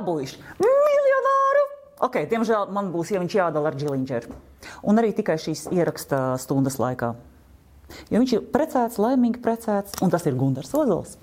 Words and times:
Dabūjuši 0.00 0.38
miljonāru. 0.64 1.64
Ok, 2.00 2.22
diemžēl 2.30 2.70
man 2.72 2.88
būs, 2.94 3.10
ja 3.12 3.20
jādala 3.20 3.68
ar 3.68 3.76
Džiliņģeru. 3.76 4.38
Un 4.88 5.00
arī 5.00 5.12
tikai 5.16 5.36
šīs 5.40 5.66
ieraksta 5.76 6.38
stundas 6.40 6.78
laikā. 6.80 7.12
Jo 8.08 8.22
viņš 8.22 8.32
ir 8.36 8.46
precēts, 8.54 9.00
laimīgi 9.02 9.42
precēts, 9.44 9.98
un 10.00 10.12
tas 10.12 10.24
ir 10.24 10.38
Gunārs 10.40 10.72
Ozols. 10.72 11.18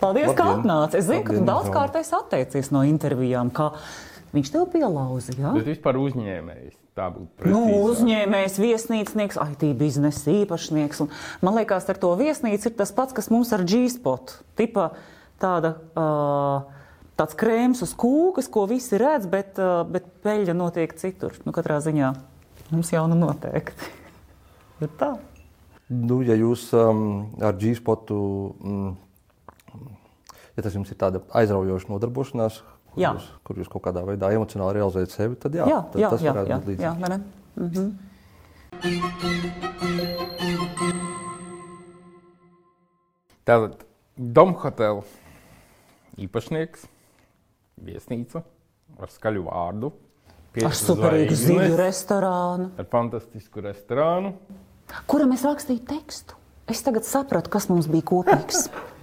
Paldies, 0.00 0.32
ka 0.36 0.44
Labdien. 0.44 0.62
atnāci. 0.62 1.00
Es 1.00 1.08
zinu, 1.08 1.24
ka 1.24 1.32
tu 1.34 1.40
Labdien, 1.40 1.48
daudz 1.50 1.72
kārt 1.74 2.00
esi 2.00 2.16
atteicies 2.16 2.72
no 2.72 2.84
intervijām, 2.86 3.52
kā 3.52 3.72
viņš 4.36 4.50
tev 4.54 4.66
pielauza. 4.72 5.34
Ja? 5.40 5.52
Bet 5.56 5.66
vispār 5.70 5.98
uzņēmējs. 6.00 6.74
Tā 6.96 7.10
būtu 7.12 7.50
Nu, 7.50 7.60
precīzāk. 7.60 7.90
uzņēmējs, 7.90 8.54
viesnīcnieks, 8.62 9.36
IT 9.52 9.66
biznesa 9.76 10.32
īpašnieks. 10.32 11.02
Un 11.04 11.10
man 11.44 11.58
liekas, 11.58 11.88
ar 11.92 11.98
to 12.00 12.14
viesnīcu 12.16 12.70
ir 12.70 12.76
tas 12.78 12.92
pats, 12.96 13.12
kas 13.16 13.28
mums 13.32 13.52
ar 13.52 13.64
G-spot. 13.68 14.38
Tipa 14.56 14.90
tāda, 15.42 15.74
uh, 15.92 16.64
tāds 17.20 17.36
krēms 17.36 17.82
uz 17.84 17.92
kūkas, 17.92 18.48
ko 18.48 18.64
visi 18.70 18.96
redz, 19.00 19.28
bet, 19.28 19.60
uh, 19.60 19.82
bet 19.84 20.08
peļņa 20.24 20.56
notiek 20.56 20.96
citur. 20.96 21.36
Nu, 21.44 21.52
katrā 21.52 21.82
ziņā 21.84 22.14
mums 22.72 22.92
jau 22.94 23.04
nu 23.12 23.18
noteikti. 23.20 23.92
Ir 24.84 24.92
tā. 25.00 25.14
Nu, 25.92 26.22
ja 26.24 26.34
jūs 26.34 26.70
um, 26.74 27.28
ar 27.44 27.54
G-spotu, 27.60 28.16
mm, 28.56 28.96
ja 30.56 30.64
tas 30.64 30.74
jums 30.74 30.90
ir 30.90 30.98
tāda 30.98 31.20
aizraujoša 31.36 31.92
nodarbošanās, 31.92 32.62
kur 32.96 33.02
Jā. 33.04 33.10
jūs, 33.16 33.26
kur 33.44 33.60
jūs 33.60 33.68
kaut 33.72 33.84
kādā 33.86 34.02
veidā 34.08 34.32
emocionāli 34.32 34.78
realizējat 34.80 35.10
sevi, 35.14 35.36
tad 35.42 35.52
jā, 35.58 35.66
Jā, 35.68 35.80
tad 35.92 36.00
jā, 36.00 36.08
tas 36.14 36.24
jā, 36.24 36.32
varētu 36.32 36.50
jā, 36.50 36.56
būt 36.56 36.66
līdzīgi. 36.72 36.86
jā, 36.88 36.92
vai 37.04 37.08
ne? 37.12 37.18
Mhm. 37.56 37.86
Tātad 43.46 43.84
Domhotela 44.16 45.02
īpašnieks, 46.18 46.86
viesnīca 47.84 48.42
ar 49.02 49.12
skaļu 49.12 49.44
vārdu. 49.46 49.92
Ar 50.64 50.72
superīgu 50.72 51.36
ziļu 51.36 51.74
restorānu, 51.76 52.70
Ar 52.80 52.86
fantastisku 52.88 53.60
restorānu. 53.60 54.32
kuram 55.06 55.32
es 55.36 55.42
rakstīju 55.44 55.84
tekstu. 55.84 56.34
Es 56.66 56.80
tagad 56.82 57.04
sapratu, 57.04 57.50
kas 57.52 57.68
mums 57.68 57.86
bija 57.92 58.02
kopīgs. 58.08 58.70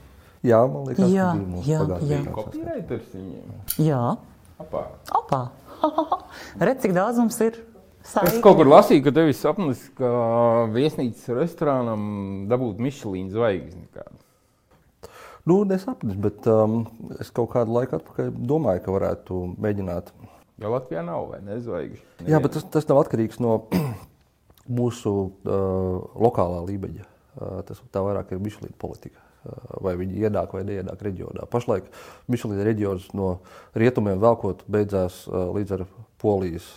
Jā, 0.44 0.60
man 0.68 0.88
liekas, 0.90 1.08
Jā, 1.14 1.28
tas 1.32 1.40
bija 1.40 1.50
mūsu 1.54 1.70
jā, 1.72 1.82
pagātnē. 1.84 2.16
jā. 2.18 2.32
Kopīreiters 2.36 3.14
viņiem. 3.16 3.54
Jā, 3.88 4.02
Apā. 4.64 4.82
opā. 5.20 5.42
Redz, 6.68 6.82
cik 6.84 6.96
daudz 6.98 7.22
mums 7.22 7.38
ir. 7.46 7.62
Es 8.04 8.12
saikņu. 8.18 8.42
kaut 8.44 8.58
kur 8.60 8.68
lasīju, 8.68 9.06
ka 9.06 9.14
tev 9.16 9.30
ir 9.32 9.38
sapnis, 9.40 9.86
ka 9.96 10.10
viesnīcas 10.76 11.30
restorānam 11.38 12.04
dabūt 12.52 12.82
Michelīna 12.84 13.32
zvaigzni. 13.32 13.86
kādu. 13.96 14.20
Nu, 15.48 15.62
nesapnis, 15.68 16.16
bet 16.20 16.44
um, 16.52 16.82
es 17.24 17.32
kaut 17.36 17.50
kādu 17.56 17.72
laiku 17.78 17.96
atpakaļ 18.02 18.30
domāju, 18.48 18.84
ka 18.84 18.92
varētu 18.96 19.40
mēģināt. 19.64 20.12
Jo 20.60 20.72
Latvijā 20.76 21.02
nav 21.08 21.30
vai 21.32 21.40
ne 21.44 21.58
zvaigžņu. 21.64 22.28
Jā, 22.28 22.44
bet 22.44 22.54
tas, 22.60 22.68
tas 22.76 22.88
nav 22.92 23.00
atkarīgs 23.06 23.40
no 23.44 23.62
mūsu 24.80 25.14
uh, 25.48 26.04
lokālā 26.20 26.60
līmeņa. 26.68 27.08
Uh, 27.40 27.60
tas 27.68 27.80
tā 27.96 28.04
vairāk 28.06 28.36
ir 28.36 28.44
Michelīna 28.44 28.76
politika. 28.80 29.23
Uh, 29.44 29.56
vai 29.84 29.98
viņi 30.00 30.22
ienāk 30.24 30.54
vai 30.56 30.62
neienāk 30.64 31.02
reģionā. 31.04 31.44
Pašlaik 31.52 31.90
Michelīna 32.32 32.64
reģions 32.64 33.10
no 33.18 33.42
rietumiem 33.76 34.22
velkot 34.24 34.62
beidzās 34.72 35.26
uh, 35.28 35.50
līdz 35.52 35.74
ar 35.76 35.84
Polijas 36.24 36.70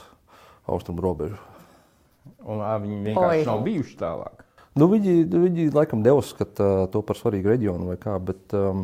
austrumu 0.67 1.05
robežu. 1.05 1.39
Un, 2.43 2.59
ā, 2.59 2.75
viņi 2.83 2.99
vienkārši 3.05 3.45
Oi. 3.45 3.47
nav 3.47 3.63
bijuši 3.69 3.95
tālāk. 4.01 4.43
Nu, 4.77 4.91
viņi, 4.91 5.15
viņi 5.31 5.69
laikam 5.77 6.03
neuzskata 6.03 6.89
to 6.91 7.05
par 7.07 7.21
svarīgu 7.21 7.55
reģionu 7.55 7.93
vai 7.93 7.97
kā, 8.03 8.17
bet 8.19 8.57
um, 8.59 8.83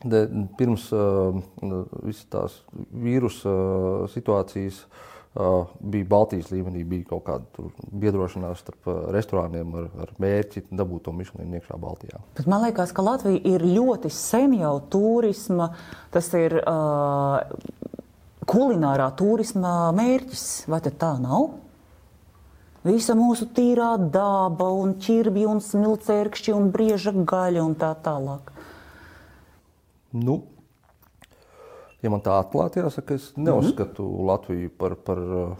de, 0.00 0.24
pirms 0.56 0.88
uh, 0.96 1.36
visas 2.00 2.24
tās 2.32 2.58
vīrusa 2.72 3.52
uh, 3.52 4.08
situācijas 4.14 4.86
uh, 4.86 5.11
bija 5.32 6.08
Baltijas 6.10 6.50
līmenī, 6.52 6.82
bija 6.84 7.06
kaut 7.14 7.24
kāda 7.24 7.70
biedrošanās 8.02 8.60
starp 8.60 8.90
uh, 8.90 8.98
restorāniem 9.14 9.72
ar, 9.80 9.86
ar 10.04 10.12
mērķi 10.20 10.66
dabūt 10.68 11.06
to 11.06 11.14
Michelinu 11.16 11.56
iekšā 11.56 11.78
Baltijā. 11.80 12.20
Bet 12.36 12.50
man 12.52 12.66
liekas, 12.66 12.92
ka 12.92 13.04
Latvija 13.06 13.40
ir 13.54 13.64
ļoti 13.64 14.12
sen 14.12 14.58
jau 14.58 14.74
turisma, 14.92 15.70
tas 16.12 16.28
ir 16.36 16.58
uh, 16.60 17.40
kulinārā 18.44 19.08
turisma 19.16 19.88
mērķis. 19.96 20.46
Vai 20.68 20.82
tā 20.84 21.14
nav? 21.22 21.54
Visa 22.84 23.14
mūsu 23.14 23.46
tīrā 23.54 23.94
daba, 24.12 24.68
un 24.74 24.96
ķirbji, 25.00 25.46
un 25.48 25.62
smilcērkšķi, 25.62 26.54
un 26.56 26.72
brieža 26.74 27.14
gaļa 27.14 27.62
un 27.62 27.76
tā 27.78 27.92
tālāk. 28.04 28.50
Nu, 30.12 30.42
ja 32.02 32.10
man 32.12 32.22
tā 32.24 32.36
atklāti 32.42 32.82
jāsaka, 32.82 33.18
es 33.18 33.30
neuzskatu 33.38 34.06
Latviju 34.28 34.72
par, 34.78 34.96
par 35.06 35.20
uh, 35.22 35.52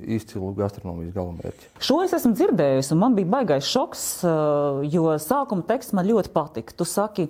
izcilu 0.00 0.52
gastronomijas 0.56 1.14
galamērķi. 1.16 1.70
Šo 1.82 2.00
es 2.04 2.14
esmu 2.16 2.34
dzirdējusi, 2.36 2.92
un 2.94 3.02
man 3.02 3.16
bija 3.18 3.30
baisais 3.36 3.70
šoks, 3.70 4.04
uh, 4.26 4.82
jo 4.86 5.16
sākuma 5.22 5.66
teksts 5.66 5.96
man 5.96 6.08
ļoti 6.08 6.32
patika. 6.34 6.76
Tu 6.76 6.86
saki, 6.88 7.26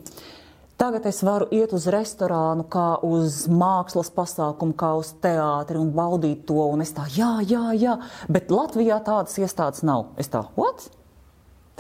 tagad 0.81 1.09
es 1.09 1.23
varu 1.27 1.49
iet 1.55 1.73
uz 1.77 1.89
restorānu, 1.93 2.67
kā 2.73 2.87
uz 3.07 3.45
mākslas 3.49 4.13
pasākumu, 4.15 4.77
kā 4.79 4.93
uz 5.01 5.15
teātri 5.25 5.81
un 5.81 5.93
baudīt 5.97 6.45
to. 6.49 6.61
Un 6.75 6.85
es 6.85 6.93
tā, 6.97 7.09
jā, 7.17 7.39
jā, 7.47 7.71
jā, 7.79 7.99
bet 8.33 8.53
Latvijā 8.53 9.01
tādas 9.07 9.37
iestādes 9.41 9.85
nav. 9.87 10.11
Es 10.21 10.33
tā, 10.33 10.45
what? 10.59 10.89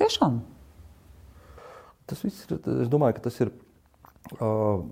Tiešām? 0.01 0.43
Tas 2.07 2.21
viss 2.23 2.45
ir, 2.47 2.59
es 2.85 2.91
domāju, 2.93 3.17
ka 3.17 3.27
tas 3.27 3.41
ir 3.43 3.51
uh, 4.39 4.85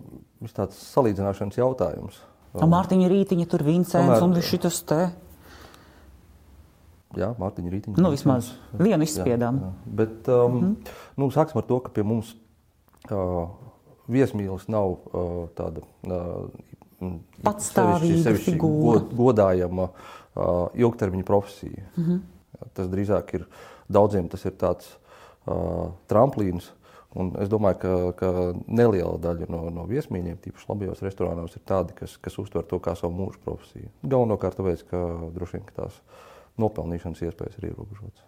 viss 0.44 0.56
tāds 0.56 0.78
salīdzināšanas 0.94 1.58
jautājums. 1.58 2.20
Um, 2.54 2.70
Mārtiņa 2.70 3.10
Rītiņa, 3.10 3.46
tur 3.50 3.64
Vincents 3.66 3.96
Tomēr- 3.96 4.22
un 4.22 4.34
šis 4.44 4.82
te. 4.86 5.00
Jā, 7.18 7.32
Mārtiņa 7.38 7.70
Rītiņa. 7.72 8.02
Nu, 8.02 8.10
vismaz 8.14 8.52
vienu 8.78 9.06
izspiedām. 9.06 9.60
Jā, 9.60 9.70
jā. 9.70 9.94
Bet 10.00 10.28
um, 10.28 10.34
mm 10.34 10.60
-hmm. 10.60 10.94
nu, 11.16 11.30
sāksim 11.30 11.58
ar 11.58 11.66
to, 11.68 11.80
ka 11.80 11.90
pie 11.94 12.02
mums 12.02 12.34
uh, 13.10 13.48
viesmīlis 14.08 14.68
nav 14.68 14.90
uh, 14.90 15.48
tāda 15.54 15.82
uh, 16.06 16.48
Patstāvīga 17.44 18.22
sevišķi- 18.22 18.56
god- 18.58 19.12
godājama 19.14 19.88
uh, 19.90 20.68
ilgtermiņa 20.74 21.24
profesija. 21.24 21.84
Mm 21.96 22.04
-hmm. 22.04 22.20
Tas 22.72 22.88
drīzāk 22.88 23.34
ir 23.34 23.46
daudziem 23.88 24.28
tas 24.28 24.44
ir 24.44 24.52
tāds 24.52 24.86
uh, 25.46 25.90
tramplīns. 26.08 26.70
Un 27.14 27.30
es 27.38 27.50
domāju, 27.50 27.78
ka, 27.78 27.94
ka 28.18 28.30
neliela 28.66 29.14
daļa 29.22 29.46
no, 29.52 29.60
no 29.70 29.86
viesmīļiem, 29.86 30.40
tīpaši 30.42 30.66
labajos 30.70 31.02
restorānos, 31.06 31.54
ir 31.54 31.62
tādi, 31.68 31.94
kas, 31.94 32.16
kas 32.18 32.38
uztver 32.42 32.66
to 32.66 32.80
kā 32.82 32.96
savu 32.98 33.14
mūža 33.20 33.38
profesiju. 33.44 33.90
Galvenokārt 34.02 34.58
tāpēc, 34.58 34.82
ka 34.90 35.02
droši 35.36 35.58
vien 35.58 35.66
ka 35.68 35.76
tās 35.84 36.00
nopelnīšanas 36.58 37.22
iespējas 37.28 37.60
ir 37.60 37.68
ierobežotas. 37.70 38.26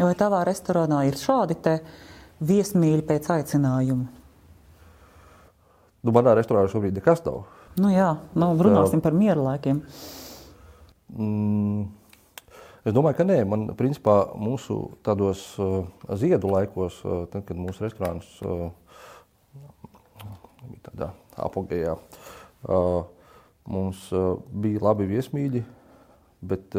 Vai 0.00 0.12
tavā 0.20 0.42
restorānā 0.48 1.02
ir 1.08 1.16
šādi 1.20 1.56
viesmīļi 2.44 3.06
pēc 3.08 3.30
aicinājuma? 3.36 4.08
Nu, 6.00 6.12
manā 6.16 6.32
restorānā 6.36 6.70
šobrīd 6.72 6.96
nekas 6.96 7.24
nav. 7.26 7.42
Nu 7.80 7.90
jā, 7.92 8.14
nu, 8.36 8.52
runāsim 8.64 9.02
par 9.04 9.16
miera 9.16 9.40
laikiem. 9.40 9.82
Mm, 11.10 11.88
es 12.84 12.94
domāju, 12.96 13.18
ka 13.20 13.26
nē. 13.26 13.38
Man, 13.48 13.66
principā, 13.78 14.16
mūsu 14.38 14.78
tādos 15.06 15.42
uh, 15.60 15.84
ziedu 16.20 16.52
laikos, 16.52 17.00
uh, 17.04 17.24
tad, 17.32 17.44
kad 17.48 17.60
mūsu 17.60 17.86
restorāns 17.86 18.28
bija 20.60 20.82
tādā 20.90 21.08
apgājā, 21.40 21.94
mums 23.70 24.02
bija 24.62 24.82
labi 24.84 25.06
viesmīļi, 25.08 25.62
bet 26.44 26.76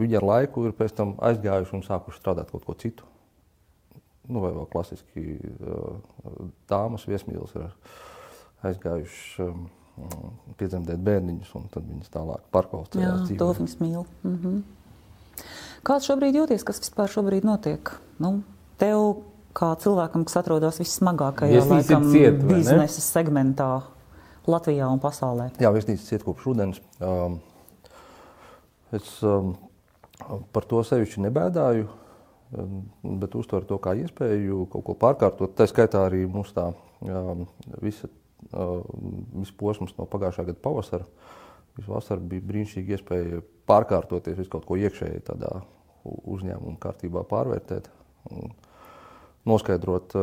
viņi 0.00 0.18
ar 0.20 0.26
laiku 0.28 0.66
ir 0.68 0.76
pēc 0.76 0.92
tam 0.98 1.14
aizgājuši 1.24 1.74
un 1.78 1.86
sākuši 1.86 2.20
strādāt 2.20 2.52
kaut 2.52 2.66
ko 2.68 2.76
citu. 2.76 3.08
Nu, 4.28 4.44
vai 4.44 4.52
vēl 4.52 4.68
klasiski 4.70 5.38
dāmas 6.70 7.08
viesmīlis 7.08 7.56
ir 7.56 7.72
aizgājuši 8.68 9.48
piedzemdēt 10.60 11.00
bērniņus, 11.04 11.50
un 11.58 11.66
tad 11.72 11.86
viņas 11.88 12.12
tālāk 12.12 12.40
Jā, 12.40 12.50
pārkvalificējās 12.56 13.24
dzīvē. 13.26 13.38
to 13.38 13.48
viņas 13.58 13.76
mīl. 13.80 14.04
Mm 14.22 14.36
-hmm. 14.36 14.62
Kāds 15.82 16.08
šobrīd 16.08 16.36
jūties, 16.36 16.64
kas 16.64 16.80
vispār 16.80 17.08
šobrīd 17.08 17.44
notiek? 17.44 17.92
Nu, 18.18 18.42
tev, 18.78 19.22
kā 19.56 19.72
cilvēkam, 19.80 20.24
kas 20.24 20.36
atrodas 20.36 20.80
vissmagākajā 20.80 21.56
Viesnīca 21.56 21.96
laikam, 21.96 22.12
ne? 22.12 22.30
biznesa 22.54 23.00
segmentā 23.00 23.82
Latvijā 24.46 24.88
un 24.90 25.00
pasaulē. 25.00 25.50
Jā, 25.60 25.72
viesnīcas 25.72 26.06
ciet 26.08 26.24
kopš 26.26 26.46
rudens. 26.46 26.80
Um, 27.00 27.40
es 28.92 29.22
um, 29.22 29.54
par 30.52 30.64
to 30.64 30.82
sevišķi 30.86 31.24
nebēdāju, 31.26 31.88
um, 32.58 32.84
bet 33.20 33.34
uztveru 33.34 33.68
to 33.68 33.78
kā 33.78 33.94
iespēju 34.00 34.66
kaut 34.72 34.84
ko 34.84 34.96
pārkārtot. 35.00 35.54
Tā 35.56 35.68
skaitā 35.70 36.04
arī 36.08 36.26
mums 36.28 36.52
tā 36.56 36.70
um, 36.72 37.46
visa, 37.80 38.10
viss 38.52 39.54
posms 39.58 39.94
no 39.98 40.06
pagājušā 40.10 40.46
gada 40.48 40.62
pavasara. 40.62 41.06
Visu 41.78 41.92
vasaru 41.92 42.24
bija 42.32 42.46
brīnišķīgi 42.48 42.96
iespēja 42.96 43.42
pārkārtoties, 43.70 44.38
visu 44.40 44.50
kaut 44.52 44.66
ko 44.68 44.78
iekšēji 44.80 45.22
tādā 45.28 45.60
uzņēmuma 46.04 46.80
kārtībā 46.82 47.22
pārvērtēt. 47.30 47.86
Un, 48.34 48.50
noskaidrot, 49.48 50.16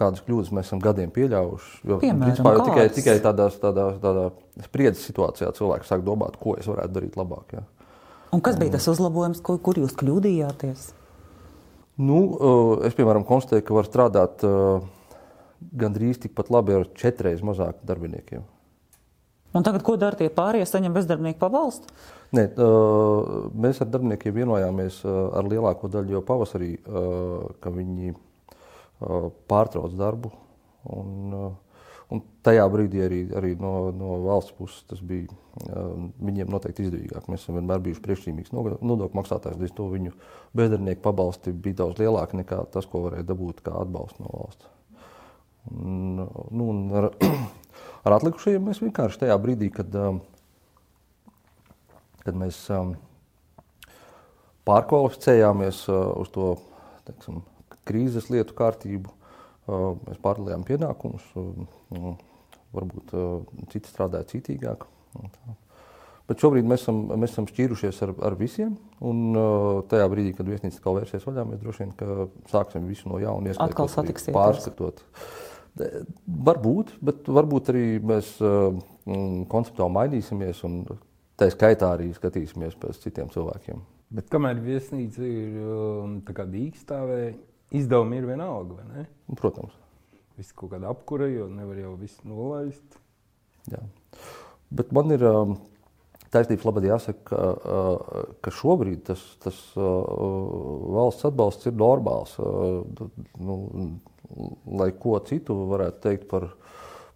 kādas 0.00 0.22
kļūdas 0.26 0.52
mēs 0.56 0.70
esam 0.70 0.80
gadiem 0.82 1.12
pieļāvuši. 1.14 1.82
Jo, 1.86 1.98
Piemēram, 2.02 2.30
principā, 2.30 2.54
jau 2.56 2.68
tikai, 2.70 2.86
tikai 2.96 3.16
tādās, 3.24 3.58
tādā, 3.62 3.90
tādā 4.02 4.30
spriedzes 4.64 5.04
situācijā 5.10 5.50
cilvēks 5.56 5.92
sāk 5.92 6.06
domāt, 6.06 6.38
ko 6.40 6.56
es 6.58 6.68
varētu 6.70 6.96
darīt 6.96 7.18
labāk. 7.20 7.58
Jā. 7.58 7.66
Un 8.34 8.42
kas 8.44 8.58
bija 8.58 8.76
tas 8.76 8.86
uzlabojums, 8.90 9.42
ko, 9.44 9.58
kur 9.62 9.78
jūs 9.80 9.94
kļūdījāties? 9.98 10.88
Nu, 12.00 12.20
es, 12.86 12.94
piemēram, 12.96 13.26
konstatēju, 13.28 13.66
ka 13.66 13.76
var 13.76 13.88
strādāt 13.88 14.44
uh, 14.46 14.86
gandrīz 15.60 16.22
tikpat 16.22 16.50
labi 16.52 16.78
ar 16.78 16.88
četreiz 16.98 17.44
mazāk 17.46 17.84
darbiniekiem. 17.86 18.46
Un 19.50 19.66
tagad, 19.66 19.82
ko 19.82 19.96
dara 19.98 20.14
tie 20.14 20.28
pārējie, 20.30 20.66
saņem 20.68 20.94
bezdarbnieku 20.94 21.40
pabalstu? 21.40 21.90
Nē, 22.36 22.44
mēs 23.58 23.80
ar 23.82 23.88
darbiniekiem 23.90 24.36
vienojāmies 24.36 25.00
ar 25.06 25.48
lielāko 25.50 25.90
daļu 25.90 26.14
jau 26.14 26.22
pavasarī, 26.26 26.76
ka 27.58 27.72
viņi 27.74 28.14
pārtrauc 29.50 29.96
darbu. 29.98 30.30
Un, 30.94 31.34
un 32.14 32.22
tajā 32.46 32.62
brīdī 32.70 33.02
arī, 33.04 33.20
arī 33.36 33.52
no, 33.58 33.90
no 33.90 34.20
valsts 34.28 34.54
puses 34.54 34.86
tas 34.88 35.02
bija 35.02 35.34
viņiem 36.22 36.54
noteikti 36.54 36.86
izdevīgāk. 36.86 37.26
Mēs 37.26 37.42
esam 37.42 37.58
vienmēr 37.58 37.82
bijuši 37.88 38.04
priekšzīmīgs 38.06 38.54
nodokļu 38.54 39.18
maksātājs, 39.18 39.58
līdz 39.60 39.74
to 39.76 39.90
viņu 39.90 40.14
bezdarbnieku 40.56 41.02
pabalsti 41.04 41.52
bija 41.52 41.82
daudz 41.82 41.98
lielāki 41.98 42.38
nekā 42.44 42.62
tas, 42.70 42.86
ko 42.86 43.08
varēja 43.08 43.26
dabūt 43.34 43.64
kā 43.66 43.74
atbalstu 43.82 44.22
no 44.22 44.30
valsts. 44.38 44.70
Un, 45.68 46.16
nu, 46.50 46.68
un 46.72 46.80
ar, 46.96 47.10
ar 48.08 48.16
atlikušajiem 48.16 48.64
mēs 48.70 48.80
vienkārši 48.82 49.24
tajā 49.24 49.36
brīdī, 49.42 49.68
kad, 49.74 49.94
um, 50.00 50.20
kad 52.24 52.38
mēs 52.40 52.62
um, 52.74 52.94
pārkvalificējāmies 54.68 55.84
uh, 55.92 56.00
uz 56.22 56.32
to 56.34 56.54
teiksim, 57.08 57.42
krīzes 57.88 58.30
lietu 58.32 58.56
kārtību, 58.58 59.12
uh, 59.12 59.92
mēs 60.08 60.20
pārdalījām 60.24 60.64
pienākumus. 60.68 61.26
Uh, 61.36 62.12
varbūt 62.70 63.14
uh, 63.18 63.40
citi 63.72 63.90
strādāja 63.90 64.28
citīgāk. 64.30 64.84
Bet 66.30 66.38
šobrīd 66.38 66.68
mēs 66.70 66.84
esam, 66.84 67.00
mēs 67.18 67.32
esam 67.34 67.48
šķīrušies 67.50 67.96
ar, 68.06 68.12
ar 68.28 68.36
visiem. 68.38 68.76
Un 69.02 69.22
uh, 69.34 69.80
tajā 69.90 70.06
brīdī, 70.12 70.36
kad 70.38 70.46
viesnīca 70.46 70.78
atkal 70.78 71.00
vērsies 71.00 71.26
vaļā, 71.26 71.44
mēs 71.48 71.62
droši 71.64 71.82
vien 71.82 72.28
sāksim 72.52 72.86
visu 72.86 73.10
no 73.10 73.18
jauna, 73.18 73.56
Atkal 73.66 73.90
satiksieties. 73.90 74.36
pārskatot. 74.36 75.02
De- 75.02 75.49
Varbūt, 76.50 76.94
bet 77.04 77.28
varbūt 77.30 77.70
arī 77.72 77.84
mēs 78.04 78.34
uh, 78.44 78.72
mm, 79.06 79.46
konceptuāli 79.52 79.96
mainīsimies 79.96 80.64
un 80.68 80.82
tā 81.40 81.50
skaitā 81.52 81.94
arī 81.96 82.10
skatīsimies 82.16 82.76
pēc 82.80 83.00
citiem 83.04 83.30
cilvēkiem. 83.32 83.80
Bet 84.10 84.26
kamēr 84.32 84.58
viesnīca 84.64 85.22
ir 85.22 86.32
kā 86.34 86.44
dīkstāvē, 86.50 87.20
izdevumi 87.78 88.18
ir 88.18 88.26
vienalga, 88.32 88.80
vai 88.80 88.86
ne? 88.90 89.06
Un, 89.30 89.38
Protams, 89.38 89.76
Viss 90.40 90.54
kaut 90.56 90.72
kāda 90.72 90.90
apkura, 90.90 91.28
jo 91.30 91.46
nevar 91.52 91.78
jau 91.78 91.94
visu 92.00 92.24
nolaist. 92.28 92.96
jā. 93.70 93.82
Bet 94.70 94.92
man 94.96 95.12
ir 95.12 95.22
um, 95.26 95.56
taisnības 96.32 96.66
labāk 96.66 96.86
jāsaka, 96.86 97.22
ka, 97.26 98.30
ka 98.44 98.52
šobrīd 98.54 99.02
tas, 99.10 99.22
tas 99.42 99.58
valsts 99.76 101.26
atbalsts 101.28 101.68
ir 101.70 101.76
normāls. 101.78 102.36
Nu, 102.38 103.56
lai 104.80 104.90
ko 104.98 105.18
citu 105.26 105.56
varētu 105.70 106.02
teikt 106.04 106.26
par, 106.30 106.48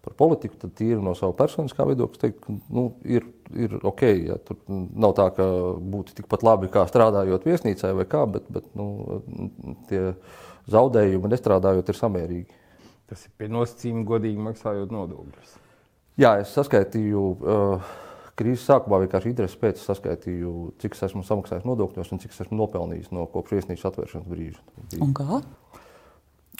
par 0.05 0.15
politiku, 0.19 0.57
tad 0.61 0.75
tīri 0.77 0.99
no 1.03 1.15
sava 1.17 1.35
personiskā 1.37 1.87
viedokļa 1.89 2.21
teikt, 2.21 2.41
ka 2.45 2.55
nu, 2.75 2.87
ir, 3.07 3.27
ir 3.53 3.77
ok. 3.81 4.05
Ja, 4.27 4.39
tur 4.47 4.59
nav 4.67 5.15
tā, 5.19 5.29
ka 5.37 5.47
būtu 5.95 6.17
tikpat 6.21 6.45
labi 6.45 6.71
kā 6.73 6.85
strādājot 6.89 7.47
viesnīcā 7.47 7.93
vai 7.97 8.07
kā, 8.09 8.25
bet, 8.29 8.47
bet 8.53 8.71
nu, 8.77 9.21
tie 9.91 10.07
zaudējumi 10.71 11.33
nestrādājot 11.33 11.91
ir 11.91 11.99
samērīgi. 11.99 12.63
Tas 13.05 13.27
ir 13.27 13.35
pie 13.37 13.51
nosacījuma, 13.53 14.07
godīgi 14.09 14.41
maksājot 14.47 14.93
nodokļus. 14.93 15.59
Jā, 16.21 16.39
es 16.41 16.53
saskaitīju. 16.55 17.27
Uh, 17.43 17.93
Krīzes 18.35 18.65
sākumā 18.67 18.97
vienkārši 19.05 19.29
interesi 19.31 19.59
pēc 19.61 19.79
saskaitīju, 19.79 20.49
cik 20.83 20.97
es 20.97 21.05
esmu 21.07 21.21
samaksājis 21.23 21.63
nodokļos 21.67 22.09
un 22.11 22.19
cik 22.19 22.33
es 22.33 22.41
esmu 22.43 22.57
nopelnījis 22.59 23.13
no 23.15 23.23
kopš 23.31 23.53
viesnīcas 23.55 23.87
atvēršanas 23.87 24.27
brīža. 24.27 24.59
Un 25.05 25.13
kā? 25.15 25.39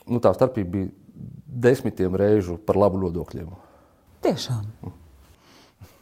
Nu, 0.06 0.22
tā 0.22 0.34
starpība 0.36 0.72
bija 0.76 0.92
desmitiem 1.66 2.16
reižu 2.20 2.60
par 2.62 2.78
labu 2.78 3.00
nodokļiem. 3.02 3.50
Tiešām. 4.26 4.68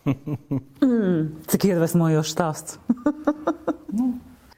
mm, 0.09 1.23
cik 1.51 1.69
iedvesmojošs 1.71 2.35
stāsts. 2.35 2.79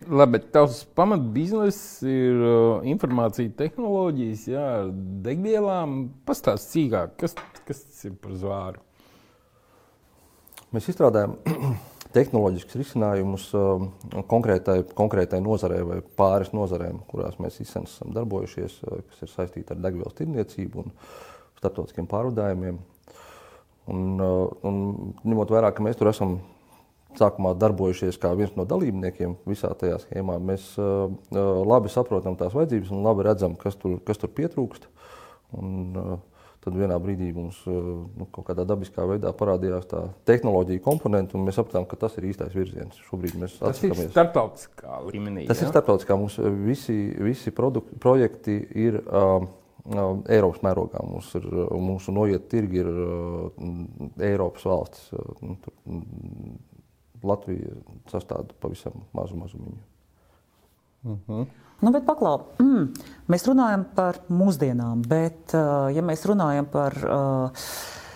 Labi, 0.06 0.36
bet 0.38 0.52
tavs 0.54 0.84
pamatbizness 0.94 2.04
ir 2.06 2.38
uh, 2.38 2.84
informācija 2.86 3.50
tehnoloģijas, 3.58 4.44
jā, 4.52 4.66
ar 4.84 4.92
degvielām. 5.26 5.96
Pastāst 6.30 6.70
cīkāk, 6.76 7.16
kas, 7.24 7.34
kas 7.66 7.82
tas 7.82 8.06
ir 8.06 8.14
par 8.22 8.36
zvāru? 8.38 8.84
Mēs 10.76 10.92
izstrādājam 10.94 11.34
tehnoloģiskus 12.16 12.80
risinājumus 12.80 13.46
um, 13.58 13.90
konkrētai, 14.32 14.80
konkrētai 14.98 15.42
nozarei 15.44 15.82
vai 15.86 16.00
pāris 16.20 16.54
nozarēm, 16.56 17.02
kurās 17.10 17.38
mēs 17.44 17.60
sen 17.68 17.88
esam 17.88 18.14
darbojušies, 18.16 18.80
uh, 18.88 19.04
kas 19.12 19.26
ir 19.26 19.32
saistīti 19.34 19.76
ar 19.76 19.82
degvielas 19.84 20.18
tirniecību 20.18 20.84
un 20.84 20.94
starptautiskiem 21.60 22.08
pārvadājumiem. 22.12 22.82
Un, 23.94 24.04
uh, 24.18 24.52
un 24.66 24.84
ņemot 25.28 25.52
vērā, 25.54 25.72
ka 25.76 25.84
mēs 25.86 26.00
tur 26.00 26.10
esam 26.10 26.40
sākumā 27.20 27.54
darbojušies 27.60 28.18
kā 28.20 28.32
viens 28.36 28.56
no 28.58 28.66
dalībniekiem 28.68 29.38
visā 29.48 29.72
tajā 29.78 30.00
schēmā, 30.04 30.38
mēs 30.44 30.72
uh, 30.80 31.08
uh, 31.08 31.42
labi 31.68 31.92
saprotam 31.92 32.38
tās 32.40 32.56
vajadzības 32.56 32.92
un 32.96 33.04
labi 33.06 33.28
redzam, 33.28 33.56
kas 33.60 33.78
tur, 33.80 34.00
kas 34.08 34.20
tur 34.22 34.32
pietrūkst. 34.36 34.88
Un, 35.56 35.76
uh, 36.00 36.35
Tad 36.66 36.74
vienā 36.74 36.96
brīdī 36.98 37.28
mums 37.36 37.60
uh, 37.70 37.76
nu, 38.18 38.26
kaut 38.34 38.48
kādā 38.48 38.64
dabiskā 38.66 39.04
veidā 39.06 39.30
parādījās 39.38 39.86
tā 39.92 40.00
tehnoloģija 40.26 40.82
komponente, 40.82 41.38
un 41.38 41.44
mēs 41.46 41.60
sapratām, 41.60 41.86
ka 41.86 42.00
tas 42.02 42.16
ir 42.18 42.26
īstais 42.32 42.56
virziens. 42.58 42.98
Šobrīd 43.06 43.36
mēs 43.38 43.60
Tas 43.60 43.84
ir 43.84 43.92
atsakāmies. 43.92 44.10
starptautiskā 44.16 44.98
līmenī. 45.12 45.44
Tas 45.46 45.62
jā? 45.62 45.68
ir 45.68 45.74
starptautiskā. 45.76 46.18
Mums 46.18 46.40
visi, 46.66 46.96
visi 47.22 47.54
produkti, 47.54 48.00
projekti 48.02 48.56
ir 48.88 48.98
um, 49.06 49.46
um, 49.86 50.24
Eiropas 50.26 50.64
mērogā. 50.66 51.04
Mums 51.06 51.30
ir, 51.38 51.46
uh, 51.54 51.76
mūsu 51.86 52.16
noiet 52.16 52.50
tirgi 52.50 52.82
ir 52.82 52.90
uh, 52.90 53.70
Eiropas 54.26 54.66
valstis. 54.66 55.06
Uh, 55.14 55.46
nu, 55.46 55.60
tur, 55.62 55.78
mm, 55.86 56.56
Latvija 57.26 57.78
sastāv 58.12 58.50
pavisam 58.62 59.06
mazu 59.18 59.38
mazumiņu. 59.38 59.80
Nu, 61.84 61.92
bet 61.92 62.06
paklau, 62.08 62.38
mm, 62.62 62.86
mēs 63.32 63.46
runājam 63.50 63.84
par 63.98 64.22
mūsdienām, 64.32 65.04
bet, 65.10 65.52
uh, 65.52 65.90
ja 65.92 66.04
mēs 66.06 66.24
runājam 66.30 66.70
par 66.72 66.96
uh, 67.04 67.68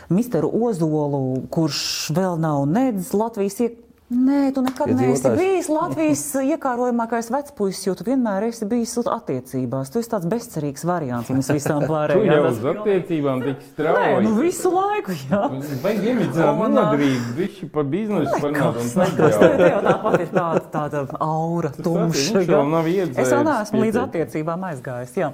Misteru 0.09 0.49
Ozolu, 0.65 1.43
kurš 1.51 1.83
vēl 2.15 2.39
nav 2.41 2.65
nedz 2.69 3.13
Latvijas 3.13 3.59
iek... 3.65 3.77
Nē, 4.09 4.49
tu 4.55 4.63
nekad 4.65 4.89
neesi 4.97 5.29
bijis 5.37 5.67
Latvijas 5.69 6.21
iekārojamākais 6.41 7.27
vecpuisis, 7.29 7.83
jo 7.85 7.93
tu 7.93 8.07
vienmēr 8.07 8.47
esi 8.47 8.65
bijis 8.65 8.95
attiecībās. 9.05 9.91
Tu 9.93 10.01
esi 10.01 10.09
tāds 10.09 10.25
bezcerīgs 10.31 10.81
variants 10.89 11.29
mums 11.29 11.51
visām 11.53 11.83
Tu 11.85 11.91
pārējām. 11.91 12.25
jau 12.25 12.39
uz 12.49 12.57
attiecībām 12.71 13.43
tik 13.45 13.59
Nē, 13.61 13.67
strauji. 13.75 14.23
nu 14.25 14.33
visu 14.39 14.71
laiku, 14.73 15.13
jā. 15.29 15.43
Vai 15.85 15.93
iemidzināt 16.01 16.63
Un, 16.65 16.73
nodrīt, 16.79 17.29
viši 17.37 17.69
par 17.69 17.85
biznesu 17.93 18.33
parunāt 18.41 18.81
un 18.81 18.91
Tas 18.97 19.37
tad 19.37 19.57
tev 19.61 19.65
jau. 19.69 19.79
tāpat 19.91 20.19
ir 20.25 20.33
tāda, 20.33 20.65
tāda 20.73 21.05
aura, 21.29 21.69
tumša. 21.77 22.33
viņš 22.41 22.49
vēl 22.49 22.73
nav 22.73 22.89
jā. 22.89 23.05
iedzēris 23.05 23.27
Es 23.29 23.35
vēl 23.37 23.45
neesmu 23.51 23.85
līdz 23.85 24.01
attiecībām 24.07 24.69
aizgājis. 24.73 25.17
Jā. 25.21 25.31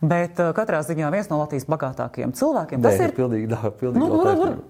Bet 0.00 0.38
uh, 0.40 0.54
katrā 0.56 0.78
ziņā 0.86 1.10
viens 1.12 1.26
no 1.28 1.36
Latvijas 1.42 1.66
bagātākajiem 1.68 2.30
cilvēkiem. 2.38 2.80
Nē, 2.80 2.88
Tas 2.88 3.02
ir. 3.04 3.10
pilnīgi, 3.18 3.48
dā, 3.50 3.58
pilnīgi 3.76 4.00
Nu, 4.00 4.06
var- 4.16 4.30
taisnība. 4.30 4.62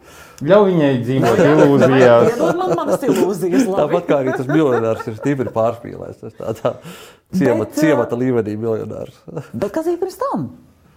Ļauj 0.51 0.65
viņai 0.73 0.89
dzīvot 1.05 1.43
ilūzijās. 1.45 2.31
Iedod 2.33 2.59
man 2.59 2.73
manas 2.81 3.05
ilūzijas. 3.07 3.67
labi. 3.69 3.77
Tāpat 3.79 4.09
kā 4.09 4.19
arī 4.25 4.35
tas 4.41 4.49
miljonārs 4.51 5.07
ir 5.07 5.19
stipri 5.21 5.53
pārspīlējis. 5.55 6.19
Tas 6.25 6.35
tādā 6.41 6.73
ciemata, 7.31 7.69
Bet, 7.71 7.79
ciemata 7.79 8.19
līmenī 8.19 8.57
miljonārs. 8.59 9.21
Bet 9.55 9.71
kas 9.77 9.87
bija 9.87 10.01
pirms 10.03 10.19
tam? 10.19 10.49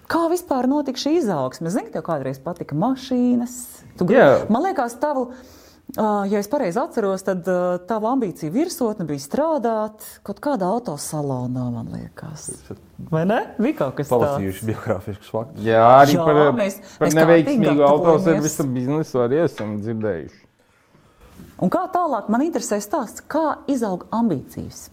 Kā 0.10 0.24
vispār 0.34 0.66
notika 0.68 0.98
šī 1.00 1.13
izaugsme? 1.22 1.70
Zini, 1.72 1.92
tev 1.94 2.02
kādreiz 2.10 2.42
patika 2.44 2.74
mašīnas. 2.75 3.54
Tu 4.02 4.06
grib... 4.10 4.18
Jā. 4.18 4.32
Man 4.50 4.66
liekas, 4.66 4.98
tavu, 5.00 5.30
ja 5.98 6.40
es 6.40 6.48
pareizi 6.50 6.80
atceros, 6.82 7.22
tad 7.26 7.46
tava 7.88 8.14
ambīcija 8.16 8.50
virsotne 8.54 9.06
bija 9.06 9.22
strādāt 9.22 10.06
kaut 10.26 10.40
kādā 10.44 10.70
autosalonā, 10.74 11.68
man 11.74 11.92
liekas. 11.94 12.48
Vai 13.12 13.26
ne? 13.30 13.42
Bija 13.60 13.78
kaut 13.84 14.00
kas 14.00 14.10
tāds. 14.10 14.24
Palasījuši 14.24 14.70
biogrāfiskus 14.72 15.30
faktus. 15.34 15.66
Jā, 15.68 15.84
arī 16.00 16.16
Jā, 16.18 16.26
par, 16.26 16.40
mēs- 16.58 16.80
par 16.98 17.08
mēs 17.08 17.18
neveiksmīgu 17.20 17.86
autoservisa 17.88 18.66
biznesu 18.74 19.22
arī 19.26 19.44
esam 19.44 19.76
dzirdējuši. 19.84 20.42
Un 21.64 21.70
kā 21.70 21.84
tālāk 21.94 22.30
man 22.34 22.42
interesē 22.42 22.80
stāsts, 22.82 23.22
kā 23.30 23.60
izaug 23.72 24.08
ambīcijas? 24.12 24.88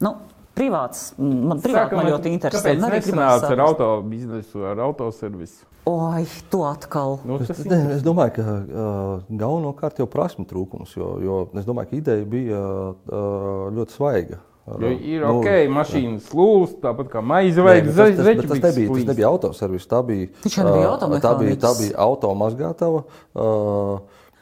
Nu, 0.00 0.16
privāts, 0.56 1.12
man 1.18 1.60
privāti 1.62 1.98
man 1.98 2.08
ļoti 2.08 2.32
interesē. 2.32 2.72
Kāpēc 2.74 3.12
nesanāca 3.12 3.52
ar 3.52 3.62
auto 3.66 3.88
biznesu, 4.08 4.64
ar 4.64 4.80
autoservisu? 4.88 5.68
Oi, 5.84 6.24
tu 6.48 6.62
atkal. 6.64 7.18
Nu, 7.28 7.36
tas 7.38 7.50
Es, 7.52 7.66
ne, 7.68 7.78
es 7.98 8.02
domāju, 8.04 8.38
ka 8.38 8.44
uh, 8.44 9.24
galvenokārt 9.28 10.00
jau 10.00 10.06
prasmu 10.08 10.46
trūkums, 10.48 10.94
jo, 10.96 11.10
jo 11.20 11.36
es 11.60 11.66
domāju, 11.68 11.90
ka 11.90 11.98
ideja 11.98 12.24
bija 12.28 12.60
uh, 12.60 13.68
ļoti 13.76 13.96
svaiga. 13.98 14.40
Jo 14.80 14.88
ir 14.88 15.20
Nu, 15.20 15.42
ok, 15.42 15.48
mašīnas 15.68 16.30
lūst, 16.32 16.78
tāpat 16.80 17.10
kā 17.12 17.20
maize 17.20 17.60
vajag 17.60 17.90
bet 17.90 17.98
tas, 17.98 17.98
tas, 17.98 18.16
tas, 18.16 18.24
zeķu 18.30 18.46
nebija, 18.48 18.94
tas 18.94 19.08
nebija 19.10 19.28
autoservis. 19.28 19.88
Tā 19.90 20.00
bija, 20.08 20.30
ā, 20.32 20.94
tā 21.20 21.34
bija, 21.42 21.58
tā 21.60 21.72
bija 21.76 21.98
automazgātava, 22.06 23.02
ā, 23.36 23.48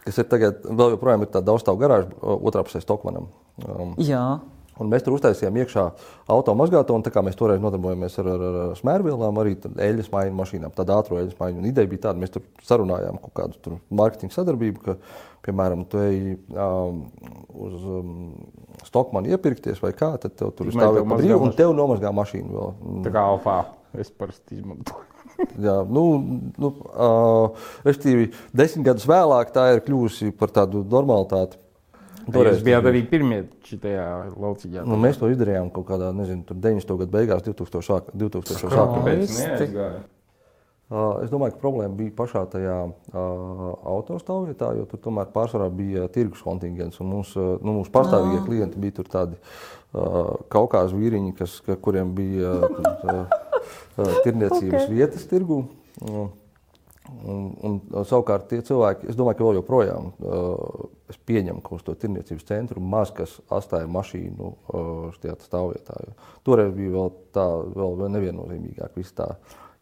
kas 0.06 0.22
ir 0.22 0.28
tagad, 0.30 0.62
vēl 0.62 0.94
joprojām 0.94 1.26
ir 1.26 1.32
tāda 1.32 1.48
daudzstāvu 1.50 1.82
garāža 1.82 2.38
otrā 2.38 2.62
pusē 2.68 2.84
Stokmanam. 2.84 3.26
Um, 3.66 3.96
Jā. 3.98 4.22
Un 4.80 4.88
mēs 4.88 5.04
tur 5.04 5.16
uztaisījām 5.18 5.58
iekšā 5.60 5.82
automazgātavu, 6.32 6.96
un 6.96 7.04
tā 7.04 7.12
kā 7.12 7.20
mēs 7.24 7.36
toreiz 7.36 7.60
nodarbojamies 7.60 8.16
ar, 8.22 8.30
ar, 8.32 8.44
ar 8.62 8.78
smērvielām, 8.78 9.40
arī 9.42 9.52
eļļas 9.60 10.08
maiņu 10.14 10.38
mašīnām, 10.38 10.72
tāda 10.76 10.96
ātrā 11.02 11.20
eļļas 11.20 11.36
maiņa. 11.40 11.60
Un 11.60 11.68
ideja 11.68 11.90
bija 11.90 12.06
tāda, 12.08 12.22
mēs 12.22 12.32
tur 12.32 12.46
sarunājām 12.64 13.20
kaut 13.20 13.34
kādu 13.36 13.76
mārketinga 14.00 14.36
sadarbību, 14.38 14.84
ka, 14.86 14.96
piemēram, 15.44 15.84
tu 15.92 16.00
ej 16.00 16.18
um, 16.56 17.04
uz 17.68 17.86
um, 17.98 18.18
Stokmanu 18.88 19.30
iepirkties 19.36 19.82
vai 19.84 19.92
kā, 19.96 20.14
tad 20.22 20.38
tev 20.40 20.54
tur 20.56 20.72
stāv 20.72 21.02
mazgā 21.04 21.20
brīvu, 21.20 21.40
un 21.46 21.56
tev 21.58 21.76
nomazgā 21.76 22.10
mašīnu 22.16 22.56
vēl. 22.56 22.76
Tā 23.04 23.14
kā 23.14 23.28
alfā 23.34 23.58
es 24.00 24.10
parasti 24.16 24.62
izmantoju. 24.62 25.08
Jā, 25.66 25.78
nu, 25.88 26.04
nu, 26.60 26.70
uh, 26.92 27.68
respektīvi, 27.86 28.30
desmit 28.56 28.86
gadus 28.88 29.06
vēlāk 29.08 29.52
tā 29.54 29.68
ir 29.74 29.84
kļuvusi 29.86 30.32
par 30.38 30.52
tādu 30.54 30.84
normalitāti. 30.88 31.60
Toreiz 32.30 32.58
tas 32.58 32.64
bijāt 32.66 32.82
bija- 32.84 32.92
arī 32.92 33.02
pirmie 33.10 33.38
šitajā 33.66 34.06
lauciņā. 34.36 34.84
Nu, 34.86 34.96
mēs 34.96 35.18
to 35.18 35.26
izdarījām 35.32 35.72
kaut 35.72 35.86
kādā, 35.88 36.12
nezinu, 36.14 36.44
tur 36.46 36.56
90. 36.56 36.98
gadu 36.98 37.10
beigās, 37.10 37.42
2000. 37.42 37.82
sāk- 37.82 38.12
2000. 38.14 38.70
sākumā. 38.70 39.92
Es 41.24 41.30
domāju, 41.32 41.54
ka 41.54 41.60
problēma 41.62 41.96
bija 41.96 42.10
pašā 42.10 42.42
tajā 42.52 42.74
uh, 42.84 43.60
autostāvvietā, 43.94 44.74
jo 44.76 44.84
tur 44.84 45.00
tomēr 45.00 45.30
pārsvarā 45.32 45.70
bija 45.72 46.04
tirgus 46.12 46.42
kontingents. 46.44 47.00
un 47.00 47.06
Mums, 47.08 47.32
uh, 47.36 47.56
nu, 47.64 47.78
mūsu 47.78 47.90
pastāvīgie 47.94 48.42
klienti 48.44 48.78
bija 48.78 48.98
tur 48.98 49.08
tādi 49.08 49.38
uh, 49.94 50.36
kaukās 50.52 50.92
vīriņi, 50.92 51.32
kas, 51.38 51.60
ka, 51.64 51.76
kuriem 51.80 52.12
bija 52.14 52.52
uh, 52.68 52.68
uh, 53.16 54.20
tirniecības 54.26 54.84
okay. 54.84 54.92
vietas 54.92 55.24
tirgu. 55.30 55.64
Uh, 56.02 56.28
Un, 57.02 57.48
un, 57.66 57.78
savukārt 58.06 58.46
tie 58.50 58.60
cilvēki, 58.62 59.08
es 59.10 59.16
domāju, 59.18 59.36
ka 59.38 59.46
vēl 59.46 59.56
joprojām 59.58 60.12
uh, 60.12 60.84
es 61.10 61.18
pieņemu, 61.28 61.60
ka 61.64 61.74
uz 61.74 61.82
to 61.82 61.96
tirniecības 61.98 62.46
centru 62.46 62.82
maz 62.82 63.10
kas 63.14 63.34
atstāja 63.52 63.88
mašīnu 63.90 64.50
uh, 64.52 65.08
šajā 65.16 65.34
stāvvietā. 65.42 65.98
Toreiz 66.46 66.70
bija 66.76 66.94
vēl 66.94 67.10
tā, 67.34 67.46
vēl 67.74 68.06
neviennozīmīgāk, 68.14 68.94
viss 68.96 69.18
tā 69.18 69.32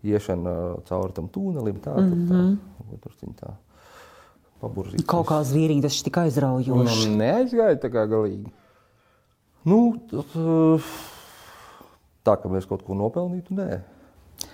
iešana 0.00 0.54
uh, 0.56 0.80
cauri 0.88 1.16
tam 1.18 1.28
tūnelim, 1.32 1.82
tā, 1.84 1.94
mm 2.00 2.24
-hmm. 2.30 2.56
tā, 3.04 3.12
tā, 3.12 3.36
tā 3.42 3.52
paburzīt. 4.60 5.04
Kaut 5.08 5.28
kā 5.28 5.42
zvīriņi 5.44 5.82
tas 5.82 6.02
tik 6.02 6.18
aizraujoši. 6.24 7.08
un 7.08 7.16
neaizgāja 7.20 7.80
tā 7.84 7.92
kā 7.92 8.06
galīgi. 8.08 8.50
Nu, 9.68 9.80
tas, 10.10 10.36
uh, 10.40 10.92
tā, 12.24 12.36
ka 12.40 12.48
mēs 12.48 12.68
kaut 12.68 12.82
ko 12.86 12.96
nopelnītu, 12.96 13.54
nē. 13.54 13.80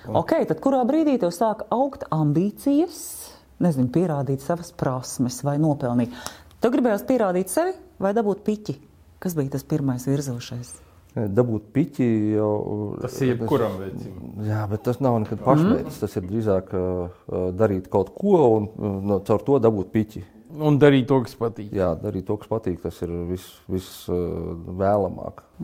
Ok, 0.08 0.32
tad 0.48 0.60
kurā 0.62 0.82
brīdī 0.86 1.16
tev 1.20 1.32
sāk 1.34 1.66
augt 1.74 2.06
ambīcijas, 2.14 2.98
nezinu, 3.62 3.90
pierādīt 3.92 4.44
savas 4.44 4.72
prasmes 4.76 5.40
vai 5.46 5.56
nopelnīt? 5.62 6.14
Tev 6.60 6.74
gribējās 6.74 7.06
pierādīt 7.08 7.52
sevi 7.52 7.76
vai 8.02 8.12
dabūt 8.16 8.42
piķi? 8.46 8.76
Kas 9.22 9.36
bija 9.36 9.54
tas 9.56 9.64
pirmais 9.64 10.04
virzošais? 10.06 10.74
Dabūt 11.16 11.70
piķi 11.72 12.06
jau. 12.34 12.50
Tas 13.00 13.14
ir 13.24 13.30
jebkuram 13.32 13.78
veicam. 13.80 14.16
Jā, 14.44 14.66
bet 14.68 14.82
tas 14.84 14.98
nav 15.00 15.16
nekad 15.22 15.40
pašmērķis. 15.46 16.00
Tas 16.02 16.16
ir 16.20 16.26
drīzāk 16.28 16.74
uh, 16.76 17.08
darīt 17.56 17.88
kaut 17.92 18.12
ko 18.18 18.36
un 18.58 18.66
uh, 18.68 18.98
no, 19.00 19.16
caur 19.24 19.40
to 19.46 19.56
dabūt 19.64 19.88
piķi. 19.94 20.22
Un 20.56 20.76
darīt 20.80 21.08
to, 21.08 21.22
kas 21.24 21.34
patīk. 21.40 21.72
Jā, 21.74 21.94
darīt 22.00 22.28
to, 22.28 22.36
kas 22.42 22.52
patīk, 22.52 22.82
tas 22.84 23.00
ir 23.04 23.10
visvēlamāk. 23.32 23.72
Vis, 23.72 23.88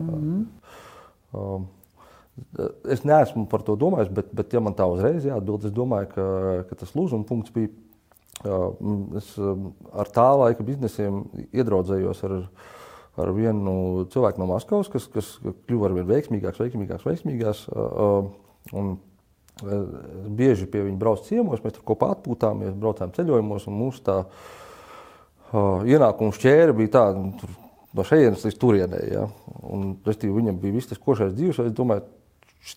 uh, 0.01 0.03
mm 0.03 0.09
-hmm. 0.25 0.41
um, 1.37 1.61
es 2.89 3.03
neesmu 3.05 3.45
par 3.49 3.63
to 3.65 3.75
domājis, 3.79 4.11
bet, 4.13 4.31
bet 4.33 4.53
ja 4.55 4.61
man 4.63 4.75
tā 4.77 4.87
uzreiz 4.89 5.25
jāatbild, 5.27 5.67
es 5.67 5.73
domāju, 5.75 6.09
ka, 6.15 6.27
ka 6.69 6.77
tas 6.81 6.93
lūzuma 6.97 7.27
punkts 7.29 7.53
bija. 7.53 7.71
Mm, 8.43 9.03
es 9.19 9.29
um, 9.39 9.69
ar 9.95 10.09
tā 10.11 10.25
laika 10.35 10.65
biznesiem 10.65 11.21
iedraudzējos 11.53 12.23
ar, 12.27 12.33
ar 13.21 13.31
vienu 13.37 13.75
cilvēku 14.11 14.41
no 14.41 14.49
Maskavas, 14.49 14.89
kas, 14.91 15.05
kas 15.13 15.29
kļuva 15.69 15.91
ar 15.91 15.97
vien 15.99 16.09
veiksmīgāks, 16.09 16.59
veiksmīgāks, 16.63 17.05
veiksmīgāks. 17.07 17.67
Un, 18.73 18.95
bieži 20.33 20.65
pie 20.65 20.81
viņa 20.87 20.97
braucu 20.97 21.27
ciemos, 21.27 21.61
mēs 21.61 21.75
tur 21.75 21.85
kopā 21.85 22.09
atpūtāmies, 22.15 22.73
braucām 22.79 23.13
ceļojumos, 23.13 23.67
un 23.69 23.77
mūsu 23.77 24.01
tā 24.05 24.17
ienākuma 25.85 26.33
šķēra 26.33 26.73
bija 26.73 26.93
tāda 26.97 27.21
nu, 27.21 27.51
no 27.93 28.05
šejienes 28.07 28.45
līdz 28.47 28.57
turienei. 28.59 29.05
Ja? 29.13 29.27
Un, 29.69 29.93
restīvi, 30.07 30.33
viņam 30.39 30.57
bija 30.61 30.77
viss 30.79 30.89
tas 30.89 31.01
košais 31.01 31.35
dzīves, 31.37 31.61
es 31.67 31.75
domāju, 31.77 32.07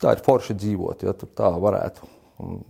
tā 0.02 0.16
ir 0.16 0.24
forši 0.26 0.56
dzīvot, 0.58 1.06
ja 1.06 1.12
tur 1.14 1.30
tā 1.38 1.52
varētu. 1.62 2.08
Un, 2.42 2.60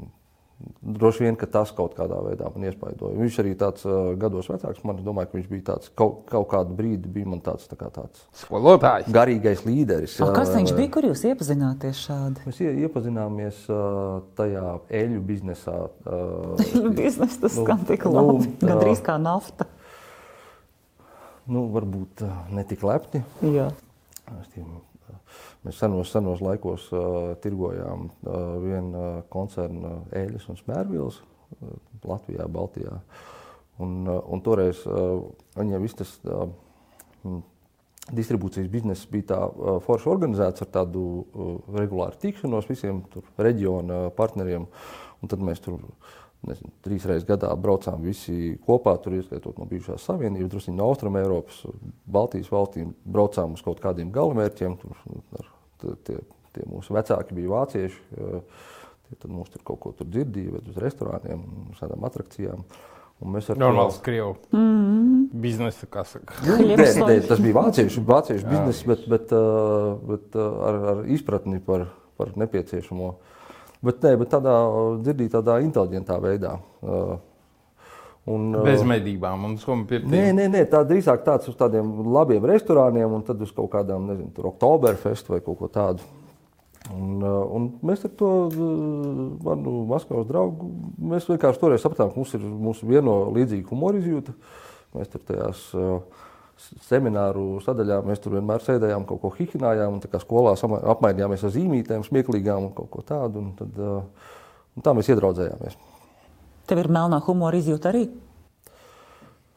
Droši 0.80 1.20
vien, 1.26 1.34
ka 1.36 1.44
tas 1.52 1.68
kaut 1.76 1.92
kādā 1.98 2.16
veidā 2.24 2.46
man 2.48 2.62
iespaidoja. 2.64 3.12
Viņš 3.20 3.34
arī 3.42 3.50
tāds 3.60 3.82
uh, 3.84 4.14
gados 4.16 4.46
vecāks. 4.48 4.78
Man 4.88 5.02
domāju, 5.04 5.28
ka 5.28 5.36
viņš 5.36 5.48
bija 5.50 5.64
tāds 5.66 5.90
kaut, 6.00 6.22
kaut 6.32 6.46
kādu 6.48 6.72
brīdi, 6.78 7.10
bija 7.12 7.28
man 7.28 7.42
tāds, 7.44 7.66
tā 7.68 7.76
kā 7.76 7.90
tāds 7.92 8.22
Skolotājs. 8.40 9.10
garīgais 9.12 9.66
līderis. 9.68 10.14
A, 10.16 10.30
jā, 10.30 10.32
kas 10.38 10.54
viņš 10.56 10.72
bija, 10.78 10.92
kur 10.96 11.04
jūs 11.10 11.26
iepazināties 11.28 12.00
šādi? 12.06 12.46
Mēs 12.48 12.62
ie- 12.64 12.72
iepazināmies 12.86 13.58
uh, 13.68 14.22
tajā 14.40 14.64
eļļu 15.02 15.20
biznesā. 15.28 15.76
Uh, 16.08 16.88
Biznesa 17.02 17.42
tas 17.44 17.60
Nu, 17.60 17.66
skan 17.68 17.84
tik 17.92 18.08
nu, 18.08 18.14
labi, 18.16 18.48
jā. 18.56 18.70
gandrīz 18.72 19.04
kā 19.04 19.18
nafta. 19.20 19.68
nu, 21.52 21.66
varbūt 21.76 22.24
uh, 22.24 22.32
ne 22.56 22.64
tik 22.72 22.80
lepni. 22.86 23.20
Jā. 23.44 23.68
Es 24.40 24.48
tiem, 24.56 24.72
uh, 24.72 24.85
Mēs 25.66 25.80
senos, 25.82 26.12
senos 26.14 26.42
laikos 26.44 26.86
uh, 26.94 27.32
tirgojām 27.42 28.06
uh, 28.06 28.36
vienu 28.62 29.00
uh, 29.00 29.16
koncernu 29.32 30.04
eļļas 30.14 30.46
un 30.52 30.60
smērvielas 30.60 31.18
uh, 31.18 31.72
Latvijā, 32.06 32.46
Baltijā. 32.46 33.00
Un, 33.82 33.98
uh, 34.06 34.20
un 34.30 34.44
toreiz 34.46 34.84
uh, 34.86 35.24
viņiem 35.58 35.82
viss 35.82 35.98
tas 35.98 36.12
uh, 36.24 36.46
distribūcijas 38.14 38.68
bizness 38.70 39.08
bija 39.10 39.32
tā 39.32 39.40
uh, 39.48 39.80
forši 39.82 40.12
organizēts 40.12 40.62
ar 40.62 40.70
tādu 40.78 41.02
uh, 41.02 41.56
regulāru 41.74 42.20
tikšanos 42.22 42.70
visiem 42.70 43.02
tur 43.10 43.26
reģiona 43.42 44.06
partneriem. 44.14 44.68
Un 45.18 45.32
tad 45.32 45.42
mēs 45.42 45.62
tur 45.64 45.80
nezinu, 46.46 46.70
trīs 46.84 47.06
reizes 47.08 47.26
gadā 47.26 47.50
braucām 47.58 48.04
visi 48.06 48.54
kopā, 48.66 48.94
tur 49.02 49.16
ieskaitot 49.16 49.58
no 49.58 49.66
bijušās 49.66 50.04
savienības, 50.06 50.50
drusku 50.52 50.74
no 50.76 50.86
Austrum 50.90 51.16
Eiropas, 51.18 51.62
Baltijas 52.06 52.52
valstīm, 52.52 52.92
braucām 53.02 53.56
uz 53.56 53.64
kaut 53.66 53.80
kādiem 53.82 54.12
galamērķiem. 54.14 54.76
Tur, 54.82 54.94
ar, 54.94 55.24
t- 55.32 55.45
tie, 55.80 56.16
tie 56.56 56.64
mūsu 56.70 56.94
vecāki 56.96 57.34
bija 57.34 57.48
vācieši. 57.56 58.00
uh, 58.20 58.40
Tie 59.06 59.14
tad 59.22 59.30
mums 59.30 59.52
tur 59.54 59.60
kaut 59.62 59.78
ko 59.84 59.92
tur 59.94 60.08
dzirdīja, 60.10 60.50
vai 60.50 60.60
uz 60.66 60.78
restorāniem, 60.82 61.42
uz 61.70 61.78
tādām 61.78 62.02
atrakcijām. 62.08 62.64
Un 63.22 63.30
mēs 63.36 63.46
ar 63.52 63.54
to- 63.54 63.60
Normāls 63.62 64.00
krievu. 64.02 64.32
Mm. 64.50 65.28
Biznesa, 65.30 65.86
kā 65.86 66.02
saka. 66.04 66.34
Nē, 66.42 66.56
Hļebs 66.74 66.98
nē, 66.98 67.28
tas 67.28 67.38
bija 67.38 67.54
vāciešu, 67.54 68.02
vāciešu 68.04 68.42
Jā. 68.42 68.50
bizness, 68.50 68.82
bet, 68.82 69.06
bet, 69.08 69.30
uh, 69.30 69.94
bet 70.10 70.34
uh, 70.34 70.58
ar, 70.68 70.74
ar 70.90 71.04
izpratni 71.06 71.60
par, 71.62 71.86
par 72.18 72.34
nepieciešamo. 72.34 73.12
Bet, 73.86 74.02
nē, 74.02 74.16
bet 74.18 74.28
tādā 74.34 74.56
dzirdīgi, 75.06 75.30
tādā 75.38 75.60
inteliģentā 75.62 76.18
veidā. 76.26 76.56
Uh, 76.82 77.16
Un, 78.26 78.50
Bez 78.66 78.82
medībām 78.82 79.44
un 79.46 79.52
somu 79.62 79.86
pirtī. 79.86 80.10
Nē, 80.10 80.32
nē, 80.34 80.48
nē, 80.50 80.64
tā 80.70 80.80
drīzāk 80.86 81.22
tāds 81.22 81.46
uz 81.46 81.54
tādiem 81.58 81.86
labiem 82.10 82.42
restorāniem, 82.50 83.12
un 83.14 83.22
tad 83.26 83.42
uz 83.44 83.52
kaut 83.54 83.70
kādām, 83.76 84.08
nezinu, 84.10 84.32
tur 84.34 84.48
Oktoberfest 84.50 85.30
vai 85.30 85.38
kaut 85.44 85.60
ko 85.60 85.68
tādu. 85.70 86.02
Un, 86.90 87.22
uh, 87.22 87.38
un 87.54 87.68
mēs 87.86 88.02
ar 88.06 88.12
to 88.18 88.32
uh, 88.46 88.66
manu 89.46 89.78
Maskavas 89.90 90.26
draugu, 90.26 90.72
mēs 91.14 91.26
vienkārši 91.30 91.62
toreiz 91.62 91.86
sapratām, 91.86 92.10
ka 92.10 92.18
mums 92.18 92.34
ir 92.34 92.42
mūsu 92.42 92.90
vieno 92.90 93.16
līdzīga 93.34 93.70
humora 93.70 94.02
izjūta. 94.02 94.34
Mēs 94.96 95.10
tur 95.12 95.22
tajās 95.30 95.62
semināru 96.86 97.60
sadaļā, 97.62 98.00
mēs 98.06 98.22
tur 98.24 98.38
vienmēr 98.38 98.62
sēdējām, 98.64 99.06
kaut 99.06 99.22
ko 99.22 99.34
hihinājām, 99.38 99.98
un 99.98 100.02
tā 100.02 100.10
kā 100.10 100.18
skolā 100.22 100.54
apmainījāmies 100.56 101.44
ar 101.46 101.52
zīmītēm, 101.54 102.06
smieklīgām 102.06 102.70
un 102.70 102.72
kaut 102.74 102.90
ko 102.94 103.04
tādu. 103.06 103.42
Un 103.42 103.52
tad, 103.58 103.76
un 103.76 104.86
tā 104.86 104.94
mēs 104.96 105.10
iedraudzējāmies. 105.12 105.76
Tev 106.66 106.82
ir 106.82 106.88
melnā 106.90 107.20
humora 107.22 107.58
izjūta 107.58 107.92
arī? 107.92 108.06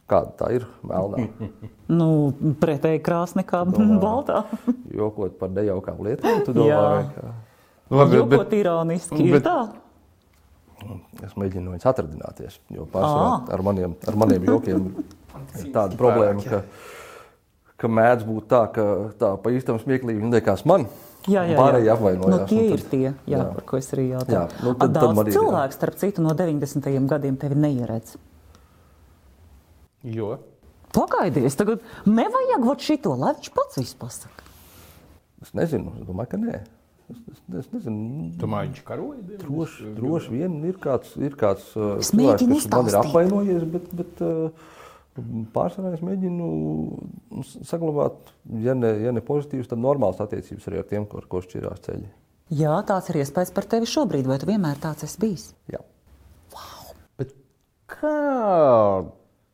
Kāda 0.10 0.34
tā 0.38 0.50
ir? 0.58 0.66
Melnā. 0.86 1.28
Nu, 1.90 2.30
pretēji 2.62 3.00
krāsa 3.02 3.40
nekā 3.40 3.64
baltā. 3.98 4.44
Jokot 5.00 5.40
par 5.42 5.50
nejaukām 5.56 6.04
lietām, 6.06 6.44
tu 6.46 6.54
domā, 6.54 7.08
ka 7.16 7.32
Labi, 7.90 8.20
Jokot 8.20 8.36
bet, 8.36 8.54
ironiski. 8.60 9.24
Ir 9.26 9.40
bet- 9.40 9.48
tā. 9.48 9.58
es 11.26 11.34
mēģinu 11.34 11.74
viņus 11.74 11.88
atradināties. 11.90 12.60
Jo 12.70 12.86
pārsvarā 12.94 13.56
ar 13.58 13.64
maniem, 13.66 13.96
ar 14.06 14.20
maniem 14.22 14.46
jokiem 14.52 14.86
ir 15.58 15.72
tāda 15.74 15.98
problēma, 15.98 16.46
ka, 16.46 16.62
ka 17.82 17.90
mēdz 17.90 18.28
būt 18.30 18.48
tā, 18.54 18.62
ka 18.76 18.86
tā 19.18 19.32
pa 19.42 19.56
īstam 19.58 19.82
smieklīgi 19.82 20.22
viņi 20.22 20.38
liekas 20.38 20.62
man. 20.70 20.86
Jā, 21.30 21.44
jā, 21.46 21.56
Pārējie 21.60 21.90
jā. 21.90 21.96
apvainojās. 21.98 22.32
Nu, 22.34 22.46
tie 22.50 22.64
ir 22.74 22.80
tad- 22.82 22.90
tie, 22.92 23.04
jā, 23.30 23.38
jā. 23.38 23.44
par 23.56 23.64
ko 23.70 23.78
es 23.78 23.90
arī 23.94 24.06
jautāju. 24.14 24.36
Jā, 24.38 24.44
nu, 24.64 24.74
tad- 24.74 24.94
tad 24.96 24.98
Daudz 25.00 25.20
ir, 25.22 25.30
jā. 25.32 25.36
cilvēku, 25.38 25.74
starp 25.78 25.96
citu, 26.02 26.22
no 26.26 26.34
90. 26.34 27.08
gadiem 27.08 27.38
tevi 27.38 27.56
neieredz. 27.56 28.16
jo. 30.04 30.38
Pagaidies, 30.90 31.54
tagad 31.54 31.84
nevajag 32.10 32.64
vot 32.66 32.82
šito, 32.82 33.12
lai 33.20 33.36
viņš 33.38 33.50
pats 33.54 33.78
visu 33.78 33.96
pasaka. 34.02 34.42
Es 35.44 35.52
nezinu, 35.54 35.92
es 36.02 36.08
domāju, 36.08 36.32
ka 36.32 36.38
nē. 36.42 36.56
Es, 37.10 37.20
es, 37.30 37.38
es 37.62 37.68
nezinu, 37.74 38.32
Tomēr 38.42 38.66
viņš 38.68 38.82
karoja. 38.88 39.22
droši, 39.44 39.92
droši 39.98 40.30
vien 40.34 40.58
ir 40.66 40.76
kāds, 40.82 41.14
ir 41.22 41.38
kāds 41.38 41.70
uh, 41.78 41.98
cilvēks, 42.02 42.42
kas 42.50 42.68
man 42.74 42.90
ir 42.90 42.98
apvainojies, 43.04 43.64
bet, 43.76 43.88
bet 44.02 44.22
uh, 44.26 44.50
pārsvarā 45.56 45.94
es 45.96 46.04
mēģinu 46.06 46.48
saglabāt, 47.68 48.32
ja 48.64 48.76
ne, 48.78 48.94
ja 49.04 49.14
ne 49.16 49.24
pozitīvas, 49.26 49.70
tad 49.72 49.82
normālas 49.84 50.22
attiecības 50.24 50.68
arī 50.70 50.82
ar 50.82 50.90
tiem, 50.90 51.08
ar 51.20 51.30
ko 51.30 51.42
šķirās 51.46 51.86
ceļi. 51.88 52.10
Jā, 52.60 52.74
tāds 52.90 53.12
ir 53.12 53.22
iespējas 53.22 53.54
par 53.54 53.68
tevi 53.70 53.90
šobrīd, 53.90 54.26
vai 54.30 54.40
tu 54.42 54.50
vienmēr 54.50 54.80
tāds 54.82 55.06
esi 55.06 55.22
bijis? 55.22 55.46
Jā. 55.70 55.84
Bet 57.20 57.36
kā 57.92 58.16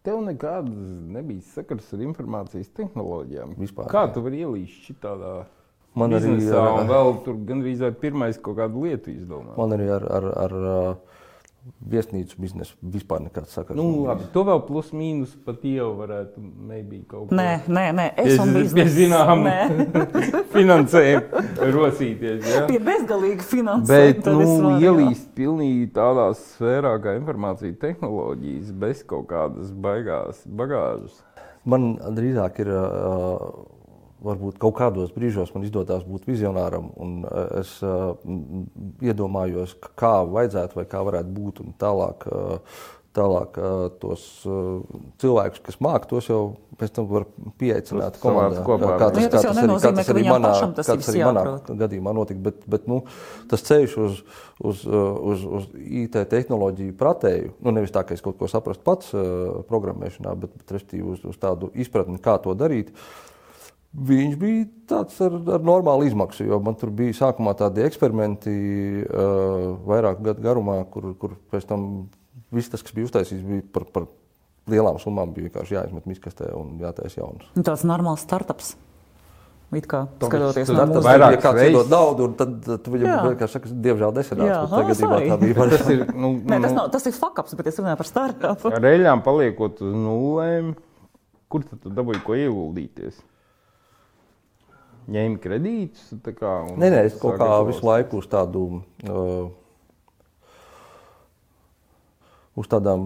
tev 0.05 0.21
nekad 0.23 0.69
nebija 0.69 1.43
sakars 1.55 1.91
ar 1.95 2.05
informācijas 2.05 2.71
tehnoloģijām? 2.77 3.57
Vispār 3.59 3.91
Kā 3.91 4.05
nē. 4.07 4.15
tu 4.15 4.23
vari 4.23 4.45
ielīst 4.45 4.87
šitādā 4.87 5.35
Man 5.95 6.11
arī, 6.11 6.33
jā. 6.43 6.61
un 6.75 6.89
vēl 6.91 7.13
tur 7.23 7.37
gandrīz 7.47 7.79
vai 7.79 7.91
pirmais 7.95 8.39
kaut 8.43 8.57
kādu 8.59 8.83
lietu 8.83 9.13
izdomāt? 9.13 9.55
Man 9.55 9.75
arī 9.77 9.85
ar, 9.95 10.03
ar, 10.17 10.25
ar 10.41 10.55
uh, 10.59 11.14
viesnīcu 11.81 12.37
biznesu 12.41 12.75
vispār 12.81 13.23
nekāds 13.25 13.53
sakars. 13.57 13.77
Nu, 13.79 14.05
labi, 14.05 14.27
to 14.33 14.43
vēl 14.45 14.59
plus 14.67 14.91
mīnus 14.93 15.31
pat 15.45 15.63
jau 15.65 15.87
varētu 15.97 16.41
maybe 16.41 16.99
kaut 17.09 17.29
ko 17.29 17.35
Nē, 17.39 17.63
nē, 17.67 17.85
nē, 17.97 18.05
es 18.21 18.39
un 18.39 18.51
Pie- 18.53 18.61
biznesa. 18.61 18.75
pie 18.75 18.85
zinām. 18.93 19.43
Nē, 19.47 20.45
finansējumu 20.53 21.69
rosīties. 21.75 22.45
Ja? 22.53 22.63
pie 22.69 22.79
bezgalīga 22.85 23.45
finansējuma. 23.49 23.89
Bet 23.89 24.23
tad 24.25 24.41
es 24.45 24.49
nu, 24.49 24.57
varu, 24.61 24.73
jā. 24.77 24.91
ielīst 24.91 25.29
pilnīgi 25.37 25.87
tādā 25.95 26.27
sfērā, 26.37 26.95
kā 27.03 27.15
informācija 27.19 27.77
tehnoloģijas, 27.81 28.73
bez 28.85 29.03
kaut 29.09 29.27
kādas 29.31 29.71
baigās 29.71 30.43
bagāžas. 30.45 31.21
Man 31.65 31.95
drīzāk 32.13 32.59
ir, 32.61 32.69
uh, 32.69 33.65
varbūt 34.25 34.59
kaut 34.61 34.75
kādos 34.79 35.13
brīžos 35.15 35.53
man 35.55 35.67
izdodas 35.67 36.03
būt 36.07 36.27
vizionāram, 36.29 36.91
un 37.01 37.21
uh, 37.23 37.45
es 37.61 37.77
uh, 37.85 38.13
iedomājos, 39.05 39.77
kā 39.99 40.17
vajadzētu 40.27 40.81
vai 40.81 40.85
kā 40.89 41.01
varētu 41.05 41.33
būt, 41.35 41.63
un 41.63 41.73
tālāk, 41.81 42.25
uh, 42.31 42.77
tālāk 43.15 43.55
uh, 43.61 43.87
tos 44.01 44.23
uh, 44.49 44.81
cilvēkus, 45.21 45.61
kas 45.63 45.77
māk, 45.83 46.07
tos 46.09 46.27
jau 46.27 46.39
pēc 46.75 46.91
tam 46.97 47.05
var 47.07 47.23
pieaicināt 47.61 48.17
komandā. 48.19 48.63
kopā. 48.67 48.89
Kā 48.99 49.07
Nu, 49.15 49.21
ja 49.23 49.29
tas 49.31 49.45
jau 49.45 49.53
arī- 49.53 49.61
nenozīmē, 49.63 50.03
ka 50.03 50.11
arī 50.11 50.23
viņam 50.25 50.33
manā, 50.35 50.49
pašam 50.51 50.73
tas 50.75 50.89
kā 50.89 50.97
ir 50.97 51.05
arī 51.13 51.21
manā 51.29 51.43
gadījumā 51.83 52.13
notika, 52.17 52.41
bet, 52.49 52.65
bet 52.67 52.89
nu, 52.91 52.97
tas 53.47 53.63
ceļš 53.63 53.93
uz, 54.03 54.17
uz, 54.59 54.81
uh, 54.89 54.97
uz, 55.31 55.45
uz 55.59 55.69
IT 55.79 56.17
tehnoloģiju 56.33 56.97
pratēju, 56.99 57.53
nu, 57.63 57.71
nevis 57.77 57.95
tā, 57.95 58.03
ka 58.03 58.17
es 58.17 58.25
kaut 58.25 58.35
ko 58.41 58.49
saprastu 58.51 58.83
pats 58.83 59.13
uh, 59.15 59.61
programmēšanā, 59.69 60.35
bet, 60.41 60.57
bet 60.59 60.75
respektīvi 60.75 61.07
uz, 61.15 61.23
uz 61.31 61.39
tādu 61.39 61.71
izpratni, 61.79 62.19
kā 62.19 62.35
to 62.43 62.51
darīt. 62.59 62.91
Viņš 63.95 64.35
bija 64.35 64.65
tāds 64.91 65.15
ar, 65.23 65.37
ar 65.55 65.63
normālu 65.63 66.03
izmaksu, 66.09 66.43
jo 66.49 66.59
man 66.63 66.75
tur 66.75 66.91
bija 66.91 67.15
sākumā 67.15 67.53
tādi 67.55 67.85
eksperimenti, 67.85 68.51
uh, 69.07 69.69
vairāk 69.87 70.19
gadu 70.25 70.43
garumā, 70.43 70.81
kur, 70.91 71.13
kur 71.21 71.37
pēc 71.53 71.67
tam 71.69 71.85
viss 72.51 72.73
tas, 72.73 72.83
kas 72.83 72.95
bija 72.95 73.07
uztaisīts, 73.07 73.45
bija 73.47 73.63
par, 73.71 73.85
par 73.95 74.09
lielām 74.71 74.99
summām, 74.99 75.31
bija 75.35 75.47
vienkārši 75.47 75.77
jāizmet 75.77 76.09
miskastē 76.09 76.51
un 76.57 76.75
jātaisa 76.81 77.21
jaunas. 77.21 77.47
Nu, 77.55 77.63
tāds 77.63 77.85
normāls 77.87 78.25
startups. 78.25 78.75
It 79.75 79.87
kā 79.91 80.05
skatoties 80.21 80.69
Tas 80.69 80.77
tas 80.77 80.89
mūsu 80.91 81.03
vairāk 81.03 81.33
ir 81.35 81.77
naudu, 81.91 82.27
un 82.29 82.35
tad, 82.39 82.51
tu 82.63 82.91
viņam 82.93 83.07
Jā. 83.09 83.15
vienkārši 83.25 83.57
saka, 83.57 83.71
diemžēl 83.87 84.13
Jā, 84.45 84.59
Bet 84.61 84.75
tagad 84.75 84.99
sorry. 84.99 85.29
tā 85.31 85.37
bija. 85.41 85.65
Tas 85.73 85.89
ir 85.91 86.03
nu, 86.13 86.29
Nē, 86.37 86.59
tas, 86.61 86.69
nu, 86.69 86.77
nav, 86.77 86.89
tas 86.93 87.07
ir 87.09 87.15
fakaps, 87.17 87.55
bet 87.59 87.71
es 87.71 87.79
runāju 87.81 87.99
par 87.99 88.07
startupu. 88.07 88.71
ar 88.71 88.87
eļļām 88.91 89.23
paliekot 89.25 89.81
uz 89.83 89.95
nulēm. 89.97 90.75
Kur 91.51 91.65
tad 91.65 91.81
tu 91.83 91.91
dabūji 91.97 92.21
ko 92.23 92.37
ieguldīties? 92.39 93.19
Ņēmi 95.11 95.37
kredītus. 95.43 96.07
tā 96.25 96.33
Kā, 96.33 96.55
un 96.71 96.79
Nē, 96.81 96.89
nē, 96.93 97.03
es 97.11 97.19
kaut 97.21 97.37
kā 97.41 97.49
visu 97.67 97.85
laiku 97.85 98.23
uz 98.23 98.27
tādu. 98.31 98.81
Uh, 99.05 99.51
Uz 102.55 102.69
tādām 102.71 103.01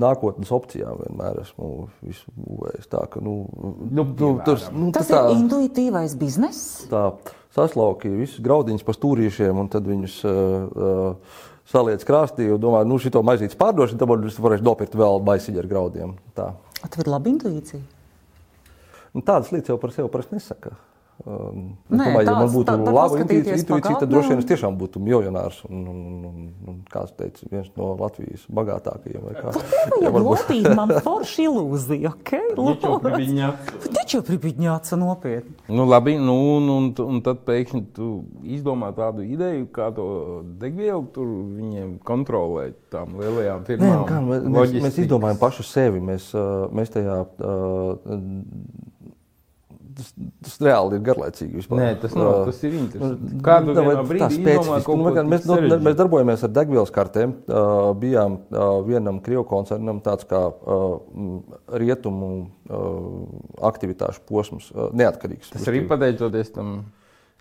nākotnes 0.00 0.48
opcijām 0.56 0.96
vienmēr 1.02 1.42
esmu 1.42 1.90
visu 2.00 2.30
būvējis. 2.32 2.86
Tā, 2.88 3.02
ka, 3.12 3.20
nu, 3.20 3.42
Nu, 3.92 4.06
tas, 4.40 4.62
piemēram. 4.64 4.78
nu, 4.80 4.86
Tas 4.96 5.10
tā, 5.10 5.18
ir 5.28 5.42
intuitīvais 5.42 6.14
bizness. 6.16 6.86
tā 6.88 7.02
saslauki 7.52 8.08
visus 8.08 8.40
graudiņus 8.40 8.86
pa 8.88 8.94
stūrīšiem 8.96 9.60
un 9.60 9.68
tad 9.68 9.84
viņus 9.84 10.16
uh, 10.24 10.32
uh, 10.32 11.44
saliec 11.68 12.00
krāstī 12.08 12.48
un 12.48 12.64
domā, 12.64 12.80
nu, 12.88 12.96
šito 12.96 13.20
maizītes 13.20 13.60
pārdošanu, 13.60 14.00
tad 14.00 14.24
es 14.32 14.40
varēšu 14.40 14.64
nopirkt 14.64 14.96
vēl 14.96 15.20
maisiņu 15.20 15.60
ar 15.60 15.68
graudiem. 15.68 16.16
Tā. 16.32 16.54
A, 16.80 16.88
Tev 16.88 17.04
ir 17.04 17.12
laba 17.12 17.28
intuīcija. 17.28 17.84
Nu, 19.12 19.20
tādas 19.20 19.52
lietas 19.52 19.68
jau 19.68 19.76
par 19.82 19.92
sevi 19.92 20.08
parasti 20.08 20.38
nesaka. 20.40 20.72
Es 21.18 21.26
Nē, 21.26 22.04
domāju, 22.04 22.22
ja 22.22 22.30
man 22.30 22.44
tāds- 22.44 22.52
būtu 22.54 22.64
tā- 22.68 22.92
laba 22.94 23.16
intuīcija, 23.18 23.98
tad 23.98 24.08
droši 24.08 24.28
vien 24.30 24.38
es 24.38 24.46
tiešām 24.46 24.76
būtu 24.78 25.00
miljonārs 25.02 25.56
un, 25.66 25.80
un, 25.90 25.96
un, 26.06 26.26
un, 26.28 26.44
un 26.70 26.76
kāds 26.92 27.10
teica, 27.18 27.42
viens 27.50 27.66
no 27.76 27.88
Latvijas 27.98 28.44
bagātākajiem. 28.54 29.24
vai 29.26 29.34
kā. 29.34 29.50
Jā, 30.04 30.12
varbūt. 30.14 30.28
Lopīt 30.28 30.68
man 30.78 30.92
forši 31.02 31.48
ilūzija. 31.48 32.12
Taču 33.98 34.20
pribidņāts 34.24 34.94
nopietni. 35.00 35.56
Nu, 35.68 35.84
labi, 35.90 36.14
nu, 36.22 36.36
un, 36.56 36.68
un, 36.76 36.86
un 37.04 37.20
tad 37.26 37.42
pēkšņi 37.48 37.82
tu 37.96 38.10
izdomā 38.46 38.92
tādu 38.96 39.26
ideju, 39.26 39.66
kā 39.74 39.90
to 39.96 40.06
degvielu 40.62 41.02
tur 41.14 41.26
viņiem 41.58 41.96
kontrolēt, 42.08 42.78
tām 42.94 43.18
lielajām 43.18 43.64
Nē, 43.64 43.66
firmām. 43.66 43.98
nu 43.98 44.06
kā, 44.08 44.20
mēs, 44.22 44.46
mēs, 44.54 44.76
mēs 44.86 45.02
izdomājam 45.04 45.42
pašu 45.42 45.66
sevi. 45.66 46.00
Mēs, 46.00 46.30
mēs 46.72 46.94
tajā. 46.94 47.18
Uh, 47.42 48.87
Tas, 49.98 50.12
tas 50.46 50.56
reāli 50.62 50.94
ir 50.94 51.00
garlaicīgi. 51.08 51.56
Vispār. 51.58 51.80
Nē, 51.80 51.86
tas 51.98 52.12
nav, 52.14 52.28
Uh, 52.28 52.44
tas 52.46 52.60
ir 52.62 52.74
interesanti. 52.78 53.32
nu, 53.34 53.40
Kādu 53.42 53.72
izdomā 53.74 54.76
kaut 54.86 55.00
Nu, 55.00 55.24
mēs, 55.32 55.46
nu, 55.48 55.56
mēs 55.88 55.96
darbojamies 55.98 56.44
ar 56.46 56.52
degvielas 56.54 56.92
kartēm. 56.94 57.32
Uh, 57.50 57.88
bijām 57.98 58.36
uh, 58.52 58.68
vienam 58.86 59.18
krievu 59.24 59.42
koncernam 59.50 59.98
tāds 60.04 60.28
kā 60.30 60.44
uh, 60.54 61.00
rietumu 61.82 62.30
uh, 62.70 63.66
aktivitāšu 63.72 64.22
posms, 64.30 64.70
uh, 64.70 64.92
neatkarīgs. 64.94 65.50
Tas 65.56 65.66
arī 65.72 65.82
pateicoties 65.90 66.54
tam. 66.54 66.78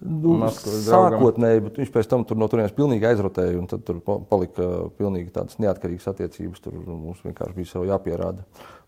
Nu, 0.02 0.36
sākotnēji, 0.54 1.64
bet 1.66 1.78
viņš 1.82 1.94
pēc 1.94 2.10
tam 2.10 2.26
tur 2.30 2.38
no 2.38 2.46
turienes 2.52 2.74
pilnīgi 2.78 3.08
aizrotēja, 3.10 3.56
un 3.58 3.66
tad 3.70 3.82
tur 3.88 3.98
pa- 4.06 4.20
palika 4.30 4.68
pilnīgi 4.98 5.32
tādas 5.34 5.58
neatkarīgas 5.58 6.06
attiecības. 6.12 6.62
Tur 6.62 6.76
mums 6.86 7.24
vienkārši 7.26 7.56
bija 7.58 7.86
jāpierāda. 7.96 8.46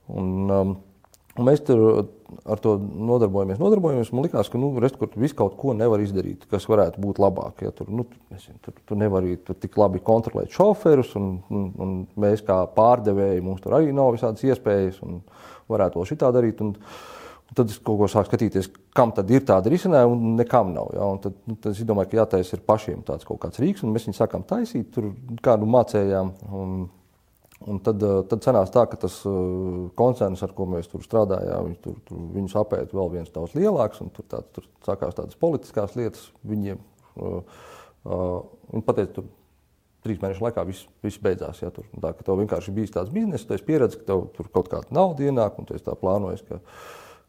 Un, 0.10 0.30
um, 0.54 0.76
mēs 1.46 1.62
tur 1.66 1.82
ar 2.50 2.62
to 2.62 2.76
nodarbojamies. 2.80 3.60
nodarbojamies 3.62 4.12
man 4.14 4.26
liekas, 4.28 4.50
ka 4.52 4.62
nu, 4.62 4.72
rest, 4.82 4.98
kur 5.00 5.12
visu 5.20 5.38
kaut 5.40 5.56
ko 5.60 5.74
nevar 5.78 6.02
izdarīt, 6.04 6.46
kas 6.52 6.68
varētu 6.70 7.02
būt 7.04 7.22
labāk. 7.22 7.64
Ja, 7.66 7.74
tur, 7.76 7.90
nu, 7.94 8.06
nezinu, 8.34 8.60
tur, 8.66 8.76
tur 8.86 9.00
nevar 9.02 9.26
tur 9.46 9.58
tik 9.60 9.78
labi 9.80 10.02
kontrolēt 10.06 10.54
šoferus, 10.56 11.16
un, 11.20 11.38
un, 11.50 11.70
un 11.82 11.96
mēs 12.20 12.44
kā 12.46 12.62
pārdevēji 12.76 13.46
mums 13.46 13.64
tur 13.64 13.78
arī 13.80 13.96
nav 13.96 14.14
visādas 14.18 14.46
iespējas, 14.46 15.02
un 15.06 15.24
varētu 15.70 16.02
vēl 16.02 16.12
šitā 16.14 16.34
darīt. 16.36 16.62
Un, 16.66 16.76
Un 17.50 17.58
tad 17.58 17.72
es 17.74 17.80
kaut 17.82 17.98
ko 17.98 18.06
sāku 18.06 18.30
skatīties, 18.30 18.68
kam 18.94 19.10
tad 19.18 19.32
ir 19.34 19.42
tāda 19.42 19.72
risinājuma, 19.74 20.14
un 20.14 20.36
nekam 20.38 20.70
nav. 20.70 20.92
Ja? 20.94 21.08
Un 21.10 21.18
tad, 21.24 21.40
nu, 21.50 21.56
tad 21.58 21.74
es 21.74 21.82
domāju, 21.82 22.12
ka 22.12 22.20
jātaisa 22.20 22.54
ir 22.54 22.62
pašiem 22.68 23.00
tāds 23.08 23.26
kaut 23.26 23.40
kāds 23.42 23.58
rīks, 23.58 23.82
un 23.82 23.96
mēs 23.96 24.06
viņu 24.06 24.20
sākām 24.20 24.44
taisīt, 24.46 24.92
tur 24.94 25.08
kādu 25.42 25.66
mācējām. 25.66 26.30
Un, 26.54 26.76
un 27.68 27.80
tad, 27.84 28.04
eh, 28.04 28.20
tad 28.32 28.46
sanāca 28.46 28.74
tā, 28.78 28.86
ka 28.92 29.00
tas 29.06 29.18
eh, 29.28 29.80
koncerns, 30.00 30.44
ar 30.46 30.54
ko 30.56 30.68
mēs 30.70 30.92
tur 30.92 31.04
strādājām, 31.06 31.74
tur, 31.84 31.98
tur, 32.08 32.22
viņus 32.36 32.56
apēta 32.62 32.96
vēl 32.96 33.12
viens 33.18 33.34
daudz 33.36 33.56
lielāks, 33.58 34.00
un 34.04 34.14
tur, 34.16 34.28
tā, 34.32 34.44
tur 34.56 34.68
sākās 34.86 35.18
tādas 35.18 35.40
politiskās 35.40 35.98
lietas 36.00 36.30
viņiem. 36.48 36.80
Uh, 37.20 37.42
viņi 38.72 38.84
pateica, 38.88 39.12
tur 39.18 39.26
trīs 40.06 40.22
mēnešu 40.22 40.46
laikā 40.46 40.64
viss, 40.70 40.88
viss 41.04 41.20
beidzās. 41.20 41.60
Ja, 41.60 41.72
tur, 41.76 41.84
tā, 42.00 42.14
tev 42.16 42.40
vienkārši 42.40 42.74
bija 42.78 42.94
tāds 42.96 43.12
biznesa, 43.12 43.50
tu 43.50 43.58
esi 43.58 43.68
pieredzējis, 43.68 44.00
ka 44.00 44.08
tev 44.14 44.24
tur 44.38 44.48
kaut 44.54 44.72
kāda 44.72 44.96
nauda 44.96 45.28
ienāk, 45.28 45.60
un 45.60 45.68
tu 45.68 45.76
tā 45.84 45.98
plānojis, 46.00 46.46
ka, 46.48 46.62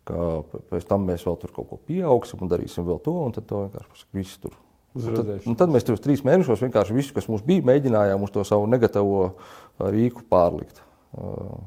ka 0.06 0.30
pēc 0.70 0.86
tam 0.86 1.10
mēs 1.10 1.26
vēl 1.26 1.40
tur 1.42 1.56
kaut 1.56 1.72
ko 1.72 1.80
pieaugsim 1.90 2.46
un 2.46 2.52
darīsim 2.52 2.86
vēl 2.86 3.02
to, 3.02 3.16
un 3.24 3.34
tad 3.34 3.50
tev 3.50 3.66
vienkārši 3.66 4.10
viss 4.14 4.38
tur. 4.44 4.54
Un 4.98 5.14
tad, 5.14 5.28
un 5.46 5.58
tad 5.58 5.70
mēs 5.70 5.86
uz 5.92 6.00
trīs 6.02 6.24
mēnešos 6.26 6.64
vienkārši 6.64 6.96
visu, 6.96 7.14
kas 7.14 7.28
mums 7.30 7.44
bija, 7.46 7.62
mēģinājām 7.68 8.24
uz 8.26 8.32
to 8.34 8.42
savu 8.46 8.66
negatavo 8.70 9.20
uh, 9.28 9.52
rīku 9.86 10.26
pārlikt. 10.30 10.82
Uh, 11.14 11.60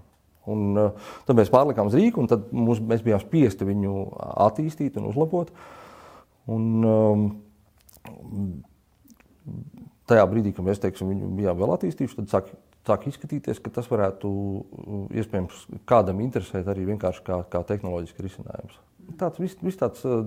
Un, 0.43 0.73
uh, 0.75 1.11
tad 1.23 1.37
mēs 1.39 1.51
pārlikām 1.51 1.87
uz 1.87 1.95
rīku, 1.95 2.19
un 2.19 2.27
tad 2.27 2.49
mums, 2.51 2.81
mēs 2.83 3.03
bijām 3.05 3.21
spiesti 3.21 3.63
viņu 3.67 3.93
attīstīt 4.43 4.97
un 4.99 5.07
uzlabot. 5.07 5.53
Un, 6.51 6.65
um, 6.83 7.21
tajā 10.11 10.25
brīdī, 10.27 10.51
kad 10.55 10.67
mēs 10.67 10.83
teiksim, 10.83 11.13
viņu 11.13 11.31
bijām 11.37 11.59
vēl 11.61 11.75
attīstījuši, 11.77 12.17
tad 12.19 12.33
sāk, 12.33 12.51
sāk 12.89 13.07
izskatīties, 13.07 13.61
ka 13.63 13.71
tas 13.77 13.87
varētu 13.91 14.31
iespējams 15.15 15.63
kādam 15.87 16.19
interesēt 16.25 16.67
arī 16.67 16.89
vienkārši 16.91 17.23
kā, 17.27 17.39
kā 17.47 17.63
tehnoloģiski 17.71 18.27
risinājums. 18.27 18.75
Tāds 19.19 19.39
viss 19.41 19.59
vis 19.61 19.77
tāds 19.79 20.03
uh, 20.07 20.23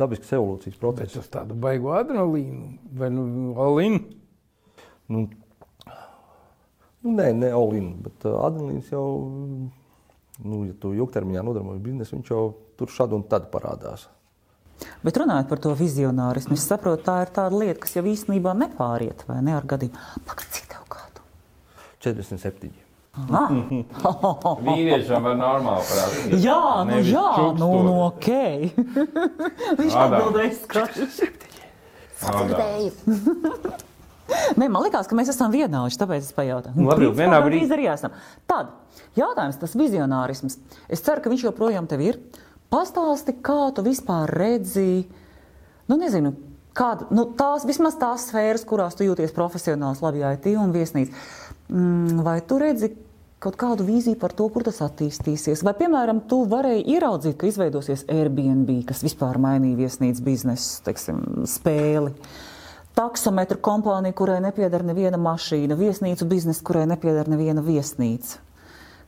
dabisks 0.00 0.30
evolūcijas 0.36 0.76
Bet 0.76 0.82
process. 0.82 1.16
tas 1.16 1.30
tādu 1.32 1.56
baigu 1.58 1.90
adrenalīnu 1.96 2.78
vai 3.00 3.10
nu 3.14 3.54
alinu. 3.64 4.02
Nu, 5.08 5.24
nu, 7.02 7.14
nē, 7.16 7.30
ne 7.32 7.54
Olin, 7.56 7.94
bet 8.04 8.26
uh, 8.28 8.36
adrenalīns 8.44 8.90
jau, 8.92 9.06
nu, 10.44 10.58
ja 10.68 10.74
tu 10.80 10.92
ilgtermiņā 10.92 11.44
nodarbojies 11.46 11.84
biznesu, 11.86 12.18
viņš 12.18 12.32
jau 12.34 12.42
tur 12.76 12.92
šad 12.92 13.16
un 13.16 13.24
tad 13.30 13.48
parādās. 13.54 14.04
Bet 15.02 15.16
runājot 15.18 15.48
par 15.50 15.62
to 15.64 15.72
vizionārismu, 15.78 16.54
es 16.54 16.66
saprotu, 16.68 17.02
tā 17.08 17.22
ir 17.24 17.32
tāda 17.34 17.56
lieta, 17.56 17.80
kas 17.82 17.96
jau 17.96 18.04
īstenībā 18.06 18.52
nepāriet, 18.60 19.24
vai 19.30 19.40
ne 19.42 19.56
ar 19.56 19.66
gadījumu. 19.66 20.20
Pagaid, 20.28 20.52
cik 20.54 20.68
tev 20.74 20.84
gadu? 20.92 21.24
47. 22.04 22.87
Vīriešiem 24.68 25.24
var 25.26 25.36
normāli 25.38 25.84
prasīt. 25.88 26.34
Jā, 26.44 26.58
nu 26.84 26.90
Nevis 26.92 27.10
jā, 27.12 27.24
nu, 27.24 27.34
čukstot. 27.36 27.58
nu 27.58 27.94
ok. 28.06 28.28
Viņš 29.80 29.96
Ādām. 29.96 30.16
atbildēja 30.18 30.54
skaļi. 30.62 31.08
Ādām. 32.28 32.58
Nē, 34.60 34.66
man 34.68 34.82
liekas, 34.84 35.06
ka 35.08 35.16
mēs 35.16 35.30
esam 35.32 35.52
vienādi, 35.54 35.96
tāpēc 36.00 36.26
es 36.26 36.34
pajautāju. 36.36 36.76
Nu, 36.76 36.90
gandrīz 36.90 37.14
brīdī- 37.46 37.72
arī 37.78 37.86
esam. 37.94 38.12
Tad, 38.50 38.74
jautājums, 39.16 39.56
tas 39.60 39.72
vizionārisms. 39.78 40.58
Es 40.92 41.00
ceru, 41.00 41.22
ka 41.24 41.30
viņš 41.32 41.46
joprojām 41.48 41.88
tev 41.88 42.02
ir. 42.04 42.18
Pastāsti, 42.68 43.32
kā 43.40 43.70
tu 43.72 43.80
vispār 43.86 44.28
redzi, 44.28 45.06
nu 45.88 45.96
nezinu, 45.96 46.34
kāda, 46.76 47.06
nu 47.10 47.24
tās, 47.38 47.64
vismaz 47.64 47.96
tās 47.96 48.26
sfēras, 48.28 48.66
kurās 48.68 48.94
tu 48.98 49.06
jūties 49.08 49.32
profesionāls, 49.32 50.02
labi, 50.04 50.20
IT 50.28 50.50
un 50.60 50.74
viesnīca. 50.76 51.14
Mm, 51.72 52.20
vai 52.24 52.40
tu 52.44 52.58
redzi 52.60 52.92
kaut 53.42 53.56
kādu 53.60 53.86
vīziju 53.86 54.18
par 54.20 54.34
to, 54.36 54.48
kur 54.52 54.64
tas 54.66 54.80
attīstīsies? 54.84 55.62
Vai, 55.66 55.74
piemēram, 55.78 56.24
tu 56.30 56.42
varēji 56.50 56.86
ieraudzīt, 56.96 57.38
ka 57.38 57.48
izveidosies 57.50 58.04
Airbnb, 58.10 58.70
kas 58.88 59.04
vispār 59.06 59.38
mainīja 59.42 59.84
viesnīcas 59.84 60.24
biznesu, 60.26 60.78
teiksim, 60.86 61.24
spēli? 61.48 62.14
taksometru 62.98 63.60
kompānija, 63.62 64.14
kurai 64.18 64.40
nepieder 64.42 64.82
neviena 64.82 65.20
mašīna, 65.22 65.76
viesnīcu 65.78 66.26
biznesa, 66.26 66.64
kurai 66.66 66.86
nepieder 66.90 67.30
neviena 67.30 67.62
viesnīca. 67.62 68.40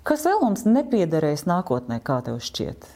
Kas 0.06 0.24
vēl 0.28 0.38
mums 0.44 0.62
nepiederēs 0.68 1.42
nākotnē, 1.50 1.98
kā 2.04 2.20
tev 2.24 2.38
šķiet? 2.44 2.86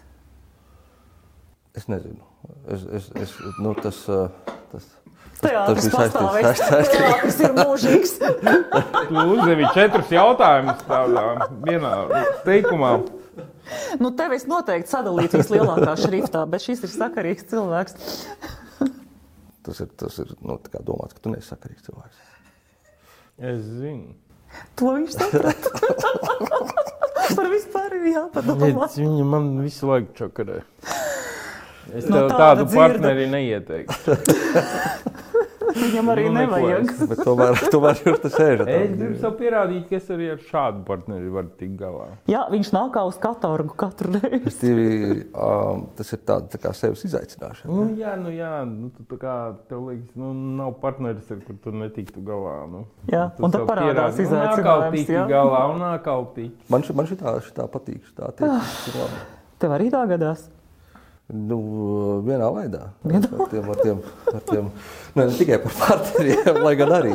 Es 1.74 1.88
nezinu. 1.90 2.22
Es, 2.70 2.84
es, 3.00 3.08
es, 3.18 3.34
nu, 3.58 3.74
tas, 3.76 3.98
uh, 4.12 4.54
Teātris 5.42 5.88
bija 5.88 5.98
saistīts- 5.98 6.14
pastāvēs. 6.14 6.92
Teātris 6.94 7.38
ir 7.44 7.54
mūžīgs. 7.58 8.14
Tu 9.14 9.24
uzdevi 9.34 9.66
četrus 9.74 10.12
jautājumus 10.14 10.80
tādā 10.88 11.24
vienā 11.66 11.92
teikumā. 12.46 12.92
Nu, 14.00 14.10
tev 14.16 14.32
es 14.36 14.44
noteikti 14.48 14.90
sadalītu 14.92 15.40
vislielākā 15.40 15.94
šriftā, 16.00 16.44
bet 16.50 16.64
šis 16.64 16.84
ir 16.86 16.92
sakarīgs 16.92 17.46
cilvēks. 17.50 17.96
tas 19.64 19.80
ir, 19.80 19.88
tas 20.00 20.18
ir 20.20 20.34
nu, 20.44 20.58
tā 20.60 20.74
kā 20.74 20.82
domāts, 20.84 21.16
ka 21.16 21.24
tu 21.24 21.32
neesi 21.32 21.48
sakarīgs 21.52 21.86
cilvēks. 21.88 22.20
Es 23.40 23.62
zinu. 23.80 24.12
To 24.78 24.92
viņš 24.94 25.16
saprata. 25.16 25.68
Par 27.36 27.48
vispār 27.50 27.94
ir 27.96 28.04
jāpadomā. 28.12 28.86
Viņa 28.94 29.24
man 29.26 29.48
visu 29.64 29.88
laiku 29.88 30.12
čakarē. 30.20 30.60
Es 31.92 32.06
No 32.08 32.16
tev 32.16 32.30
tāda 32.30 32.38
tādu 32.38 32.64
dzirdu. 32.70 32.80
partneri 32.80 33.26
neieteiktu. 33.30 34.16
Viņam 35.74 36.06
arī 36.12 36.24
Nu, 36.28 36.34
nevajag. 36.36 36.84
es- 36.92 37.08
Bet 37.10 37.18
tomēr, 37.26 37.56
tomēr 37.74 37.98
jūs 38.06 38.18
te 38.22 38.28
sēžat. 38.30 38.68
Es 38.70 38.90
gribu 38.94 39.16
sev 39.18 39.32
pierādīt, 39.40 39.88
ka 39.88 39.96
es 39.96 40.06
arī 40.12 40.28
ar 40.34 40.38
šādu 40.46 40.84
partneri 40.86 41.30
varu 41.34 41.50
tikt 41.58 41.74
galā. 41.80 42.06
Jā, 42.30 42.44
viņš 42.52 42.70
nāk 42.76 42.92
kā 42.94 43.02
uz 43.08 43.16
katorgu 43.18 43.74
katru 43.80 44.12
reizi. 44.14 44.38
Respektīvi, 44.44 45.24
um, 45.34 45.86
tas 45.98 46.12
ir 46.14 46.20
tāds 46.30 46.52
tā 46.54 46.60
kā 46.62 46.72
sevis 46.78 47.02
izaicināšana. 47.08 47.66
Nu, 47.74 47.88
jā, 47.98 48.14
nu, 48.20 48.30
jā, 48.36 48.52
nu, 48.70 48.92
tu, 48.94 49.02
tā 49.10 49.18
kā 49.24 49.34
tev 49.72 49.82
liekas, 49.88 50.14
nu, 50.20 50.30
nav 50.60 50.76
partneris, 50.84 51.26
ar 51.34 51.42
kur 51.48 51.58
tu 51.64 51.74
netiktu 51.74 52.22
galā. 52.28 52.56
Nu. 52.70 52.84
Jā, 53.10 53.26
Tu 53.34 53.42
un 53.48 53.50
tad 53.56 53.66
parādās 53.68 54.14
nu, 54.20 54.28
izaicinājums, 54.28 55.10
jā. 55.10 55.26
galā 55.32 55.64
un 55.74 55.82
nākal 55.82 56.28
tiki. 56.38 56.54
Man, 56.70 56.86
ši- 56.86 56.94
man 57.00 57.10
šitā, 57.10 57.34
šitā 57.50 57.66
patīk. 57.72 57.98
Šitā 58.12 58.30
tiek, 58.36 58.46
tas 58.46 58.84
ir 58.92 59.00
labi. 59.02 59.24
Tev 59.64 59.74
arī 59.74 59.90
tā 59.90 60.04
gadās. 60.14 60.46
Nu, 61.32 61.56
vienā 62.20 62.50
veidā. 62.52 62.82
Ar 63.08 63.46
tiem, 63.48 63.68
ar 63.72 63.78
tiem, 63.80 64.00
ar 64.28 64.42
tiem, 64.44 64.66
ne, 65.16 65.24
ne 65.24 65.32
tikai 65.32 65.56
par 65.62 65.72
partneriem, 65.78 66.58
lai 66.60 66.74
gan 66.76 66.92
arī. 66.98 67.14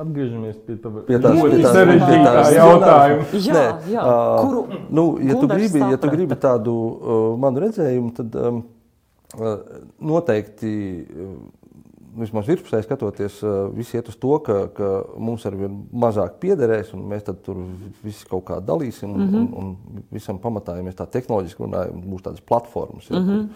Atgriežamies 0.00 0.56
pie 0.64 0.76
tā 0.80 0.88
Pie 1.04 1.18
tās- 1.20 1.36
ļoti 1.36 1.58
pie 1.58 1.64
tās- 1.66 1.76
sarežģītā 1.76 2.30
pie 2.32 2.38
tās- 2.38 2.54
jautājuma. 2.56 3.26
Jā, 3.36 3.52
Nē, 3.58 3.64
jā. 3.92 4.04
Kuru 4.40 4.62
nu, 4.96 5.04
ja, 5.20 5.34
tu 5.36 5.46
gribi, 5.52 5.78
ja 5.78 5.90
tu 5.90 5.96
saprata? 6.00 6.14
gribi 6.16 6.38
tādu 6.40 6.74
uh, 6.74 7.36
manu 7.44 7.60
redzējumu, 7.66 8.14
tad 8.16 8.34
um, 8.40 8.62
uh, 9.36 9.56
noteikti, 10.00 10.72
uh, 11.04 11.36
vismaz 12.18 12.48
virspusē 12.50 12.80
skatoties, 12.84 13.42
uh, 13.44 13.68
visi 13.74 13.98
iet 13.98 14.08
uz 14.10 14.16
to, 14.20 14.32
ka, 14.46 14.56
ka 14.76 14.88
mums 15.18 15.44
ar 15.46 15.56
vien 15.58 15.76
mazāk 15.92 16.40
piederēs, 16.42 16.94
un 16.96 17.04
mēs 17.10 17.26
tur 17.44 17.60
visi 18.04 18.26
kaut 18.30 18.46
kā 18.50 18.60
dalīsim, 18.64 19.12
un, 19.12 19.20
mm 19.20 19.30
-hmm. 19.34 19.52
un, 19.60 19.68
un 19.94 20.02
visam 20.10 20.38
pamatā, 20.38 20.76
ja 20.76 20.82
mēs 20.82 20.98
tā 20.98 21.06
tehnoloģiski 21.06 21.62
runājam, 21.62 22.02
būs 22.06 22.26
tādas 22.26 22.40
platformas. 22.40 23.10
Ja, 23.10 23.18
mm 23.18 23.28
-hmm. 23.28 23.48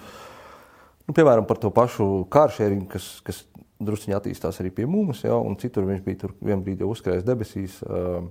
Nu, 1.07 1.13
piemēram, 1.13 1.45
par 1.45 1.59
to 1.61 1.71
pašu 1.71 2.27
kāršēringu, 2.33 2.87
kas, 2.89 3.21
kas 3.25 3.43
druskuļi 3.85 4.17
attīstās 4.17 4.61
arī 4.63 4.71
pie 4.71 4.87
mums, 4.87 5.25
ja, 5.25 5.37
un 5.37 5.57
citur 5.61 5.85
viņš 5.85 6.03
bija 6.05 6.21
tur 6.23 6.33
vienā 6.41 6.63
brīdī 6.65 6.87
uzkrājis 6.89 7.27
debesīs. 7.27 7.83
Uh, 7.83 8.25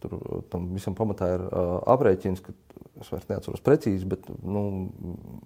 tur 0.00 0.42
tam 0.50 0.74
visam 0.74 0.96
pamatā 0.98 1.34
ir 1.36 1.44
uh, 1.46 1.78
aprēķins, 1.94 2.40
ka 2.40 2.54
es 3.00 3.10
vairs 3.12 3.28
neatceros 3.30 3.62
precīzi, 3.64 4.08
bet 4.08 4.26
nu, 4.42 4.64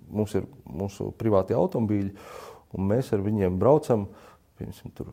mums 0.08 0.34
ir 0.38 0.46
mūsu 0.64 1.10
privāti 1.18 1.56
automobīļi, 1.56 2.12
un 2.76 2.90
mēs 2.92 3.12
ar 3.16 3.24
viņiem 3.24 3.58
braucam. 3.60 4.06
Piemēram, 4.56 4.92
tur 4.96 5.12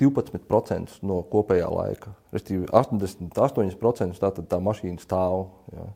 12% 0.00 1.00
no 1.04 1.20
kopējā 1.30 1.66
laika. 1.68 2.14
Respektīvi, 2.32 2.68
88% 2.72 4.20
tā, 4.20 4.30
tā 4.32 4.60
mašīna 4.62 5.02
stāv. 5.02 5.48
Ja. 5.74 5.88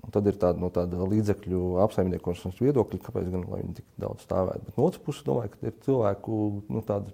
Un 0.00 0.12
tad 0.14 0.28
ir 0.30 0.38
tāda, 0.40 0.56
no 0.62 0.70
tāda 0.72 1.04
līdzekļu 1.10 1.80
apsaimniekošanas 1.84 2.60
viedokļa, 2.62 3.00
kāpēc 3.04 3.26
gan 3.34 3.42
viņi 3.50 3.74
tik 3.80 3.88
daudz 4.00 4.24
stāvētu. 4.24 4.68
Bet 4.68 4.78
no 4.78 4.86
otras 4.88 5.02
puses, 5.04 5.26
domāju, 5.26 5.52
ka 5.52 5.68
ir 5.68 5.74
cilvēku 5.84 6.38
nu, 6.72 6.80
tādas 6.88 7.12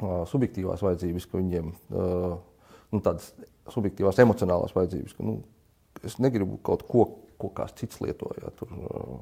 uh, 0.00 0.24
subjektīvās 0.32 0.82
vajadzības, 0.82 1.28
ka 1.30 1.38
viņiem 1.38 1.68
uh, 1.70 2.34
nu, 2.90 3.02
tādas 3.04 3.30
subjektīvās 3.70 4.18
emocionālās 4.24 4.74
vajadzības, 4.74 5.14
ka 5.14 5.28
nu, 5.28 5.36
es 6.02 6.18
negribu 6.18 6.58
kaut 6.66 6.82
ko, 6.90 7.06
ko 7.38 7.52
kāds 7.54 7.78
cits 7.78 8.02
lieto. 8.02 8.32
Ja, 8.40 8.50
tur, 8.58 8.74
uh, 8.82 9.14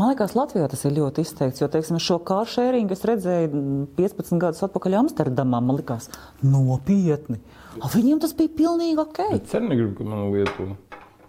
Man 0.00 0.08
liekas, 0.08 0.32
Latvijā 0.32 0.64
tas 0.72 0.86
ir 0.88 0.94
ļoti 0.96 1.20
izteikts. 1.20 1.60
Jo, 1.60 1.66
teiksim, 1.72 1.98
šo 2.00 2.16
kāršēringu 2.24 2.94
es 2.94 3.02
redzēju 3.04 3.50
mm, 3.50 3.82
15 3.98 4.40
gadus 4.40 4.64
atpakaļ 4.64 4.96
Amsterdamā. 5.02 5.60
Man 5.60 5.76
liekas, 5.76 6.08
nopietni. 6.40 7.36
A, 7.76 7.90
viņiem 7.92 8.22
tas 8.22 8.32
bija 8.38 8.54
pilnīgi 8.56 8.96
ok. 9.02 9.20
Es 9.36 9.52
arī 9.58 9.68
negribu, 9.74 9.98
ka 9.98 10.08
man 10.08 10.30
lieto. 10.32 10.70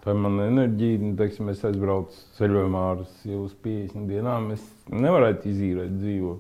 Tā 0.04 0.15
ir 0.15 0.23
mana 0.23 0.47
enerģija. 0.47 1.02
Nu, 1.04 1.12
teiksim, 1.19 1.52
es 1.52 1.63
aizbraucu 1.67 2.15
ceļojumā 2.39 2.86
ar 2.93 3.04
uz 3.04 3.54
50 3.67 4.08
dienām. 4.08 4.49
Es 4.56 4.63
nevaru 4.91 5.34
izīrēt 5.52 5.99
dzīvo. 5.99 6.38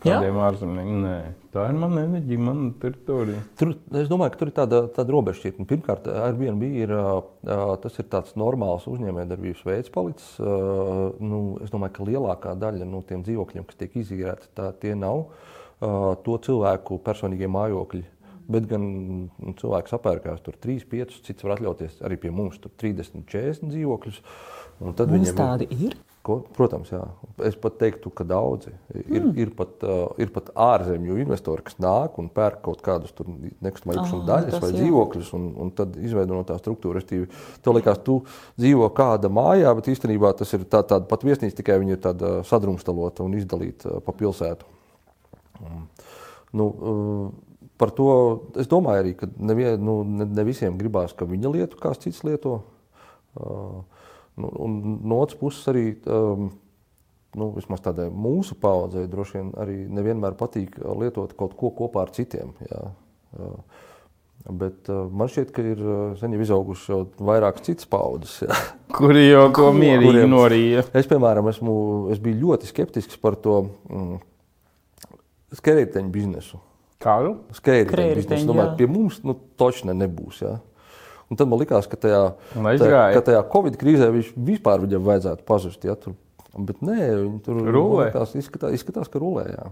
Kādiem 0.00 0.38
ārzemniekiem? 0.40 1.00
Nē, 1.04 1.16
tā 1.52 1.66
ir 1.68 1.76
mana 1.76 2.04
enerģija, 2.06 2.40
mana 2.40 2.70
teritorija. 2.80 3.40
Tur, 3.60 3.74
es 4.00 4.08
domāju, 4.08 4.32
ka 4.32 4.40
tur 4.40 4.50
ir 4.50 4.54
tāda, 4.56 4.78
tāda 4.96 5.12
robežšķirtne. 5.14 5.66
Pirmkārt, 5.68 6.06
Airbnb 6.08 6.62
ir, 6.68 6.94
tas 7.84 7.98
ir 8.00 8.08
tāds 8.12 8.32
normāls 8.40 8.86
uzņēmējdarbības 8.88 9.64
veids 9.68 9.92
palicis. 9.92 10.30
Nu, 10.40 11.40
es 11.64 11.72
domāju, 11.74 11.96
ka 11.98 12.06
lielākā 12.08 12.54
daļa 12.62 12.88
no 12.88 13.02
tiem 13.08 13.24
dzīvokļiem, 13.26 13.66
kas 13.68 13.80
tiek 13.82 13.98
izīrēti, 14.00 14.48
tā, 14.56 14.70
tie 14.80 14.94
nav 14.96 15.26
to 16.24 16.38
cilvēku 16.48 16.98
personīgie 17.04 17.48
mājokļi. 17.52 18.02
Bet 18.50 18.64
gan 18.66 18.82
nu, 18.82 19.52
cilvēks 19.60 19.92
apērkās 19.94 20.40
tur 20.42 20.56
3, 20.58 20.82
5, 20.90 21.20
cits 21.28 21.44
var 21.46 21.54
atļauties 21.54 22.00
arī 22.08 22.16
pie 22.18 22.32
mums 22.34 22.56
tur 22.58 22.72
30, 22.82 23.20
40 23.30 23.68
dzīvokļus. 23.70 24.16
Un 24.80 24.96
tad 24.98 25.12
Mums 25.12 25.28
viņiem 25.28 25.36
ir- 25.36 25.38
tādi 25.38 25.68
ir. 25.86 25.94
Ko? 26.20 26.34
Protams, 26.52 26.90
jā. 26.92 27.00
Es 27.48 27.54
pat 27.56 27.78
teiktu, 27.80 28.10
ka 28.12 28.26
daudzi. 28.28 28.74
Ir, 28.92 29.22
mm. 29.22 29.30
ir, 29.40 29.52
pat, 29.56 29.70
uh, 29.88 30.10
ir 30.20 30.28
pat 30.34 30.50
ārzemju 30.52 31.16
investori, 31.22 31.64
kas 31.64 31.78
nāk 31.80 32.18
un 32.20 32.26
pērk 32.34 32.58
kaut 32.66 32.82
kādus 32.84 33.14
nekustamā 33.64 33.94
īpašuma 33.96 34.20
Ah, 34.20 34.26
daļas 34.28 34.52
tas 34.52 34.60
vai 34.60 34.68
jā. 34.68 34.74
dzīvokļus, 34.82 35.30
un, 35.38 35.46
un 35.64 35.70
tad 35.78 35.94
izveido 35.96 36.36
no 36.36 36.42
tā 36.44 36.58
struktūra. 36.60 37.00
Restīvi, 37.00 37.30
tev 37.64 37.78
liekas, 37.78 38.02
tu 38.04 38.18
dzīvo 38.60 38.90
kāda 38.98 39.30
mājā, 39.32 39.72
bet 39.78 39.88
īstenībā 39.94 40.34
tas 40.36 40.52
ir 40.58 40.66
tā, 40.68 40.82
tāda 40.90 41.08
pat 41.08 41.24
viesnīca, 41.24 41.56
tikai 41.62 41.78
viņa 41.80 41.96
ir 41.96 42.02
tāda 42.04 42.32
sadrumstalota 42.50 43.24
un 43.24 43.38
izdalīta 43.40 43.94
uh, 43.94 44.02
pa 44.04 44.12
pilsētu. 44.18 44.68
Um, 45.64 45.86
nu, 46.60 46.66
uh, 46.68 47.62
par 47.80 47.94
to 47.96 48.10
es 48.60 48.68
domāju 48.68 49.06
arī, 49.06 49.14
ka 49.16 49.30
nevie, 49.40 49.72
nu, 49.80 50.02
ne, 50.04 50.28
ne 50.28 50.44
visiem 50.44 50.76
gribās, 50.76 51.16
ka 51.16 51.24
viņa 51.24 51.54
lietu 51.56 51.80
kāds 51.80 52.04
cits 52.04 52.20
lieto. 52.28 52.58
Uh, 53.40 53.80
nu, 54.40 54.50
un 54.64 54.80
no 55.06 55.20
otras 55.24 55.38
puses 55.40 55.68
arī 55.70 55.84
um, 56.10 56.50
nu, 57.38 57.50
vismaz 57.56 57.84
tādai 57.84 58.08
mūsu 58.10 58.56
paudzei 58.60 59.06
droši 59.10 59.38
vien 59.38 59.52
arī 59.60 59.78
nevienmēr 60.00 60.38
patīk 60.40 60.80
uh, 60.80 60.94
lietot 61.00 61.36
kaut 61.38 61.54
ko 61.60 61.72
kopā 61.82 62.06
ar 62.06 62.14
citiem. 62.16 62.56
Jā. 62.70 62.82
Uh, 63.38 63.86
Bet 64.48 64.88
uh, 64.88 65.04
man 65.12 65.28
šķiet, 65.28 65.50
ka 65.52 65.62
ir 65.64 65.80
uh, 65.84 65.98
sen 66.16 66.32
jau 66.32 66.40
izaugušas 66.40 66.88
jau 66.88 67.00
vairākas 67.28 67.66
citas 67.66 67.88
paudzes. 67.90 68.38
jā. 68.46 68.56
Kuri 68.96 69.26
jau 69.26 69.44
to 69.56 69.68
mierīgi 69.76 70.24
norīja. 70.30 70.86
Es, 70.96 71.08
piemēram, 71.10 71.50
esmu, 71.52 71.74
es 72.14 72.22
biju 72.22 72.46
ļoti 72.46 72.70
skeptisks 72.70 73.20
par 73.20 73.36
to 73.44 73.58
mm, 73.90 74.16
skrejteņu 75.60 76.12
biznesu. 76.14 76.60
Kādu? 77.00 77.36
Skrejteņu 77.56 77.92
Skrējriteņi, 77.92 78.24
biznesu. 78.24 78.48
Domāju, 78.48 78.72
pie 78.80 78.88
mums 78.88 79.20
nu, 79.28 79.36
točne 79.60 79.96
nebūs. 79.96 80.40
Jā. 80.46 80.56
Un 81.30 81.38
tad 81.38 81.46
man 81.46 81.60
likās, 81.62 81.86
ka 81.86 81.94
tajā, 82.00 82.24
tajā, 82.56 83.04
ka 83.14 83.20
tajā 83.28 83.44
Covid 83.52 83.76
krīzē 83.78 84.10
viņš 84.10 84.32
vispār 84.50 84.82
viņam 84.82 85.04
vajadzētu 85.06 85.46
pazust. 85.46 85.84
Ja? 85.86 85.94
Tur 85.94 86.16
Bet 86.58 86.82
nē, 86.82 86.98
viņi 87.14 87.38
tur 87.46 87.60
Rulē? 87.70 88.08
likās, 88.08 88.34
izskatās, 88.38 88.74
izskatās, 88.74 89.10
ka 89.10 89.22
rulē. 89.22 89.46
Jā. 89.52 89.68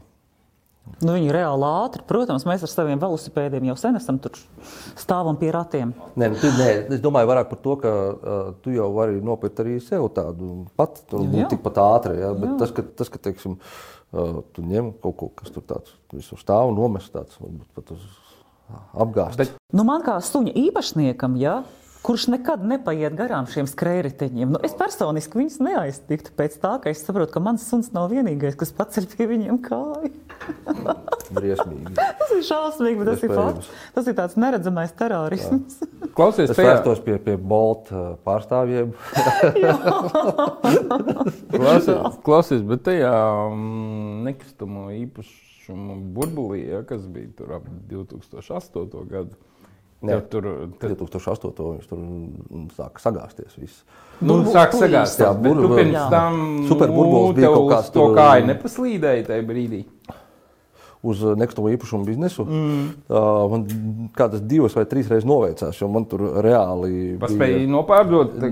Nu, 1.03 1.13
viņi 1.13 1.29
ir 1.29 1.37
reāli 1.37 1.67
ātri. 1.69 2.05
Protams, 2.09 2.47
mēs 2.49 2.63
ar 2.65 2.71
saviem 2.73 3.01
velosipēdiem 3.03 3.67
jau 3.69 3.75
sen 3.77 3.99
esam 3.99 4.21
tur 4.23 4.39
stāvam 4.97 5.37
pie 5.37 5.51
ratiem. 5.53 5.91
Nē, 6.17 6.31
nu, 6.33 6.39
tu, 6.41 6.49
nē, 6.57 6.71
es 6.97 7.03
domāju 7.05 7.29
vairāk 7.29 7.51
par 7.51 7.61
to, 7.65 7.75
ka 7.83 7.93
uh, 7.93 8.39
tu 8.65 8.73
jau 8.73 8.89
vari 8.95 9.19
nopirkt 9.25 9.61
arī 9.65 9.77
sev 9.85 10.07
tādu 10.17 10.63
pati, 10.79 11.05
tur 11.11 11.27
Jā. 11.27 11.33
būt 11.35 11.53
tikpat 11.57 11.83
ātri. 11.83 12.17
Ja? 12.23 12.33
Bet 12.39 12.57
tas, 12.63 12.73
ka, 12.73 12.87
tas, 13.03 13.11
ka 13.13 13.21
teiksim, 13.27 13.59
uh, 13.59 14.41
tu 14.57 14.65
ņem 14.65 14.95
kaut 15.03 15.19
ko, 15.21 15.31
kas 15.43 15.53
tur 15.53 15.67
tāds 15.69 15.93
visur 16.15 16.41
stāv 16.41 16.71
un 16.71 16.81
nomest 16.81 17.13
tāds, 17.13 17.37
varbūt 17.43 17.69
pat 17.77 17.93
uz 17.99 18.07
apgāzt. 18.95 19.37
Bet- 19.41 19.57
Nu, 19.73 19.85
man 19.85 20.03
kā 20.03 20.17
suņa 20.25 20.53
īpašniekam, 20.57 21.35
ja, 21.41 21.63
kurš 22.03 22.29
nekad 22.33 22.63
nepaiet 22.65 23.13
garām 23.19 23.45
šiem 23.51 23.67
skrējējiņiem, 23.69 24.53
nu, 24.55 24.59
es 24.65 24.73
personiski 24.79 25.41
viņus 25.43 25.59
neaiztiktu 25.61 26.31
pēc 26.39 26.55
tā, 26.63 26.77
ka 26.81 26.89
es 26.93 27.03
saprotu, 27.05 27.33
ka 27.35 27.41
mans 27.45 27.67
suns 27.69 27.91
nav 27.93 28.09
vienīgais, 28.15 28.57
kas 28.57 28.73
paceļ 28.73 29.09
pie 29.13 29.27
viņiem 29.29 29.59
kāju. 29.67 30.13
Briesmīgi. 31.37 31.93
Tas 31.99 32.31
ir 32.33 32.41
šausmīgi, 32.47 32.97
bet 33.03 33.09
tas 33.11 33.25
ir 33.27 33.35
fakts. 33.37 33.69
Tas 33.97 34.07
ir 34.09 34.15
tāds 34.17 34.39
neredzamais 34.41 34.95
terorisms. 34.97 35.77
Klausies, 36.17 36.49
Es 36.55 36.57
vērstos 36.57 37.03
pie, 37.05 37.19
pie 37.21 37.35
Bolt 37.37 37.91
uh, 37.93 38.15
pārstāvjiem. 38.25 38.95
klausies, 41.53 42.17
klausies, 42.25 42.63
bet 42.69 42.87
tajā 42.89 43.13
mm, 43.53 44.25
nekustamo 44.31 44.89
īpašumu 44.95 45.45
burbulī, 45.69 46.63
ja, 46.69 46.83
kas 46.89 47.07
bija 47.07 47.29
tur 47.37 47.53
ap 47.59 47.69
2008. 47.91 49.05
gadu. 49.11 49.37
Jā. 49.99 50.15
Jau 50.15 50.21
tur, 50.31 50.45
tur 50.79 50.93
2008. 50.95 51.65
viņš 51.75 51.89
tur 51.91 51.99
mm, 51.99 52.69
sāka 52.77 53.03
sagāzties. 53.03 53.57
Viss. 53.59 53.81
nu, 54.21 54.37
Burbulis 54.37 54.55
sāk 54.55 54.71
plīst. 54.71 54.83
sagāzt. 54.85 55.19
Jā, 55.25 55.33
Bet 55.35 55.53
tu 55.59 55.67
bur- 55.67 55.77
pirms 55.81 56.11
tam 56.13 56.37
Superburbulis 56.69 57.35
bija 57.37 57.51
kaut 57.51 57.71
kāds 57.73 57.91
To 57.97 58.05
kāju 58.15 58.47
nepaslīdēja 58.53 59.27
tajā 59.27 59.47
brīdī. 59.49 59.81
Uz 61.09 61.23
nekustamo 61.41 61.71
īpašumu 61.73 62.05
biznesu. 62.09 62.45
Mm. 62.45 62.89
Uh, 63.09 63.45
man 63.53 63.65
kādas 64.19 64.43
divas 64.45 64.75
vai 64.77 64.85
trīs 64.91 65.09
reizes 65.09 65.27
noveicās, 65.29 65.79
jo 65.81 65.89
man 65.93 66.05
tur 66.11 66.25
reāli. 66.45 67.17
Paspēja 67.23 67.63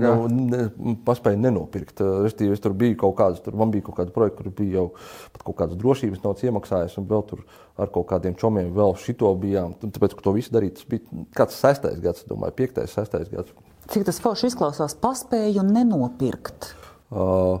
kā- 0.01 0.15
Nu, 0.17 0.47
ne, 0.55 0.95
paspēju 1.05 1.41
nenopirkt. 1.43 2.01
Restīvi, 2.25 2.57
es 2.57 2.63
tur 2.63 2.73
biju 2.73 2.97
kaut 3.03 3.15
kāds, 3.19 3.43
tur 3.43 3.55
man 3.59 3.71
bija 3.73 3.85
kaut 3.89 3.99
kāda 3.99 4.15
projekta, 4.15 4.43
kur 4.43 4.51
bija 4.57 4.79
jau 4.79 4.87
pat 5.35 5.43
kaut 5.43 5.57
kādas 5.61 5.77
drošības 5.77 6.23
naudas 6.23 6.43
iemaksājis, 6.47 6.97
un 7.01 7.07
vēl 7.11 7.25
tur 7.29 7.45
ar 7.77 7.91
kaut 7.93 8.07
kādiem 8.09 8.35
čomiem 8.39 8.73
vēl 8.73 8.95
šito 8.97 9.29
bijām. 9.37 9.75
Tāpēc, 9.83 10.15
ka 10.17 10.25
to 10.25 10.33
visu 10.33 10.53
darīt, 10.55 10.79
tas 10.79 10.89
bija 10.89 11.25
kāds 11.37 11.57
sestais 11.61 11.99
gads, 12.01 12.25
domāju, 12.29 12.55
piektais, 12.57 12.93
sestais 12.97 13.29
gads. 13.29 13.53
Cik 13.87 14.03
tas 14.09 14.19
forši 14.19 14.49
izklausās, 14.51 14.97
paspēju 14.99 15.63
nenopirkt. 15.63 16.73
Uh, 17.07 17.59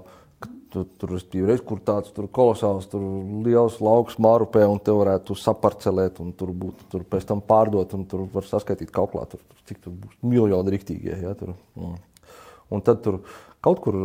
tu, 0.73 0.83
tur 0.99 1.15
ir 1.17 1.47
reizes, 1.47 1.63
kur 1.67 1.81
tāds 1.85 2.13
tur 2.15 2.27
kolosāls, 2.33 2.89
tur 2.91 3.03
liels 3.45 3.79
lauks 3.83 4.19
mārupē, 4.23 4.65
un 4.69 4.81
te 4.83 4.95
varētu 4.95 5.37
saparcelēt, 5.37 6.21
un 6.23 6.33
tur 6.37 6.51
būtu 6.51 6.89
tur 6.91 7.07
pēc 7.07 7.27
tam 7.29 7.41
pārdot, 7.45 7.95
un 7.97 8.05
tur 8.09 8.27
var 8.33 8.47
saskaitīt 8.47 8.93
kauklā, 8.95 9.25
tur, 9.31 9.41
tur, 9.43 9.63
cik 9.69 9.81
tur 9.83 9.97
būs 10.03 10.19
miljoni 10.21 10.75
riktīgie. 10.75 11.17
Ja, 11.23 11.33
tur. 11.39 11.55
Mm. 11.79 11.97
Un 12.75 12.83
tad 12.83 13.03
tur 13.05 13.21
kaut 13.63 13.81
kur, 13.83 13.97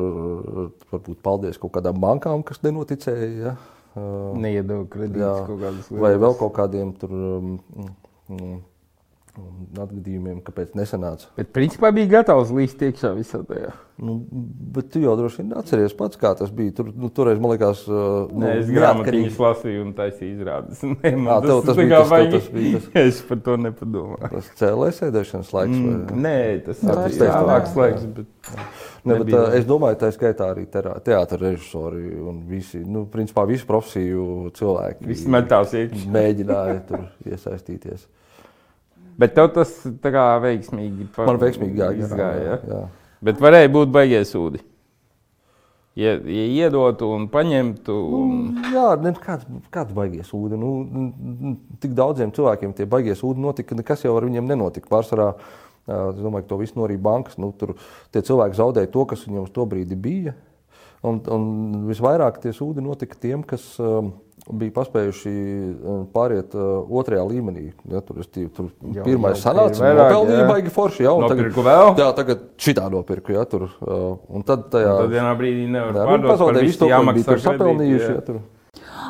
varbūt 0.93 1.23
paldies 1.25 1.59
kaut 1.61 1.75
kādām 1.77 1.99
bankām, 2.03 2.45
kas 2.47 2.63
nenoticēja. 2.65 3.31
Ja, 3.43 3.57
Neiedod 3.93 4.87
kredītus 4.89 5.43
kaut 5.45 5.59
kādas 5.61 5.89
vai 5.93 6.15
vēl 6.17 6.37
kaut 6.41 6.55
kādiem 6.57 6.95
tur. 6.97 7.11
Um, 7.13 7.57
mm, 8.33 8.61
Atgadījumiem, 9.33 10.43
kāpēc 10.45 10.75
nesanāca. 10.77 11.31
Bet 11.39 11.55
principā 11.57 11.89
bija 11.97 12.19
gatavs 12.19 12.51
līst 12.53 12.83
iekšā 12.85 13.15
visā 13.17 13.39
tajā. 13.49 13.71
Nu, 14.03 14.19
bet 14.75 14.91
tu 14.93 15.01
jau 15.01 15.15
droši 15.17 15.39
vien 15.41 15.55
atceries 15.57 15.95
pats, 15.97 16.19
kā 16.21 16.35
tas 16.37 16.51
bija. 16.53 16.75
Tur, 16.77 16.91
nu, 16.93 17.09
toreiz, 17.15 17.41
man 17.41 17.55
liekas, 17.55 17.81
uh, 17.89 18.29
Nē, 18.43 18.51
es 18.61 18.69
grāmatiņas 18.69 19.39
lasīju 19.41 19.87
un 19.87 19.95
taisīju 19.97 20.35
izrādes. 20.37 20.83
Nē, 20.91 21.15
man 21.17 21.33
Ā, 21.33 21.39
tev 21.47 21.63
tas 21.65 21.73
tā 21.73 21.79
bija 21.81 22.03
tas- 22.03 22.13
vajag- 22.13 22.35
tas 22.37 22.51
bija 22.59 22.83
tas. 22.83 22.91
Es 23.07 23.23
par 23.31 23.41
to 23.49 23.57
nepadomāju. 23.65 24.31
Tas 24.37 24.53
cēlēs 24.61 25.01
sēdēšanas 25.01 25.53
laiks. 25.57 25.77
Mm, 25.81 25.99
vai- 26.13 26.23
Nē, 26.29 26.37
tas 26.69 26.85
ir 26.85 26.93
tas 26.93 27.19
tālāks 27.25 27.73
tā. 27.73 27.81
laiks. 27.87 28.09
Bet... 28.21 28.57
Ne, 29.03 29.17
bet, 29.23 29.33
uh, 29.35 29.49
es 29.57 29.65
domāju, 29.67 29.97
tā 30.05 30.13
skaitā 30.15 30.53
arī 30.53 30.69
teātris 30.69 31.41
režisori 31.41 32.13
un 32.21 32.45
visi, 32.53 32.85
nu, 32.85 33.07
principā, 33.11 33.47
visu 33.49 33.65
profesiju 33.67 34.51
cilvēki. 34.61 35.09
Viss 35.09 35.25
metās 35.27 35.73
iekšā. 35.79 36.05
Mēģināja 36.21 36.83
tur 36.91 37.09
iesaistīties. 37.33 38.05
Bet 39.19 39.35
tev 39.37 39.51
tas 39.55 39.73
tā 40.03 40.11
kā 40.15 40.27
veiksmīgi 40.43 41.09
pa- 41.15 41.27
Man 41.29 41.39
veiksmīgi 41.43 41.77
gāja. 41.79 41.97
izgāja. 42.07 42.45
Ja? 42.47 42.59
jā. 42.69 42.83
Bet 43.23 43.41
varēja 43.43 43.71
būt 43.71 43.91
baigies 43.95 44.33
sūdi. 44.35 44.63
Ja, 45.95 46.15
ja 46.17 46.45
iedotu 46.65 47.11
un 47.13 47.27
paņemtu, 47.29 47.93
un... 48.17 48.63
Jā, 48.73 48.95
ne, 49.05 49.11
kāds, 49.21 49.45
kāds 49.75 49.93
baigies 49.93 50.31
ūdeni. 50.33 50.57
Nu, 50.63 51.51
tik 51.83 51.93
daudziem 51.99 52.33
cilvēkiem 52.33 52.73
tie 52.79 52.87
baigies 52.89 53.21
ūdeni 53.21 53.45
notika, 53.45 53.75
ka 53.75 53.81
nekas 53.83 54.07
jau 54.07 54.15
ar 54.17 54.25
viņiem 54.25 54.49
nenotika. 54.49 54.89
Pārsvarā, 54.89 55.27
es 55.85 56.23
domāju, 56.23 56.47
ka 56.47 56.53
to 56.55 56.59
visu 56.63 56.79
norīja 56.81 57.03
bankas. 57.05 57.37
Nu, 57.37 57.53
tur 57.53 57.75
tie 58.11 58.23
cilvēki 58.25 58.57
zaudēja 58.57 58.91
to, 58.95 59.05
kas 59.13 59.27
viņiem 59.29 59.45
uz 59.45 59.53
to 59.53 59.67
brīdi 59.69 59.99
bija. 60.01 60.33
Un, 61.03 61.17
un 61.35 61.47
visvairāk 61.89 62.37
tie 62.45 62.53
sūdi 62.55 62.79
notika 62.85 63.17
tiem, 63.19 63.41
kas 63.43 63.65
um, 63.83 64.13
bija 64.55 64.71
paspējuši 64.77 65.33
um, 65.35 66.05
pāriet 66.15 66.55
uh, 66.55 66.85
otrajā 67.01 67.25
līmenī. 67.27 67.73
Ja, 67.91 67.99
tur, 68.07 68.21
restīvi, 68.23 68.53
tur 68.55 68.69
Jau- 68.95 69.03
pirmais 69.09 69.35
jau 69.41 69.49
sanāca, 69.49 69.81
ir 69.81 69.83
vairāk, 69.89 70.13
nopelnīja 70.15 70.45
jā. 70.45 70.47
baigi 70.53 70.75
forši. 70.77 71.03
Jā, 71.09 71.15
un 71.19 71.27
Nopirku 71.27 71.65
vēl? 71.67 71.91
Jā, 71.99 72.09
tagad 72.21 72.47
šitā 72.63 72.87
nopirku. 72.95 73.35
Jā, 73.35 73.43
tur, 73.51 73.67
uh, 73.83 74.09
un 74.31 74.47
tad 74.47 74.69
tajā, 74.71 74.95
tad 75.03 75.11
vienā 75.17 75.35
brīdī 75.43 75.67
nevar 75.75 75.91
jā, 75.91 76.07
viņi 76.07 76.07
pārdot. 76.07 76.29
par 76.29 76.37
pazaudēja 76.37 76.69
visu 76.71 76.83
to, 76.85 76.91
ko 76.95 77.03
viņi 77.11 77.27
tur 77.33 77.43
sapelnījuši. 77.51 78.07
jā. 78.07 78.17
Jā, 78.17 78.27
tur. 78.31 78.43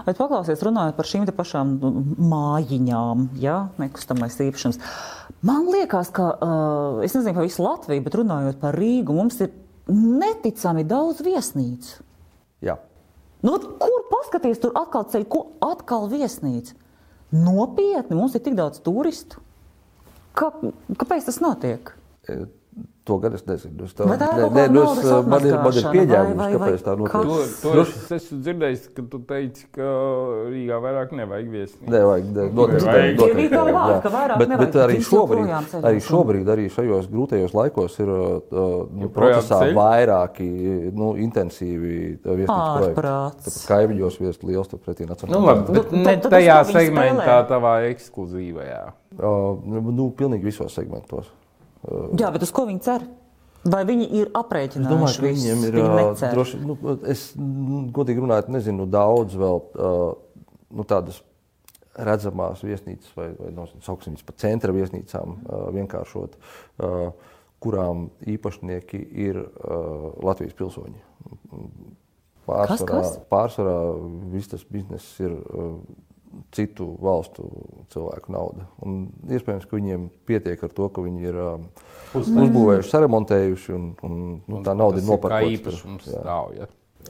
Bet 0.02 0.18
paklausies, 0.18 0.62
runājot 0.66 0.96
par 0.98 1.06
šīm 1.06 1.28
te 1.28 1.32
pašām 1.36 1.76
nu, 1.78 1.90
mājiņām, 2.32 3.28
ja, 3.38 3.58
nekustamais 3.78 4.34
īpašums. 4.48 4.80
Man 5.46 5.68
liekas, 5.70 6.08
ka, 6.14 6.32
uh, 6.40 7.02
es 7.04 7.14
nezinu 7.14 7.36
par 7.36 7.46
visu 7.46 7.62
Latviju, 7.62 8.02
bet 8.08 8.16
runājot 8.18 8.58
par 8.62 8.74
Rīgu, 8.78 9.14
mums 9.14 9.38
ir 9.44 9.52
neticami 9.90 10.84
daudz 10.88 11.22
viesnīcu. 11.24 12.02
Jā. 12.62 12.76
Nu, 13.42 13.56
kur 13.58 14.04
paskaties, 14.10 14.60
tur 14.62 14.76
atkal 14.78 15.08
ceļ, 15.10 15.26
ko 15.30 15.46
atkal 15.64 16.06
viesnīca? 16.12 16.76
Nopietni, 17.32 18.14
mums 18.14 18.36
ir 18.36 18.44
tik 18.44 18.54
daudz 18.58 18.82
turistu. 18.84 19.40
Kā, 20.36 20.52
kāpēc 21.00 21.26
tas 21.28 21.40
notiek? 21.42 21.94
To 23.04 23.16
gan 23.18 23.34
es 23.34 23.42
nezinu. 23.42 23.82
Es 23.82 23.96
nu, 23.98 24.06
naudas 24.06 24.98
es, 25.02 25.26
man 25.26 25.42
ir, 25.46 25.54
man 25.58 25.74
ir 25.74 25.86
pieņēmums, 25.90 26.36
vai- 26.38 26.44
vai- 26.44 26.52
kāpēc 26.54 26.82
tā 26.86 26.92
notiek. 26.94 27.10
kas? 27.10 27.24
To, 27.62 27.62
to 27.62 27.72
Droši- 27.74 27.96
es 27.98 28.10
esmu 28.16 28.36
dzirdējis, 28.44 28.84
ka 28.94 29.02
tu 29.10 29.18
teici, 29.26 29.64
ka 29.74 29.88
Rīgā 30.52 30.78
vairāk 30.84 31.10
nevajag 31.18 31.48
viesnīcu. 31.50 31.90
Nevajag, 31.90 32.28
ne, 32.36 32.44
noteikti, 32.54 32.86
Vajag. 32.86 33.16
noteikti, 33.18 33.56
vārdi, 33.58 33.90
jā. 33.90 34.02
ka 34.04 34.12
vairāk 34.14 34.38
bet, 34.38 34.48
nevajag, 34.52 34.72
bet 34.72 34.78
arī 34.84 35.00
šobrīd, 35.02 35.50
arī 35.82 35.98
šobrīd, 36.06 36.46
arī 36.54 36.68
šajos 36.76 37.10
grūtajos 37.10 37.52
laikos 37.58 37.98
ir 37.98 38.08
uh, 38.08 38.38
nu, 38.52 39.02
Joprojām 39.02 39.10
procesā 39.18 39.58
ceļ? 39.66 39.74
vairāki 39.82 40.48
nu, 40.94 41.10
intensīvi 41.26 42.18
uh, 42.22 42.36
viesnīcu 42.38 42.94
projekti. 42.94 43.66
Kaimiņos 43.66 44.20
viest 44.22 44.44
liels 44.46 44.68
tur 44.70 44.78
pretī 44.78 45.08
Nu, 45.08 45.16
nacionālajiem. 45.16 45.50
labi, 45.50 45.72
bet 45.72 45.90
Nu, 45.90 45.98
ne 45.98 46.04
tad- 46.14 46.22
tad 46.22 46.38
tajā 46.38 46.62
segmentā, 46.70 47.36
tavā 47.50 47.74
ekskluzīvajā. 47.90 48.92
Nu, 49.18 50.12
pilnīgi 50.16 50.44
visos 50.44 50.70
segmentos. 50.72 51.26
Jā, 51.90 52.30
bet 52.30 52.44
uz 52.46 52.52
ko 52.54 52.66
viņi 52.68 52.84
cer? 52.84 53.04
Vai 53.62 53.82
viņi 53.86 54.08
ir 54.18 54.30
Es 54.30 54.38
aprēķinājuši 54.38 54.90
domāju, 54.90 55.18
ka 55.18 55.28
viņiem 55.28 55.66
ir 55.68 55.76
Viņi 55.78 56.30
droši, 56.34 56.58
nu, 56.66 56.76
es 57.10 57.28
godīgi 57.94 58.24
runājot, 58.24 58.48
nezinu 58.50 58.88
daudz 58.90 59.36
vēl 59.38 59.60
nu, 60.72 60.86
tādas 60.88 61.20
redzamās 61.92 62.62
viesnīcas, 62.64 63.12
vai, 63.14 63.28
vai 63.38 63.52
no, 63.54 63.68
sauksim 63.84 64.14
viņas 64.14 64.26
par 64.26 64.38
centra 64.40 64.74
viesnīcām, 64.74 65.36
vienkāršot, 65.76 66.38
kurām 67.62 68.08
īpašnieki 68.32 69.02
ir 69.28 69.38
Latvijas 70.24 70.56
pilsoņi. 70.58 71.02
Pārsvarā, 72.48 73.02
kas? 73.04 73.18
pārsvarā 73.30 73.76
viss 74.32 74.50
tas 74.50 74.64
bizness 74.66 75.20
ir 75.22 75.36
citu 76.54 76.88
valstu 77.02 77.46
cilvēku 77.94 78.32
nauda. 78.34 78.66
Un 78.84 79.08
iespējams, 79.28 79.66
ka 79.68 79.78
viņiem 79.78 80.06
pietiek 80.28 80.62
ar 80.64 80.72
to, 80.76 80.88
ka 80.92 81.04
viņi 81.04 81.26
ir 81.30 81.38
ā, 81.40 81.48
uzbūvējuši, 82.18 82.92
saremontējuši, 82.92 83.74
un, 83.76 83.90
un 84.06 84.20
nu, 84.46 84.62
tā 84.66 84.76
nauda 84.78 85.00
ir 85.00 85.04
Tas 85.04 85.10
Kā 85.12 85.42
īpašums 85.58 86.08
stāv. 86.08 86.54
Ja? 86.58 86.68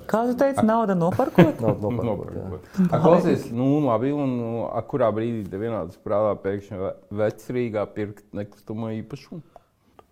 Kā 0.09 0.23
tu 0.27 0.35
teici, 0.41 0.65
nauda 0.67 0.95
nopirkot? 0.97 1.61
Nav 1.65 1.83
nopirkta. 1.85 2.39
jā. 2.39 2.45
Nopirkot. 2.49 2.69
A, 2.89 3.01
Klausies, 3.03 3.49
nu, 3.55 3.69
labi, 3.85 4.13
un 4.17 4.37
nu, 4.39 4.51
kurā 4.89 5.11
brīdī 5.15 5.45
tev 5.53 5.63
vienādas 5.67 5.99
prātā 6.03 6.33
pēkšņi 6.43 6.81
ve- 6.81 6.95
vecrīgā 7.23 7.85
pirkt 7.95 8.25
nekustamo 8.37 8.91
īpašumu? 9.03 9.43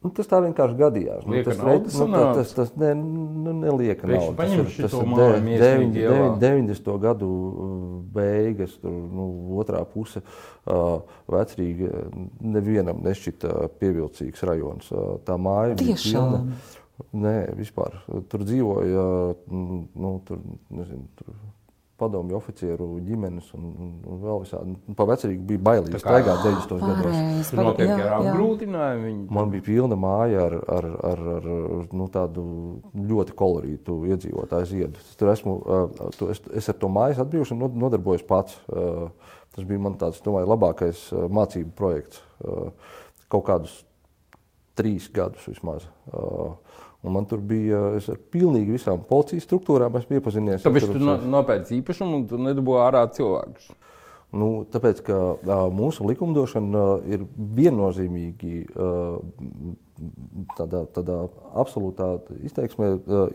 Nu, 0.01 0.09
tas 0.17 0.25
tā 0.31 0.39
vienkārši 0.41 0.77
gadījās. 0.79 1.27
Nu, 1.29 1.43
tas, 1.45 1.59
nauda 1.61 1.73
re- 1.75 1.81
nu, 1.85 1.91
sanāca? 1.93 2.35
tas, 2.39 2.53
tas 2.57 2.71
ne, 2.81 2.95
nu, 2.97 3.53
nelieka 3.53 4.09
paņem 4.39 4.63
Tas 4.65 4.79
ir- 4.79 4.85
tas 4.87 4.95
ir 4.97 5.11
de- 5.19 5.59
deviņ- 5.61 5.93
deviņ- 5.93 6.39
90. 6.41 6.95
gadu 7.03 7.29
uh, 7.29 7.75
beigas, 8.15 8.79
tur, 8.81 8.91
nu, 8.91 9.27
otrā 9.61 9.85
puse. 9.85 10.23
Uh, 10.65 11.03
Vecrīga 11.29 11.93
nevienam 12.41 13.03
nešķita 13.05 13.69
pievilcīgs 13.79 14.41
rajons. 14.49 14.89
Uh, 14.91 15.19
tā 15.25 15.37
māja 15.37 15.77
bija 15.77 15.93
Tiešām. 15.97 16.33
pilna. 16.33 16.45
Nē, 17.17 17.37
vispār. 17.57 17.95
Tur 18.29 18.41
dzīvoja 18.45 19.05
mm, 19.49 19.85
nu, 19.97 20.21
tur, 20.25 20.39
nezinu, 20.71 21.07
tur 21.17 21.33
padomju 22.01 22.37
oficieru 22.39 22.87
ģimenes 23.07 23.51
un, 23.57 23.67
un, 23.71 23.91
un 24.09 24.21
vēl 24.25 24.41
visādi. 24.43 24.75
Nu, 24.75 24.97
pa 24.99 25.07
vecrīgi 25.11 25.45
bija 25.51 25.63
bailīgi 25.69 26.01
staigāt 26.03 26.41
90. 26.47 26.81
gados. 26.83 27.51
Tur 27.51 27.63
notiek 27.69 27.93
jā, 27.93 27.99
jā. 28.01 28.21
apgrūtinājumu. 28.21 29.05
Viņi... 29.07 29.27
Man 29.39 29.53
bija 29.53 29.67
pilna 29.69 29.99
māja 30.01 30.47
ar, 30.49 30.57
ar, 30.79 30.89
ar, 31.11 31.23
ar 31.41 31.51
nu, 32.01 32.09
tādu 32.13 32.47
ļoti 33.13 33.37
kolorītu 33.39 33.99
iedzīvotāju 34.15 34.71
ziedu. 34.73 35.05
Es, 35.05 35.13
tur 35.21 35.35
esmu, 35.35 35.59
tu- 36.19 36.31
es, 36.35 36.43
es 36.63 36.73
ar 36.73 36.81
to 36.81 36.91
mājas 36.93 37.21
atbrīvošanu 37.25 37.67
nod- 37.67 37.79
nodarbojos 37.85 38.27
pats. 38.29 38.59
Tas 39.51 39.67
bija 39.67 39.83
man 39.83 39.97
tāds, 40.01 40.23
domāju, 40.25 40.51
labākais 40.53 41.07
mācību 41.11 41.77
projekts. 41.79 42.23
Kaut 43.31 43.47
kādus 43.47 43.81
trīs 44.79 45.09
gadus 45.13 45.47
vismaz. 45.51 45.87
Uh, 46.11 46.55
Un 47.01 47.15
man 47.17 47.25
tur 47.29 47.41
bija, 47.41 47.95
es 47.97 48.11
ar 48.13 48.19
pilnīgi 48.33 48.75
visām 48.77 49.01
policijas 49.09 49.47
struktūrām 49.49 49.95
iepazinies. 50.03 50.65
Tāpēc 50.67 50.91
tu 50.91 51.01
no, 51.01 51.17
nopērci 51.39 51.79
īpašumu 51.79 52.19
un 52.19 52.27
tu 52.29 52.41
nedabūji 52.41 52.83
ārā 52.85 53.07
cilvēkus. 53.17 53.71
Nu, 54.37 54.51
tāpēc, 54.71 55.01
ka 55.07 55.17
uh, 55.35 55.63
mūsu 55.75 56.05
likumdošana 56.07 56.85
ir 57.11 57.25
viennozīmīgi 57.57 58.61
tādā, 60.59 60.85
tādā 60.95 61.17
absolūtā 61.59 62.13
izteiksmē, 62.47 62.93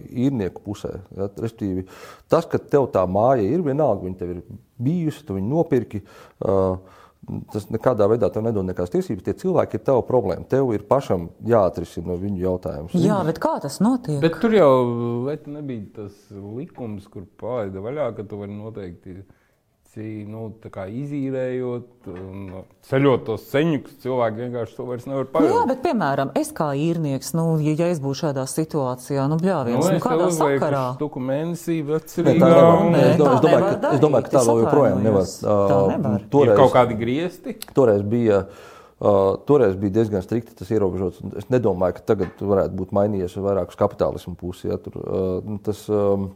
īrnieku 0.08 0.64
pusē. 0.66 0.94
Ja? 1.18 1.28
Respektīvi, 1.28 1.86
tas, 2.32 2.48
ka 2.50 2.62
tev 2.62 2.88
tā 2.94 3.04
māja 3.10 3.44
ir 3.44 3.66
vienalga, 3.66 4.06
viņa 4.06 4.22
tev 4.22 4.36
ir 4.38 4.44
bijusi, 4.82 5.26
tu 5.28 5.38
viņu 5.38 5.52
nopirki. 5.52 6.06
Uh, 6.40 6.78
Tas 7.54 7.64
nekādā 7.74 8.06
veidā 8.12 8.30
tev 8.30 8.44
nedod 8.46 8.68
nekādas 8.68 8.92
tiesības. 8.94 9.24
Tie 9.26 9.34
cilvēki 9.46 9.80
ir 9.80 9.84
tava 9.88 10.04
problēma. 10.06 10.46
Tev 10.50 10.70
ir 10.76 10.84
pašam 10.90 11.30
jāatrisina 11.48 12.18
viņu 12.22 12.44
jautājums. 12.44 12.94
Jā, 13.02 13.18
bet 13.26 13.40
kā 13.42 13.56
tas 13.64 13.80
notiek? 13.82 14.20
Bet 14.22 14.38
tur 14.44 14.54
jau 14.54 14.74
nebija 15.50 16.04
tas 16.04 16.20
likums, 16.32 17.08
kur 17.10 17.26
palaida 17.42 17.82
vaļā, 17.82 18.12
ka 18.18 18.28
tu 18.30 18.42
vari 18.44 18.54
noteikti 18.54 19.18
cī- 19.96 20.28
nu, 20.28 20.50
izīrējot, 20.92 22.08
un 22.12 22.50
ceļot 22.90 23.24
tos 23.26 23.46
ceļus. 23.50 23.96
Cilvēki 24.04 24.42
vienkārši 24.44 24.76
to 24.76 24.86
vairs 24.90 25.06
nevar 25.08 25.26
Nu, 25.26 25.48
jā, 25.54 25.62
bet, 25.72 25.82
piemēram, 25.86 26.32
es 26.36 26.52
kā 26.54 26.68
īrnieks, 26.76 27.34
nu, 27.34 27.46
ja, 27.64 27.74
ja 27.80 27.88
es 27.94 28.00
būtu 28.04 28.20
šādā 28.26 28.44
situācijā, 28.52 29.26
nu, 29.32 29.38
bļāviens, 29.42 29.80
nu, 29.80 29.88
es 29.88 30.04
tev 30.04 30.04
kādā 30.06 30.28
sakarā? 30.36 30.84
štuku 30.98 31.24
mēnesī 31.32 31.80
nevar. 32.40 32.86
un- 32.86 32.96
Es 32.96 33.18
do- 33.18 33.32
es 33.34 33.40
domāju, 33.42 33.82
ka- 33.82 33.92
es 33.96 34.00
domāju, 34.00 34.24
ka 34.24 34.30
tā 34.38 34.46
vēl 34.46 34.64
joprojām 34.66 35.02
nevar. 35.04 35.24
Tā 35.24 35.82
Uh, 35.86 35.92
nevar. 35.98 36.20
Ir 36.22 36.30
Toreiz, 36.30 36.58
kaut 36.58 36.74
kādi 36.74 36.98
griezti. 37.00 37.56
toreiz, 37.74 38.02
bija, 38.04 38.46
uh, 39.02 39.36
toreiz 39.48 39.76
bija 39.76 39.92
diezgan 40.04 40.22
strikti 40.22 40.56
tas 40.56 40.70
ierobežots. 40.70 41.24
un 41.24 41.32
Es 41.38 41.46
nedomāju, 41.46 41.94
ka 41.96 42.02
tagad 42.16 42.32
varētu 42.40 42.76
būt 42.76 42.92
mainījies 42.92 43.36
vairāk 43.38 43.70
uz 43.70 43.76
kapitālismu 43.76 44.36
pusi. 44.38 44.68
Ja, 44.70 44.78
tur, 44.78 44.94
uh, 45.02 45.42
nu, 45.44 45.58
tas, 45.64 45.88
um, 45.90 46.32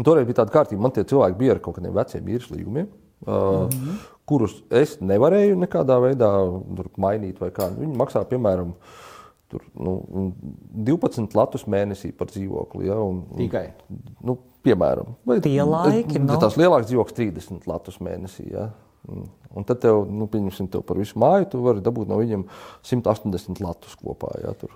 un 0.00 0.06
toreiz 0.08 0.26
bija 0.28 0.40
tāda 0.40 0.54
kārtība, 0.54 0.80
man 0.86 0.94
tie 0.96 1.04
cilvēki 1.04 1.38
bija 1.40 1.56
ar 1.58 1.60
kaut 1.64 1.76
kādiem 1.76 1.94
veciem 1.96 2.32
īres 2.32 2.48
līgumiem. 2.54 2.88
Uh, 3.20 3.34
mm 3.34 3.68
-hmm. 3.68 3.96
Kurus 4.24 4.54
es 4.70 4.94
nevarēju 5.04 5.58
nekādā 5.60 5.98
veidā 6.00 6.30
tur 6.76 6.86
mainīt, 6.96 7.40
vai 7.40 7.50
kā. 7.50 7.66
Viņi 7.76 7.96
maksā, 7.98 8.22
piemēram, 8.24 8.72
tur, 9.50 9.60
nu, 9.74 10.32
12 10.74 11.34
latus 11.34 11.66
mēnesī 11.66 12.12
par 12.16 12.28
dzīvokli. 12.30 12.86
Ja, 12.86 12.96
un, 12.96 13.24
Tikai. 13.36 13.72
Nu, 14.24 14.38
piemēram, 14.64 15.06
vai 15.26 15.40
Tie 15.40 15.62
laiki, 15.62 16.14
ja 16.14 16.24
nu. 16.24 16.38
tās 16.38 16.56
lielākas 16.56 16.86
dzīvoklis 16.86 17.14
30 17.14 17.66
latus 17.66 17.98
mēnesī. 18.00 18.52
Ja? 18.52 18.70
Un- 19.08 19.28
Un 19.56 19.64
tad, 19.66 19.80
tev, 19.82 20.04
nu, 20.06 20.28
pieņemsim, 20.30 20.68
tev 20.70 20.84
par 20.86 20.96
visu 20.96 21.18
māju, 21.18 21.48
tu 21.50 21.58
vari 21.64 21.80
dabūt 21.80 22.06
no 22.06 22.16
viņiem 22.20 22.44
180 22.86 23.58
latus 23.60 23.96
kopā. 23.98 24.28
Ja, 24.44 24.52
tur. 24.54 24.70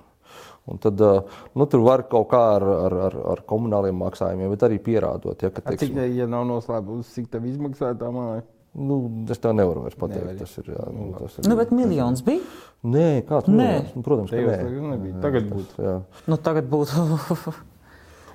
Un 0.71 0.79
tad 0.81 1.01
uh, 1.05 1.39
nu, 1.53 1.67
tur 1.69 1.83
var 1.85 2.07
kaut 2.09 2.31
kā 2.31 2.41
ar, 2.55 2.65
ar, 2.87 2.99
ar, 3.11 3.17
ar 3.35 3.45
komunāliem 3.49 3.99
maksājumiem, 4.01 4.49
bet 4.55 4.65
arī 4.65 4.79
pierādot, 4.81 5.45
ja, 5.45 5.53
ka 5.53 5.61
A, 5.61 5.75
Cik, 5.75 5.91
teiksim, 5.93 6.01
ja 6.17 6.29
nav 6.31 6.47
noslēpums, 6.49 7.11
cik 7.13 7.29
tev 7.35 7.45
izmaksā 7.51 7.93
tā 8.01 8.09
māja? 8.15 8.47
nu, 8.75 8.97
es 9.31 9.39
tev 9.39 9.55
nevaru 9.55 9.85
vairs 9.85 9.97
pateikt. 9.99 10.25
Nevari. 10.25 10.41
Tas 10.43 10.57
ir, 10.59 10.71
jā, 10.75 10.87
nu, 10.91 11.07
tas 11.19 11.39
ir, 11.39 11.49
Nu, 11.51 11.57
bet 11.59 11.73
miljons 11.75 12.25
bija. 12.27 12.43
Nē, 12.85 13.07
kāds 13.29 13.49
Nē. 13.49 13.55
miljons? 13.55 13.93
Nu, 13.95 14.03
protams, 14.07 14.33
ka 14.35 14.41
nē. 14.41 14.57
nebija. 14.91 15.21
Tagad 15.23 15.47
būtu. 15.51 15.85
Jā. 15.85 15.95
Nu, 16.31 16.39
tagad 16.49 16.69
būtu. 16.73 17.55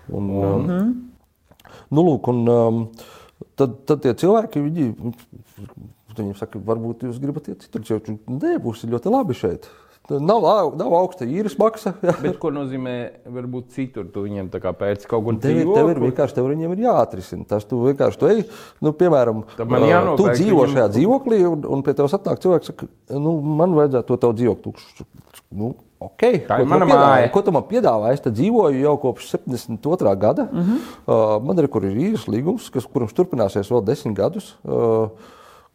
Un, 0.09 0.29
um, 0.33 0.69
nu, 1.93 2.01
lūk, 2.01 2.31
un, 2.31 2.39
um, 2.49 2.77
tad, 3.59 3.75
tad 3.85 3.99
tie 4.01 4.15
cilvēki, 4.17 4.63
viņi, 4.65 4.87
viņiem 6.17 6.31
saka, 6.39 6.57
varbūt 6.65 7.03
jūs 7.05 7.19
gribat 7.21 7.51
iet 7.51 7.67
citur, 7.67 8.01
nē, 8.25 8.55
būs 8.63 8.87
ļoti 8.89 9.13
labi 9.13 9.37
šeit. 9.37 9.69
Nav, 10.09 10.45
au- 10.45 10.75
nav 10.75 10.93
augsta 10.93 11.25
īres 11.25 11.57
maksa. 11.59 11.93
jā. 12.01 12.13
Bet 12.25 12.39
ko 12.41 12.49
nozīmē, 12.51 12.93
varbūt 13.29 13.69
citur 13.75 14.07
tu 14.13 14.23
viņiem 14.25 14.49
tā 14.49 14.59
kā 14.63 14.73
pēc 14.73 15.05
kaut 15.07 15.23
kur 15.23 15.33
ir- 15.33 15.65
tev 15.75 15.89
ir 15.93 15.99
vienkārši 15.99 16.33
tev 16.39 16.47
viņiem 16.49 16.73
ir 16.77 16.83
jāatrisina. 16.87 17.45
Tas 17.47 17.65
tu 17.69 17.81
vienkārši 17.85 18.17
tu 18.19 18.27
ej, 18.27 18.43
nu, 18.81 18.91
piemēram, 18.91 19.43
jānopērk 19.57 20.17
tu 20.17 20.29
dzīvo 20.33 20.63
viņam- 20.65 20.73
šajā 20.75 20.87
dzīvoklī, 20.95 21.41
un, 21.51 21.65
un 21.65 21.83
pie 21.83 21.93
tevis 21.93 22.13
atnāk 22.17 22.39
cilvēks, 22.41 22.71
saka, 22.73 22.87
nu, 23.11 23.35
man 23.41 23.73
vajadzētu 23.77 24.05
to 24.07 24.17
tavu 24.17 24.33
dzīvokli. 24.33 24.73
Tu- 24.97 25.05
Nu, 25.51 25.71
okay. 25.99 26.43
Tā 26.45 26.59
ir 26.61 26.67
mana 26.69 26.85
māja. 26.85 27.29
Ko 27.33 27.41
tu 27.41 27.49
man 27.51 27.63
piedāvā? 27.65 28.11
Es 28.13 28.21
te 28.21 28.29
dzīvoju 28.29 28.81
jau 28.83 28.91
kopš 29.01 29.31
72. 29.31 30.15
gada. 30.21 30.43
Uh 30.51 30.59
-huh. 30.59 30.77
uh, 31.09 31.43
man 31.43 31.57
ir 31.57 31.67
kur 31.67 31.81
ir 31.85 31.97
īres 31.97 32.27
līgums, 32.29 32.69
kas, 32.69 32.85
kurš 32.85 33.13
turpināsies 33.17 33.65
vēl 33.71 33.83
desmit 33.83 34.15
gadus. 34.15 34.55
Uh, 34.63 35.09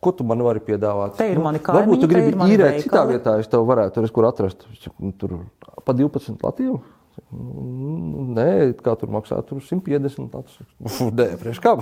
Ko 0.04 0.12
tu 0.12 0.26
man 0.28 0.42
vari 0.44 0.60
piedāvāt? 0.64 1.16
Te 1.20 1.30
ir 1.32 1.40
mani 1.42 1.62
Varbūt 1.64 2.04
tu 2.04 2.10
kaimiņi, 2.10 2.34
gribi 2.34 2.56
īrēt 2.56 2.82
citā 2.84 3.06
vietā, 3.08 3.38
es 3.40 3.48
tev 3.52 3.64
varētu 3.68 4.00
tur, 4.00 4.10
kur 4.18 4.28
atrast. 4.28 4.66
Nu, 5.00 5.14
Tur 5.18 5.38
pa 5.86 5.96
12 5.96 6.44
Latviju. 6.44 6.82
Nu, 7.34 8.24
Nē, 8.34 8.74
kā 8.82 8.94
tur 8.98 9.10
maksā, 9.14 9.36
tur 9.46 9.60
150 9.62 10.34
latus. 10.34 10.56
Nē, 11.18 11.26
priekš 11.38 11.60
kā. 11.62 11.74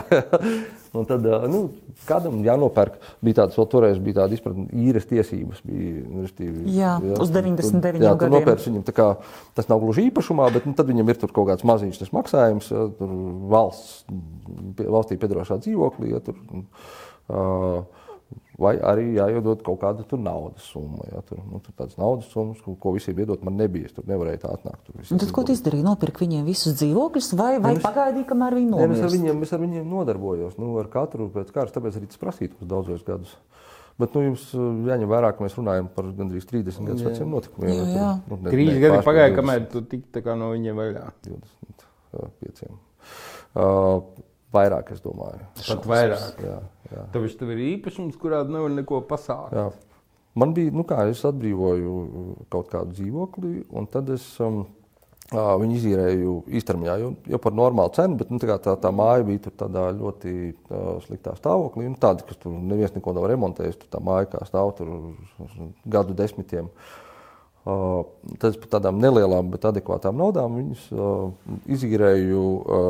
Un 0.96 1.06
tad, 1.08 1.24
nu, 1.48 1.60
kādam 2.08 2.42
jānopērk, 2.44 2.98
bija 3.24 3.38
tāds, 3.40 3.56
vēl 3.56 3.68
toreiz 3.72 4.00
bija 4.02 4.18
tāda 4.20 4.36
izpratne, 4.36 4.66
īres 4.76 5.08
tiesības. 5.08 5.62
Bija, 5.64 6.02
restīvi, 6.26 6.66
Jā, 6.76 6.98
uz 7.16 7.32
99 7.32 8.04
jā, 8.04 8.12
gadiem. 8.20 8.36
nopērci 8.36 8.68
viņam, 8.68 8.84
tā 8.90 8.96
kā, 8.96 9.06
tas 9.56 9.70
nav 9.72 9.80
gluži 9.80 10.04
īpašumā, 10.10 10.50
bet 10.52 10.68
nu, 10.68 10.76
tad 10.76 10.92
viņam 10.92 11.14
ir 11.14 11.20
tur 11.22 11.32
kaut 11.32 11.48
kāds 11.48 11.64
maziņš 11.68 12.02
tas 12.02 12.12
maksājums, 12.12 12.68
ja, 12.74 12.84
tur 13.00 13.16
valsts, 13.54 14.02
valstī 14.84 15.16
piedarošā 15.22 15.62
dzīvoklī. 15.64 16.12
Ja, 16.12 16.20
tur, 16.28 16.36
uh, 17.32 18.01
Vai 18.62 18.74
arī 18.78 19.08
jāiedod 19.16 19.62
kaut 19.66 19.80
kāda 19.82 20.04
tur 20.08 20.20
naudas 20.22 20.64
summa. 20.70 21.02
Ja, 21.10 21.22
tur, 21.26 21.40
nu, 21.48 21.58
tur 21.64 21.74
tādas 21.78 21.98
naudas 21.98 22.28
summas, 22.30 22.60
ko, 22.62 22.76
ko 22.78 22.92
visiem 22.94 23.18
iedot, 23.24 23.42
man 23.46 23.56
nebija. 23.58 23.90
Es 23.90 23.96
tur 23.96 24.06
nevarēju 24.10 24.42
tā 24.44 24.52
atnākt. 24.54 24.86
Tur 24.86 25.18
tad, 25.18 25.32
ko 25.34 25.44
tu 25.48 25.56
izdarīji? 25.56 25.84
Nopirki 25.86 26.24
viņiem 26.24 26.46
visus 26.46 26.76
dzīvokļus, 26.78 27.32
vai, 27.40 27.56
vai 27.64 27.74
pagaidīji, 27.82 28.28
kamēr 28.30 28.58
viņi 28.60 28.70
Nē, 28.70 28.86
nu, 28.86 28.94
es, 28.94 29.02
ar 29.02 29.08
nomirst? 29.08 29.16
viņiem, 29.18 29.42
es 29.48 29.56
ar 29.56 29.64
viņiem 29.64 29.90
nodarbojos. 29.96 30.56
Nu, 30.62 30.72
ar 30.80 30.90
katru 30.92 31.28
pēc 31.34 31.50
kārtas, 31.54 31.74
tāpēc 31.76 31.98
arī 31.98 32.10
tas 32.12 32.22
prasīja 32.22 32.54
mums 32.54 32.70
daudzos 32.70 33.04
gadus. 33.08 33.34
Bet 34.00 34.14
nu, 34.16 34.22
jums 34.30 34.46
uh, 34.56 34.70
jāņem 34.88 35.10
vērā, 35.10 35.34
ka 35.36 35.44
mēs 35.44 35.58
runājam 35.58 35.88
par 35.92 36.08
gandrīz 36.16 36.46
30 36.48 36.88
gadus 36.88 37.04
veciem 37.04 37.28
notikumiem. 37.34 37.74
Jā, 37.74 37.82
Tur, 37.82 37.96
jā. 37.98 38.10
nu, 38.30 38.38
ne- 38.40 38.54
Trīs 38.54 38.72
ne, 38.72 38.80
gadi 38.86 39.02
pagāja, 39.04 39.34
20. 39.34 39.38
kamēr 39.42 39.66
tu 40.14 40.22
kā 40.24 40.36
no 40.38 40.48
viņiem 40.54 40.80
vaļā. 40.80 41.04
25. 41.28 42.70
Uh, 43.52 44.00
vairāk, 44.54 44.92
es 44.94 45.00
domāju. 45.04 45.46
Pat 45.62 45.88
vairāk. 45.88 46.42
Jā, 46.44 46.58
jā, 46.92 47.06
Tāpēc 47.14 47.38
tev 47.40 47.54
ir 47.54 47.64
īpašums, 47.70 48.18
kurā 48.20 48.42
nevar 48.48 48.70
neko 48.76 49.02
pasākt. 49.08 49.56
jā. 49.56 49.70
Man 50.34 50.54
bija, 50.56 50.72
nu 50.72 50.80
kā, 50.88 51.02
es 51.12 51.20
atbrīvoju 51.28 51.96
kaut 52.52 52.70
kādu 52.72 52.94
dzīvokli, 52.96 53.66
un 53.76 53.84
tad 53.92 54.08
es 54.14 54.24
um, 54.40 54.62
viņu 55.32 55.76
izīrēju 55.76 56.36
īstermiņā, 56.56 56.94
jau, 57.02 57.10
jau 57.34 57.40
par 57.44 57.52
normālu 57.56 57.92
cenu, 57.92 58.16
bet 58.20 58.32
nu, 58.32 58.40
tā, 58.40 58.56
tā, 58.64 58.72
tā 58.80 58.92
māja 58.96 59.26
bija 59.28 59.42
tur 59.44 59.54
tādā 59.60 59.84
ļoti 59.92 60.32
uh, 60.48 60.96
sliktā 61.04 61.34
stāvoklī. 61.36 61.90
Nu, 61.92 62.00
tāda, 62.00 62.24
kas 62.24 62.40
tur 62.40 62.56
neviens 62.56 62.96
neko 62.96 63.12
nav 63.16 63.28
remontējis, 63.28 63.76
tur 63.82 63.92
tā 63.92 64.00
māja 64.04 64.30
kā 64.32 64.40
stāv 64.48 64.72
tur 64.80 64.94
gadu 65.84 66.16
desmitiem. 66.16 66.72
Uh, 67.62 68.00
tad 68.40 68.54
es 68.54 68.56
par 68.58 68.72
tādām 68.78 69.04
nelielām, 69.04 69.52
bet 69.52 69.68
adekvātām 69.68 70.16
naudām 70.18 70.56
viņus 70.58 70.88
uh, 70.96 71.28
izīrēju 71.76 72.40
uh, 72.40 72.88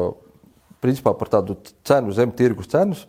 principā 0.83 1.15
par 1.19 1.31
tādu 1.33 1.57
cenu 1.87 2.15
zem 2.17 2.33
tirgus 2.37 2.71
cenas. 2.73 3.07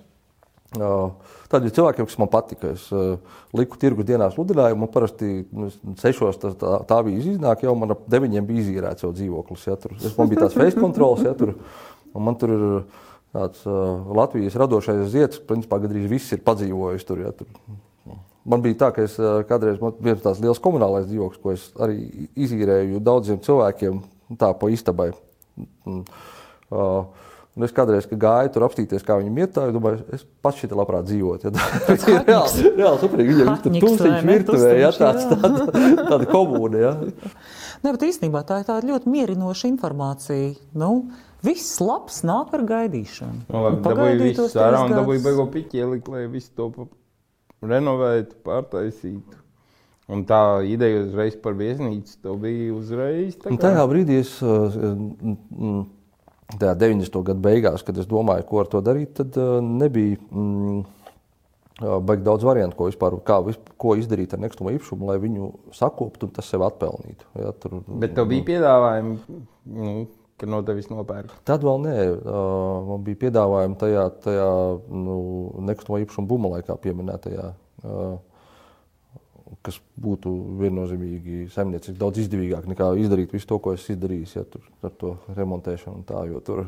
Uh, 0.73 1.11
Tādiem 1.53 1.69
cilvēkiem, 1.69 2.07
kas 2.09 2.17
man 2.17 2.29
patika, 2.33 2.71
es 2.73 2.87
uh, 2.89 3.19
liku 3.53 3.77
tirgus 3.77 4.07
dienā 4.09 4.25
sludinājumu. 4.33 4.87
Man 4.87 4.89
parasti 4.89 5.43
nu, 5.53 5.67
sešos 6.01 6.39
tas, 6.41 6.55
tā, 6.57 6.79
tā 6.89 6.97
bija 7.05 7.21
iznāk, 7.35 7.61
jau 7.67 7.75
man 7.77 7.93
ap 7.93 8.07
deviņiem 8.09 8.47
bija 8.47 8.63
izīrēts 8.63 9.05
jau 9.05 9.11
dzīvoklis. 9.13 9.67
Ja, 9.69 9.77
tur, 9.77 9.93
es, 9.99 10.15
man 10.17 10.31
bija 10.31 10.47
tāds 10.47 10.57
face 10.57 10.79
kontrols, 10.79 11.21
ja, 11.21 11.35
tur, 11.37 11.53
un 12.09 12.25
man 12.25 12.39
tur 12.41 12.55
ir 12.55 12.65
tāds 13.37 13.61
uh, 13.69 14.01
Latvijas 14.17 14.57
radošais 14.57 15.03
zieds, 15.13 15.41
principā 15.45 15.77
gandrīz 15.83 16.09
viss 16.09 16.33
ir 16.33 16.41
padzīvojis 16.47 17.05
tur. 17.05 17.21
Ja, 17.21 17.35
tur. 17.37 17.53
Man 18.49 18.65
bija 18.65 18.79
tā, 18.87 18.89
ka 18.95 19.05
es 19.05 19.13
kādreiz 19.47 19.77
bija 20.03 20.17
tāds 20.25 20.41
liels 20.41 20.61
komunālais 20.63 21.05
dzīvoklis, 21.05 21.43
ko 21.43 21.53
es 21.53 21.69
arī 21.79 22.27
izīrēju 22.33 23.03
daudziem 23.05 23.37
cilvēkiem, 23.45 24.01
tā 24.41 24.49
pa 24.57 24.73
istabai. 24.73 25.11
Un, 25.85 26.01
ā, 26.73 26.87
Un 27.53 27.61
es 27.67 27.73
kādreiz 27.75 28.07
gāju 28.09 28.49
tur 28.55 28.63
apstīties, 28.65 29.03
kā 29.05 29.19
viņam 29.19 29.35
iet, 29.43 29.51
tā, 29.53 29.67
es 29.69 29.75
domāju, 29.75 29.99
es 30.15 30.23
pats 30.41 30.57
šeit 30.63 30.71
labprāt 30.73 31.05
dzīvotu. 31.05 31.51
Ja, 31.51 31.67
tas 31.85 32.05
ir 32.09 32.23
reāli, 32.25 32.71
reāli 32.79 33.01
superīgi. 33.03 33.35
Viņam 33.37 33.51
ir 33.53 33.83
tūkstoši 33.83 34.25
virtuvē, 34.29 34.71
ja, 34.79 34.89
tāds, 34.97 35.27
tāda, 35.29 35.67
tāda 36.09 36.29
komūna. 36.31 36.81
Ja. 36.81 36.93
Nē, 37.83 37.91
bet 37.93 38.07
īstenībā 38.09 38.41
tā 38.49 38.63
ir 38.63 38.67
tāda 38.71 38.89
ļoti 38.89 39.13
mierinoša 39.13 39.69
informācija. 39.69 40.49
Nu, 40.81 40.89
viss 41.45 41.77
labs 41.83 42.23
nāk 42.25 42.57
ar 42.57 42.65
gaidīšanu. 42.73 43.45
Nu, 43.45 43.63
labi, 43.67 43.77
Un 43.77 43.85
dabūju 43.85 44.19
visu 44.23 44.49
sārā 44.49 44.81
un 44.87 44.97
dabūju 44.97 45.23
beigo 45.29 45.45
piķi 45.53 45.83
ielikt, 45.83 46.09
lai 46.09 46.25
visu 46.33 46.49
to 46.57 46.71
renovētu, 47.61 48.39
pārtaisītu. 48.49 49.39
Un 50.11 50.25
tā 50.27 50.41
ideja 50.67 51.05
uzreiz 51.05 51.37
par 51.39 51.53
viesnīcu, 51.55 52.17
to 52.25 52.33
bija 52.41 52.73
uzreiz. 52.75 53.37
tā 53.39 53.53
Un 53.53 53.59
kā- 53.61 53.69
tajā 53.69 53.85
brīdī, 53.87 54.17
es, 54.25 54.33
uh, 54.43 54.73
mm, 54.73 55.85
tajā 56.51 56.73
90. 56.79 57.21
gada 57.29 57.43
beigās, 57.43 57.85
kad 57.85 57.97
es 58.01 58.09
domāju, 58.09 58.45
ko 58.49 58.63
ar 58.63 58.69
to 58.71 58.81
darīt, 58.85 59.13
tad 59.19 59.37
uh, 59.39 59.57
nebija 59.63 60.17
mm, 60.19 60.81
uh, 61.81 61.99
baigi 62.05 62.25
daudz 62.25 62.45
variantu, 62.47 62.77
ko, 62.79 62.89
vispār, 62.91 63.17
kā, 63.27 63.39
ko 63.81 63.95
izdarīt 63.99 64.35
ar 64.35 64.43
nekustamo 64.43 64.73
īpašumu, 64.75 65.07
lai 65.09 65.19
viņu 65.23 65.53
sakoptu 65.75 66.29
un 66.29 66.35
tas 66.35 66.49
sev 66.49 66.65
atpelnītu. 66.67 67.29
Ja, 67.39 67.53
tur, 67.57 67.79
Bet 67.87 68.15
tev 68.17 68.29
bija 68.31 68.47
piedāvājumi, 68.51 69.39
nu, 69.77 69.95
ka 70.41 70.49
no 70.49 70.59
tevis 70.67 70.89
nopērk. 70.91 71.31
Tad 71.47 71.65
vēl 71.65 71.81
nē, 71.85 71.97
uh, 72.11 72.91
man 72.91 73.07
bija 73.07 73.23
piedāvājumi 73.25 73.79
tajā, 73.79 74.05
tajā 74.25 74.51
nu, 74.91 75.17
nekustamo 75.71 76.01
īpašumu 76.03 76.29
bumelē, 76.29 76.63
kā 76.67 76.77
pieminētajā, 76.83 77.49
uh, 77.87 78.13
kas 79.61 79.79
būtu 79.99 80.31
viennozīmīgi 80.61 81.47
saimnieciski 81.53 81.99
daudz 81.99 82.23
izdevīgāk 82.23 82.67
nekā 82.71 82.89
izdarīt 83.03 83.35
visu 83.35 83.49
to, 83.51 83.59
ko 83.63 83.75
es 83.77 83.85
izdarīju, 83.93 84.29
ja 84.35 84.45
tur 84.49 84.65
ar 84.83 84.95
to 84.99 85.15
remontēšanu 85.35 85.99
un 85.99 86.05
tā, 86.07 86.23
jo 86.29 86.41
tur 86.45 86.65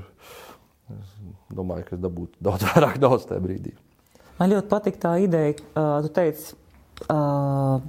es 0.94 1.16
domāju, 1.56 1.88
ka 1.88 1.98
es 1.98 2.04
dabūtu 2.04 2.46
daudz 2.46 2.68
vairāk 2.72 3.00
daudz 3.02 3.28
tajā 3.30 3.44
brīdī. 3.44 3.76
Man 4.40 4.52
ļoti 4.52 4.72
patīk 4.72 5.00
tā 5.00 5.16
ideja, 5.24 5.56
uh, 5.56 6.04
tu 6.04 6.12
teici, 6.16 6.58
uh, 7.08 7.80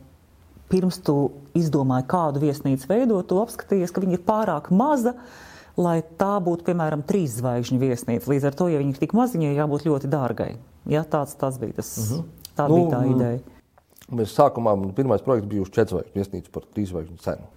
pirms 0.71 1.01
tu 1.05 1.17
izdomāji, 1.59 2.07
kādu 2.11 2.43
viesnīcu 2.45 2.89
veidot, 2.91 3.27
tu 3.27 3.41
apskatījies, 3.43 3.93
ka 3.95 4.03
viņa 4.05 4.19
ir 4.19 4.23
pārāk 4.27 4.71
maza, 4.75 5.17
lai 5.77 5.99
tā 6.19 6.37
būtu, 6.43 6.65
piemēram, 6.71 7.03
trīs 7.07 7.37
zvaigžņu 7.41 7.81
viesnīca. 7.83 8.31
Līdz 8.31 8.49
ar 8.49 8.57
to, 8.57 8.71
ja 8.73 8.81
viņa 8.81 8.95
ir 8.95 9.03
tik 9.03 9.13
maziņa, 9.19 9.53
jābūt 9.59 9.89
ļoti 9.91 10.11
dārgai. 10.13 10.55
Ja, 10.89 11.03
tāds, 11.03 11.35
tāds 11.39 11.59
bija 11.61 11.81
tas, 11.81 11.91
uh 11.99 12.13
-huh. 12.15 12.25
tā 12.57 12.69
Nu, 12.71 12.79
bija 12.79 12.91
tā 12.95 13.03
ideja. 13.11 13.56
Mēs 14.15 14.37
sākumā, 14.39 14.71
pirmais 14.95 15.23
projekts 15.27 15.49
bija 15.51 15.65
uz 15.65 15.71
četru 15.75 15.97
zvaigžņu 15.99 16.15
viesnīcu 16.15 16.51
par 16.55 16.63
trīs 16.71 16.93
zvaigžņu 16.93 17.17
cenu. 17.25 17.49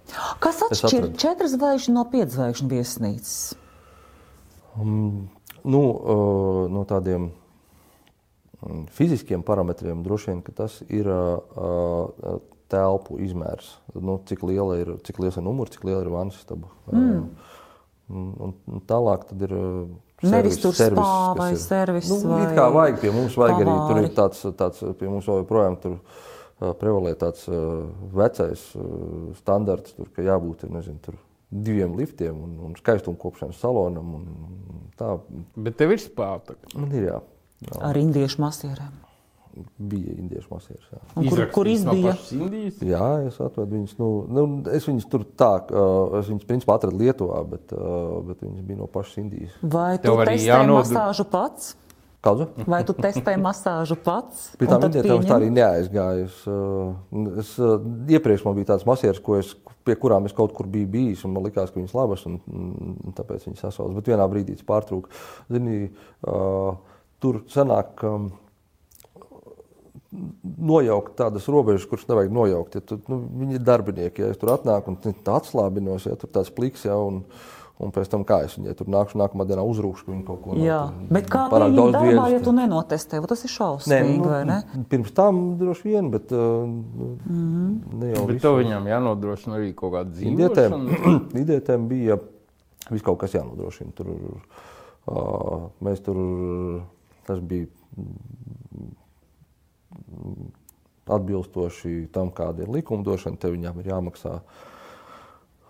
Kas 0.42 0.56
Es 0.66 0.80
atšķir 0.82 1.04
atradu. 1.04 1.18
četras 1.22 1.52
zvaigžņu 1.54 1.92
no 1.94 2.02
piecas 2.10 2.34
zvaigžņu 2.34 2.70
viesnīcas? 2.72 3.34
Nu, 4.80 5.82
uh, 5.82 6.70
no 6.72 6.82
tādiem 6.88 7.28
mm, 8.64 8.86
fiziskiem 8.96 9.42
parametriem 9.46 10.02
droši 10.02 10.30
vien 10.32 10.40
tas 10.56 10.80
ir 10.88 11.06
uh, 11.06 12.40
telpu 12.70 13.18
izmērs. 13.22 13.76
Nu, 13.94 14.18
cik 14.26 14.42
liela 14.46 14.78
ir, 14.80 14.94
cik 15.06 15.20
liels 15.22 15.38
ir 15.38 15.44
numurs, 15.46 15.70
cik 15.74 15.84
liela 15.86 16.02
ir 16.02 16.10
vannas 16.14 16.38
istaba. 16.40 16.70
Mm. 16.90 17.28
Un, 18.10 18.54
un 18.66 18.82
tālāk 18.90 19.28
tad 19.30 19.46
ir. 19.46 19.54
uh, 19.54 19.84
Nevis 20.20 20.58
servis- 20.58 20.60
tur 20.60 20.74
servis, 20.76 20.98
kas 21.00 21.38
vai 21.38 21.52
ir- 21.54 21.60
servis 21.62 22.08
Nu, 22.10 22.16
vai 22.28 22.48
kā 22.58 22.66
vajag 22.74 22.98
pie 23.00 23.10
mums, 23.14 23.38
vajag 23.40 23.62
arī 23.62 23.76
tur 23.88 24.00
ir 24.02 24.10
tāds, 24.18 24.42
tāds 24.58 24.82
pie 24.98 25.08
mums 25.08 25.24
vēl 25.30 25.38
joprojām 25.44 25.78
tur 25.80 25.94
uh, 25.94 26.26
prevalē 26.80 27.14
tāds 27.18 27.46
vecais 28.14 28.62
standarts, 29.40 29.94
tur, 29.96 30.08
ka 30.14 30.22
jābūt 30.26 30.66
nezinu, 30.70 31.00
tur 31.04 31.18
diviem 31.50 31.96
liftiem 31.98 32.36
un, 32.46 32.56
un 32.68 32.74
skaistumkopšanas 32.78 33.58
salonam. 33.58 34.14
Un, 34.20 34.26
un 34.70 34.88
tā 35.00 35.16
Bet 35.56 35.78
tev 35.80 35.96
ir 35.96 36.02
spāta. 36.02 36.54
man 36.76 36.92
ir 36.94 37.08
jā. 37.10 37.20
jā. 37.66 37.78
Ar 37.90 37.98
indiešu 37.98 38.42
masierēm. 38.44 38.98
Bija 39.90 40.12
indiešu 40.14 40.46
masīvs. 40.52 40.84
Kur, 41.26 41.40
kur 41.50 41.66
izbija? 41.66 42.12
Indijas? 42.36 42.76
jā, 42.86 43.06
es 43.26 43.40
atradu 43.42 43.74
viņus. 43.74 43.96
Nu, 43.98 44.10
nu, 44.30 44.44
es 44.70 44.86
viņus 44.86 45.08
tur 45.10 45.24
tā, 45.26 45.48
es 46.20 46.28
viņus 46.30 46.46
principā 46.46 46.76
atradu 46.78 47.00
Lietuvā, 47.02 47.40
bet, 47.50 47.74
bet 48.28 48.44
viņas 48.46 48.62
bija 48.68 48.78
no 48.78 48.86
pašas 48.86 49.18
Indijas. 49.24 49.56
Vai 49.60 49.96
tu 49.98 50.06
Tev 50.06 50.22
arī 50.22 50.36
testē 50.38 50.52
jānod- 50.52 50.84
masāžu 50.86 51.26
pats? 51.34 51.72
Kādu? 52.20 52.50
Vai 52.68 52.82
tu 52.84 52.92
testē 52.92 53.32
masāžu 53.40 53.96
pats? 53.96 54.50
Pie 54.60 54.66
tām 54.68 54.82
tad 54.82 54.90
indietēm 54.90 55.22
es 55.22 55.28
tā 55.30 55.38
arī 55.38 55.46
neaizgāju. 55.56 56.26
Es, 56.26 56.42
uh, 56.52 57.30
es, 57.40 57.54
uh, 57.56 57.78
iepriekš 58.12 58.44
man 58.44 58.58
bija 58.58 58.74
tāds 58.74 58.84
masieris, 58.88 59.22
ko 59.24 59.38
es, 59.38 59.54
pie 59.88 59.96
kurām 59.96 60.28
es 60.28 60.36
kaut 60.36 60.52
kur 60.56 60.68
biju 60.68 60.90
bijis, 60.92 61.24
un 61.24 61.32
man 61.32 61.46
likās, 61.48 61.72
ka 61.72 61.80
viņas 61.80 61.96
labas, 61.96 62.26
un, 62.28 62.36
un 62.52 63.16
tāpēc 63.16 63.48
viņas 63.48 63.64
sasaucas. 63.64 63.96
Bet 63.96 64.12
vienā 64.12 64.28
brīdī 64.28 64.58
tas 64.58 64.68
pārtrūka. 64.68 65.08
Zini, 65.48 65.88
uh, 66.28 66.74
tur 67.24 67.40
sanāk, 67.48 68.04
um, 68.04 68.28
nojaukt 70.60 71.14
tādas 71.22 71.46
robežas, 71.48 71.86
kuras 71.88 72.04
nevajag 72.10 72.36
nojaukt. 72.36 72.76
Ja 72.76 72.84
tu, 72.84 72.98
nu, 73.08 73.22
viņi 73.44 73.56
ir 73.56 73.64
darbinieki, 73.64 74.26
ja 74.26 74.34
es 74.34 74.40
tur 74.40 74.52
atnāku 74.58 74.92
un 74.92 75.00
tā 75.00 75.38
atslābinos, 75.38 76.04
ja 76.10 76.18
tur 76.20 76.32
tāds 76.34 76.52
pliks, 76.52 76.84
ja, 76.88 76.98
un, 77.00 77.22
un 77.80 77.92
pēc 77.94 78.10
tam 78.12 78.22
kā 78.28 78.42
es 78.44 78.54
viņai 78.58 78.74
tur 78.76 78.88
nākšu 78.92 79.18
nākamā 79.20 79.46
dienā 79.48 79.62
uzrūkšu, 79.64 80.04
ka 80.06 80.12
viņi 80.12 80.24
kaut 80.28 80.40
ko 80.44 80.56
Jā, 80.60 80.80
tur 80.92 81.14
bet 81.16 81.28
kā 81.32 81.46
pārāk 81.52 81.72
daudz 81.76 81.94
darbā, 81.96 82.08
vietas 82.10 82.32
ja 82.34 82.40
tu 82.44 82.52
nenotestē? 82.56 83.20
Tas 83.30 83.44
ir 83.46 83.50
Nē, 83.50 83.54
šausmīgi, 83.56 84.16
nu, 84.20 84.28
vai 84.28 84.40
ne? 84.48 84.58
Pirms 84.92 85.14
tam 85.16 85.40
droši 85.60 85.86
vien, 85.88 86.10
bet 86.12 86.32
uh, 86.36 86.68
nu, 86.68 87.08
Mhm. 87.24 87.98
ne 88.02 88.12
jau 88.12 88.24
Bet 88.26 88.34
visu. 88.36 88.42
tev 88.44 88.58
viņam 88.60 88.88
jānodrošina 88.92 89.56
arī 89.58 89.72
kaut 89.74 89.94
kāda 89.96 90.10
dzīvošana. 90.12 90.78
indietēm 91.40 91.88
bija 91.88 92.18
viss 92.90 93.04
kaut 93.06 93.18
kas 93.24 93.34
jānodrošina. 93.38 93.92
Tur, 93.96 94.06
uh, 94.12 95.68
mēs 95.80 96.04
tur, 96.04 96.16
tas 97.26 97.40
bija 97.40 97.66
mm, 97.96 98.90
atbilstoši 101.10 102.08
tam, 102.12 102.30
kāda 102.30 102.62
ir 102.66 102.70
likumdošana, 102.76 103.40
te 103.40 103.50
viņām 103.50 103.80
ir 103.82 103.88
jāmaksā 103.90 104.36
uh, 104.40 104.66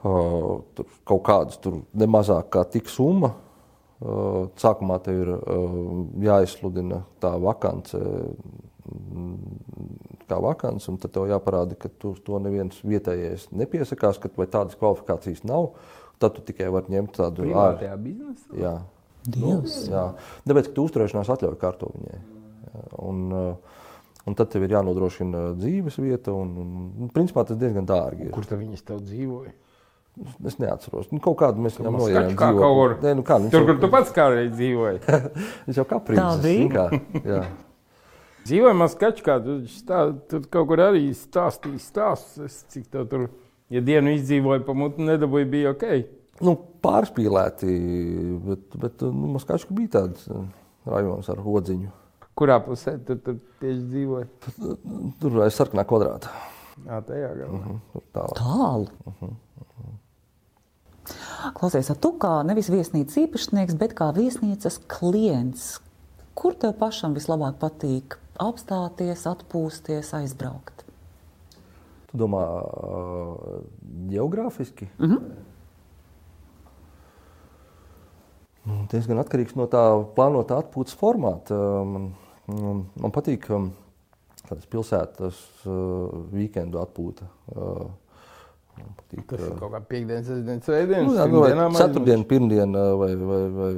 tur 0.02 0.90
kaut 1.04 1.22
kādas 1.26 1.60
tur 1.60 1.82
nemazāk 1.92 2.50
kā 2.54 2.64
tik 2.72 2.88
summa. 2.88 3.34
Sākumā 4.00 4.96
tev 5.04 5.18
ir 5.20 5.30
jāizsludina 6.24 7.02
tā 7.20 7.34
vakance, 7.36 8.00
kā 10.30 10.38
vakants, 10.40 10.88
un 10.88 10.96
tad 11.00 11.12
tev 11.14 11.28
jāparāda, 11.28 11.76
ka 11.78 11.90
tu 12.00 12.14
to 12.24 12.40
neviens 12.40 12.80
vietējais 12.86 13.50
nepiesakās, 13.52 14.20
ka 14.22 14.32
vai 14.38 14.48
tādas 14.50 14.78
kvalifikācijas 14.80 15.44
nav. 15.48 15.74
Tad 16.20 16.36
tu 16.36 16.44
tikai 16.44 16.68
vari 16.72 16.92
ņemt 16.96 17.14
tādu 17.16 17.46
Privātajā 17.46 17.94
biznesā. 18.00 18.56
Jā, 18.60 18.74
Dievs. 19.24 19.76
jā. 19.88 20.02
Tāpēc, 20.48 20.68
ka 20.68 20.76
tu 20.76 20.84
uzturēšanās 20.88 21.30
atļauj 21.32 21.56
kārto 21.60 21.88
viņai. 21.94 22.18
Un, 23.04 23.22
un 24.28 24.36
tad 24.36 24.50
tev 24.52 24.66
ir 24.66 24.76
jānodrošina 24.76 25.50
dzīves 25.56 25.96
vieta, 26.00 26.34
un, 26.36 26.52
un, 26.60 26.74
un 27.04 27.12
principā 27.14 27.44
tas 27.48 27.58
diezgan 27.60 27.88
dārgi. 27.88 28.28
Ir. 28.28 28.34
Kur 28.36 28.48
tad 28.48 28.60
viņas 28.60 28.84
tev 28.90 29.00
dzīvoja? 29.04 29.54
Es 30.44 30.56
neatceros. 30.60 31.06
Nu, 31.14 31.20
kaut 31.22 31.38
kādu 31.40 31.62
mēs 31.64 31.78
viņam 31.78 31.96
nojām 31.96 32.32
kā 32.36 32.50
kaut 32.52 32.74
kur. 32.76 32.94
Nē, 33.04 33.12
nu 33.16 33.22
kā, 33.24 33.38
viņš 33.40 33.52
Tur, 33.54 33.62
jau- 33.62 33.68
kur 33.70 33.78
tu 33.80 33.88
pats 33.92 34.10
kādreiz 34.12 34.50
dzīvoji. 34.52 34.98
Viņš 35.68 35.78
jau 35.80 35.84
kā 35.88 36.00
princis. 36.04 36.42
bija? 36.44 36.68
Kā, 36.74 37.22
jā. 37.24 37.42
Dzīvojamā 38.50 38.88
skaču, 38.90 39.24
kā 39.24 39.36
tu 39.44 39.54
stā, 39.70 40.00
tur 40.28 40.44
kaut 40.50 40.66
kur 40.72 40.80
arī 40.82 41.06
stāstīji 41.16 41.80
stāstus, 41.84 42.58
cik 42.72 42.88
tev 42.92 43.06
tur, 43.12 43.26
ja 43.72 43.80
dienu 43.84 44.12
izdzīvoja 44.16 44.64
pa 44.66 44.74
mutu, 44.76 45.04
nedabūja, 45.06 45.48
bija 45.52 45.72
ok. 45.76 45.86
Nu, 46.40 46.56
pārspīlēti, 46.84 47.74
bet, 48.48 48.76
bet 48.80 49.04
nu, 49.04 49.34
Maskačka 49.36 49.76
bija 49.76 49.92
tāds 50.00 50.24
uh, 50.32 50.42
rajons 50.88 51.28
ar 51.32 51.40
odziņu. 51.44 51.90
Kurā 52.40 52.56
pusē 52.64 52.96
tu 53.04 53.16
tur 53.20 53.36
tieši 53.60 53.82
dzīvoja? 53.92 54.28
Tur 55.20 55.40
aiz 55.44 55.56
sarkanā 55.60 55.84
kvadrāta. 55.84 56.32
Jā, 56.86 57.02
tajā 57.04 57.34
galā. 57.42 57.52
Mhm, 57.60 57.80
Tur 57.92 58.04
tālāk. 58.16 58.40
Tālu. 58.40 59.34
Klausies, 61.56 61.90
tu 62.00 62.12
kā 62.20 62.40
nevis 62.46 62.70
viesnīcas 62.72 63.18
īpašnieks, 63.24 63.76
bet 63.80 63.94
kā 63.98 64.10
viesnīcas 64.16 64.80
klients, 64.90 65.80
kur 66.34 66.54
tev 66.54 66.76
pašam 66.80 67.14
vislabāk 67.16 67.58
patīk 67.60 68.18
apstāties, 68.40 69.26
atpūsties, 69.28 70.12
aizbraukt? 70.16 70.84
Tu 72.10 72.18
domā, 72.18 72.42
uh, 72.42 73.62
geogrāfiski? 74.10 74.88
Mm 74.98 75.10
-hmm. 75.10 75.48
Nu, 78.70 78.84
diezgan 78.92 79.18
atkarīgs 79.18 79.56
no 79.56 79.66
tā 79.66 79.82
plānotā 80.16 80.58
atpūtas 80.60 80.96
formāta. 81.00 81.56
Man, 82.46 83.12
patīk 83.14 83.46
tādas 84.48 84.66
pilsētas 84.70 85.40
uh, 85.64 85.72
weekendu 86.34 86.80
atpūta. 86.82 87.28
Uh, 87.54 87.90
patīk, 88.96 89.22
Tas 89.30 89.42
ir 89.42 89.52
uh, 89.52 89.58
kaut 89.60 89.72
kā 89.74 89.80
piekdienas, 89.90 90.26
sestdienas, 90.28 90.66
svētdienas. 90.66 91.08
Nu, 91.08 91.16
jā, 91.18 91.26
nu, 91.30 91.42
vai 91.42 91.68
ceturtdiena, 91.76 92.26
pirmdiena 92.30 92.84
vai, 93.00 93.10
vai, 93.30 93.40
vai 93.56 93.70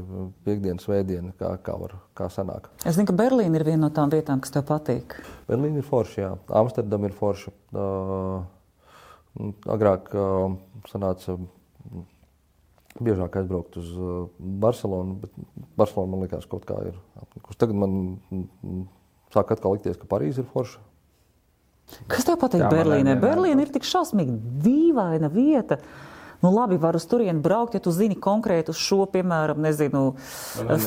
piekdiena, 0.46 0.82
svētdiena, 0.82 1.32
kā, 1.40 1.50
kā, 1.66 1.74
var, 1.80 1.96
kā 2.18 2.28
sanāk. 2.32 2.68
Es 2.84 2.96
zinu, 2.98 3.08
ka 3.10 3.16
Berlīna 3.18 3.58
ir 3.58 3.66
viena 3.68 3.86
no 3.86 3.90
tām 3.94 4.12
vietām, 4.12 4.42
kas 4.44 4.54
tev 4.54 4.66
patīk. 4.68 5.16
Berlīna 5.50 5.82
ir 5.82 5.88
forša, 5.88 6.16
jā. 6.20 6.30
Amsterdama 6.62 7.10
ir 7.10 7.16
forša. 7.18 7.54
Uh, 7.72 9.50
agrāk 9.72 10.12
uh, 10.14 10.54
sanāca 10.92 11.38
mm, 11.38 12.06
biežāk 13.02 13.40
aizbraukt 13.40 13.80
uz 13.80 13.90
Barcelonu, 14.38 15.18
bet 15.24 15.68
Barcelona 15.80 16.14
man 16.14 16.26
liekas, 16.26 16.48
kaut 16.50 16.68
kā 16.68 16.78
ir 16.92 16.96
apnikusi. 17.22 17.60
Tagad 17.64 17.82
man 17.82 18.00
mm, 18.30 18.88
sāk 19.32 19.54
atkal 19.54 19.78
likties, 19.78 19.98
ka 20.00 20.10
Parīze 20.10 20.44
ir 20.44 20.50
forša. 20.52 20.82
Kas 22.08 22.24
tev 22.28 22.38
patīk 22.40 22.64
Berlīnē? 22.72 23.18
Berlīna 23.20 23.66
ir 23.66 23.74
tik 23.74 23.84
šausmīgi 23.88 24.38
dīvaina 24.64 25.30
vieta. 25.32 25.82
Nu, 26.42 26.50
labi, 26.50 26.74
var 26.76 26.96
uz 26.98 27.04
turieni 27.06 27.38
braukt, 27.38 27.76
ja 27.76 27.80
tu 27.80 27.92
zini 27.94 28.16
konkrēti 28.18 28.72
uz 28.72 28.78
šo, 28.82 29.04
piemēram, 29.12 29.60
nezinu, 29.62 30.16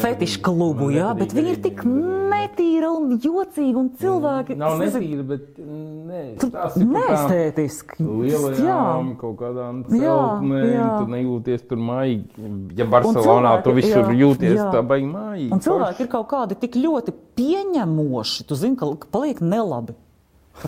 fetišu 0.02 0.42
klubu, 0.44 0.90
jā, 0.92 1.14
bet 1.16 1.32
viņi 1.32 1.54
ir 1.54 1.62
tik 1.64 1.80
netīra 1.88 2.90
un 2.92 3.14
jocīga 3.24 3.80
un 3.80 3.88
cilvēki. 4.02 4.58
Nav 4.60 4.84
es 4.84 4.98
nezinu, 4.98 5.24
netīra, 5.24 6.50
bet 6.52 6.76
Neestētiski. 6.84 8.04
lielajām 8.04 9.16
kaut 9.22 9.40
kādām 9.40 9.86
celtnēm. 9.88 10.84
Tu 11.00 11.12
nejūties 11.16 11.68
tur 11.70 11.80
maigi. 11.80 12.52
Ja 12.76 12.92
Barcelonā 12.92 13.56
tu 13.64 13.72
visur 13.80 14.12
jūties 14.12 14.60
tā 14.60 14.84
baigi 14.84 15.08
maigi. 15.08 15.52
Un 15.56 15.64
cilvēki 15.64 16.04
ir 16.04 16.12
kaut 16.12 16.28
kādi 16.36 16.60
tik 16.60 16.76
ļoti 16.84 17.16
pieņemoši. 17.40 18.50
Tu 18.50 18.60
zini, 18.60 18.76
ka 18.76 18.92
paliek 19.08 19.40
nelabi. 19.40 19.96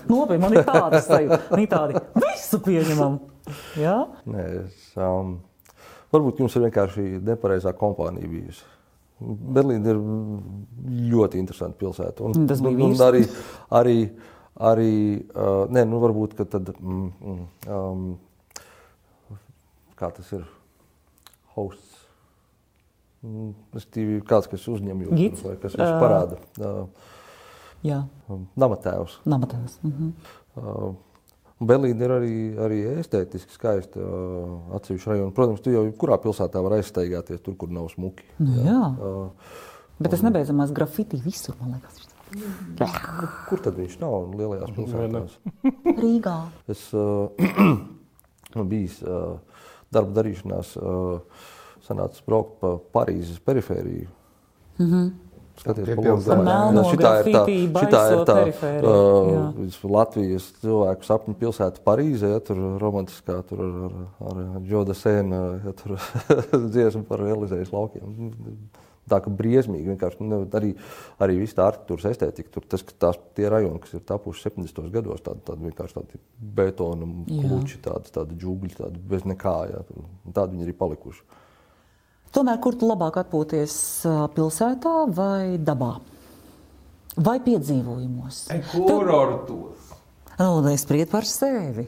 Nopietni, 0.07 0.41
man 0.43 0.55
ir 0.55 0.65
tāda 0.67 1.01
sajūta. 1.03 1.39
Viņi 1.53 1.69
tādi 1.71 2.01
visu 2.23 2.59
pieņemam. 2.65 3.19
Jā? 3.79 3.97
Nē, 4.27 4.45
es, 4.63 4.89
um, 4.99 5.37
varbūt 6.13 6.41
jums 6.43 6.57
ir 6.57 6.65
vienkārši 6.67 7.05
nepareizā 7.27 7.73
kompānija 7.77 8.29
bijusi. 8.31 8.65
Berlīna 9.17 9.93
ir 9.95 10.01
ļoti 11.13 11.39
interesanta 11.41 11.79
pilsēta. 11.79 12.27
Un, 12.27 12.45
Tas 12.49 12.61
bija 12.61 12.77
un, 12.85 12.93
un 12.93 13.05
arī, 13.07 13.23
arī, 13.79 13.97
arī 14.71 14.91
uh, 15.31 15.63
nē, 15.73 15.87
nu, 15.89 16.01
varbūt 16.03 16.35
ka 16.37 16.45
tad, 16.57 16.69
mm, 16.77 17.07
mm, 17.17 17.41
um, 17.73 18.61
kā 19.97 20.11
tas 20.13 20.29
ir, 20.37 20.45
hosts. 21.55 21.95
Mm, 23.25 23.53
kāds, 24.29 24.45
kas 24.51 24.67
uzņem 24.69 25.07
jūs, 25.07 25.15
Gids? 25.17 25.41
vai 25.47 25.55
kas 25.61 25.73
jums 25.73 25.89
Ā. 25.89 26.01
parāda. 26.03 26.37
Uh, 26.61 27.15
Jā, 27.83 28.05
Namatēvs. 28.57 29.19
namatēvs. 29.25 29.77
Mhm. 29.83 30.09
Uh, 30.57 30.95
Berlīna 31.59 32.03
ir 32.05 32.11
arī, 32.13 32.33
arī 32.61 32.77
estētiski 33.01 33.49
skaista 33.51 33.97
uh, 33.99 34.75
atsevišķa 34.77 35.09
rajona. 35.09 35.31
Protams, 35.33 35.61
tu 35.65 35.71
jau 35.73 35.85
kurā 35.97 36.17
pilsētā 36.21 36.61
var 36.61 36.75
aizstaigāties 36.77 37.41
tur, 37.41 37.55
kur 37.57 37.69
nav 37.73 37.89
smuki. 37.89 38.23
Nu, 38.37 38.59
jā, 38.61 38.81
Uh, 38.97 39.29
bet 39.99 40.11
tas 40.13 40.21
nebeidzamās 40.21 40.71
grafiti 40.71 41.17
visur, 41.17 41.55
man 41.59 41.73
liekas. 41.77 42.03
kur 43.49 43.59
tad 43.63 43.73
viņš 43.79 43.99
nav? 43.99 44.29
Lielajās 44.37 44.71
pilsētās. 44.75 45.37
Rīgā. 46.03 46.35
Es 46.69 46.93
uh, 46.93 47.29
biju 48.71 48.89
uh, 49.07 49.61
darba 49.93 50.13
darīšanās, 50.21 50.75
uh, 50.77 51.19
sanācis 51.87 52.21
braukt 52.27 52.59
pa 52.61 52.75
Parīzes 52.93 53.39
perifēriju. 53.41 54.07
Mhm. 54.77 54.83
Mm 54.85 54.91
-hmm. 54.93 55.11
Skaties. 55.57 55.87
Melno 56.45 56.83
šitā 56.91 57.11
ir 57.19 57.27
tā, 57.33 57.41
šitā 57.81 58.01
ir 58.13 58.19
tā 58.29 58.35
uh, 58.85 59.77
Latvijas 59.97 60.49
cilvēku 60.61 61.07
sapņu 61.07 61.37
pilsēta 61.39 61.81
Parīzē, 61.87 62.33
ja, 62.35 62.41
tur 62.45 62.59
romantiskā, 62.81 63.39
tur 63.49 63.63
ar, 63.65 63.95
ar, 64.29 64.41
ar 64.59 64.67
Džoda 64.67 64.93
Sēna, 64.97 65.39
ja, 65.65 65.73
tur 65.79 65.95
dziesmu 66.73 67.03
par 67.09 67.25
Elizējas 67.25 67.73
laukiem. 67.73 68.35
Tā 69.07 69.21
kā 69.23 69.31
briesmīgi 69.31 69.87
vienkārši, 69.87 70.25
nu, 70.27 70.41
arī, 70.59 70.73
arī 71.23 71.37
viss 71.39 71.55
tā 71.55 71.69
arhitektūras 71.69 72.09
estētika, 72.09 72.51
tur 72.51 72.65
tas, 72.67 72.83
ka 72.83 72.91
tās 73.05 73.19
tie 73.39 73.47
rajoni, 73.49 73.79
kas 73.79 73.93
ir 73.95 74.03
tapuši 74.03 74.49
70. 74.49 74.89
gados, 74.91 75.21
tādi, 75.23 75.45
tādi 75.47 75.69
vienkārši 75.69 75.95
tādi 75.95 76.19
betona 76.59 77.07
kluči, 77.29 77.79
tādi, 77.85 78.11
tādi 78.11 78.35
džungļi, 78.41 78.73
tādi 78.81 78.99
bez 79.13 79.23
nekā, 79.31 79.55
jā, 79.71 79.83
tur- 79.87 80.09
tādi 80.35 80.57
viņi 80.57 80.67
ir 80.67 80.73
arī 80.73 80.77
palikuši. 80.83 81.23
Tomēr, 82.35 82.59
kur 82.61 82.75
tu 82.77 82.89
labāk 82.89 83.17
atpūties 83.21 83.73
pilsētā 84.35 84.95
vai 85.15 85.57
dabā? 85.57 85.95
Vai 87.17 87.39
piedzīvojumos? 87.41 88.43
Kurortos. 88.73 89.93
Nu, 90.37 90.61
es 90.69 90.83
spriedu 90.85 91.09
par 91.15 91.25
sevi. 91.25 91.87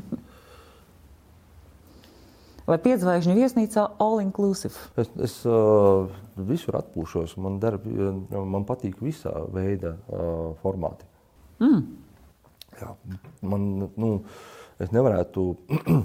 vai 2.70 2.78
piedzvaigžņu 2.80 3.34
viesnīcā 3.36 3.84
all 4.00 4.22
inclusive? 4.22 4.72
Es, 5.00 5.10
es 5.26 5.34
uh, 5.48 6.06
visur 6.48 6.78
atpūšos. 6.80 7.36
Man, 7.42 7.58
der, 7.60 7.76
man 8.30 8.64
patīk 8.68 9.02
visā 9.04 9.34
veida 9.52 9.96
uh, 9.98 10.54
formāti. 10.62 11.08
Mm. 11.60 11.82
Jā, 12.80 12.94
man, 13.44 13.66
nu, 14.00 14.10
es 14.80 14.94
nevarētu 14.94 15.44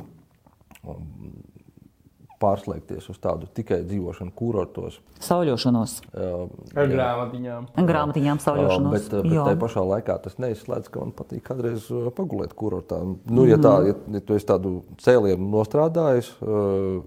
pārslēgties 2.45 3.09
uz 3.11 3.19
tādu 3.21 3.49
tikai 3.57 3.81
dzīvošanu 3.89 4.31
kurortos. 4.37 5.01
Sauļošanos, 5.25 5.97
Uh, 6.15 6.47
grāmatiņām. 6.77 7.67
grāmatiņām 7.89 8.41
sauļošanos. 8.45 8.95
Bet, 8.95 9.11
uh, 9.13 9.23
bet 9.25 9.33
Jā. 9.33 9.45
tajā 9.49 9.59
pašā 9.65 9.85
laikā 9.89 10.17
tas 10.23 10.37
neizslēdz, 10.39 10.89
ka 10.93 11.03
man 11.03 11.13
patīk 11.17 11.43
kādreiz 11.49 11.89
pagulēt 12.15 12.53
kurortā. 12.55 13.01
Nu, 13.25 13.45
ja, 13.49 13.57
tā, 13.57 13.75
ja, 13.89 13.95
ja 14.15 14.21
tu 14.21 14.37
esi 14.37 14.47
tādu 14.49 14.77
cēlienu 15.01 15.49
nostrādājis, 15.57 16.31
uh, 16.45 17.01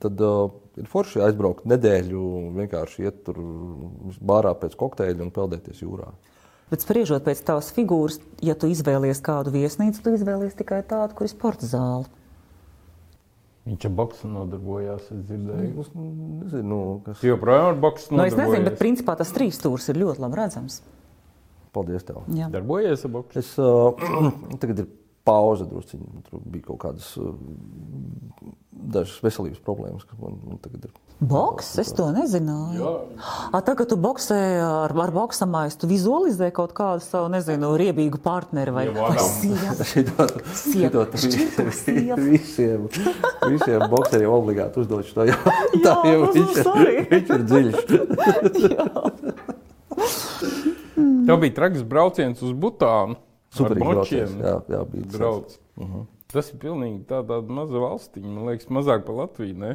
tad 0.00 0.22
uh, 0.24 0.52
ir 0.80 0.88
forši 0.90 1.22
aizbraukt 1.26 1.66
nedēļu 1.70 2.22
un 2.40 2.54
vienkārši 2.60 3.04
iet 3.08 3.24
tur 3.26 3.40
bārā 4.24 4.54
pēc 4.58 4.76
kokteļa 4.78 5.22
un 5.26 5.34
peldēties 5.34 5.82
jūrā. 5.84 6.08
Bet 6.72 6.82
spriežot 6.82 7.22
pēc 7.26 7.42
tavas 7.44 7.68
figūras, 7.76 8.16
ja 8.42 8.56
tu 8.58 8.66
izvēlies 8.72 9.20
kādu 9.22 9.52
viesnīcu, 9.54 10.00
tu 10.02 10.14
izvēlies 10.16 10.56
tikai 10.58 10.80
tādu, 10.88 11.14
kur 11.14 11.28
ir 11.28 11.32
sporta 11.34 11.68
zāle. 11.68 12.08
Viņš 13.64 13.86
ar 13.88 13.92
boksu 13.96 14.28
nodarbojās, 14.28 15.06
es 15.08 15.22
dzirdēju. 15.24 15.68
Es 15.80 15.92
nezinu, 15.96 16.80
kas 17.06 17.22
Tu 17.22 17.30
joprojām 17.30 17.70
ar 17.70 17.78
boksu 17.80 18.12
Nu, 18.12 18.26
es 18.28 18.36
nezinu, 18.36 18.66
bet 18.66 18.76
principā 18.80 19.14
tas 19.16 19.32
trīs 19.32 19.56
stūris 19.56 19.88
ir 19.88 20.02
ļoti 20.02 20.20
labi 20.20 20.36
redzams. 20.42 20.82
Paldies 21.74 22.04
tev. 22.04 22.20
Jā. 22.36 22.50
Darbojies 22.52 23.06
ar 23.08 23.14
boksu. 23.14 23.40
Es, 23.40 23.54
uh, 23.56 23.96
tagad 24.60 24.84
ir 24.84 24.90
pauze, 25.24 25.64
drusciņi. 25.68 26.22
Tur 26.28 26.42
bija 26.44 26.68
kaut 26.68 26.80
kādas 26.84 27.08
uh, 27.20 27.32
dažas 28.94 29.16
veselības 29.24 29.60
problēmas, 29.64 30.04
kas 30.08 30.18
man, 30.20 30.36
man 30.44 30.60
tagad 30.62 30.86
ir. 30.88 30.92
Boks, 31.24 31.68
es 31.78 31.92
to 31.94 32.08
nezināju. 32.12 32.88
A, 33.54 33.60
tā, 33.64 33.76
kad 33.78 33.86
tu 33.88 33.96
boxē 34.00 34.38
ar, 34.60 34.92
ar 35.04 35.12
boksamājas, 35.14 35.76
tu 35.80 35.88
vizualizē 35.88 36.50
kaut 36.54 36.74
kādu 36.76 37.04
savu, 37.06 37.30
nezinu, 37.32 37.70
riebīgu 37.80 38.18
partneri 38.24 38.74
vai, 38.74 38.84
Jau 38.90 39.14
sievu. 39.22 39.84
Sieva. 40.64 42.18
visiem, 42.18 42.88
visiem 43.46 43.86
bokseriem 43.92 44.34
obligāti 44.34 44.82
uzdot 44.82 45.06
šo 45.08 45.28
jautājumu. 45.30 45.84
Jā, 45.84 45.96
jo 46.10 46.18
nu, 46.20 46.28
viņš, 46.34 46.54
viņš 47.14 47.28
ir 47.38 47.42
dziļš. 47.52 47.78
Tev 51.24 51.40
bija 51.40 51.54
traks 51.56 51.86
brauciens 51.88 52.42
uz 52.44 52.52
Butānu. 52.52 53.16
Superīgs 53.54 53.86
brauciens. 53.86 54.36
Jā, 54.40 54.56
jā, 54.72 54.82
bija 54.90 55.08
tas. 55.08 55.18
Brauc. 55.18 55.56
Tas 56.34 56.50
ir 56.50 56.58
pilnīgi 56.62 57.04
tā, 57.06 57.20
tāda 57.22 57.54
maza 57.54 57.78
valstiņa. 57.82 58.30
Man 58.30 58.48
liekas, 58.50 58.70
mazāk 58.74 59.04
par 59.06 59.20
Latviju. 59.20 59.56
Ne? 59.60 59.74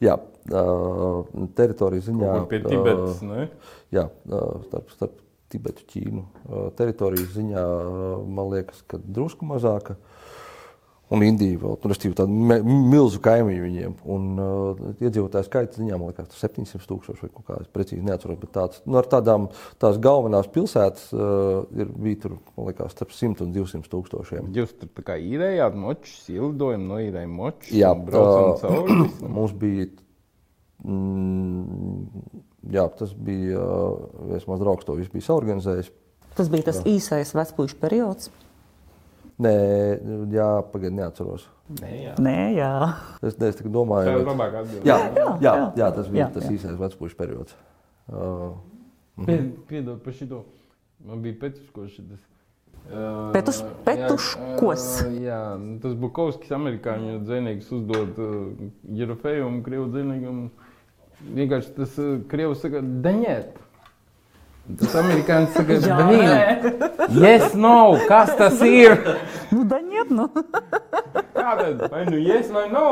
Jā, 0.00 0.16
uh, 0.16 1.28
teritorija 1.56 2.06
ziņā. 2.08 2.32
Kaut 2.32 2.50
pie 2.52 2.60
Tibetas. 2.64 3.22
Ne? 3.26 3.48
Jā, 3.94 4.06
uh, 4.28 4.62
starp, 4.68 4.92
starp 4.96 5.18
Tibetu, 5.52 5.84
Ķīnu. 5.92 6.24
Uh, 6.46 6.68
teritorijas 6.78 7.34
ziņā 7.36 7.64
uh, 7.64 8.04
man 8.24 8.50
liekas, 8.54 8.82
ka 8.88 9.00
drusku 9.00 9.48
mazāka. 9.48 9.98
Un 11.14 11.22
Indija 11.22 11.54
vēl, 11.62 11.76
tur 11.78 11.92
ir 11.94 12.14
tāda 12.18 12.26
me- 12.50 12.62
milzu 12.66 13.20
kaimiņu 13.22 13.62
viņiem. 13.62 13.92
Un 14.10 14.24
uh, 14.42 14.80
iedzīvotāju 14.98 15.46
skaita 15.46 15.78
ziņā, 15.78 15.94
man 16.00 16.08
liekas, 16.10 16.32
tas 16.32 16.40
ir 16.42 16.50
700 16.56 16.88
tūkstoši 16.90 17.22
vai 17.22 17.28
kaut 17.30 17.44
kā, 17.46 17.58
es 17.62 17.68
precīzi 17.70 18.02
neatceros. 18.02 18.40
Bet 18.40 18.50
tāds, 18.56 18.80
nu, 18.90 18.98
ar 18.98 19.06
tādām, 19.12 19.44
tās 19.78 20.00
galvenās 20.02 20.48
pilsētas 20.50 21.04
uh, 21.14 21.60
ir, 21.78 21.92
bija 21.94 22.24
tur, 22.24 22.34
man 22.56 22.66
liekas, 22.72 22.90
starp 22.96 23.14
100 23.14 23.44
un 23.46 23.52
200 23.54 23.86
tūkstošiem. 23.92 24.48
Jūs 24.58 24.72
tur 24.80 24.90
tā 24.98 25.04
kā 25.12 25.18
īrējāt 25.22 25.78
močus, 25.78 26.16
ielidojām, 26.34 26.88
noīrējām 26.90 27.36
močus. 27.38 27.70
Jā, 27.70 27.92
un 27.94 28.02
braucām 28.08 28.50
tā- 28.58 28.72
cauri. 28.74 29.06
Mums 29.38 29.54
bija. 29.62 29.86
Mm, 30.86 32.34
jā, 32.74 32.88
tas 32.98 33.14
bija. 33.14 33.62
Uh, 33.62 34.26
viens 34.32 34.46
mans 34.50 34.60
draugs 34.62 34.86
to 34.86 34.98
visu 34.98 35.14
bija 35.14 35.26
saorganizējis. 35.28 35.92
Tas 36.36 36.50
bija 36.52 36.66
tas 36.68 36.82
īsais 36.84 37.30
vecpuļu 37.36 37.78
periods. 37.80 38.28
Nē, 39.42 39.52
jā, 40.32 40.46
pagaidi, 40.72 40.96
neatceros. 40.96 41.42
Nē, 41.80 41.90
jā. 42.06 42.12
Nē, 42.22 42.36
jā. 42.56 42.70
Es, 43.20 43.34
ne, 43.36 43.50
es 43.52 43.58
domāju, 43.60 44.14
ka 44.14 44.30
labāk 44.30 44.54
atbildēt. 44.62 44.86
jā, 44.88 44.96
jā, 44.96 45.26
jā, 45.44 45.52
jā. 45.58 45.66
jā, 45.82 45.88
tas 45.98 46.08
bija 46.08 46.22
Jā, 46.24 46.28
tas 46.38 46.46
jā. 46.46 46.54
īsais 46.56 46.78
vecpuļu 46.80 47.18
periods. 47.18 47.56
Uh, 48.08 48.54
Piedod 49.68 50.00
par 50.04 50.16
šito. 50.16 50.44
Man 51.04 51.20
bija 51.24 51.36
Petuškošs. 51.40 52.00
Petuš- 53.34 53.64
Petuškos. 53.84 54.84
Jā, 55.26 55.40
nu, 55.58 55.78
tas 55.82 55.94
Bukovskis, 55.98 56.52
amerikāņu 56.54 57.18
dzinējs, 57.26 57.70
uzdod 57.74 58.18
uh, 58.22 58.68
Jerofejumu, 58.94 59.62
krievu 59.66 59.88
dzinējam. 59.90 60.44
Vienkārši 61.34 61.72
tas 61.76 61.96
uh, 61.98 62.16
krievs 62.30 62.62
saka, 62.62 62.80
daņēt. 63.04 63.56
Tas 64.66 64.94
amerikānis 64.98 65.52
saka, 65.54 65.76
blīn. 65.78 66.30
Yes, 67.22 67.52
no, 67.54 67.94
kas 68.08 68.32
tas 68.38 68.58
ir? 68.66 68.96
Nu, 69.54 69.62
daņiet, 69.70 70.10
nu. 70.10 70.26
Kāda? 71.36 71.68
Vai 71.92 72.00
nu 72.08 72.18
yes 72.18 72.48
vai? 72.50 72.64
No? 72.72 72.86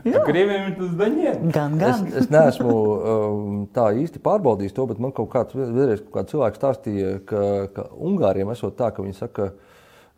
Krieviem 0.00 0.70
ir 0.70 0.76
tas 0.78 0.94
daņiem. 0.96 1.42
Gan, 1.52 1.74
Es, 1.76 1.98
gan. 2.00 2.06
es 2.22 2.30
neesmu 2.32 2.72
um, 2.72 3.58
tā 3.76 3.90
īsti 4.00 4.22
pārbaudījis 4.24 4.72
to, 4.78 4.86
bet 4.88 5.02
man 5.04 5.12
kaut 5.12 5.28
kāds 5.34 5.52
vienreiz 5.58 6.00
kaut 6.06 6.14
kāds 6.14 6.32
cilvēks 6.32 6.62
stāstīja, 6.62 7.12
ka, 7.28 7.42
ka 7.76 7.84
Ungāriem 8.00 8.48
esot 8.54 8.78
tā, 8.80 8.88
ka 8.96 9.04
viņi 9.04 9.18
saka, 9.18 9.50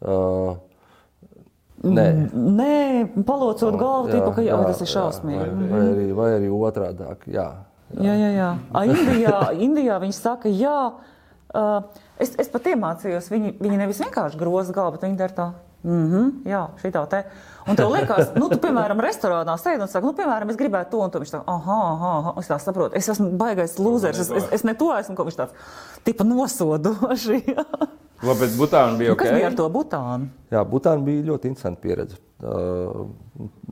uh, 0.07 0.55
nē. 1.82 2.07
Nē, 2.30 2.78
palocot 3.26 3.74
galvu, 3.74 4.12
Jā, 4.12 4.20
tipa, 4.20 4.30
ka 4.38 4.46
jā, 4.46 4.55
jā, 4.55 4.62
tas 4.70 4.86
ir 4.86 4.92
šausmīgi. 4.94 5.50
Vai 5.74 5.84
arī, 5.88 6.09
vai 6.22 6.30
arī 6.38 6.55
otrādāk. 6.55 7.26
Jā. 7.34 7.50
Jā, 8.01 8.14
jā, 8.16 8.30
jā. 8.36 8.51
A, 8.72 8.84
Indijā, 8.88 9.40
Indijā 9.66 9.99
viņi 10.03 10.16
saka, 10.16 10.49
jā. 10.49 10.78
Uh, 11.53 11.82
es, 12.16 12.32
es 12.40 12.49
pat 12.49 12.70
iemācījos, 12.70 13.28
viņi, 13.28 13.57
viņi 13.61 13.80
nevis 13.82 14.01
vienkārši 14.01 14.40
groza 14.40 14.72
galvu, 14.72 14.97
bet 14.97 15.05
viņi 15.05 15.20
dara 15.20 15.36
tā. 15.36 15.49
Mm 15.82 16.05
-hmm, 16.11 16.26
jā, 16.47 16.68
šī 16.78 16.93
tā 16.95 17.07
te. 17.11 17.24
Un 17.66 17.76
tev 17.76 17.90
liekas, 17.90 18.34
nu, 18.34 18.49
tu, 18.49 18.59
piemēram, 18.59 19.01
restorānā 19.03 19.57
sēdi 19.59 19.82
un 19.82 19.88
saki, 19.88 20.07
nu, 20.07 20.12
piemēram, 20.12 20.51
es 20.51 20.57
gribētu 20.57 20.90
to 20.90 20.99
un 21.03 21.11
to. 21.11 21.18
Viņš 21.18 21.32
tā, 21.32 21.40
ah, 21.47 21.68
ah, 21.68 22.38
es 22.38 22.49
tā 22.49 22.59
saprotu, 22.59 22.97
es 22.97 23.09
esmu 23.09 23.30
baigais 23.30 23.78
lūzers, 23.78 24.20
es, 24.20 24.30
es, 24.30 24.49
es 24.53 24.64
ne 24.64 24.74
to 24.74 24.93
esmu, 24.97 25.16
ko 25.16 25.24
viņš 25.24 25.36
tāds, 25.36 25.53
tipa 26.05 26.24
nosodoši. 26.24 27.43
Labi, 28.23 28.45
bet 28.45 28.53
Butāna 28.55 28.99
bija 28.99 29.11
Nu, 29.11 29.16
ok. 29.16 29.23
Kas 29.25 29.35
bija 29.35 29.49
ar 29.51 29.57
to 29.59 29.64
butānu? 29.73 30.29
Jā, 30.53 30.61
Butāna 30.68 31.03
bija 31.03 31.25
ļoti 31.33 31.51
interesanta 31.51 31.83
pieredze. 31.83 32.20
Uh, 32.43 33.09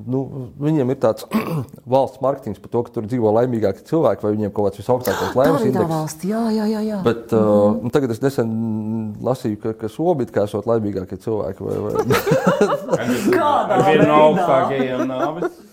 nu, 0.06 0.20
viņiem 0.62 0.92
ir 0.92 0.98
tāds 1.02 1.26
valsts 1.94 2.20
mārketings 2.22 2.60
par 2.62 2.70
to, 2.70 2.82
ka 2.86 2.94
tur 2.94 3.06
dzīvo 3.10 3.32
laimīgāki 3.34 3.82
cilvēki, 3.88 4.22
vai 4.26 4.34
viņiem 4.36 4.52
kaut 4.54 4.68
kāds 4.68 4.82
visaugstākais 4.82 5.32
Tā 5.32 5.38
laimes 5.40 5.58
arī 5.58 5.70
tā 5.70 5.72
indeks. 5.72 5.90
valsts, 5.90 6.28
jā, 6.30 6.42
jā, 6.54 6.68
jā. 6.70 6.82
jā. 6.86 7.00
Bet, 7.06 7.34
uh, 7.34 7.78
mm. 7.78 7.94
Tagad 7.94 8.14
es 8.14 8.22
nesen 8.22 8.52
lasīju, 9.26 9.58
ka, 9.64 9.74
ka 9.80 9.90
Somija 9.90 10.34
kā 10.34 10.46
esot 10.46 10.70
laimīgākie 10.70 11.18
cilvēki. 11.22 11.66
Vai, 11.66 11.78
vai. 11.86 12.06
Kādā 13.40 13.82
Viena 13.86 14.06
no 14.06 14.22
augstākajiem 14.28 15.04
nāves 15.10 15.50
un 15.50 15.69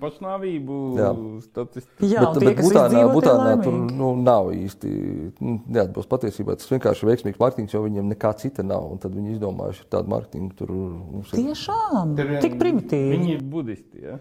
pašnāvību 0.00 0.78
Jā. 0.98 1.08
statistikā. 1.44 2.08
Jā, 2.10 2.24
un 2.28 2.38
bet, 2.38 2.42
tie, 2.42 2.52
bet 2.54 2.64
Butānā, 2.64 3.02
Butānā 3.12 3.54
tur 3.64 3.76
nu, 3.88 4.10
nav 4.20 4.50
īsti 4.54 4.92
nu, 5.40 5.56
neatbilst 5.76 6.10
patiesībā. 6.12 6.56
Tas 6.60 6.70
vienkārši 6.72 7.04
ir 7.04 7.10
veiksmīgs 7.12 7.40
mārketings, 7.40 7.74
jo 7.76 7.82
viņiem 7.86 8.12
nekā 8.14 8.34
cita 8.40 8.64
nav. 8.66 8.86
Un 8.94 9.02
tad 9.02 9.16
viņi 9.16 9.36
izdomājuši 9.36 9.86
tādu 9.92 10.14
mārketingu. 10.14 10.54
Tur 10.58 10.74
ir 10.76 11.30
Tiešām, 11.34 12.16
Tur, 12.18 12.34
tik 12.44 12.58
primitīvi. 12.60 13.14
Viņi 13.16 13.36
ir 13.38 13.44
budisti. 13.54 14.04
Ja? 14.04 14.18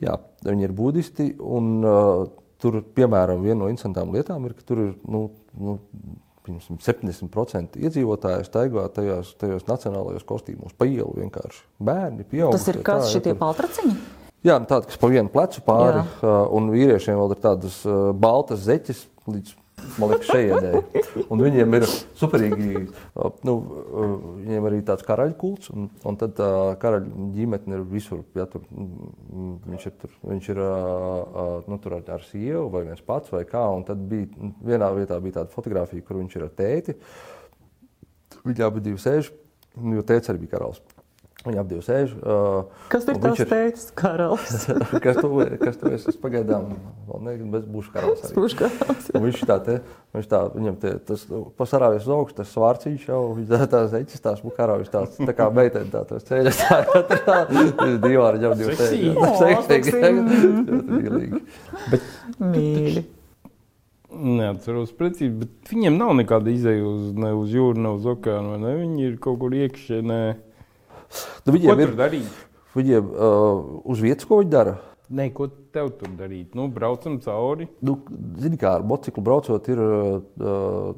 Jā, 0.00 0.16
viņi 0.46 0.66
ir 0.68 0.74
budisti. 0.76 1.28
Un, 1.40 1.72
uh, 1.84 2.26
tur, 2.60 2.80
piemēram, 2.96 3.44
viena 3.44 3.62
no 3.64 3.70
interesantām 3.72 4.12
lietām 4.14 4.44
ir, 4.48 4.56
ka 4.58 4.66
tur 4.68 4.82
ir 4.88 4.90
nu, 5.08 5.26
nu, 5.56 5.76
piemēram, 6.46 6.80
70% 6.82 7.80
iedzīvotāji 7.80 8.46
staigā 8.48 8.86
tajos, 8.94 9.34
tajos 9.40 9.66
nacionālajos 9.68 10.26
kostīmos 10.28 10.76
pa 10.76 10.88
ielu 10.88 11.12
vienkārši. 11.20 11.62
Bērni, 11.80 12.26
pieaugušie. 12.28 12.56
Tas 12.58 12.72
ir 12.72 12.80
kas 12.86 13.04
tā, 13.06 13.12
šitie 13.16 13.32
tur- 13.34 13.40
paltraciņi? 13.44 13.96
Jā, 14.40 14.54
nu, 14.56 14.64
tādi, 14.64 14.88
kas 14.88 14.96
pa 15.00 15.08
vienu 15.12 15.28
plecu 15.32 15.60
pāri, 15.66 16.00
Jā. 16.00 16.04
uh, 16.24 16.44
un 16.56 16.70
vīriešiem 16.72 17.18
vēl 17.18 17.34
ir 17.34 17.40
tādas 17.42 17.74
uh, 17.84 18.10
baltas 18.16 18.62
zeķes 18.64 19.02
līdz. 19.28 19.56
Man 19.96 20.10
liekas, 20.12 20.28
šeit 20.28 21.26
Un 21.32 21.40
viņiem 21.40 21.74
ir 21.78 21.84
superīgi. 22.20 22.82
uh, 23.16 23.30
Nu, 23.48 23.54
viņiem 24.44 24.68
arī 24.68 24.78
tāds 24.84 25.04
karaļa 25.04 25.36
kults, 25.40 25.70
un, 25.72 25.88
un 26.08 26.18
tad 26.20 26.34
tā 26.38 26.48
karaļa 26.80 27.28
ģimene 27.36 27.76
ir 27.78 27.84
visur. 27.88 28.22
Ja, 28.36 28.44
tur, 28.48 28.64
mm, 28.68 29.54
viņš 29.72 29.86
ir, 29.90 29.94
tur, 30.02 30.14
viņš 30.32 30.48
ir 30.54 30.60
nu, 31.68 31.80
tur 31.80 31.98
ar, 31.98 32.06
ar 32.16 32.24
sievu 32.28 32.68
vai 32.72 32.86
viens 32.88 33.04
pats 33.04 33.32
vai 33.32 33.42
kā. 33.48 33.66
Un 33.76 33.84
tad 33.88 34.04
bija 34.08 34.52
vienā 34.72 34.88
vietā 34.96 35.20
bija 35.24 35.40
tāda 35.40 35.52
fotografija, 35.52 36.04
kur 36.04 36.20
viņš 36.20 36.38
ir 36.40 36.46
ar 36.48 36.54
tēti. 36.60 36.96
Viņi 38.44 38.64
abi 38.68 38.84
divi 38.88 39.00
sēž, 39.00 39.32
nu, 39.80 39.98
jo 39.98 40.06
tēvs 40.12 40.32
arī 40.32 40.44
bija 40.46 40.56
karalis. 40.58 40.80
Viņi 41.40 41.56
abi 41.56 41.72
divi 41.72 41.82
sēž. 41.86 42.10
Uh, 42.20 42.66
Kas 42.92 43.06
ir 43.08 43.16
tavs 43.16 43.38
viņš 43.38 43.48
teicis, 43.48 43.84
karalis? 43.96 44.64
kas 45.04 45.16
tu, 45.16 45.28
kas 45.62 45.78
tu 45.80 45.92
esi? 45.94 46.10
Es 46.12 46.18
pagaidām 46.20 46.66
vēl 47.08 47.22
nezinu, 47.24 47.46
bet 47.54 47.68
būšu 47.72 47.94
karalis. 47.94 48.26
arī. 48.26 48.34
Būšu 48.36 48.58
karalis. 48.58 49.06
Viņš 49.14 49.44
tā, 49.48 49.56
te, 49.64 49.76
viņš 50.18 50.28
tā, 50.28 50.40
viņam 50.52 50.76
te, 50.82 50.92
tas 51.08 51.22
pasarāvies 51.56 52.04
uz 52.04 52.12
augšu, 52.12 52.36
tas 52.42 52.52
svārciņš 52.52 53.06
jau, 53.08 53.20
viņš 53.38 53.48
tā, 53.54 53.60
tā 53.72 53.80
zeķis, 53.94 54.24
tās 54.26 54.42
viņš 54.82 54.90
tāds, 54.92 55.16
tā 55.30 55.36
kā 55.38 55.46
meitene 55.56 55.88
tā, 55.94 56.02
tas 56.10 56.28
ceļas 56.28 56.60
tā, 56.60 56.82
tā, 56.90 57.20
tā, 57.24 57.38
jau 58.44 58.52
divi 58.60 58.76
Seksīgi. 58.76 59.14
O, 59.16 59.32
Seksīgi. 59.40 59.96
seksīgi. 59.96 60.44
Ļoti 60.68 60.98
mīlīgi. 60.98 61.42
Mīļi. 62.50 63.06
Neatceros 64.10 64.92
precīzi, 64.98 65.32
bet 65.40 65.72
viņiem 65.72 65.96
nav 65.96 66.12
nekāda 66.18 66.52
izēja 66.52 66.84
uz, 66.84 67.10
ne 67.16 67.32
uz 67.38 67.52
jūru, 67.54 67.80
ne 67.80 67.96
uz 67.96 68.04
okeānu. 68.12 68.56
vai 68.56 68.62
Ne? 68.66 68.76
Viņi 68.82 69.04
ir 69.08 69.18
kaut 69.22 69.40
kur 69.40 69.54
iekšienē. 69.56 70.22
Nu, 71.10 71.50
Ko 71.50 71.56
viņiem 71.56 71.74
tur 71.74 71.82
ir, 71.88 71.96
darīt? 71.98 72.38
viņiem 72.76 73.08
uh, 73.10 73.64
uz 73.90 74.00
vietas, 74.04 74.28
ko 74.28 74.38
viņi 74.42 74.52
dara. 74.52 74.76
Nē, 75.10 75.24
ko 75.34 75.48
tev 75.74 75.88
tur 75.98 76.12
darīt? 76.14 76.52
Nu, 76.54 76.68
braucam 76.70 77.16
cauri. 77.24 77.66
Nu, 77.82 77.96
Zini, 78.38 78.54
kā 78.60 78.76
ar 78.78 78.84
motociklu 78.86 79.24
braucot, 79.26 79.66
ir 79.72 79.80
uh, 79.82 80.20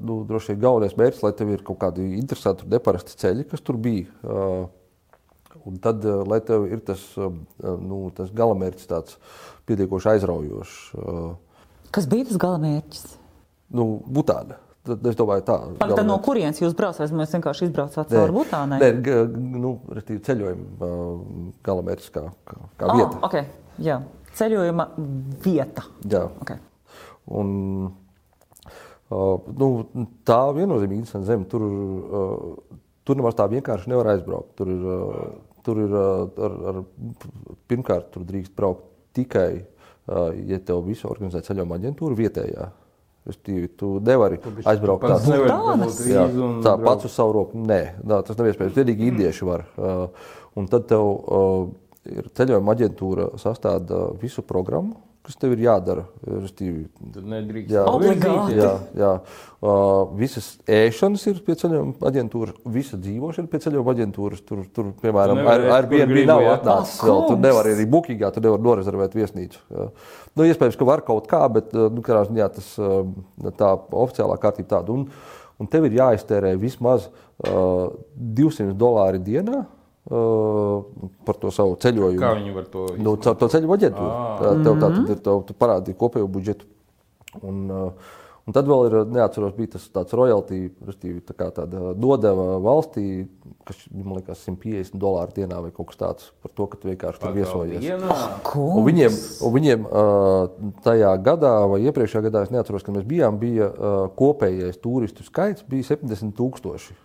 nu, 0.05 0.19
droši 0.29 0.53
vien 0.53 0.61
galvenais 0.67 0.99
mērķis, 1.01 1.23
lai 1.25 1.33
tev 1.39 1.55
ir 1.55 1.63
kaut 1.65 1.79
kādi 1.81 2.11
interesanti, 2.19 2.69
neparasti 2.69 3.17
ceļi, 3.23 3.47
kas 3.49 3.65
tur 3.65 3.79
bija. 3.81 4.11
Uh, 4.21 4.67
un 5.65 5.81
tad, 5.81 6.05
uh, 6.05 6.21
lai 6.29 6.43
tev 6.45 6.67
ir 6.69 6.83
tas, 6.85 7.07
uh, 7.17 7.33
nu, 7.81 8.03
tas 8.17 8.29
galamērķis 8.37 8.91
tāds 8.93 9.17
pietiekoši 9.71 10.13
aizraujošs, 10.17 10.77
uh, 11.01 11.33
Kas 11.93 12.07
bija 12.09 12.25
tas 12.29 12.39
galamērķis? 12.41 13.03
nu, 13.73 13.85
butāna. 14.13 14.59
Tad 14.83 15.05
es 15.07 15.15
domāju, 15.15 15.45
tā 15.47 15.57
Pagaid, 15.79 15.95
tad 15.95 16.09
no 16.09 16.17
kurienes 16.25 16.59
jūs 16.59 16.73
braucat? 16.75 17.13
Mēs 17.15 17.31
vienkārši 17.37 17.69
izbraucāt 17.69 18.09
cauri 18.11 18.35
Butānai? 18.35 18.81
Nē, 18.83 19.21
nu, 19.63 19.77
ceļojuma 20.27 20.89
galamērķis 21.69 22.11
kā, 22.11 22.25
kā, 22.51 22.57
Ah, 22.89 22.97
vieta. 22.99 23.21
okay. 23.23 23.45
Jā, 23.79 24.01
ceļojuma 24.35 24.89
vieta. 25.45 25.87
Jā. 26.11 26.25
Okay. 26.43 26.59
Un, 27.31 27.53
uh, 29.15 29.55
nu, 29.63 29.71
tā 30.27 30.41
viennozīmīgi 30.59 31.05
interesanta 31.05 31.31
zeme. 31.31 31.47
Tur, 31.53 31.63
uh, 31.63 32.83
tur 33.07 33.23
nemaz 33.23 33.39
tā 33.39 33.47
vienkārši 33.55 33.95
nevar 33.95 34.17
aizbraukt. 34.17 34.57
Tur 34.59 34.75
ir, 34.75 34.83
uh, 34.83 35.25
tur 35.63 35.79
ir 35.87 35.95
uh, 35.95 36.27
ar, 36.43 36.59
ar, 36.73 36.83
pirmkārt, 37.71 38.11
tur 38.17 38.27
drīkst 38.27 38.59
braukt 38.59 38.91
tikai, 39.15 39.63
uh, 39.63 40.33
ja 40.51 40.59
tev 40.59 40.83
visu 40.91 41.07
organizē 41.07 41.47
ceļojuma 41.47 41.79
aģentūra 41.79 42.19
vietējā. 42.19 42.73
Respektīvi, 43.23 43.69
tu 43.79 43.89
nevari 44.03 44.41
aizbraukt 44.67 45.05
vīzu 45.07 46.43
un 46.43 46.57
tā 46.65 46.73
pats 46.83 47.07
uz 47.07 47.13
savu 47.15 47.37
roku. 47.37 47.61
Nē, 47.71 47.81
nā, 48.03 48.19
tas 48.27 48.39
nav 48.39 48.49
iespējams. 48.51 48.75
Vienīgi 48.81 49.07
indieši 49.13 49.47
var. 49.47 49.63
Uh, 49.79 50.33
un 50.59 50.67
tad 50.71 50.89
tev 50.91 51.07
uh, 51.07 51.69
ir 52.11 52.27
ceļojuma 52.35 52.75
aģentūra 52.75 53.29
sastāda 53.39 54.09
visu 54.19 54.43
programmu, 54.47 54.99
kas 55.23 55.39
tev 55.39 55.55
ir 55.55 55.63
jādara. 55.65 56.03
Respektīvi, 56.27 56.85
Tad 57.15 57.27
nedrīkst. 57.31 57.73
Jā. 57.73 57.83
Obligāti. 57.89 58.57
Jā, 58.59 58.73
jā. 58.99 59.11
Uh, 59.63 60.11
visas 60.19 60.49
ēšanas 60.67 61.25
ir 61.31 61.39
pie 61.47 61.55
ceļojuma 61.61 62.09
aģentūras, 62.11 62.57
visa 62.75 62.99
dzīvošana 62.99 63.47
ir 63.47 63.53
pie 63.53 63.61
ceļojuma 63.63 63.95
aģentūras. 63.95 64.41
Tur, 64.49 64.65
tur 64.75 64.89
piemēram, 65.03 65.43
ar, 65.47 65.87
vienu 65.91 66.09
gribi, 66.11 66.27
nav 66.31 66.43
atnācis. 66.57 66.97
Ak, 66.99 67.07
vēl. 67.07 67.21
Tur 67.31 67.43
nevar 67.45 67.71
arī 67.71 67.87
bookingā, 67.93 68.33
tur 68.35 68.47
nevar 68.49 68.65
norezervēt 68.67 69.15
viesnīcu. 69.19 69.63
Jā. 69.71 69.87
Nu, 70.35 70.49
iespējams, 70.49 70.81
ka 70.81 70.89
var 70.89 71.05
kaut 71.07 71.31
kā, 71.31 71.45
bet 71.55 71.71
uh, 71.77 71.87
nu, 71.93 72.03
ziņā 72.03 72.49
tas 72.57 72.73
uh, 72.83 73.05
tā 73.59 73.71
oficiālā 73.77 74.41
kārtība 74.43 74.75
tāda. 74.75 74.97
Un, 74.97 75.07
un 75.63 75.71
tev 75.71 75.87
ir 75.87 76.01
jāiztērē 76.01 76.57
vismaz 76.59 77.07
uh, 77.47 77.95
200 78.19 78.75
dolāri 78.79 79.23
dienā. 79.23 79.63
Par 80.03 81.37
to 81.39 81.53
savu 81.55 81.77
ceļojumu. 81.79 82.19
Kā 82.19 82.33
viņi 82.35 82.57
var 82.57 82.65
to 82.73 82.89
Nu, 82.99 83.15
caur 83.23 83.37
to 83.39 83.47
ceļu. 83.53 83.71
Ā. 83.71 84.09
Tā, 84.41 84.57
tev 84.65 84.75
tā 84.75 84.89
tad 84.89 85.13
ir, 85.15 85.21
tev, 85.23 85.45
tu 85.47 85.55
parādi 85.55 85.95
kopējo 85.95 86.27
budžetu. 86.27 86.67
Un, 87.47 87.71
un 87.71 88.57
tad 88.57 88.67
vēl 88.67 88.89
ir, 88.89 88.97
neatceros, 89.15 89.55
bija 89.55 89.77
tas 89.77 89.85
tāds 89.95 90.17
royalty, 90.19 90.73
respektīvi 90.83 91.23
tā 91.25 91.37
kā 91.39 91.47
tāda 91.55 91.93
nodeva 91.95 92.59
valstī, 92.61 93.29
kas, 93.69 93.79
man 93.95 94.19
liekas, 94.19 94.43
150 94.51 94.99
dolāru 95.01 95.37
dienā 95.39 95.63
vai 95.63 95.71
kaut 95.71 95.93
kas 95.93 96.01
tāds 96.03 96.29
par 96.43 96.51
to, 96.51 96.67
ka 96.67 96.83
tu 96.83 96.91
vienkārši 96.91 97.23
tur 97.23 97.39
viesojies. 97.39 97.87
Un 98.59 98.83
viņiem, 98.91 99.21
un 99.47 99.55
viņiem 99.55 99.87
tajā 100.83 101.15
gadā 101.31 101.55
vai 101.71 101.79
iepriekšējā 101.87 102.27
gadā, 102.27 102.43
es 102.43 102.53
neatceros, 102.53 102.83
kad 102.83 102.99
mēs 102.99 103.07
bijām, 103.07 103.39
bija 103.39 103.71
kopējais 104.19 104.83
turistu 104.83 105.25
skaits 105.31 105.63
bija 105.71 105.95
70 105.95 106.35
tūkstoši. 106.43 106.99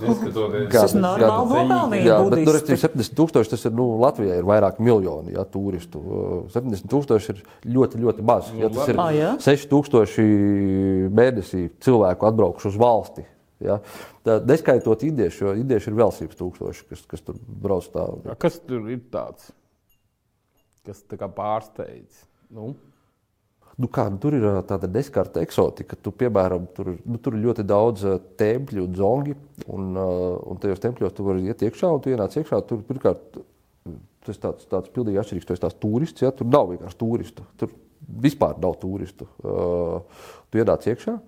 Neskatoties. 0.00 0.68
Tas 0.72 0.94
ir 0.96 1.00
normāli 1.04 1.50
nopelnīt 1.52 2.06
Jā, 2.08 2.14
bet 2.16 2.24
nu, 2.24 2.30
budisti. 2.30 2.54
respektīvi, 2.56 2.80
70 2.84 3.16
tūkstoši 3.18 3.52
tas 3.52 3.66
ir 3.68 3.74
nu, 3.76 3.84
Latvijā 4.00 4.38
ir 4.40 4.46
vairāk 4.48 4.78
miljoni 4.82 5.34
ja, 5.36 5.44
turistu. 5.44 6.00
Uh, 6.00 6.32
70 6.54 6.88
tūkstoši 6.90 7.30
ir 7.34 7.42
ļoti, 7.76 8.00
ļoti 8.02 8.24
maz. 8.24 8.48
Ja, 8.56 8.70
tas 8.72 8.88
ir 8.90 9.00
Ah, 9.04 9.10
jā? 9.14 9.34
6 9.44 9.68
tūkstoši 9.74 10.24
mēnesī 11.14 11.66
cilvēku 11.84 12.28
atbraukuši 12.30 12.70
uz 12.72 12.78
valsti. 12.80 13.26
Ja. 13.64 13.78
Tā, 14.26 14.38
neskaitot 14.48 15.04
indiešu, 15.06 15.44
jo 15.46 15.52
indieši 15.60 15.92
ir 15.92 15.98
vēl 16.00 16.10
100 16.16 16.40
tūkstoši, 16.40 16.88
kas, 16.90 17.04
kas 17.12 17.22
tur 17.28 17.36
brauc 17.62 17.86
tā. 17.92 18.08
A, 18.32 18.34
Kas 18.40 18.58
tur 18.64 18.88
ir 18.92 19.04
tāds? 19.12 19.52
Kas 20.84 21.04
tā 21.08 21.16
kā 21.20 21.28
pārsteidz? 21.32 22.24
Nu, 22.52 22.72
Nu 23.80 23.88
kā, 23.90 24.04
nu, 24.12 24.20
tur 24.22 24.36
ir 24.36 24.44
tāda 24.68 24.86
neskarta 24.90 25.42
eksotika. 25.42 25.96
Tu, 25.98 26.12
piemēram, 26.14 26.68
tur, 26.76 26.92
nu, 27.02 27.18
tur 27.18 27.34
ir 27.34 27.42
ļoti 27.48 27.64
daudz 27.66 28.04
tempļu 28.38 28.84
un 28.86 28.94
zongi. 28.98 29.34
Un, 29.66 29.96
un 29.98 30.60
tajos 30.62 30.82
tempļos 30.84 31.16
tu 31.16 31.26
vari 31.26 31.48
iet 31.48 31.64
iekšā, 31.66 31.90
un 31.90 32.04
tu 32.04 32.12
ienāc 32.12 32.36
iekšā. 32.38 32.60
Tur 32.68 32.84
pirmkārt 32.86 33.40
tas 34.24 34.40
tāds, 34.40 34.68
tāds 34.70 34.92
pilnīgi 34.94 35.20
atšķirīgs. 35.20 35.48
Tu 35.48 35.56
esi 35.56 35.64
tāds 35.64 35.80
turists, 35.82 36.22
ja 36.24 36.30
tur 36.34 36.48
nav 36.50 36.70
vienkārši 36.70 37.00
turistu. 37.00 37.46
Tur 37.60 37.72
vispār 38.24 38.60
nav 38.62 38.78
turistu. 38.82 39.26
Uh, 39.42 40.28
tu 40.50 40.62
ienāc 40.62 40.86
iekšā. 40.88 41.18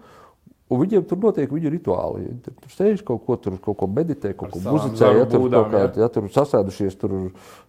Un 0.67 0.81
viņiem 0.81 1.05
tur 1.07 1.21
notiek 1.23 1.53
viņu 1.53 1.71
rituāli. 1.71 2.25
Viņi 2.25 2.41
Tur, 2.43 2.55
tur 2.65 2.73
sēž 2.75 3.03
kaut 3.07 3.21
ko, 3.23 3.37
tur 3.39 3.55
kaut 3.63 3.77
ko 3.79 3.87
meditē, 3.87 4.33
kaut 4.35 4.51
ko 4.51 4.63
muzicē. 4.65 5.13
Ja, 5.15 5.27
tur, 5.31 5.45
būdām, 5.45 5.69
kaut 5.71 5.95
kā, 5.95 6.03
ja. 6.03 6.09
tur 6.11 6.27
sasēdušies 6.35 6.97
tur 6.99 7.15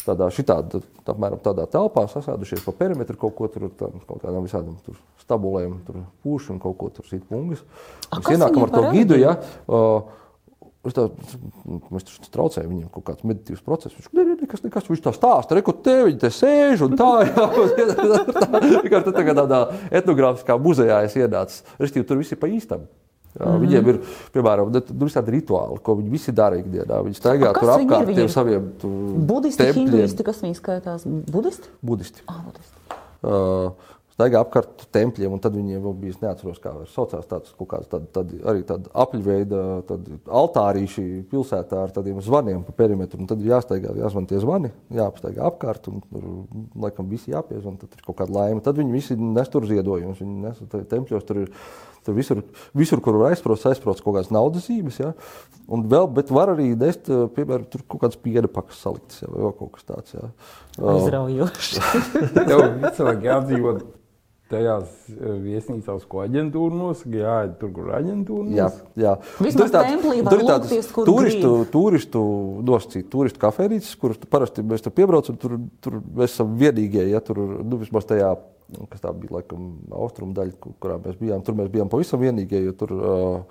tādā, 0.01 0.31
šitād, 0.33 0.79
apmēram 1.05 1.41
tādā 1.45 1.67
telpā, 1.69 2.07
sasēdušies 2.09 2.65
pa 2.65 2.73
perimetru 2.79 3.19
kaut 3.21 3.35
ko 3.37 3.51
tur, 3.53 3.67
tā, 3.77 3.91
kaut 4.09 4.23
kādām 4.23 4.47
visādām 4.47 4.79
tur 4.85 4.97
stabulēm, 5.21 5.77
tur 5.85 6.01
pūši 6.25 6.55
un 6.55 6.63
kaut 6.63 6.79
ko 6.81 6.89
tur 6.95 7.05
sit 7.05 7.21
pungas. 7.29 7.61
Mēs 8.15 8.33
ienākam 8.33 8.65
ar 8.65 8.73
to 8.73 8.83
gidu, 8.95 9.21
ja, 9.21 9.37
uh, 9.69 10.16
Es 10.87 10.95
tā, 10.95 11.07
mēs 11.91 12.05
tur 12.07 12.29
traucējam 12.31 12.69
viņam 12.71 12.91
kaut 12.93 13.05
kāds 13.09 13.25
meditīvs 13.27 13.63
process. 13.65 13.95
Viņš 13.97 14.11
ne, 14.15 14.23
ne, 14.23 14.35
nekas, 14.43 14.63
nekas, 14.63 14.85
viņš 14.87 15.01
tā 15.03 15.13
stāsta, 15.15 15.57
re, 15.57 15.63
ko 15.65 15.73
te 15.75 15.95
viņi 16.05 16.21
te 16.21 16.31
sēž 16.31 16.85
un 16.87 16.95
tā. 16.99 17.09
Jā, 17.27 17.33
tā, 17.97 19.01
tā, 19.01 19.11
tā 19.11 19.25
tādā 19.41 19.59
etnogrāfiskā 19.99 20.55
muzejā 20.61 21.01
es 21.07 21.17
ienācu. 21.19 21.59
Restīvi, 21.81 22.07
tur 22.07 22.21
viss 22.21 22.35
ir 22.35 22.39
pa 22.39 22.49
īstam. 22.51 22.87
Jā, 23.37 23.45
mm 23.45 23.51
-hmm. 23.51 23.65
Viņiem 23.65 23.89
ir, 23.91 23.99
piemēram, 24.33 24.71
tur 24.73 25.07
visādi 25.07 25.35
rituāli, 25.35 25.81
ko 25.83 25.95
viņi 25.99 26.09
visi 26.09 26.31
dara 26.31 26.57
ikdienā. 26.57 27.03
Viņi 27.05 27.19
staigā 27.19 27.51
tur 27.53 27.69
apkārt 27.75 28.13
tiem 28.15 28.29
saviem 28.29 28.71
Budisti, 29.27 29.63
tempļiem. 29.63 29.83
hinduisti, 29.83 30.23
kas 30.23 30.41
viņi 30.41 30.55
skaitās? 30.55 31.05
Budisti? 31.05 31.69
Budisti. 31.81 32.21
Ah, 32.27 32.41
budisti. 32.45 32.73
Uh, 33.21 33.71
staigā 34.17 34.39
apkārt 34.41 34.87
tempļiem, 34.95 35.35
un 35.35 35.41
tad 35.41 35.53
viņiem 35.53 35.83
vēl 35.83 35.93
bija, 36.01 36.15
neatceros, 36.23 36.57
kā 36.61 36.71
viņš 36.73 36.93
saucās, 36.95 37.27
tāds 37.29 37.53
kaut 37.57 37.69
kāds 37.69 37.89
tād, 37.91 38.07
tād, 38.15 38.31
arī 38.49 38.63
tāda 38.65 38.89
apļveida 39.03 39.63
tād 39.89 40.07
altārīši 40.39 41.05
pilsētā 41.29 41.83
ar 41.85 41.93
tādiem 41.93 42.17
zvaniem 42.25 42.63
pa 42.65 42.73
perimetru, 42.81 43.21
un 43.21 43.29
tad 43.29 43.43
ir 43.43 43.51
jāstaigā, 43.53 43.93
jāzvan 44.01 44.25
tie 44.29 44.41
zvani, 44.41 44.71
jāapstaigā 44.97 45.45
apkārt, 45.51 45.91
un 45.91 46.01
tur, 46.07 46.25
laikam, 46.87 47.11
visi 47.11 47.35
jāpiezvan, 47.35 47.77
tad 47.77 47.93
ir 47.93 48.07
kaut 48.07 48.17
kāda 48.23 48.39
laime. 48.39 48.63
Tad 48.65 48.81
viņi 48.81 48.95
visi 48.95 49.19
nes 49.21 49.53
tur 49.53 49.69
ziedojumus, 49.69 50.23
viņi 50.23 50.47
nes 50.47 50.65
te- 50.65 50.87
tempļos, 50.95 51.29
tur 51.29 51.45
ir 51.45 51.53
Tur 52.07 52.15
visur, 52.15 52.39
visur, 52.71 53.01
kur 53.03 53.17
var 53.19 53.33
aizsprost, 53.33 53.65
aizsprost 53.67 53.99
kaut 53.99 54.15
kādas 54.15 54.29
naudas 54.31 54.69
zīmes. 54.69 54.95
Ja? 55.01 55.09
Un 55.67 55.81
vēl, 55.91 56.05
bet 56.15 56.29
var 56.31 56.53
arī 56.53 56.69
nest, 56.79 57.09
eh, 57.11 57.25
piemēram, 57.35 57.65
tur 57.67 57.83
kaut 57.83 58.05
kādas 58.05 58.21
piena 58.23 58.47
pakas 58.47 58.79
saliktas, 58.79 59.25
ja? 59.25 59.27
vai 59.33 59.51
kaut 59.59 59.73
kas 59.75 59.83
tāds. 59.89 60.15
Ja? 60.15 60.29
Aizraujoši. 60.93 61.83
Tev 62.37 62.63
cilvēki 62.95 63.27
jādzīvot 63.27 63.83
tajās 64.49 64.89
eh, 65.11 65.37
viesnīcās, 65.43 66.05
ko 66.09 66.21
aģentūra 66.23 66.75
nosaka. 66.79 67.13
Jā, 67.19 67.35
tur, 67.59 67.71
kur 67.75 67.91
aģentūra 67.97 68.47
Jā, 68.55 68.67
nosaka. 68.69 68.91
jā. 69.03 69.13
Vismaz 69.39 69.55
Tur 69.57 69.67
ir 69.67 69.73
tāds- 69.75 70.69
tur 70.69 70.77
ir 70.77 70.91
kur 70.93 71.05
turistu, 71.11 71.51
turistu 71.71 72.21
nosacīt, 72.67 73.09
turistu 73.13 73.39
kafejnīcas, 73.43 73.95
kur 73.99 74.15
tu 74.15 74.27
parasti 74.27 74.63
mēs 74.63 74.83
tur 74.85 74.91
piebraucam, 74.97 75.37
tur, 75.37 75.57
tur 75.81 75.99
mēs 76.15 76.33
esam 76.35 76.55
vienīgie, 76.59 77.09
ja 77.11 77.19
tur, 77.19 77.37
nu, 77.63 77.77
vismaz 77.81 78.05
tajā, 78.09 78.33
kas 78.91 78.99
tā 79.03 79.13
bija, 79.15 79.37
laikam, 79.39 79.77
austrumu 79.91 80.33
daļa, 80.35 80.57
ku- 80.59 80.73
kurā 80.79 80.97
mēs 80.99 81.15
bijām, 81.19 81.43
tur 81.45 81.55
mēs 81.55 81.69
bijām 81.71 81.89
pavisam 81.89 82.19
vienīgie, 82.19 82.63
jo 82.65 82.73
tur, 82.73 82.91
uh, 82.93 83.43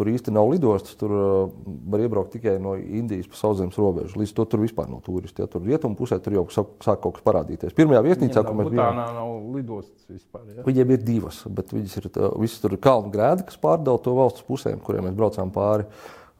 tur 0.00 0.08
īsti 0.08 0.32
nav 0.32 0.48
lidostas, 0.48 0.96
tur 0.96 1.12
uh, 1.12 1.50
var 1.92 2.00
iebraukt 2.00 2.32
tikai 2.38 2.56
no 2.62 2.72
Indijas 2.80 3.28
pa 3.28 3.36
sauszemes 3.36 3.76
robežu. 3.76 4.16
Līdz 4.22 4.32
to 4.38 4.46
tur 4.48 4.62
vispār 4.64 4.88
nav 4.88 5.02
turisti, 5.04 5.44
ja 5.44 5.48
tur 5.52 5.60
rietumu 5.68 5.98
pusē 5.98 6.16
tur 6.24 6.38
jau 6.38 6.46
sāk, 6.54 6.70
sāk 6.86 7.02
kaut 7.04 7.18
kas 7.18 7.26
parādīties. 7.26 7.76
Pirmajā 7.76 8.00
viesnīcā, 8.08 8.42
kur 8.48 8.56
mēs 8.62 8.70
bijām. 8.72 8.96
Tā 9.04 9.10
nav 9.18 9.34
lidostas 9.58 10.08
vispār. 10.08 10.46
Jā. 10.56 10.64
Viņiem 10.66 10.94
ir 10.96 11.04
divas, 11.04 11.42
bet 11.52 11.74
viņas 11.76 11.98
ir 12.00 12.08
tā- 12.16 12.32
visas 12.40 12.64
tur 12.64 12.78
kalnu 12.80 13.12
grēdi, 13.12 13.44
kas 13.50 13.60
pārdala 13.60 14.00
to 14.02 14.16
valsts 14.16 14.46
pusēm, 14.48 14.80
kuriem 14.82 15.04
mēs 15.10 15.18
braucām 15.20 15.52
pāri. 15.52 15.84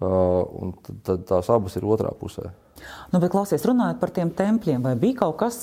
Uh, 0.00 0.40
un 0.64 0.70
tad, 0.80 0.96
tad 1.04 1.24
tās 1.28 1.48
abas 1.52 1.74
ir 1.76 1.84
otrā 1.84 2.08
pusē. 2.16 2.46
Nu, 3.12 3.18
bet, 3.20 3.28
klausies, 3.34 3.60
runājot 3.68 3.98
par 4.00 4.08
tiem 4.16 4.30
tempļiem, 4.32 4.80
vai 4.80 4.94
bija 4.96 5.18
kaut 5.18 5.36
kas, 5.42 5.58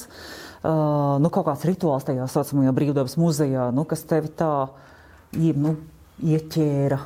uh, 0.61 1.17
nu, 1.17 1.31
kaut 1.33 1.47
kāds 1.47 1.65
rituāls 1.65 2.05
tajā 2.05 2.27
saucamajā 2.29 2.75
brīvdabas 2.77 3.17
muzejā, 3.17 3.71
nu, 3.73 3.81
kas 3.89 4.05
tevi 4.05 4.29
tā 4.37 4.51
ie- 5.33 5.55
nu, 5.57 5.73
ieķēra, 6.21 6.99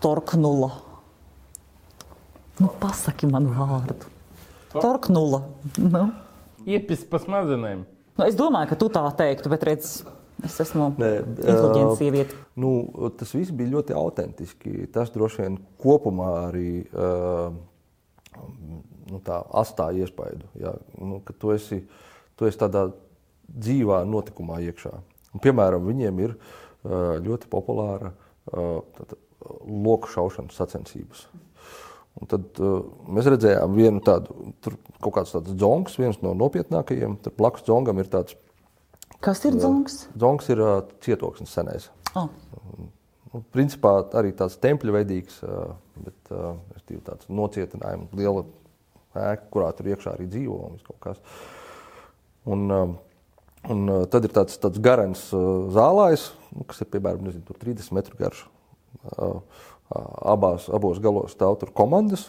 torknula? 0.00 0.70
Nu, 2.60 2.68
pasaki 2.80 3.28
man 3.30 3.48
vārdu. 3.56 4.08
Torknula. 4.74 5.42
Nu. 5.80 6.10
Iepis 6.68 7.06
pa 7.08 7.20
smadzenēm. 7.22 7.86
Nu, 8.18 8.26
es 8.26 8.36
domāju, 8.36 8.72
ka 8.72 8.78
tu 8.80 8.90
tā 8.92 9.02
teiktu, 9.16 9.48
bet 9.52 9.64
redz, 9.64 9.92
es 10.44 10.58
esmu 10.60 10.90
ā, 10.92 11.86
sieviete. 11.96 12.36
Nu, 12.60 12.74
tas 13.16 13.32
viss 13.32 13.54
bija 13.56 13.72
ļoti 13.78 13.96
autentiski. 13.96 14.84
Tas 14.92 15.12
droši 15.14 15.46
vien 15.46 15.56
kopumā 15.80 16.28
arī 16.50 16.82
uh, 16.92 17.48
nu, 19.08 19.22
tā 19.24 19.40
atstāja 19.62 20.04
iespaidu. 20.04 20.50
Ja? 20.60 20.74
Nu, 21.00 21.22
ka 21.24 21.32
tu 21.32 21.54
esi, 21.56 21.80
tu 22.36 22.48
esi 22.50 22.60
tādā 22.60 22.90
dzīvā 23.50 24.02
notikumā 24.08 24.60
iekšā. 24.68 24.92
Un, 25.32 25.42
piemēram, 25.42 25.88
viņiem 25.88 26.22
ir 26.26 26.36
uh, 26.36 27.16
ļoti 27.24 27.48
populāra 27.50 28.12
uh, 28.12 28.84
tātad, 28.98 29.16
loku 29.66 30.10
šaušanas 30.12 30.58
sacensības. 30.58 31.24
Un 32.20 32.28
tad 32.30 32.58
uh, 32.60 32.82
mēs 33.08 33.28
redzējām 33.30 33.74
vienu 33.78 34.02
tādu, 34.04 34.52
tur 34.64 34.76
kaut 35.00 35.14
kāds 35.20 35.34
tāds 35.36 35.54
dzongs, 35.54 35.96
viens 36.00 36.18
no 36.24 36.34
nopietnākajiem. 36.36 37.18
Tur 37.24 37.36
blakus 37.38 37.64
dzongam 37.68 38.02
ir 38.02 38.10
tāds, 38.12 38.36
Kas 39.20 39.42
ir 39.44 39.56
dzongs? 39.58 40.06
dzongs 40.16 40.48
ir 40.52 40.62
uh, 40.64 40.78
cietoksnis 41.04 41.52
senais. 41.54 41.90
Oh. 42.18 42.28
Nu, 43.30 43.44
principā 43.54 43.92
arī 44.18 44.32
tāds 44.34 44.56
tempļa 44.58 44.94
veidīgs, 44.96 45.36
ā, 45.46 45.68
bet 46.02 46.32
respektīvi 46.32 47.04
tāds 47.06 47.28
nocietinājums, 47.30 48.10
liela 48.18 48.42
ēka, 49.14 49.46
kurā 49.54 49.68
tur 49.76 49.90
iekšā 49.92 50.16
arī 50.16 50.26
dzīvo 50.32 50.56
un 50.66 50.74
viss 50.74 50.88
kaut 50.88 50.98
kas. 51.04 51.20
Un, 52.50 52.64
ā, 52.74 52.80
un 53.70 53.84
ā, 53.86 54.00
tad 54.10 54.26
ir 54.26 54.34
tāds, 54.34 54.58
tāds 54.58 54.82
garens 54.82 55.28
ā, 55.30 55.42
zālājs, 55.76 56.30
nu, 56.56 56.66
kas 56.66 56.82
ir 56.82 56.90
piemēram 56.90 57.28
nezinu, 57.28 57.46
tur 57.46 57.60
30 57.62 57.94
metru 58.00 58.18
garš. 58.18 58.42
Abās, 59.90 60.68
abos 60.70 61.00
galos 61.02 61.34
stāv 61.34 61.58
tur 61.58 61.72
komandas 61.74 62.28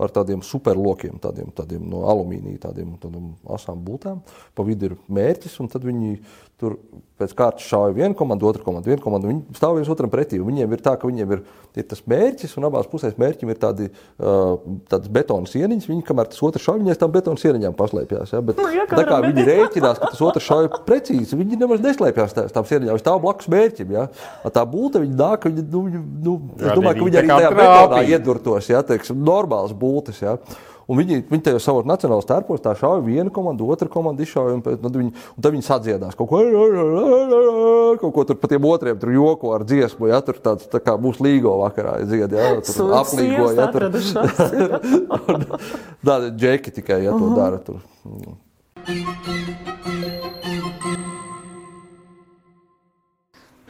ar 0.00 0.12
tādiem 0.12 0.42
superlokiem, 0.44 1.16
tādiem, 1.20 1.50
tādiem 1.56 1.84
no 1.88 2.04
alumīnija, 2.10 2.66
tādiem, 2.66 2.94
tādiem 3.00 3.30
asām 3.52 3.80
būtām. 3.84 4.20
Pa 4.56 4.64
vidu 4.66 4.90
ir 4.90 4.96
mērķis, 5.08 5.56
un 5.64 5.70
tad 5.72 5.86
viņi 5.88 6.18
tur 6.60 6.78
pēc 7.20 7.32
kārtas 7.36 7.64
šauja 7.68 7.94
vienu 7.96 8.16
komandu, 8.16 8.46
otru 8.48 8.64
komandu, 8.64 8.88
vienu 8.88 9.00
komandu. 9.04 9.28
Viņi 9.28 9.56
stāv 9.56 9.74
viens 9.76 9.88
otram 9.92 10.10
pretī. 10.12 10.38
Viņiem 10.40 10.72
ir 10.72 10.80
tā, 10.84 10.94
ka 11.00 11.08
viņiem 11.08 11.32
ir, 11.36 11.42
ir 11.80 11.86
tas 11.88 12.02
mērķis, 12.08 12.54
un 12.60 12.66
abās 12.68 12.88
pusēs 12.92 13.16
mērķim 13.20 13.52
ir 13.52 13.58
tādi, 13.60 13.88
uh, 14.20 14.56
tādas 14.88 15.08
betona 15.12 15.48
sieniņas. 15.48 15.88
Viņi, 15.88 16.04
kamēr 16.08 16.30
tas 16.32 16.42
otrs 16.44 16.64
šauj, 16.64 16.80
viņi 16.82 16.92
aiz 16.92 17.00
tām 17.00 17.12
betona 17.14 17.40
sieniņām 17.40 17.76
paslēpjas. 17.76 18.34
Ja? 18.36 18.42
Bet, 18.44 18.60
Nu, 18.60 18.68
ja 18.72 18.84
tā 18.88 19.04
kā 19.08 19.20
viņi 19.24 19.46
rēķinās, 19.48 20.00
ka 20.00 20.12
tas 20.12 20.22
otrs 20.28 20.48
šauj 20.48 20.70
precīzi, 20.88 21.40
viņi 21.40 21.60
nemaz 21.60 21.84
neslēpjas 21.84 22.36
tā- 22.36 22.46
tām 22.52 22.68
sieniņām. 22.68 22.96
Viņi 22.96 23.04
stāv 23.04 23.20
blakus 23.24 23.48
mērķim. 23.52 23.92
Ja? 23.96 24.06
Tā 24.52 24.64
būta 24.68 25.00
viņa 25.04 25.16
nāk, 25.20 25.48
viņa, 25.48 25.66
nu, 25.72 25.84
nu, 26.28 26.38
es 26.56 26.72
domāju, 26.72 27.00
ka 27.00 27.10
viņi 27.10 27.20
viņi 27.20 27.32
tā 27.32 27.36
arī 27.36 27.44
tajā 27.44 27.52
betonā 27.60 28.04
iedurtos, 28.12 28.72
ja, 28.72 28.80
teiksim, 28.84 29.20
normāls 29.24 29.76
būtis. 29.76 30.20
Ja. 30.24 30.36
Un 30.86 31.00
viņi, 31.00 31.24
viņi 31.26 31.42
tajos 31.48 31.64
savos 31.66 31.86
nacionālajos 31.88 32.28
tērpos 32.28 32.62
tā 32.62 32.70
šauja 32.78 33.02
vienu 33.02 33.32
komandu, 33.34 33.66
otru 33.74 33.90
komandu 33.90 34.22
izšauja, 34.22 34.54
un, 34.54 34.62
pēc, 34.62 34.78
tad 34.84 34.98
viņi, 35.00 35.10
un 35.34 35.42
tad 35.42 35.56
viņi 35.56 35.66
sadziedās 35.66 36.14
kaut 36.18 36.30
ko, 36.30 36.42
kaut 38.02 38.14
ko 38.14 38.26
tur 38.28 38.38
pa 38.38 38.50
tiem 38.52 38.68
otriem 38.70 39.00
tur 39.02 39.10
joko 39.16 39.50
ar 39.56 39.66
dziesmu, 39.66 40.06
ja 40.12 40.22
tur 40.22 40.38
tāds 40.44 40.70
tā 40.70 40.78
kā 40.84 40.94
mūsu 41.02 41.26
līgo 41.26 41.56
vakarā 41.64 41.98
dzied, 42.06 42.38
ja, 42.38 42.54
tur 42.62 42.94
aplīgo, 43.00 43.50
ja 43.58 43.66
tur. 43.74 43.82
Tāda 46.06 46.30
džeki 46.38 46.78
tikai, 46.78 47.02
ja 47.08 47.18
to 47.18 47.34
dara 47.34 47.58
tur. 47.66 47.82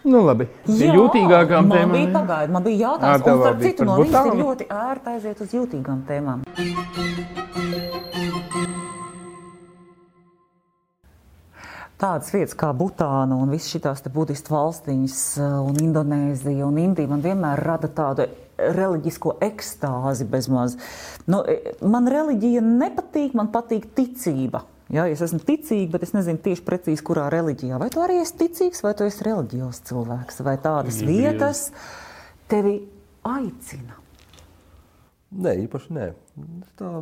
Nu, 0.06 0.20
labi. 0.22 0.46
Jā, 0.70 0.92
jūtīgākām 0.94 1.66
man 1.66 1.78
tēmām. 1.80 1.96
Bija, 1.96 2.10
pagaid, 2.14 2.52
man 2.54 2.62
bija 2.62 2.78
jautājums, 2.84 3.24
tev 3.26 3.32
un 3.34 3.42
starp 3.42 3.64
citu, 3.64 3.86
no 3.88 3.96
viņas 3.98 4.28
ir 4.30 4.38
ļoti 4.38 4.68
ērti 4.70 5.14
aiziet 5.16 5.42
uz 5.42 5.56
jūtīgām 5.56 6.04
tēmām. 6.06 6.44
Tādas 11.96 12.28
vietas 12.28 12.52
kā 12.60 12.70
Butāna 12.76 13.38
un 13.40 13.50
visas 13.50 13.72
šīs 13.72 14.06
budistu 14.12 14.52
valstiņas, 14.52 15.20
un 15.64 15.80
Indonēzija 15.80 16.68
un 16.68 16.78
Indija 16.82 17.10
man 17.10 17.24
vienmēr 17.24 17.64
rada 17.66 17.88
tādu 17.88 18.28
reliģisko 18.56 19.38
ekstāzi 19.42 20.28
bezmaz. 20.28 20.76
Nu, 21.26 21.42
e, 21.42 21.74
man 21.82 22.06
reliģija 22.12 22.62
nepatīk, 22.62 23.34
man 23.34 23.50
patīk 23.50 23.88
ticība. 23.96 24.62
Jā, 24.94 25.08
es 25.10 25.22
esmu 25.24 25.40
ticīga, 25.42 25.90
bet 25.96 26.04
es 26.06 26.12
nezinu 26.14 26.38
tieši 26.44 26.62
precīzi, 26.66 27.02
kurā 27.06 27.26
reliģijā. 27.32 27.78
Vai 27.82 27.88
tu 27.90 28.02
arī 28.04 28.20
esi 28.22 28.36
ticīgs, 28.38 28.84
vai 28.86 28.92
tu 28.94 29.06
esi 29.08 29.24
reliģijos 29.26 29.80
cilvēks, 29.88 30.42
vai 30.46 30.54
tādas 30.62 31.00
Dievs. 31.00 31.10
vietas 31.10 31.62
tevi 32.50 32.76
aicina? 33.26 33.98
Nē, 35.34 35.56
īpaši 35.64 35.96
nē. 35.96 36.06
Tā, 36.78 36.92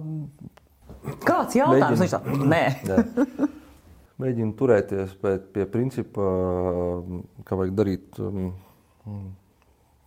Kāds 1.28 1.56
jautājums? 1.58 2.00
Viņš 2.00 2.14
tā, 2.14 2.20
nē. 2.48 2.64
nē. 2.88 3.48
Mēģinu 4.22 4.54
turēties 4.56 5.16
pie, 5.20 5.64
principa, 5.68 6.26
ka 7.44 7.58
vajag 7.58 7.72
darīt 7.76 8.20
um, 8.22 8.52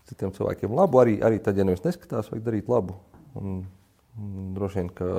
citiem 0.10 0.32
cilvēkiem 0.34 0.74
labu. 0.78 1.02
Arī, 1.04 1.18
arī 1.22 1.42
tad, 1.44 1.60
ja 1.60 1.66
nevis 1.68 1.84
neskatās, 1.86 2.32
vajag 2.32 2.46
darīt 2.46 2.72
labu. 2.72 2.96
Un, 3.38 3.60
un 4.18 4.54
droši 4.56 4.82
vien, 4.82 4.90
ka 4.96 5.12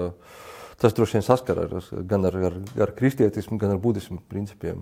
tas 0.80 0.94
droši 0.94 1.18
vien 1.18 1.26
saskaras 1.26 1.90
gan 2.08 2.26
ar, 2.28 2.34
ar, 2.50 2.54
ar 2.86 2.90
kristietismu, 2.98 3.58
gan 3.58 3.74
ar 3.74 3.80
budismu 3.82 4.18
principiem. 4.30 4.78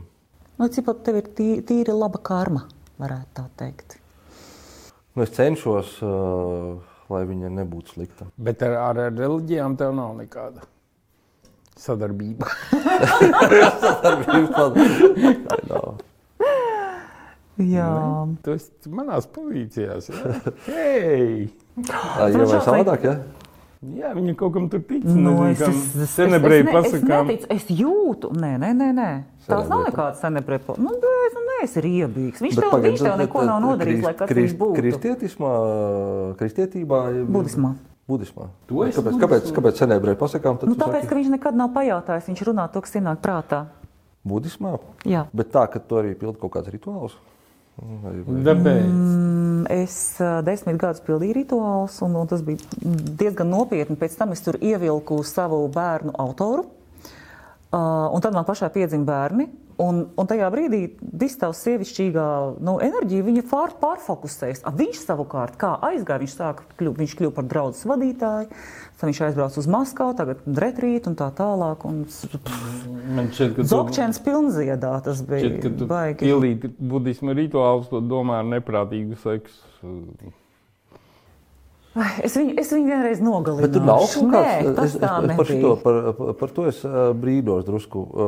Nu, 0.57 0.69
cik 0.73 0.87
pat 0.87 1.03
tev 1.05 1.15
ir 1.21 1.27
tī, 1.37 1.49
tīri 1.67 1.93
laba 1.93 2.21
karma, 2.25 2.63
varētu 3.01 3.31
tā 3.37 3.45
teikt. 3.61 3.99
Nu, 5.17 5.25
es 5.25 5.33
cenšos, 5.37 5.89
uh, 6.05 6.09
lai 7.13 7.23
viņa 7.29 7.49
nebūtu 7.59 7.97
slikta. 7.97 8.29
Bet 8.37 8.63
ar, 8.65 8.73
ar, 8.91 8.97
ar 9.09 9.15
reliģijām 9.17 9.77
tev 9.81 9.91
nav 9.97 10.11
nekāda 10.19 10.61
sadarbība. 11.77 12.47
Nav. 15.71 15.87
Jā, 17.57 17.89
Tas 18.45 18.67
manās 18.93 19.25
pozīcijās. 19.33 20.11
Jā, 20.13 20.33
hey! 20.67 21.47
Tā 21.89 22.27
jau 22.33 22.43
ir 22.45 22.61
savādāk, 22.65 23.07
ja? 23.09 23.15
Jā 23.95 24.11
viņi 24.17 24.35
kaut 24.37 24.53
kam 24.55 24.69
tur 24.73 24.81
tic. 24.83 25.05
nu, 25.05 25.33
es, 25.47 25.61
es, 25.61 25.69
es, 25.69 25.97
es, 26.03 26.11
Senebreji 26.17 26.65
es, 26.65 26.69
es 26.69 26.75
pasakām. 26.75 27.27
neticu, 27.27 27.47
es 27.51 27.67
jūtu, 27.71 28.31
nē, 28.35 28.53
nē, 28.59 28.71
nē. 28.75 28.89
nē. 28.97 29.11
Tās 29.47 29.69
nav 29.71 29.85
nekādas 29.87 30.21
senebreji. 30.21 30.75
Nu, 30.79 30.91
nē, 30.91 31.13
es- 31.27 31.35
nu, 31.35 31.43
nē, 31.47 31.59
es 31.63 31.77
ir 31.77 31.85
iebīgs. 31.85 32.41
Viņš 32.43 32.57
tev, 32.59 32.71
pagaid, 32.73 32.93
viņš 32.97 33.05
tev 33.07 33.19
neko 33.23 33.45
nav 33.47 33.61
nodarījis, 33.63 34.03
lai 34.03 34.15
kas 34.15 34.31
viņš 34.31 34.57
būtu. 34.59 34.77
Kristietismā, 34.81 35.53
kristietībā. 36.41 37.01
Budismā. 37.31 37.75
Budismā. 38.07 38.49
Tu 38.67 38.83
esi 38.87 38.99
Kāpēc, 39.01 39.13
budismā? 39.13 39.23
kāpēc, 39.23 39.53
kāpēc 39.57 39.81
senebreji 39.83 40.19
pasakām? 40.19 40.59
tad 40.61 40.69
Nu, 40.71 40.75
tāpēc, 40.79 41.03
saki 41.03 41.09
ka 41.11 41.17
viņš 41.19 41.31
nekad 41.35 41.57
nav 41.59 41.73
pajautājis, 41.75 42.29
viņš 42.31 42.43
runā 42.47 42.67
to, 42.73 42.81
kas 42.81 42.95
ienāk 43.01 43.19
prātā. 43.23 43.65
Budismā? 44.27 44.79
Jā. 45.07 45.27
Bet 45.35 45.51
tā, 45.55 45.65
ka 45.71 45.79
tu 45.79 45.99
arī 45.99 46.15
pildi 46.19 46.39
kaut 46.39 46.53
kāds 46.55 46.71
rituāls. 46.71 47.15
Tāpēc. 47.77 48.87
Mm, 48.87 49.47
Es 49.73 49.97
desmit 50.47 50.79
gadus 50.79 51.03
pildīju 51.03 51.35
rituālus, 51.41 51.99
un, 52.07 52.15
un 52.21 52.29
tas 52.31 52.43
bija 52.47 52.63
diezgan 53.19 53.51
nopietni. 53.51 53.99
Pēc 53.99 54.15
tam 54.19 54.35
es 54.35 54.45
tur 54.45 54.59
ievilku 54.63 55.19
savu 55.27 55.59
bērnu 55.75 56.15
autoru, 56.23 56.69
uh, 57.75 58.07
un 58.15 58.23
tad 58.23 58.37
man 58.37 58.47
pašai 58.47 58.71
piedzima 58.75 59.09
bērni. 59.09 59.49
Un, 59.77 59.99
un 60.17 60.29
tajā 60.29 60.47
brīdī 60.53 60.79
viss 61.21 61.37
tavs 61.37 61.59
sievišķīgā 61.67 62.27
nu, 62.65 62.79
enerģija, 62.81 63.25
viņa 63.27 63.43
pār, 63.51 63.75
pārfokusējas. 63.83 64.63
A, 64.65 64.73
viņš 64.73 65.03
savukārt, 65.03 65.59
kā 65.61 65.75
aizgāja, 65.91 66.23
viņš 66.23 66.37
sāka 66.39 66.65
kļūt, 66.81 66.97
viņš 67.03 67.17
kļuva 67.19 67.35
par 67.37 67.49
draugu 67.51 67.91
vadītāju, 67.93 68.49
tad 68.97 69.11
viņš 69.11 69.21
aizbrauca 69.29 69.61
uz 69.61 69.69
Maskavu, 69.75 70.17
tagad 70.17 70.41
retrīt 70.65 71.11
un 71.11 71.19
tā 71.21 71.29
tālāk. 71.37 71.85
Un, 71.91 72.01
šķiet, 72.09 73.61
Zokčēns 73.69 74.23
pilnziedā 74.25 74.95
tas 75.05 75.21
bija. 75.29 75.45
šķiet, 75.45 75.61
ka 75.67 75.75
tu 75.77 75.91
baigi. 75.93 76.23
pildīji 76.25 76.73
budismu 76.81 77.37
rituālus, 77.37 77.93
to 77.93 78.01
domā 78.01 78.41
ar 78.41 78.49
neprātīgu 78.57 79.21
seksu. 79.21 80.33
Es 82.27 82.35
viņu, 82.37 82.55
es 82.61 82.71
viņu 82.75 82.91
vienreiz 82.91 83.21
nogalināju. 83.25 83.73
Tur 83.73 83.85
nav 83.89 84.03
kaut 84.05 84.27
Nē, 84.29 84.41
kāds. 84.45 84.75
tas 84.77 84.89
Es, 84.91 84.97
es, 84.97 85.03
es 85.03 85.39
par, 85.39 85.49
šito, 85.49 85.71
par, 85.81 86.01
par, 86.41 86.53
to 86.57 86.67
es 86.69 86.81
ā, 86.85 87.07
brīdos 87.17 87.65
drusku. 87.69 88.03
ā, 88.13 88.27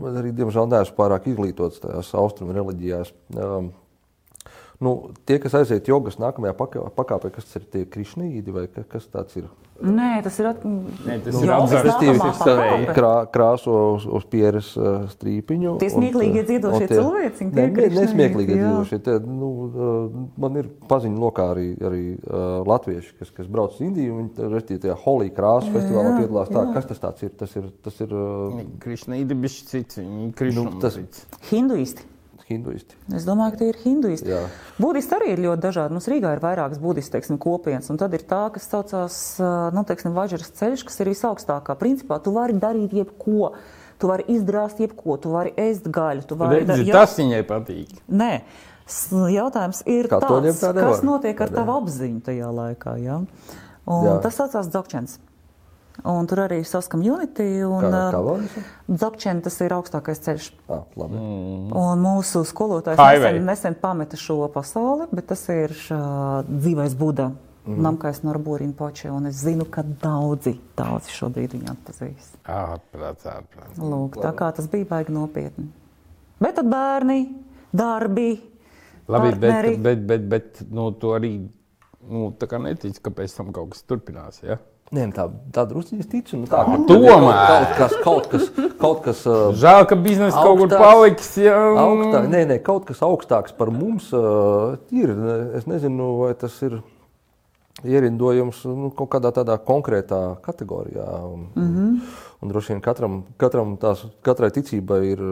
Man 0.00 0.18
arī, 0.20 0.32
diemžēl, 0.36 0.68
neesmu 0.68 0.96
pārāk 0.98 1.30
izglītots 1.32 1.80
tajās 1.80 2.12
austrumu 2.20 2.56
reliģijās. 2.56 3.12
Ā, 3.36 3.48
Nu, 4.80 5.10
tie, 5.28 5.36
kas 5.36 5.52
aiziet 5.58 5.88
jogas 5.90 6.16
nākamajā 6.16 6.54
pakā- 6.56 6.86
pakāpē, 6.96 7.28
kas 7.34 7.50
ir 7.58 7.66
tie 7.68 7.82
krišnīdi 7.84 8.52
vai 8.54 8.62
ka- 8.72 8.86
kas 8.88 9.04
tāds 9.12 9.36
ir? 9.36 9.50
Nē, 9.80 10.22
tas 10.24 10.38
ir. 10.40 10.46
At... 10.50 10.62
Nē, 10.64 11.18
tas 11.24 11.34
Nu, 11.36 11.40
krā, 12.96 13.12
krāso 13.32 13.74
uz, 13.96 14.06
uz 14.08 14.24
pieres 14.28 14.70
strīpiņu. 15.14 15.74
Tie 15.80 15.88
uh, 16.42 16.46
dziedošie 16.48 16.88
tie 16.88 16.98
Nē, 17.60 17.66
nesmieklīgie 17.96 18.56
jā. 18.56 18.62
dziedošie. 18.66 18.98
Tie, 19.04 19.16
nu, 19.24 19.50
man 20.40 20.56
ir 20.60 20.68
paziņa 20.88 21.22
lokā 21.24 21.48
arī, 21.54 21.66
arī 21.90 22.02
uh, 22.16 22.60
latvieši, 22.68 23.16
kas, 23.20 23.32
kas 23.36 23.48
brauc 23.52 23.76
uz 23.76 23.82
Indiju. 23.84 24.16
Viņi 24.20 24.32
tur 24.36 24.56
ir 24.60 24.68
tajā 24.84 24.96
Holī 25.04 25.28
krāsu 25.36 25.72
festivālā 25.76 26.14
piedalās. 26.22 26.52
Tā, 26.52 26.64
kas 26.76 26.88
tas 26.92 27.04
tāds 27.04 27.28
ir? 27.28 27.34
Tas 27.40 27.56
ir, 27.56 27.68
tas 27.84 28.00
ir 28.04 28.16
uh, 28.16 28.62
Krišnīdi 28.84 29.36
bija 29.44 29.56
cits. 29.74 30.00
Nu, 30.56 30.70
tas-. 30.80 31.00
Hinduisti. 31.52 32.08
Hinduisti. 32.50 32.96
Es 33.16 33.24
domāju, 33.28 33.54
ka 33.54 33.60
tie 33.62 33.68
ir 33.72 33.78
hinduisti. 33.84 34.28
Jā. 34.32 34.40
Budisti 34.82 35.16
arī 35.16 35.32
ir 35.34 35.42
ļoti 35.46 35.64
dažādi. 35.64 35.94
Mums 35.96 36.08
Rīgā 36.10 36.32
ir 36.36 36.42
vairākas 36.42 36.80
budistu 36.82 37.16
teiksim, 37.16 37.38
kopienas, 37.40 37.90
un 37.92 38.00
tad 38.00 38.14
ir 38.18 38.24
tā, 38.28 38.42
kas 38.54 38.66
saucās 38.70 39.18
nu, 39.74 39.84
teiksim, 39.88 40.12
Vaģeras 40.16 40.52
ceļš, 40.60 40.84
kas 40.88 41.00
ir 41.00 41.12
visaugstākā. 41.12 41.76
Principā 41.80 42.20
tu 42.22 42.34
vari 42.36 42.58
darīt 42.60 42.92
jebko. 42.96 43.54
Tu 44.00 44.08
vari 44.08 44.24
izdrāst 44.32 44.78
jebko, 44.80 45.18
tu 45.20 45.32
vari 45.34 45.50
ēst 45.60 45.88
gaļu. 45.92 46.24
Tu 46.26 46.36
vari 46.40 46.62
Redzi, 46.64 46.86
jā- 46.88 46.92
Tas 46.96 47.18
viņai 47.20 47.42
patīk. 47.44 47.90
Nē, 48.08 48.40
jautājums 49.34 49.82
ir, 49.86 50.08
tāds, 50.08 50.60
tā 50.62 50.72
kas 50.74 51.02
notiek 51.04 51.40
ar 51.40 51.48
tavu 51.52 51.74
apziņu 51.82 52.22
tajā 52.24 52.48
laikā. 52.48 52.96
Ja? 53.02 53.18
Un 53.90 54.06
Jā. 54.06 54.20
tas 54.22 54.36
saucās 54.40 54.70
Dzogčens. 54.72 55.18
Un 56.08 56.28
tur 56.30 56.44
arī 56.46 56.60
ir 56.62 56.68
savs 56.68 56.88
community. 56.90 57.46
Un, 57.66 57.84
vārds? 57.92 58.56
Dzogčen 58.88 59.42
tas 59.44 59.58
ir 59.64 59.74
augstākais 59.76 60.22
ceļš. 60.24 60.48
Ah, 60.70 60.86
labi. 61.00 61.18
Mm. 61.18 61.68
Un 61.76 62.02
mūsu 62.04 62.44
skolotājs 62.48 63.00
nesen, 63.00 63.44
nesen 63.46 63.76
pameta 63.80 64.18
šo 64.20 64.42
pasauli, 64.54 65.10
bet 65.12 65.28
tas 65.32 65.44
ir 65.52 65.74
uh, 65.92 66.40
dzīvais 66.48 66.96
Buda. 66.98 67.30
Mm. 67.60 67.82
Namkais 67.84 68.22
Norbūrina 68.24 68.72
Počē, 68.74 69.10
un 69.12 69.28
es 69.28 69.42
zinu, 69.44 69.66
ka 69.68 69.84
daudzi, 69.84 70.54
daudzi 70.78 71.12
šobrīd 71.12 71.58
viņu 71.58 71.68
atpazīst. 71.74 72.38
Ārprāts, 72.48 73.26
ārprāts. 73.28 73.76
Lūk, 73.76 74.16
tā 74.24 74.32
kā 74.38 74.48
tas 74.56 74.70
bija 74.72 74.88
baigi 74.88 75.12
nopietni. 75.12 75.68
Bet 76.40 76.56
tad 76.56 76.70
bērni, 76.72 77.18
darbi, 77.76 78.30
Labi, 79.10 79.34
partneri. 79.34 79.74
bet, 79.76 79.82
bet, 79.84 80.06
bet, 80.08 80.26
bet 80.32 80.72
nu, 80.72 80.88
tu 80.96 81.12
arī 81.12 81.34
nu, 82.08 82.30
tā 82.40 82.48
kā 82.50 82.60
netici, 82.62 83.02
ka 83.02 83.12
pēc 83.14 83.36
tam 83.36 83.52
kaut 83.54 83.74
kas 83.74 83.84
turpinās. 83.84 84.40
Ja? 84.44 84.56
Nē, 84.90 85.04
nu 85.06 85.14
tā, 85.14 85.28
tā 85.54 85.62
drusku 85.70 86.00
es 86.02 86.08
ticu. 86.10 86.34
Nu, 86.40 86.48
tā, 86.50 86.64
Tomēr. 86.66 87.20
kaut 87.46 87.76
kas, 87.78 87.92
kaut 88.02 88.24
kas, 88.32 88.46
kaut 88.80 89.02
kas 89.04 89.20
Žēl, 89.62 89.84
ka 89.86 89.94
biznesa 89.94 90.42
kaut 90.42 90.64
kur 90.64 90.72
paliks. 90.74 91.28
Ja? 91.38 91.54
Augstāk, 91.84 92.26
nē, 92.32 92.40
nē, 92.50 92.56
kaut 92.66 92.88
kas 92.88 93.02
augstāks 93.06 93.54
par 93.54 93.70
mums 93.70 94.08
uh, 94.10 94.80
ir. 94.90 95.14
Es 95.54 95.68
nezinu, 95.70 96.16
vai 96.24 96.32
tas 96.38 96.56
ir 96.66 96.80
ierindojums 97.86 98.64
nu, 98.66 98.90
kaut 98.96 99.12
kādā 99.14 99.30
tādā 99.36 99.54
konkrētā 99.62 100.40
kategorijā. 100.42 101.06
Un, 101.28 101.46
mm. 101.54 101.70
-hmm. 101.70 102.16
un 102.42 102.52
droši 102.52 102.74
vien 102.74 102.82
katram, 102.82 103.22
katram 103.38 103.76
tās, 103.78 104.02
katrai 104.26 104.50
ticībai 104.50 105.00
ir 105.12 105.22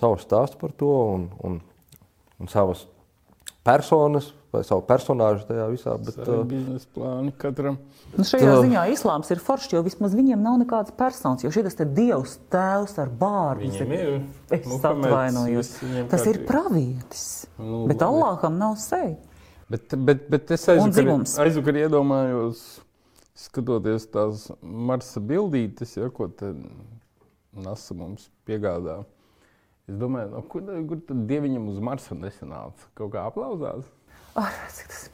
savs 0.00 0.24
stāsts 0.24 0.56
par 0.56 0.72
to 0.72 0.88
un, 0.88 1.28
un, 1.44 1.60
un 2.40 2.48
savas 2.48 2.86
personas 3.62 4.32
vai 4.52 4.60
savu 4.68 4.82
personāžu 4.84 5.46
tajā 5.48 5.66
visā. 5.72 5.94
Bet, 6.04 6.18
uh, 6.26 6.42
biznesa 6.48 6.88
plāni 6.92 7.32
katram. 7.40 7.78
Nu 8.18 8.26
šajā 8.28 8.50
Tā. 8.50 8.60
ziņā 8.66 8.84
islāms 8.92 9.32
ir 9.32 9.40
foršs, 9.40 9.72
jo 9.72 9.82
vismaz 9.86 10.16
viņiem 10.16 10.44
nav 10.44 10.58
nekādas 10.60 10.92
personas. 10.96 11.44
Jo 11.44 11.52
šis 11.54 11.78
te 11.78 11.86
dievs, 11.88 12.36
tēvs 12.52 12.98
ar 13.00 13.12
bārdu. 13.22 13.64
Viņiem 13.64 13.94
ir 13.96 14.10
Es 14.52 14.66
Muhameds, 14.68 15.08
atvainojos. 15.08 15.74
Tas 16.12 16.26
ir 16.28 16.42
pravietis. 16.48 17.26
Nu, 17.56 17.86
Bet 17.88 18.02
labi. 18.02 18.08
Allaham 18.10 18.58
nav 18.60 18.76
seja. 18.82 19.16
Bet, 19.72 19.94
bet, 19.96 20.26
bet 20.28 20.50
es 20.52 20.68
Un 20.68 20.92
aizvakar, 21.40 21.78
iedomājos, 21.86 22.60
skatoties 23.46 24.04
tās 24.12 24.50
Marsa 24.60 25.22
bildītes, 25.24 25.96
ja, 25.96 26.10
ko 26.12 26.28
te 26.28 26.52
NASA 27.56 27.96
mums 27.96 28.28
piegādā. 28.48 29.00
Es 29.88 29.96
domāju, 29.98 30.28
no, 30.34 30.42
kur, 30.52 30.68
kur 30.90 31.00
tad 31.08 31.24
dieviņam 31.30 31.72
uz 31.72 31.80
Marsa 31.82 32.16
nesanāca? 32.18 32.90
Kaut 32.98 33.14
kā 33.16 33.24
aplauzās? 33.30 33.88
Ar, 34.34 34.52
cik 34.72 34.86
tas 34.88 35.02
ir? 35.08 35.10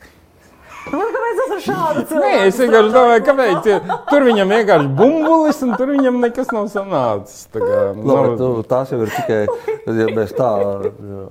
Nu, 0.89 0.99
kāpēc 1.13 1.39
tas 1.39 1.51
ir 1.53 1.59
šādi? 1.67 2.03
Nē, 2.23 2.29
es 2.49 2.59
vienkārši 2.63 2.93
domāju, 2.95 3.23
kāpēc. 3.27 3.67
Tur 4.09 4.23
viņam 4.25 4.53
vienkārši 4.55 4.87
bumbulis, 4.97 5.59
un 5.67 5.73
tur 5.77 5.91
viņam 5.91 6.21
nekas 6.23 6.53
nav 6.55 6.69
sanācis. 6.73 7.43
Tā 7.53 7.61
kā, 7.61 7.81
Labi, 7.93 8.07
nav- 8.09 8.39
nu, 8.41 8.63
tās 8.71 8.93
jau 8.95 9.01
ir 9.05 9.11
tikai, 9.13 9.41
ja 9.99 10.07
mēs 10.17 10.33
tā 10.39 10.49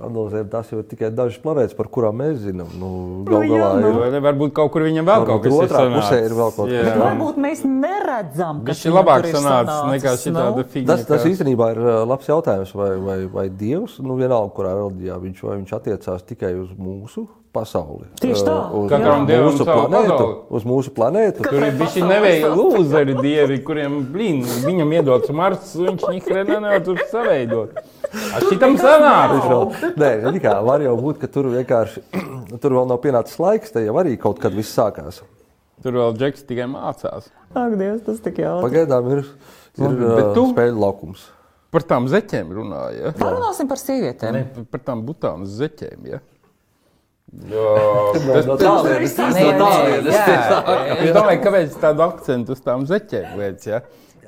analizējam, 0.06 0.50
tās 0.52 0.70
jau 0.74 0.82
ir 0.84 0.86
tikai 0.92 1.10
dažas 1.16 1.40
planētas, 1.42 1.74
par 1.80 1.90
kurām 1.96 2.20
mēs 2.22 2.36
zinām. 2.44 2.70
Nu, 2.78 2.92
gal 3.26 3.40
Nu, 3.40 3.48
jā, 3.48 3.62
galā 3.64 3.82
nu. 3.82 3.88
ir 3.96 3.98
Vai 4.04 4.12
ne, 4.14 4.22
Varbūt 4.28 4.54
kaut 4.60 4.72
kur 4.76 4.86
viņam 4.86 5.08
vēl 5.10 5.26
kaut 5.32 5.42
kas 5.48 5.56
ir 5.56 5.66
otrā 5.66 5.84
pusē 5.96 6.20
ir 6.28 6.38
vēl 6.38 6.54
kaut 6.60 6.68
kas. 6.68 6.76
Jā. 6.76 6.94
Varbūt 7.02 7.42
mēs 7.48 7.66
neredzam, 7.66 8.62
ka 8.68 8.76
Viņš 8.76 8.86
ir 8.92 8.96
labāk 9.00 9.30
sanācis 9.32 9.82
nekā 9.96 10.16
šī 10.22 10.36
tāda 10.38 10.54
Nu, 10.62 10.68
figūra. 10.76 10.92
Tas, 10.92 11.06
tas 11.10 11.26
īstenībā 11.32 11.72
ir 11.74 11.82
labs 12.14 12.30
jautājums, 12.30 12.76
vai, 12.78 12.92
vai, 13.10 13.18
vai 13.40 13.48
Dievs, 13.50 13.98
nu 14.06 14.20
vienalga, 14.22 14.54
kurā 14.54 14.76
reliģijā 14.78 15.18
viņš, 15.26 15.44
vai 15.50 15.58
viņš 15.64 15.76
attiecās 15.82 16.30
tikai 16.30 16.54
uz 16.62 16.70
mūsu 16.78 17.26
pasauli. 17.58 18.08
Tieši 18.22 18.46
tā. 18.48 18.56
Uh, 18.70 18.86
Uz 18.86 18.94
Katram 18.94 19.28
dievam 19.28 19.52
mūsu 19.52 19.68
planētu. 19.68 20.30
Uz 20.54 20.68
mūsu 20.70 20.94
planētu. 20.96 21.44
Tur 21.50 21.66
ir 21.68 21.76
bijuši 21.82 22.06
neveikli 22.06 22.52
lūzeri 22.54 23.18
dievi, 23.20 23.60
kuriem, 23.68 24.00
blīn, 24.14 24.44
viņam 24.64 24.96
iedots 25.02 25.34
Mars, 25.36 25.74
viņš 25.82 26.08
nihrena 26.14 26.62
nevar 26.64 26.86
tur 26.86 27.02
saveidot. 27.12 27.82
A 28.08 28.42
šitam 28.46 28.78
sanāca. 28.80 29.94
Nē, 30.00 30.12
kā, 30.44 30.58
var 30.64 30.84
jau 30.86 30.96
būt, 31.02 31.20
ka 31.24 31.32
tur 31.32 31.50
vienkārši 31.56 32.06
tur 32.62 32.78
vēl 32.78 32.88
nav 32.94 33.02
pienācis 33.04 33.40
laiks, 33.42 33.74
te 33.76 33.84
jau 33.84 33.98
arī 34.00 34.16
kaut 34.22 34.40
kad 34.44 34.56
viss 34.56 34.76
sākās. 34.78 35.24
Tur 35.84 35.98
vēl 36.00 36.16
Džeks 36.18 36.46
tikai 36.50 36.66
mācās. 36.72 37.28
Ak, 37.54 37.76
Dievs, 37.78 38.04
tas 38.08 38.22
tik 38.24 38.40
jautri. 38.42 38.66
Pagaidām 38.66 39.10
ir, 39.14 39.26
ir 39.78 39.92
uh, 39.92 40.32
tu- 40.38 40.48
spēļu 40.54 40.80
laukums. 40.82 41.28
Par 41.74 41.84
tām 41.84 42.08
zeķēm 42.10 42.50
runāja. 42.56 43.10
Ja? 43.10 43.12
Parunāsim 43.20 43.68
par 43.70 43.80
sievietēm. 43.82 44.34
Ne, 44.34 44.66
par 44.72 44.82
tām 44.88 45.04
butām 45.06 45.44
zeķēm. 45.46 46.08
Ja? 46.08 46.20
Jā, 46.20 46.24
no 46.24 46.37
tas- 48.62 49.36
nē, 49.36 49.44
tālienes 49.60 50.14
jā, 50.16 51.02
Es 51.04 51.12
domāju, 51.16 51.42
kāpēc 51.44 51.76
tādu 51.82 52.06
akcentu 52.08 52.56
uz 52.56 52.62
tām 52.64 52.86
zeķēm 52.90 53.36
liekas. 53.42 53.68
Ja? 53.68 53.82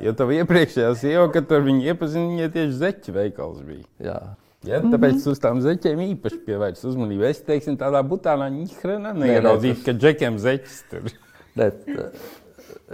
Jo 0.04 0.14
tev 0.16 0.32
iepriekšējā 0.36 0.92
sieva, 1.00 1.26
kad 1.34 1.48
tur 1.50 1.64
viņi 1.66 1.90
iepazina, 1.92 2.28
viņa 2.36 2.52
tieši 2.54 2.78
zeķu 2.84 3.16
veikals 3.16 3.64
bija. 3.68 3.88
Jā. 4.04 4.20
Ja, 4.68 4.82
tāpēc 4.84 5.14
mm 5.16 5.20
-hmm. 5.24 5.32
uz 5.32 5.40
tām 5.40 5.62
zeķēm 5.64 6.00
īpaši 6.04 6.40
pievērst 6.46 6.84
uzmanību. 6.88 7.24
Es 7.30 7.40
teiksim, 7.48 7.78
tādā 7.80 8.02
butānā 8.04 8.50
ņķrena 8.52 9.14
neieraudzīju, 9.16 9.76
tas- 9.76 9.86
ka 9.86 9.92
džekiem 9.96 10.38
zeķis 10.38 10.82
tur. 10.92 11.12
T- 11.60 12.10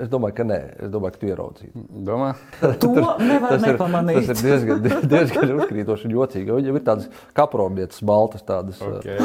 es 0.03 0.09
domāju, 0.11 0.35
ka 0.37 0.45
nē. 0.47 0.59
Es 0.85 0.91
domāju, 0.93 1.15
ka 1.15 1.21
tu 1.21 1.29
ieraudzīji. 1.29 1.71
Domā? 2.07 2.29
To 2.83 2.93
nevar 3.21 3.55
Tas 3.55 3.63
ir, 3.63 3.67
nepamanīt. 3.73 4.21
tas 4.27 4.41
ir 4.43 4.49
diezgan, 4.49 4.85
diezgan 5.15 5.53
uzkrītoši 5.59 6.07
un 6.09 6.15
jocīgi. 6.17 6.55
Viņam 6.59 6.79
ir 6.79 6.85
tādas 6.87 7.09
kapromietas, 7.37 8.01
baltas 8.05 8.45
tādas. 8.47 8.79
Okay. 8.81 9.19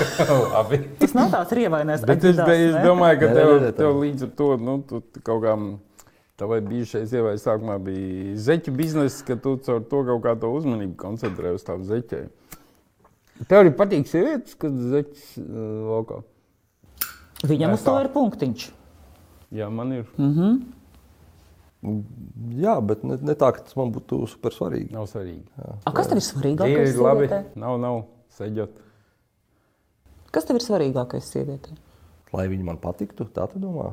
Labi. 0.54 0.80
Tas 1.02 1.14
nav 1.18 1.30
tāds 1.34 1.54
rievainais. 1.56 2.04
Bet 2.08 2.24
es, 2.24 2.34
aģidās, 2.40 2.80
es 2.80 2.88
domāju, 2.88 3.20
ka 3.22 3.30
tev, 3.36 3.52
nē, 3.52 3.60
nē, 3.66 3.70
tā. 3.72 3.78
tev 3.84 4.00
līdz 4.02 4.26
ar 4.28 4.34
to 4.40 4.50
nu, 4.60 4.76
kaut 5.22 5.46
kā. 5.46 5.56
Tavai 6.40 6.62
bijušais 6.64 7.10
ievai 7.12 7.34
sākumā 7.36 7.74
bija 7.84 8.30
zeķu 8.40 8.72
biznesa, 8.72 9.18
ka 9.28 9.34
tu 9.36 9.58
caur 9.60 9.82
to 9.84 9.98
kaut 10.08 10.22
kā 10.24 10.32
to 10.40 10.48
uzmanību 10.56 10.94
koncentrē 10.96 11.50
uz 11.52 11.66
tām 11.66 11.82
zeķēm. 11.84 12.30
Tev 13.44 13.58
arī 13.60 13.72
patīk 13.76 14.08
sievietes, 14.08 14.56
kad 14.56 14.72
zeķis 14.72 15.26
uh, 15.36 15.50
laukā. 15.90 16.22
Viņam 17.44 17.74
Nē, 17.74 17.76
uz 17.76 17.84
to 17.84 17.92
tā. 17.92 18.06
ir 18.06 18.08
punktiņš. 18.16 18.64
Jā, 19.50 19.68
man 19.70 19.92
ir. 19.92 20.04
Jā, 22.60 22.74
bet 22.84 23.02
ne, 23.08 23.16
ne 23.24 23.34
tā, 23.40 23.48
ka 23.56 23.62
tas 23.64 23.76
man 23.78 23.88
būtu 23.94 24.26
super 24.28 24.52
svarīgi. 24.52 24.90
Nav 24.92 25.06
svarīgi. 25.08 25.46
A, 25.88 25.92
kas 25.96 26.10
tev 26.10 26.18
ir 26.20 26.26
svarīgākais? 26.26 26.90
Ir 26.92 27.00
labi. 27.00 27.24
sievietē? 27.30 27.38
Nav, 27.62 27.78
nav. 27.80 28.02
Seģot. 28.36 28.82
Kas 30.30 30.44
tev 30.46 30.58
ir 30.60 30.64
svarīgākais 30.66 31.30
sievietē? 31.32 31.72
Lai 32.36 32.44
viņi 32.52 32.66
man 32.68 32.76
patiktu, 32.78 33.24
tā 33.34 33.48
tu 33.50 33.58
domā? 33.62 33.88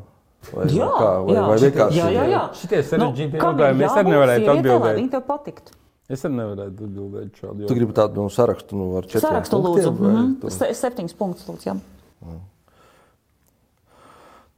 Vai, 0.52 0.68
Jā, 0.70 0.86
vai, 0.86 1.00
kā, 1.00 1.08
vai, 1.26 1.34
jā, 1.34 1.46
vai 1.50 1.56
vienkārši 1.64 1.98
jā, 1.98 2.10
jā, 2.14 2.26
jā. 2.30 2.42
Šitie 2.60 2.82
sarežģītie 2.86 3.40
kam 3.42 3.56
ir 3.58 3.64
jautājumi, 3.64 3.86
es 3.88 3.96
arī 3.98 4.12
nevarētu 4.14 4.52
atbildēt. 4.54 4.84
Lai 4.86 4.94
viņi 5.00 5.10
tev 5.16 5.24
patiktu. 5.32 5.72
Es 6.08 6.22
arī 6.28 6.38
nevarētu 6.38 6.86
atbildēt 6.88 7.40
šādu 7.42 7.68
Tu 7.72 7.76
gribi 7.80 7.96
tādu 7.98 8.22
nu, 8.22 8.28
sarakstu 8.32 8.78
nu, 8.78 8.86
ar 9.00 9.08
četriem 9.10 9.26
Sarakstu 9.26 9.58
punktiem, 9.64 9.90
lūdzu. 9.90 10.04
vai 10.06 10.12
Mhm. 10.14 10.36
tu- 10.44 10.50
Se- 10.54 10.70
Septiņus 10.84 11.16
punktus 11.18 11.48
lūdzu. 11.50 11.66
jā. 11.72 11.80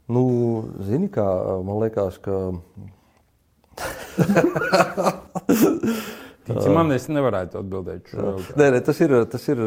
Nu, 0.10 0.24
zini, 0.88 1.08
kā 1.14 1.26
man 1.64 1.80
liekas, 1.84 2.18
ka 2.24 2.34
Tici 6.50 6.70
man, 6.74 6.90
es 6.96 7.04
nevarētu 7.12 7.60
atbildēt 7.60 8.08
šo 8.10 8.18
jautājumu. 8.18 8.56
nē, 8.58 8.68
nē, 8.74 8.80
tas 8.88 9.00
ir. 9.06 9.12
Tas 9.30 9.44
ir 9.54 9.60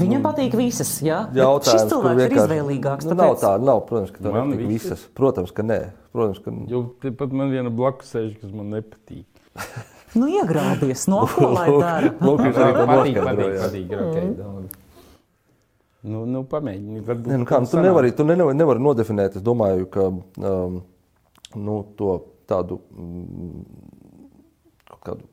Viņam 0.00 0.24
patīk 0.24 0.56
visas, 0.58 0.90
jā. 1.04 1.20
Jautājums, 1.36 1.84
Šis 1.84 1.92
cilvēks 1.92 2.24
ir 2.24 2.34
izvēlīgāks. 2.40 3.06
Nu, 3.06 3.14
nav 3.20 3.36
tā, 3.38 3.52
nav, 3.62 3.84
protams, 3.86 4.10
ka 4.16 4.24
tā 4.24 4.32
Man 4.34 4.50
nepatīk 4.50 4.72
visas? 4.72 4.88
visas. 4.98 5.04
Protams, 5.18 5.52
ka 5.54 5.62
nē. 5.68 5.78
Protams, 6.16 6.40
ka 6.42 6.54
Jo 6.72 6.82
pat 7.20 7.36
man 7.38 7.54
viena 7.54 7.70
blakus 7.70 8.10
sēž, 8.16 8.34
kas 8.40 8.50
man 8.50 8.74
nepatīk. 8.74 9.26
Nu, 10.18 10.26
iegrābies, 10.32 11.06
no 11.12 11.22
dara. 11.84 12.10
Lūk, 12.18 12.42
arī 12.48 12.52
to 12.56 12.88
patīk, 12.90 13.22
patīk, 13.22 13.54
patīk. 13.62 13.94
ir 13.94 14.02
Okay, 14.08 14.26
labi. 14.42 14.68
Nu, 16.06 16.24
nu, 16.28 16.44
pamēģini. 16.48 17.02
Varbūt 17.06 17.32
Nē, 17.32 17.40
nu 17.42 17.48
kā, 17.48 17.60
nu, 17.62 17.70
tu 17.70 17.82
nevari, 17.82 18.12
tu 18.14 18.26
nevari, 18.28 18.56
nevari 18.58 18.84
nodefinēt. 18.84 19.38
Es 19.40 19.44
domāju, 19.44 19.88
ka 19.92 20.08
um, 20.10 20.80
nu, 21.56 21.78
to 21.98 22.18
tādu 22.48 22.80
mm, 22.94 23.64
kādu 25.04 25.28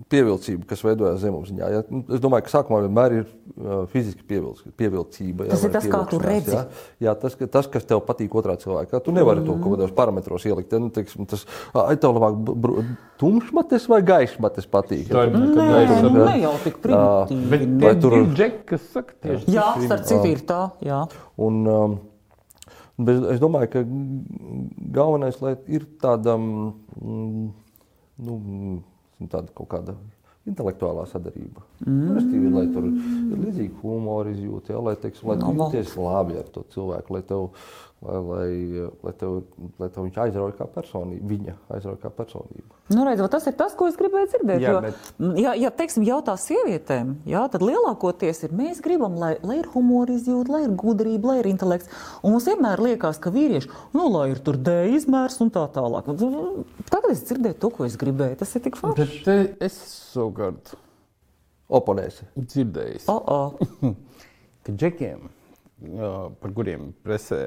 mm, 0.00 0.06
pievilcību, 0.10 0.64
kas 0.70 0.82
veidojas 0.84 1.20
zemapziņā. 1.22 1.68
Ja? 1.70 1.82
Nu, 1.90 2.02
Es 2.10 2.20
domāju, 2.22 2.46
ka 2.46 2.52
sākumā 2.56 2.80
vienmēr 2.86 3.14
ir 3.20 3.26
uh, 3.26 3.84
fiziska 3.92 4.24
pievilc, 4.26 4.62
pievilcība. 4.80 5.46
Tas 5.50 5.62
vai 5.62 5.70
ir 5.70 5.74
tas, 5.76 5.86
kā 5.92 6.00
tu 6.10 6.18
redzi. 6.22 6.56
Jā, 6.56 6.64
jā 7.06 7.14
tas, 7.20 7.36
ka, 7.38 7.46
tas, 7.46 7.68
kas 7.70 7.84
tev 7.84 8.02
patīk 8.08 8.34
otrā 8.40 8.56
cilvēkā. 8.60 9.00
Tu 9.04 9.14
nevari 9.14 9.44
to 9.44 9.54
kaut 9.60 9.76
kādos 9.76 9.94
parametros 9.96 10.46
ielikt. 10.48 10.72
Ja? 10.72 10.80
Nu, 10.82 10.90
teiksim, 10.94 11.26
tas, 11.30 11.46
ai, 11.74 11.96
tev 12.00 12.16
labāk 12.16 12.40
tumšmates 13.20 13.86
vai 13.90 14.00
gaišmates 14.06 14.68
patīk. 14.70 15.10
Ir 15.10 15.34
nekad 15.34 15.58
Nē, 15.60 16.02
nu, 16.02 16.12
ne 16.24 16.36
jau 16.40 16.54
tik 16.64 16.78
primitīvi. 16.82 17.48
Bet. 17.50 17.66
Vai 17.80 17.92
tie 17.94 18.00
tur- 18.00 18.14
divi 18.16 18.36
džeki, 18.38 18.62
kas 18.72 18.86
saka 18.94 19.14
tieši 19.22 19.52
Jā, 19.52 19.66
tas 19.74 19.82
ir- 19.82 19.88
starp 19.90 20.06
citu 20.08 20.30
ir 20.30 20.40
tā, 20.48 20.60
jā. 20.84 21.00
Un, 21.36 21.66
um, 21.68 21.98
bet 22.98 23.22
es 23.34 23.40
domāju, 23.40 23.70
ka 23.72 23.82
galvenais 24.92 25.40
lai 25.42 25.56
ir 25.68 25.86
tāda, 26.00 26.36
mm, 26.38 27.50
nu, 28.18 28.36
mm, 28.38 28.78
tāda 29.28 29.52
kaut 29.54 29.68
kāda 29.74 29.96
intelektuālā 30.48 31.04
sadarība. 31.10 31.62
Mm. 31.84 32.14
Restīvi, 32.16 32.50
lai 32.54 32.64
tur 32.72 32.86
ir 32.88 33.42
līdzīga 33.44 33.82
humora 33.82 34.32
izjūta, 34.32 34.72
ja, 34.72 34.80
lai, 34.86 34.94
teiksim, 35.00 35.28
lai 35.28 35.36
tu 35.40 35.50
No, 35.52 35.68
jūties 35.68 35.92
labi 36.00 36.38
ar 36.40 36.48
to 36.54 36.64
cilvēku, 36.72 37.16
lai 37.16 37.22
tev, 37.28 37.50
lai, 38.00 38.18
lai, 38.24 38.88
lai 39.04 39.12
tev, 39.20 39.34
lai 39.78 39.88
tev 39.92 40.04
viņš 40.06 40.18
aizrauja 40.24 40.54
kā 40.56 40.66
personība, 40.72 41.26
viņa 41.28 41.54
aizrauja 41.76 41.98
kā 42.00 42.10
personība. 42.16 42.78
Nu, 42.90 43.04
redz, 43.06 43.20
tas 43.30 43.46
ir 43.46 43.54
tas, 43.58 43.74
ko 43.78 43.86
es 43.90 43.98
gribēju 44.00 44.30
dzirdēt. 44.32 44.62
Jā, 44.64 44.72
jo, 44.72 44.80
bet- 44.86 45.38
ja, 45.42 45.52
ja 45.54 45.70
teiksim, 45.70 46.02
jautā 46.08 46.34
sievietēm, 46.40 47.12
jā, 47.28 47.42
tad 47.52 47.60
lielākoties 47.62 48.44
ir 48.48 48.54
mēs 48.56 48.80
gribam, 48.82 49.14
lai, 49.20 49.34
lai 49.46 49.58
ir 49.60 49.68
humora 49.74 50.12
izjūta, 50.16 50.48
lai 50.56 50.62
ir 50.64 50.74
gudrība, 50.80 51.32
lai 51.34 51.38
ir 51.42 51.50
intelekts. 51.52 51.88
Un 52.24 52.32
mums 52.34 52.48
vienmēr 52.48 52.80
liekas, 52.88 53.20
ka 53.22 53.30
vīrieši, 53.34 53.70
nu, 53.94 54.08
lai 54.16 54.30
ir 54.32 54.40
tur 54.44 54.56
D 54.56 54.78
izmērs 54.96 55.40
un 55.44 55.50
tā 55.54 55.66
tālāk. 55.70 56.08
Nu, 56.20 56.64
Tagad 56.90 57.12
es 57.12 57.22
dzirdēju 57.28 57.58
to, 57.62 57.70
ko 57.70 57.84
es 57.86 57.96
gribēju. 58.00 58.38
Tas 58.40 58.56
ir 58.56 58.64
tik 58.64 58.76
forši. 58.80 59.22
Bet 59.28 59.62
es 59.62 59.76
savukārt 60.14 60.72
Oponēsi. 61.70 62.24
dzirdēju, 62.34 63.04
O, 63.06 63.18
o. 63.30 63.92
ka 64.66 64.72
džekiem, 64.72 65.28
par 66.40 66.52
kuriem 66.56 66.90
presē 67.04 67.42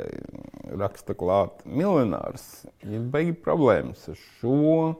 raksta 0.73 1.13
klāt 1.17 1.61
miljonārs, 1.65 2.65
ir 2.85 3.03
baigi 3.13 3.35
problēmas 3.45 4.07
ar 4.11 4.17
šo. 4.39 4.93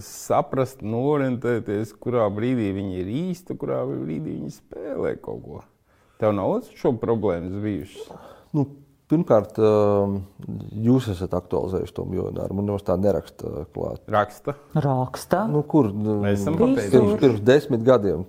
Saprast, 0.00 0.80
norientēties, 0.80 1.90
kurā 2.00 2.24
brīdī 2.32 2.70
viņi 2.72 2.94
ir 3.02 3.08
īsti, 3.12 3.56
kurā 3.60 3.82
brīdī 3.84 4.38
viņi 4.38 4.54
spēlē 4.54 5.10
kaut 5.20 5.42
ko. 5.44 5.58
Tev 6.22 6.32
nav 6.38 6.62
šo 6.78 6.94
problēmas 6.96 7.58
bijušas. 7.60 8.06
Nu, 8.56 8.64
pirmkārt, 9.12 9.60
jūs 10.86 11.10
esat 11.12 11.36
aktualizējuši 11.36 11.96
to 11.98 12.06
miljonāru. 12.08 12.56
Man 12.56 12.70
nemaz 12.70 12.86
tā 12.88 12.96
neraksta 12.96 13.66
klāt. 13.76 14.00
Raksta. 14.08 14.56
Raksta. 14.72 15.44
Nu, 15.52 15.66
kur? 15.68 15.92
Mēs 15.92 16.40
esam 16.40 16.56
papētījuši. 16.56 16.94
Pirms, 16.96 17.20
pirms 17.20 17.44
desmit 17.52 17.84
gadiem. 17.84 18.24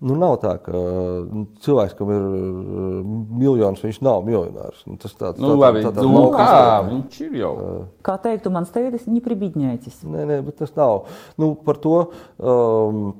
Nu, 0.00 0.14
nav 0.16 0.38
tā, 0.40 0.54
ka 0.64 0.72
nu, 0.72 1.42
cilvēks, 1.60 1.92
kam 1.98 2.08
ir 2.14 2.22
uh, 2.24 3.10
miljons, 3.36 3.82
viņš 3.84 3.98
nav 4.06 4.22
miljonārs. 4.24 4.80
Nu, 4.88 4.96
tas 5.00 5.12
tāds 5.18 5.42
Nu, 5.42 5.50
labi, 5.60 5.82
tā, 5.84 5.90
tā, 5.92 6.06
nu, 6.08 6.22
kā 6.32 6.78
viņš 6.86 7.18
ir 7.26 7.34
jau. 7.42 7.52
Kā 8.06 8.14
teiktu 8.24 8.52
mans 8.54 8.72
tētis, 8.72 9.04
viņi 9.04 9.20
pribidņēcis. 9.26 10.00
Nē, 10.08 10.24
nē, 10.30 10.40
bet 10.46 10.56
tas 10.62 10.72
nav. 10.78 11.04
Nu, 11.40 11.52
par 11.66 11.80
to. 11.84 11.98
Um, 12.40 13.12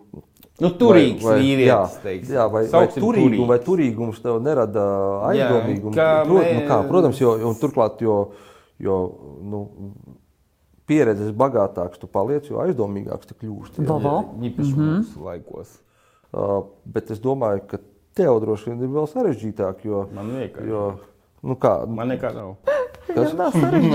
Nu, 0.60 0.68
turīgs 0.76 1.24
vīrietis, 1.24 1.70
Jā, 1.70 1.76
teiksim. 2.02 2.34
jā 2.36 2.42
vai, 2.52 2.66
vai, 2.68 2.82
turīgu, 2.92 3.44
vai 3.48 3.56
turīgums 3.64 4.18
tev 4.20 4.42
nerada 4.44 4.82
aizdomīgumu. 5.30 5.94
kā 5.96 6.08
Prot, 6.28 6.44
nu, 6.44 6.64
kā, 6.68 6.76
protams, 6.84 7.20
jo, 7.22 7.30
un 7.48 7.56
turklāt, 7.56 8.02
jo, 8.04 8.16
jo 8.76 8.96
nu, 9.40 9.62
pieredzes 10.90 11.32
bagātāks 11.32 12.02
tu 12.02 12.10
paliec, 12.12 12.50
jo 12.52 12.60
aizdomīgāks 12.60 13.30
tu 13.30 13.38
kļūsti. 13.40 13.86
Va. 13.88 14.18
Īpaši 14.50 14.74
mūsu 14.76 15.24
laikos. 15.24 15.78
Uh, 16.30 16.60
bet 16.86 17.10
es 17.10 17.18
domāju, 17.22 17.64
ka 17.70 17.80
tev 18.14 18.40
droši 18.44 18.70
vien 18.70 18.84
ir 18.84 18.92
vēl 18.92 19.08
sarežģītāk, 19.10 19.86
jo, 19.88 20.04
Man 20.14 20.30
vienkārši. 20.36 20.68
jo 20.70 20.84
nu 21.42 21.56
kā, 21.58 21.80
Man 21.90 22.12
nekā 22.12 22.30
nav. 22.36 22.54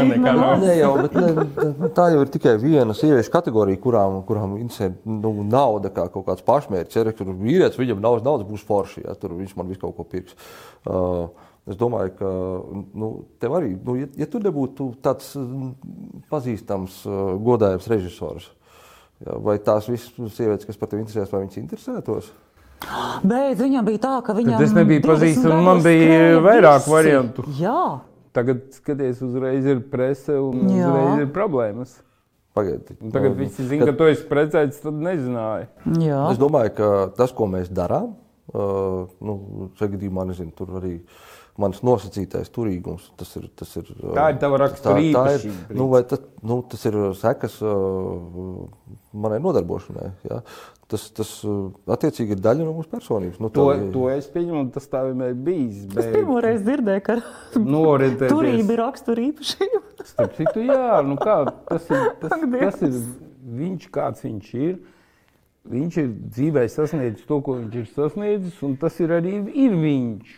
nekā 0.09 0.33
nav. 0.35 0.53
Ne 0.63 0.75
jau, 0.79 0.91
bet 0.99 1.15
ne, 1.15 1.89
tā 1.95 2.09
jau 2.11 2.23
ir 2.25 2.31
tikai 2.33 2.55
viena 2.59 2.95
sieviešu 2.97 3.31
kategorija, 3.31 3.79
kurām, 3.81 4.17
kurām 4.27 4.57
interesē 4.59 4.91
nu, 5.07 5.31
nauda 5.47 5.91
kā 5.93 6.07
kaut 6.11 6.27
kāds 6.27 6.43
pašmērķis. 6.47 6.99
Ja 6.99 7.15
tur 7.15 7.31
vīrietis, 7.31 7.79
viņam 7.79 8.03
nav 8.03 8.19
naudas, 8.25 8.47
būs 8.49 8.65
forši, 8.67 9.05
ja 9.05 9.15
tur 9.19 9.37
viņš 9.37 9.55
man 9.59 9.71
visu 9.71 9.85
kaut 9.85 9.95
ko 9.99 10.07
pirks. 10.09 10.35
Uh, 10.83 11.29
es 11.69 11.79
domāju, 11.79 12.13
ka 12.19 12.33
nu, 12.97 13.11
tev 13.41 13.55
arī, 13.57 13.73
nu, 13.85 13.97
ja, 14.01 14.09
ja 14.19 14.27
tu 14.29 14.41
nebūtu 14.43 14.91
tāds 15.05 15.31
mm, 15.39 15.71
pazīstams, 16.31 17.01
uh, 17.07 17.23
godājams 17.45 17.89
režisors, 17.91 18.49
ja, 18.51 18.64
vai 19.25 19.57
tās 19.59 19.87
visas 19.89 20.11
sievietes, 20.35 20.65
kas 20.69 20.77
par 20.77 20.89
tevi 20.91 21.03
interesēs, 21.03 21.31
vai 21.33 21.43
viņas 21.45 21.61
interesētos? 21.61 22.31
Bet 23.25 23.57
viņam 23.61 23.85
bija 23.87 24.01
tā, 24.03 24.15
ka 24.25 24.33
viņam 24.37 24.61
es 24.61 24.73
nebiju 24.75 25.01
20 25.05 25.11
pazīstams, 25.13 25.63
man 25.65 25.79
bija 25.85 26.41
vairāk 26.43 26.81
visi. 26.83 26.91
variantu. 26.91 27.45
Jā, 27.59 27.79
Tagad, 28.35 28.65
skaties, 28.75 29.21
uzreiz 29.23 29.63
ir 29.65 29.79
prese 29.87 30.33
un 30.43 30.65
Jā. 30.67 30.89
uzreiz 30.89 31.21
ir 31.23 31.29
problēmas. 31.31 31.93
Pagaidiet. 32.55 32.97
Un 33.01 33.11
tagad 33.11 33.31
Nu, 33.31 33.37
visi 33.39 33.63
zina, 33.63 33.85
ka 33.87 33.93
tu 33.95 34.03
esi 34.11 34.25
precēts, 34.27 34.81
tad 34.83 34.93
nezināja. 34.99 35.69
jā. 36.03 36.19
Es 36.33 36.37
domāju, 36.37 36.73
ka 36.75 36.89
tas, 37.15 37.31
ko 37.31 37.47
mēs 37.47 37.71
darām, 37.71 38.13
Uh, 38.53 39.07
nu, 39.25 39.71
šajā 39.75 39.95
gadījumā 39.95 40.21
nezinu, 40.29 40.51
tur 40.53 40.67
arī 40.77 40.99
mans 41.57 41.79
nosacītais 41.87 42.49
turīgums. 42.51 43.09
Tas 43.17 43.29
ir, 43.39 43.45
tas 43.55 43.69
ir, 43.79 43.83
Tā 44.15 44.29
ir 44.33 44.39
tava 44.41 44.57
rakstura 44.59 44.95
tā- 44.99 45.11
tā 45.13 45.35
ir- 45.39 45.75
Nu, 45.77 45.87
vai 45.87 46.03
tas, 46.03 46.19
nu, 46.43 46.61
tas 46.67 46.83
ir 46.85 46.97
sekas 47.15 47.61
uh, 47.63 48.67
manai 49.13 49.39
nodarbošanai. 49.39 50.09
Ja? 50.29 50.41
Tas, 50.87 51.07
tas 51.15 51.29
uh, 51.47 51.71
attiecīgi 51.89 52.35
ir 52.35 52.41
daļa 52.45 52.65
no 52.67 52.73
mūsu 52.77 52.91
personības. 52.91 53.39
Nu, 53.41 53.49
To, 53.49 53.69
tā- 53.71 53.91
to 53.93 54.09
es 54.13 54.27
pieņemu, 54.29 54.59
un 54.65 54.69
tas 54.75 54.85
tā 54.91 55.01
vienmēr 55.07 55.31
ir 55.33 55.39
bijis. 55.47 55.85
Es 55.87 55.93
Bet 55.95 56.11
pirmo 56.13 56.41
reizi 56.43 56.63
dzirdēju, 56.67 57.03
ka 57.07 57.15
norientēties. 57.57 58.33
turība 58.35 58.75
ir 58.75 58.81
rakstura 58.83 59.23
īpašība. 59.31 59.81
Starp 60.05 60.35
citu, 60.37 60.65
jā, 60.67 61.01
nu 61.07 61.15
kā, 61.17 61.39
tas 61.71 61.87
ir, 61.89 62.03
tas, 62.21 62.35
tas 62.35 62.81
ir 62.85 62.99
viņš, 63.63 63.87
kāds 63.95 64.21
viņš 64.27 64.51
ir. 64.59 64.75
Viņš 65.65 65.95
ir 65.97 66.09
dzīvē 66.29 66.67
sasniedzis 66.69 67.25
to, 67.25 67.39
ko 67.41 67.55
viņš 67.57 67.73
ir 67.79 67.85
sasniedzis, 67.95 68.59
un 68.67 68.75
tas 68.77 68.99
ir 69.01 69.09
arī 69.15 69.39
ir 69.49 69.71
viņš. 69.81 70.35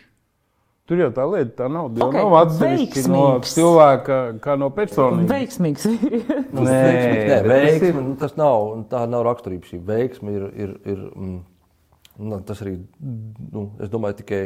Tur 0.88 1.02
jau 1.02 1.08
tā 1.12 1.24
lieta, 1.28 1.50
tā 1.58 1.66
nav, 1.68 1.90
okay, 1.90 2.04
Ok, 2.06 2.14
nav 2.16 2.34
atsevišķi 2.38 3.02
no 3.12 3.18
veiksmīgs. 3.36 3.50
cilvēka, 3.58 4.18
kā 4.40 4.54
no 4.56 4.70
personības. 4.72 5.28
Veiksmīgs 5.34 5.84
vīrietis. 5.90 6.46
Nu, 6.56 6.62
Nē, 6.64 6.78
veiksme, 7.44 7.50
nē, 7.52 7.88
ir- 7.90 7.98
nu, 8.06 8.14
tas 8.22 8.36
nav, 8.40 8.70
tā 8.88 9.02
nav 9.12 9.26
raksturība. 9.28 9.68
Šī 9.68 9.80
veiksme 9.84 10.32
ir, 10.38 10.46
ir, 10.64 10.72
ir 10.88 11.02
mm, 11.12 11.34
nu, 12.30 12.38
tas 12.48 12.62
arī, 12.64 12.78
nu, 13.04 13.66
es 13.84 13.92
domāju, 13.92 14.16
tikai, 14.22 14.40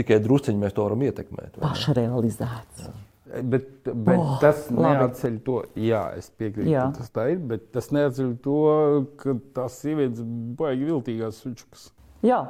tikai 0.00 0.18
drusciņi 0.24 0.58
mēs 0.64 0.74
to 0.74 0.88
varam 0.88 1.06
ietekmēt. 1.06 1.54
vai 1.60 1.62
ne? 1.62 1.68
Pašrealizēts. 1.68 2.90
Bet, 3.46 3.68
bet 3.86 4.18
Oh, 4.18 4.32
tas 4.42 4.64
neatceļ 4.74 5.34
to, 5.46 5.60
jā, 5.78 6.00
es 6.18 6.26
piekrītu, 6.34 6.66
Jā. 6.72 6.88
ka 6.90 6.98
tas 6.98 7.12
tā 7.14 7.28
ir, 7.30 7.38
bet 7.38 7.68
tas 7.70 7.92
neatceļ 7.94 8.32
to, 8.42 8.56
ka 9.22 9.36
tās 9.54 9.76
sievietes 9.84 10.24
baigi 10.58 10.88
viltīgās 10.88 11.38
sučukas. 11.44 11.92
Jā. 12.26 12.40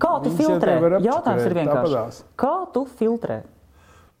Kā 0.00 0.12
tu 0.24 0.34
filtrē? 0.36 0.76
Jautājums 1.04 1.46
ir 1.46 1.56
vienkārši. 1.60 1.80
tāpadās. 1.94 2.20
Kā 2.40 2.54
tu 2.74 2.84
filtrē? 3.00 3.42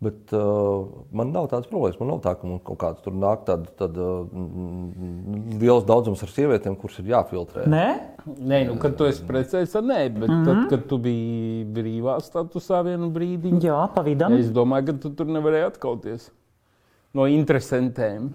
Bet 0.00 0.32
uh, 0.32 0.86
man 1.12 1.28
nav 1.28 1.50
tādas 1.52 1.68
problēmas. 1.68 1.98
Man 2.00 2.08
nav 2.14 2.22
tā, 2.24 2.32
ka 2.40 2.48
man 2.48 2.60
kaut 2.64 2.78
kāds 2.80 3.02
tur 3.04 3.12
nāk 3.12 3.42
tād, 3.44 3.66
tād, 3.76 3.98
uh, 4.00 4.22
mm, 4.32 5.58
liels 5.60 5.84
daudzums 5.88 6.22
ar 6.24 6.32
sievietēm, 6.32 6.78
kuras 6.80 6.96
ir 7.02 7.10
jāfiltrē. 7.12 7.66
Nē, 7.68 7.88
Nē, 8.24 8.62
nu, 8.68 8.76
kad 8.80 8.96
tu 8.96 9.04
esi 9.08 9.24
precējies, 9.28 9.72
tad 9.72 9.86
nē, 9.88 9.98
bet 10.14 10.28
mm 10.28 10.38
-hmm. 10.38 10.46
tad, 10.48 10.62
kad 10.72 10.86
tu 10.88 10.98
biji 11.04 11.64
brīvā 11.76 12.16
statusā 12.24 12.82
vienu 12.84 13.10
brīdi, 13.12 13.52
jā, 13.64 13.80
pa 13.94 14.02
vidam. 14.02 14.32
es 14.32 14.48
domāju, 14.52 14.86
ka 14.86 14.92
tu 15.02 15.10
tur 15.10 15.26
nevarēji 15.26 15.66
atkauties 15.66 16.30
no 17.12 17.26
interesantēm. 17.26 18.30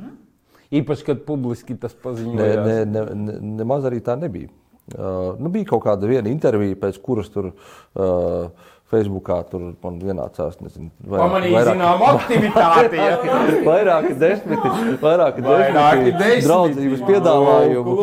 Īpaši, 0.71 1.05
kad 1.05 1.25
publiski 1.25 1.77
tas 1.77 1.93
Nē, 1.95 2.01
paziņoja. 2.03 2.65
ne, 2.65 2.85
ne, 2.85 3.05
ne, 3.15 3.39
nemaz 3.61 3.85
arī 3.85 4.01
tā 4.01 4.17
nebija. 4.19 4.49
Uh, 4.93 5.33
nu, 5.41 5.49
bija 5.49 5.65
kaut 5.71 5.81
kāda 5.87 6.05
intervija, 6.29 6.77
pēc 6.77 6.99
kuras 7.01 7.31
tur 7.33 7.47
uh, 7.49 8.67
Facebookā 8.93 9.39
tur 9.49 9.63
man 9.81 9.95
ienācās. 9.97 10.59
Nezinu, 10.61 10.91
Pamanīja, 11.09 11.61
zinām, 11.71 12.01
aktivitāti. 12.05 12.99
Ja? 13.01 13.15
Vairāki 13.69 14.11
desmiti, 14.21 14.69
vairāki 15.01 15.41
desmiti 15.41 16.11
desmiti. 16.19 16.43
draudzības 16.45 17.01
piedāvājumu, 17.07 17.95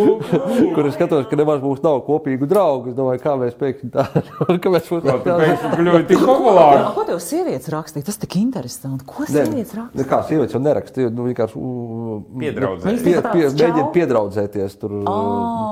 kur 0.75 0.89
es 0.91 0.97
skatos, 0.97 1.29
ka 1.31 1.39
nemaz 1.39 1.63
mums 1.63 1.85
nav 1.85 2.01
kopīgu 2.09 2.49
draugu. 2.51 2.91
Es 2.91 2.97
domāju, 2.99 3.23
kā 3.23 3.37
mēs 3.39 3.55
pēkšņi 3.61 3.91
tā, 3.95 4.07
ka 4.65 4.73
mēs 4.75 4.91
Ko 4.91 4.99
tu 5.07 5.15
pēkšņi 5.23 5.71
kļuvi 5.79 6.03
tik 6.11 6.25
populāri? 6.27 6.83
Ko 6.99 7.07
tev 7.13 7.23
sievietes 7.29 7.71
rakstīja? 7.77 8.09
Tas 8.11 8.19
tik 8.27 8.37
interesanti. 8.43 9.07
Ko 9.07 9.29
sievietes 9.31 9.77
raksta? 9.79 9.95
nu, 10.03 10.09
kā 10.11 10.21
sievietes 10.27 10.59
jau 10.59 10.63
neraksta, 10.67 11.07
nu, 11.15 11.29
vienkārši 11.31 11.63
u- 11.63 12.19
Piedraudzē. 12.43 12.89
Viņas 12.91 13.07
Pie, 13.07 13.17
pie, 13.31 13.47
mēģina 13.55 13.87
piedraudzēties 13.95 14.77
tur 14.83 14.99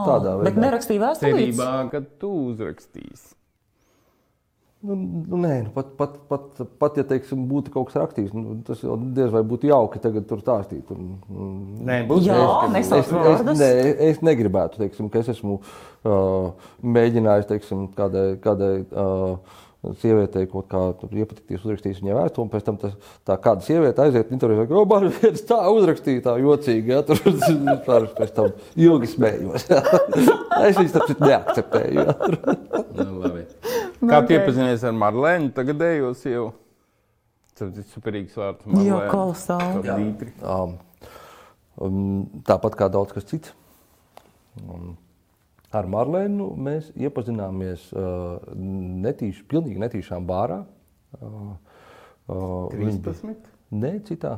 tādā 0.06 0.38
Bet 0.44 0.54
veidā. 0.54 0.64
nerakstīja 0.68 1.02
vēstulītes. 1.08 1.58
Cerībā, 1.58 1.70
ka 1.90 2.04
tu 2.22 2.30
uzrakstīsi. 2.54 3.34
Nu, 4.80 4.94
nu, 4.96 5.36
nē, 5.42 5.56
nu, 5.66 5.70
pat, 5.74 5.90
pat, 5.98 6.14
pat, 6.30 6.60
pat, 6.80 6.94
ja 6.96 7.02
teiksim, 7.04 7.42
būtu 7.50 7.68
kaut 7.74 7.90
kas 7.90 7.98
rakstīts, 8.00 8.32
nu, 8.32 8.54
tas 8.64 8.80
jau 8.80 8.94
diez 8.96 9.28
vai 9.34 9.42
būtu 9.44 9.68
jauki 9.68 10.00
tagad 10.00 10.24
tur 10.30 10.40
stāstīt. 10.40 10.88
Un, 10.94 11.10
un, 11.28 11.50
Nē, 11.84 11.98
būs 12.08 12.24
Jā, 12.24 12.38
es- 12.78 12.88
Es, 12.88 12.92
es, 13.02 13.10
vārdus. 13.12 13.58
ne, 13.60 13.72
es 14.08 14.22
negribētu, 14.24 14.80
teiksim, 14.80 15.10
ka 15.12 15.20
es 15.20 15.28
esmu 15.34 15.58
uh, 15.60 16.52
mēģinājis 16.80 17.50
teiksim, 17.52 17.90
kādai, 17.92 18.24
kādai 18.40 18.70
uh, 18.88 19.36
sievietei 20.00 20.46
kaut 20.48 20.66
kā 20.72 20.80
tur 21.00 21.12
iepatikties, 21.12 21.60
uzrakstījis 21.64 22.00
viņai 22.00 22.16
vēstuli, 22.16 22.46
un 22.46 22.50
pēc 22.56 22.64
tam 22.66 22.80
tas, 22.80 22.96
tā 23.28 23.36
kāda 23.40 23.64
sieviete 23.68 24.02
aiziet 24.04 24.32
intervijā, 24.32 24.64
ka, 24.68 24.80
oh, 24.80 24.88
man 24.88 25.10
viens 25.20 25.44
tā 25.48 25.60
uzrakstīja, 25.76 26.24
tā 26.24 26.34
jocīgi, 26.40 26.92
ja, 26.96 27.04
tur 27.04 27.20
vispār 27.28 28.08
pēc 28.16 28.32
tam 28.36 28.52
ilgi 28.80 29.12
smējos. 29.12 29.68
Ja. 29.76 29.84
es 30.68 30.80
viņus 30.80 30.96
tāpēc 30.96 31.24
neakceptēju. 31.28 32.04
Ja. 32.08 32.16
Nu, 32.96 33.10
labi. 33.26 33.39
Kā 34.00 34.20
tu 34.26 34.32
iepazinies 34.32 34.84
ar 34.88 34.94
Marlēnu, 34.96 35.50
tagadējo 35.56 36.14
sievu? 36.16 36.50
Tas 37.58 37.74
ir 37.76 37.84
superīgs 37.92 38.36
vārds. 38.40 38.64
Jā, 38.64 38.72
Marlēna. 38.72 39.10
kolosāli. 39.12 39.82
Kā 39.84 39.96
Dītri. 40.00 40.32
Um, 40.40 40.76
um, 41.84 42.42
tāpat 42.48 42.78
kā 42.80 42.88
daudz 42.92 43.12
kas 43.12 43.26
cits. 43.28 43.52
Um, 44.64 44.94
ar 45.76 45.84
Marlēnu 45.92 46.48
mēs 46.56 46.88
iepazināmies 46.96 47.90
uh, 47.92 48.38
netīši, 48.56 49.44
pilnīgi 49.50 49.82
netīšām 49.84 50.24
bārā. 50.28 50.62
Uh, 51.20 51.52
uh, 52.30 52.68
viņa 52.72 52.96
bija- 53.04 53.12
13. 53.12 53.50
Nē, 53.70 53.90
citā. 54.02 54.32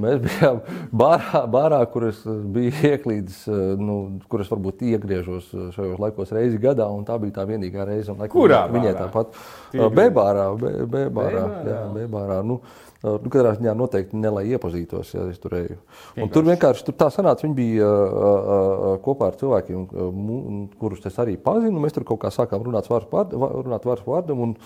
Mēs 0.00 0.22
bijām 0.24 0.62
bārā, 0.96 1.42
bārā 1.52 1.80
kur 1.92 2.06
es 2.08 2.22
biju 2.24 2.70
ieklīdis, 2.88 3.42
uh, 3.52 3.74
nu, 3.76 3.96
kur 4.32 4.40
es 4.40 4.48
varbūt 4.48 4.80
iegriežos 4.88 5.50
uh, 5.52 5.66
šajos 5.74 5.98
laikos 6.00 6.32
reizi 6.32 6.56
gadā, 6.62 6.86
un 6.88 7.02
tā 7.04 7.18
bija 7.20 7.34
tā 7.40 7.44
vienīgā 7.50 7.84
reize. 7.84 8.08
un, 8.14 8.22
laikam, 8.22 8.32
Kurā 8.38 8.62
Viņai 8.72 8.94
tāpat. 8.96 9.36
Tīri. 9.74 9.82
Uh, 9.84 9.90
B-bārā, 9.98 10.46
B- 10.56 10.72
B-bārā, 10.88 11.10
B-bārā? 11.10 11.44
jā, 11.68 11.82
B-bārā. 11.98 12.38
Nu, 12.48 12.56
nu, 13.04 13.28
katrā 13.34 13.52
ziņā 13.58 13.76
noteikti 13.76 14.16
ne 14.22 14.32
lai 14.38 14.46
iepazītos, 14.54 15.12
ja 15.12 15.26
es 15.28 15.42
tur 15.44 15.58
eju. 15.60 15.76
Un 16.24 16.32
tur 16.32 16.48
vienkārši 16.48 16.88
tur 16.88 16.96
tā 17.04 17.10
sanāca, 17.12 17.44
viņi 17.44 17.58
bija 17.60 17.84
uh, 17.84 18.16
uh, 18.16 18.88
kopā 19.04 19.28
ar 19.28 19.36
cilvēkiem, 19.44 19.84
uh, 19.92 20.66
kurus 20.80 21.04
es 21.04 21.20
arī 21.20 21.36
pazinu. 21.36 21.84
Mēs 21.84 21.92
tur 21.98 22.08
kaut 22.08 22.22
kā 22.24 22.32
sākām 22.32 22.64
runāt 22.64 22.88
vārdu 22.88 23.36
va- 23.44 23.52
runāt 23.60 23.84
vārdu 23.84 24.08
vārdam, 24.08 24.40
un 24.48 24.56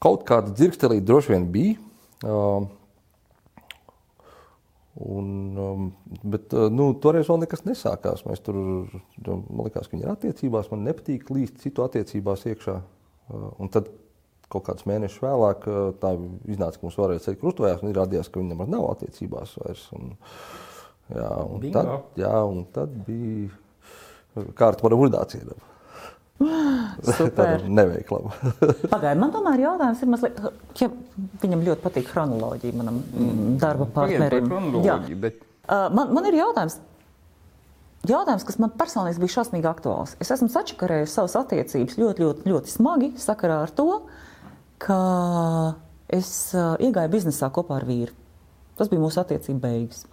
kaut 0.00 0.24
kāda 0.24 0.56
dzirkstelīte 0.56 1.04
droši 1.12 1.36
vien 1.36 1.50
bija. 1.52 1.76
Uh, 2.24 2.64
Un, 4.98 5.56
um, 5.56 5.92
bet 6.26 6.50
uh, 6.56 6.66
nu, 6.72 6.90
toreiz 6.98 7.28
vēl 7.30 7.44
nekas 7.44 7.62
nesākās. 7.62 8.24
Mēs 8.26 8.42
tur, 8.42 8.56
nu, 8.58 9.36
man 9.46 9.68
liekas, 9.68 9.86
ka 9.86 9.94
viņi 9.94 10.06
ir 10.06 10.12
attiecībās. 10.12 10.70
Man 10.72 10.82
nepatīk 10.88 11.30
līdz 11.30 11.62
citu 11.62 11.84
attiecībās 11.86 12.42
iekšā. 12.50 12.74
Uh, 13.30 13.46
un 13.62 13.70
tad 13.70 13.92
kaut 14.50 14.66
kādus 14.66 14.88
mēnešus 14.90 15.22
vēlāk 15.22 15.66
uh, 15.70 15.80
tā 16.02 16.10
iznāca, 16.50 16.80
ka 16.80 16.88
mums 16.88 16.98
varēja 16.98 17.24
ceļot 17.28 17.42
krustojās, 17.44 17.84
un 17.84 17.92
izrādījās, 17.92 18.32
ka 18.32 18.42
viņi 18.42 18.50
nemaz 18.56 18.72
nav 18.72 18.88
attiecībās 18.90 19.54
vairs. 19.62 19.86
Un, 19.94 20.12
jā, 21.14 21.30
un 21.46 21.62
Bingo. 21.62 21.78
tad, 21.78 22.22
jā, 22.24 22.34
un 22.50 22.64
tad 22.74 23.00
bija 23.06 24.50
kārta 24.58 24.86
manam 24.86 25.06
urnācienam. 25.06 25.69
Super. 27.18 27.66
Neveiklam. 27.68 28.30
Pagaidiet, 28.92 29.20
man 29.20 29.34
tomēr 29.34 29.66
jautājums 29.66 30.00
ir 30.00 30.10
mazliet, 30.14 30.40
ja 30.80 30.88
viņam 31.42 31.66
ļoti 31.68 31.84
patīk 31.84 32.08
chronoloģija 32.10 32.80
manam 32.80 33.02
mm. 33.04 33.54
darba 33.60 33.88
partnerim. 34.00 34.50
Jā. 34.86 34.96
bet 35.20 35.46
Uh, 35.70 35.86
man, 35.94 36.10
man 36.16 36.26
ir 36.26 36.34
jautājums. 36.40 36.80
Jautājums, 38.08 38.46
kas 38.48 38.56
man 38.58 38.72
personīgi 38.74 39.20
bija 39.20 39.36
šausmīgi 39.36 39.68
aktuāls. 39.70 40.16
Es 40.24 40.32
esmu 40.34 40.48
sačakarējis 40.50 41.12
savas 41.14 41.36
attiecības 41.38 41.98
ļoti, 42.00 42.24
ļoti, 42.24 42.48
ļoti 42.50 42.72
smagi 42.72 43.10
sakarā 43.20 43.60
ar 43.66 43.74
to, 43.76 43.86
ka 44.82 44.96
es 46.10 46.30
uh, 46.56 46.74
iegāju 46.82 47.12
biznesā 47.12 47.52
kopā 47.54 47.76
ar 47.76 47.86
vīru. 47.86 48.16
Tas 48.80 48.90
bija 48.90 49.02
mūsu 49.02 49.20
attiecību 49.20 49.60
beigas. 49.62 50.06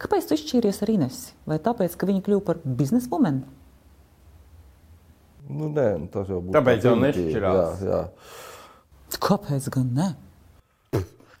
Kāpēc 0.00 0.26
tu 0.26 0.34
izšķīries 0.34 0.82
ar 0.82 0.92
Inesi? 0.96 1.36
Vai 1.46 1.60
tāpēc, 1.62 1.94
ka 1.94 2.08
viņa 2.08 2.24
kļuva 2.26 2.44
par 2.48 2.64
biznesa 2.64 3.12
woman? 3.12 3.44
Nu, 5.48 5.68
nē, 5.72 5.88
tas 6.12 6.28
jau 6.30 6.40
būtu. 6.42 6.54
Tāpēc 6.56 6.80
tā 6.82 6.88
jau 6.90 6.96
nešķirās. 7.00 7.82
Jā, 7.82 7.90
jā. 7.90 9.18
Kāpēc 9.22 9.68
gan 9.74 9.92
ne? 9.96 10.08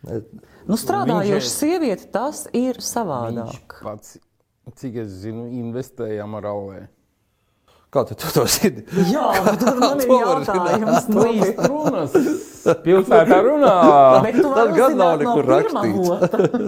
Ne, 0.06 0.20
Nu, 0.66 0.74
strādājoša 0.74 1.46
sieviete, 1.50 2.08
tas 2.10 2.44
ir 2.56 2.80
savādāk. 2.82 3.76
pats, 3.86 4.16
cik 4.74 4.96
es 5.04 5.12
zinu, 5.22 5.44
investējām 5.62 6.34
ar 6.40 6.48
Alē. 6.50 6.80
Kā 7.96 8.02
tu 8.10 8.16
to 8.20 8.44
zini? 8.50 8.84
Jā, 9.08 9.30
tur 9.56 9.78
man 9.80 10.02
ir 10.04 10.10
jautājums. 10.12 11.08
Nu, 11.08 11.22
īsti. 11.32 11.70
Runas 11.70 12.16
pilsētā 12.84 13.38
runā. 13.44 13.72
Tas 14.42 14.72
gan 14.80 14.96
nav 14.98 15.14
nekur 15.22 15.48
rakstīts. 15.48 16.10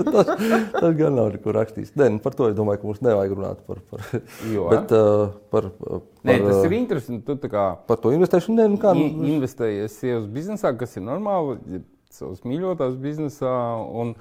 tas, 0.07 0.31
tas 0.77 0.97
gan 0.99 1.19
nav 1.19 1.33
nekur 1.35 1.59
rakstīts. 1.59 1.93
Nē, 1.99 2.11
nu, 2.15 2.23
par 2.25 2.37
to 2.39 2.49
es 2.51 2.57
domāju, 2.59 2.83
ka 2.83 2.91
mums 2.91 3.03
nevajag 3.05 3.35
runāt 3.37 3.61
par, 3.67 3.83
par, 3.91 4.05
Jo. 4.53 4.69
bet, 4.73 4.95
uh, 4.95 5.35
par, 5.53 5.71
par, 5.81 6.03
Nē, 6.29 6.39
tas 6.45 6.63
ir 6.63 6.73
uh, 6.73 6.79
interesanti. 6.79 7.25
Tu 7.27 7.39
tā 7.45 7.53
kā 7.53 7.67
par 7.91 8.01
to 8.03 8.13
investēšanu. 8.17 8.61
Nē, 8.61 8.69
nu, 8.75 8.81
kā, 8.83 8.95
nu, 8.97 9.29
investējies 9.35 9.99
sievas 10.01 10.29
biznesā, 10.33 10.73
kas 10.79 10.97
ir 10.99 11.07
normāli, 11.09 11.83
savas 12.15 12.45
mīļotās 12.49 12.97
biznesā, 13.03 13.55
un 14.01 14.15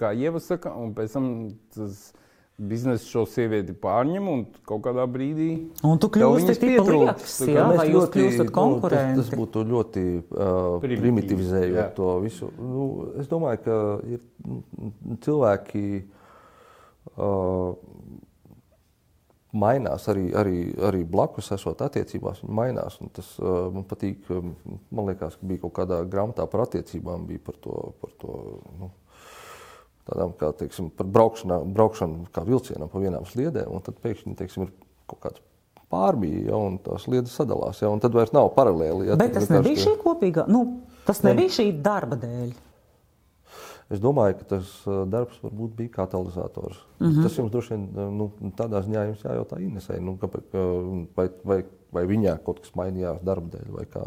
kā 0.00 0.14
Ieva 0.16 0.40
saka, 0.42 0.72
un 0.78 0.94
pēc 0.96 1.18
tam 1.18 1.32
tas 1.74 2.08
biznesa 2.58 3.06
šo 3.06 3.22
sievieti 3.30 3.74
pārņem 3.78 4.28
un 4.32 4.40
kaut 4.66 4.82
kādā 4.86 5.04
brīdī. 5.10 5.48
Un 5.86 6.00
tu 6.02 6.10
tipa 6.10 6.82
pietrūks. 6.82 7.36
jā, 7.46 7.66
vai 7.70 7.86
jūs 7.92 8.08
kļūstat 8.14 8.48
Nu, 8.50 8.54
konkurenti? 8.56 9.20
tas, 9.20 9.30
tas 9.30 9.38
būtu 9.38 9.62
ļoti 9.70 10.04
uh, 10.18 10.78
primitivizējot 10.82 11.78
jā. 11.78 11.88
to 11.94 12.10
visu. 12.24 12.50
Nu, 12.58 12.88
es 13.22 13.30
domāju, 13.30 13.62
ka 13.64 13.78
ir 14.10 14.24
cilvēki. 15.26 15.84
Uh, 17.16 17.76
Mainās 19.58 20.04
arī, 20.12 20.26
arī, 20.36 20.58
arī 20.84 20.98
blakus 21.08 21.46
esot 21.54 21.80
attiecībās. 21.80 22.42
Viņi 22.44 22.52
mainās. 22.54 22.98
un 23.00 23.08
Tas 23.16 23.30
uh, 23.40 23.70
man 23.72 23.86
patīk. 23.88 24.26
Man 24.28 25.08
liekas, 25.08 25.38
ka 25.40 25.48
bija 25.48 25.62
kaut 25.62 25.72
kādā 25.78 26.02
grāmatā 26.04 26.44
par 26.52 26.66
attiecībām, 26.66 27.24
bija 27.30 27.40
par 27.46 27.56
to, 27.64 27.78
par 28.02 28.12
to 28.20 28.34
nu, 28.76 28.90
tādām 30.08 30.32
kā 30.38 30.50
teiksim, 30.56 30.90
par 30.96 31.08
braukšanu, 31.12 31.60
braukšanu 31.76 32.28
kā 32.34 32.44
vilcienam 32.48 32.90
pa 32.92 33.02
vienām 33.02 33.26
sliedēm. 33.28 33.70
Un 33.72 33.84
tad 33.84 34.00
pēkšņi 34.04 34.36
teiksim, 34.38 34.68
ir 34.68 34.72
kaut 35.10 35.22
kāds 35.26 35.44
pārbīja, 35.92 36.48
ja, 36.50 36.60
un 36.60 36.78
tās 36.84 37.06
sliedas 37.06 37.34
sadalās. 37.38 37.80
Ja, 37.82 37.90
tad 38.02 38.16
vairs 38.16 38.34
nav 38.36 38.50
paralēli. 38.56 39.08
Ja, 39.08 39.18
Bet 39.20 39.36
tas 39.36 39.50
nebija 39.52 39.80
šī 39.86 39.94
kopīgā, 40.02 40.46
nu, 40.52 40.64
tas 41.08 41.22
nebija 41.24 41.54
šī 41.60 41.70
darba 41.84 42.18
dēļ. 42.20 42.56
Es 43.88 44.02
domāju, 44.04 44.36
ka 44.36 44.46
tas 44.50 44.72
uh, 44.84 45.06
darbs 45.08 45.38
varbūt 45.40 45.72
bija 45.78 45.94
katalizators. 45.94 46.76
Mm 46.98 47.06
-hmm. 47.06 47.22
Tas 47.24 47.38
jums 47.38 47.52
droši 47.52 47.72
vien 47.72 47.86
uh, 47.88 48.10
nu, 48.12 48.26
tādā 48.56 48.82
ziņā 48.84 49.06
jājautā 49.14 49.60
Inesai, 49.64 50.00
nu, 50.04 50.18
kāpēc, 50.20 50.52
uh, 50.52 51.06
vai, 51.16 51.30
vai, 51.44 51.58
vai 51.92 52.04
viņā 52.04 52.36
kaut 52.44 52.60
kas 52.60 52.74
mainījās 52.76 53.24
darba 53.24 53.48
dēļ 53.56 53.70
vai 53.72 53.86
kā. 53.88 54.04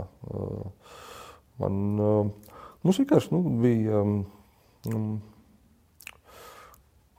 Man 1.61 1.73
mums 2.83 2.97
vienkārši 2.97 3.33
nu, 3.33 3.41
bija 3.61 4.01
um, 4.01 5.21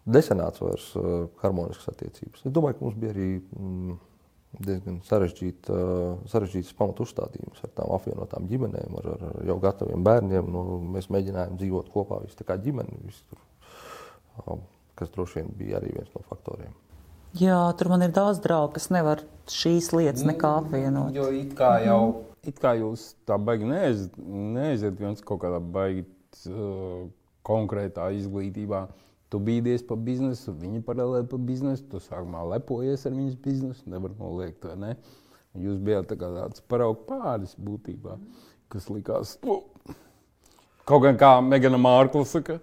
desenāts 0.07 0.63
vairs 0.63 0.89
uh, 0.99 1.29
harmoniskas 1.43 1.93
attiecības. 1.93 2.47
Es 2.47 2.55
domāju, 2.55 2.79
ka 2.79 2.85
mums 2.87 2.99
bija 2.99 3.13
arī 3.15 3.29
mm, 3.39 3.99
diezgan 4.67 5.01
sarežģīta, 5.07 5.77
uh, 5.77 6.21
sarežģītas 6.33 6.77
pamatu 6.79 7.07
uzstādījums 7.07 7.63
ar 7.65 7.75
tām 7.79 7.95
apvienotām 7.97 8.49
ģimenēm, 8.51 8.99
ar, 9.01 9.11
ar, 9.15 9.41
jau 9.49 9.59
gataviem 9.63 10.05
bērniem. 10.07 10.51
Nu, 10.53 10.81
mēs 10.97 11.11
mēģinājām 11.13 11.59
dzīvot 11.61 11.93
kopā, 11.95 12.23
visi 12.27 12.39
tā 12.41 12.49
kā 12.49 12.59
ģimene, 12.63 13.15
um, 14.47 14.65
kas 14.99 15.13
droši 15.15 15.41
vien 15.41 15.55
bija 15.59 15.79
arī 15.81 15.95
viens 15.97 16.11
no 16.17 16.25
faktoriem. 16.29 16.75
Jā, 17.39 17.63
tur 17.81 17.89
man 17.89 18.03
ir 18.05 18.13
daudz 18.13 18.43
draugu, 18.45 18.75
kas 18.77 18.91
nevar 18.93 19.23
šīs 19.49 19.95
lietas 19.97 20.27
nekā 20.29 20.51
Mm. 20.53 20.67
apvienot. 20.67 21.15
Jo 21.17 21.31
it 21.33 21.55
kā 21.57 21.79
jau 21.87 22.03
it 22.45 22.59
kā 22.61 22.75
jūs 22.77 23.15
tā 23.25 23.39
baigi 23.39 23.65
neaiziet, 23.65 24.19
neaiziet 24.19 24.99
viens 24.99 25.23
kaut 25.23 25.41
kādā 25.45 25.61
baigi 25.63 26.05
uh, 26.51 27.09
konkrētā 27.47 28.11
izglītībā. 28.19 28.89
Tu 29.33 29.39
bīdies 29.41 29.81
par 29.89 29.97
biznesu, 30.05 30.53
viņi 30.53 30.83
paralēli 30.85 31.25
par 31.31 31.41
biznesu, 31.41 31.87
tu 31.89 32.01
sākumā 32.05 32.43
lepojies 32.51 33.07
ar 33.09 33.15
viņas 33.17 33.39
biznesu, 33.41 33.87
nevar 33.89 34.13
noliegt, 34.19 34.67
vai 34.69 34.75
ne? 34.77 34.91
Jūs 35.57 35.79
bijāt 35.85 36.11
tā 36.11 36.19
tāds 36.21 36.61
paraugu 36.69 37.07
pāris 37.09 37.55
būtībā, 37.57 38.19
kas 38.73 38.91
likās, 38.93 39.39
nu, 39.45 39.63
kaut 40.89 41.07
gan 41.07 41.17
kā 41.21 41.31
Megana 41.45 41.81
Mārkla 41.81 42.27
saka, 42.29 42.59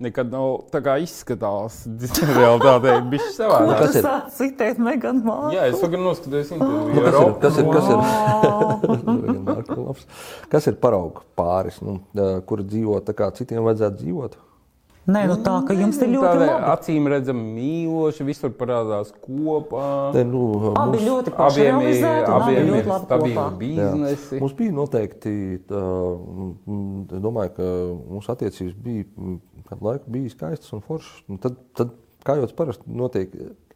nekad 0.00 0.32
nav 0.32 0.64
tā 0.72 0.80
kā 0.84 0.94
izskatās. 1.04 1.82
Bijis 1.92 3.28
Ko 3.28 3.34
savādāk. 3.36 3.84
kas 3.84 4.00
ir? 4.00 4.08
citēt 4.38 4.80
Megan 4.80 5.20
Markle? 5.28 5.52
Jā, 5.58 5.68
es 5.74 5.84
tagad 5.84 6.04
noskatījos 6.06 6.54
interviju. 6.56 6.88
Nu, 6.88 7.04
ar 7.04 7.36
kas, 7.44 7.60
ir, 7.60 7.68
kas, 7.76 7.92
ir, 7.92 8.00
kas, 9.60 9.76
ir, 9.76 10.48
kas 10.56 10.72
ir 10.72 10.80
parauga 10.80 11.28
pāris, 11.36 11.84
nu, 11.84 12.00
kur 12.48 12.64
dzīvo 12.64 12.96
tā 13.04 13.16
kā 13.20 13.28
citiem 13.36 13.64
vajadzētu 13.68 14.00
dzīvot? 14.00 14.40
Nē, 15.04 15.26
nu 15.28 15.34
tā, 15.44 15.58
ka 15.68 15.74
jums 15.76 15.98
ir 16.00 16.08
ļoti 16.14 16.38
labi. 16.40 16.52
acīm 16.72 17.08
redzami 17.12 17.42
mīloši, 17.58 18.24
visur 18.24 18.52
parādās 18.56 19.10
kopā. 19.20 20.12
Te, 20.14 20.22
nu, 20.24 20.72
Abi 20.72 20.96
mums- 20.96 21.04
ļoti 21.04 21.34
Abiem 21.44 21.80
ir, 21.84 22.04
abi 22.06 22.32
abiem 22.38 22.70
ļoti 22.70 22.78
ir 22.80 22.88
labi 22.88 23.04
stabili 23.04 23.34
kopā. 23.34 23.44
Jā. 23.44 23.58
biznesi. 23.60 24.38
Mums 24.40 24.54
bija 24.56 24.72
noteikti, 24.78 25.34
tā, 25.68 25.82
es 27.18 27.20
domāju, 27.26 27.52
ka 27.58 27.68
mūsu 28.14 28.32
attiecības 28.32 28.78
bija 28.86 29.04
kādu 29.68 29.90
laiku 29.90 30.14
bija 30.16 30.32
skaistas 30.32 30.72
un 30.72 30.80
foršas. 30.88 31.20
Un 31.28 31.38
Tad, 31.44 31.60
tad, 31.76 31.92
kā 32.24 32.38
jau 32.38 32.46
tas 32.48 32.56
parasti 32.56 32.88
notiek, 32.88 33.34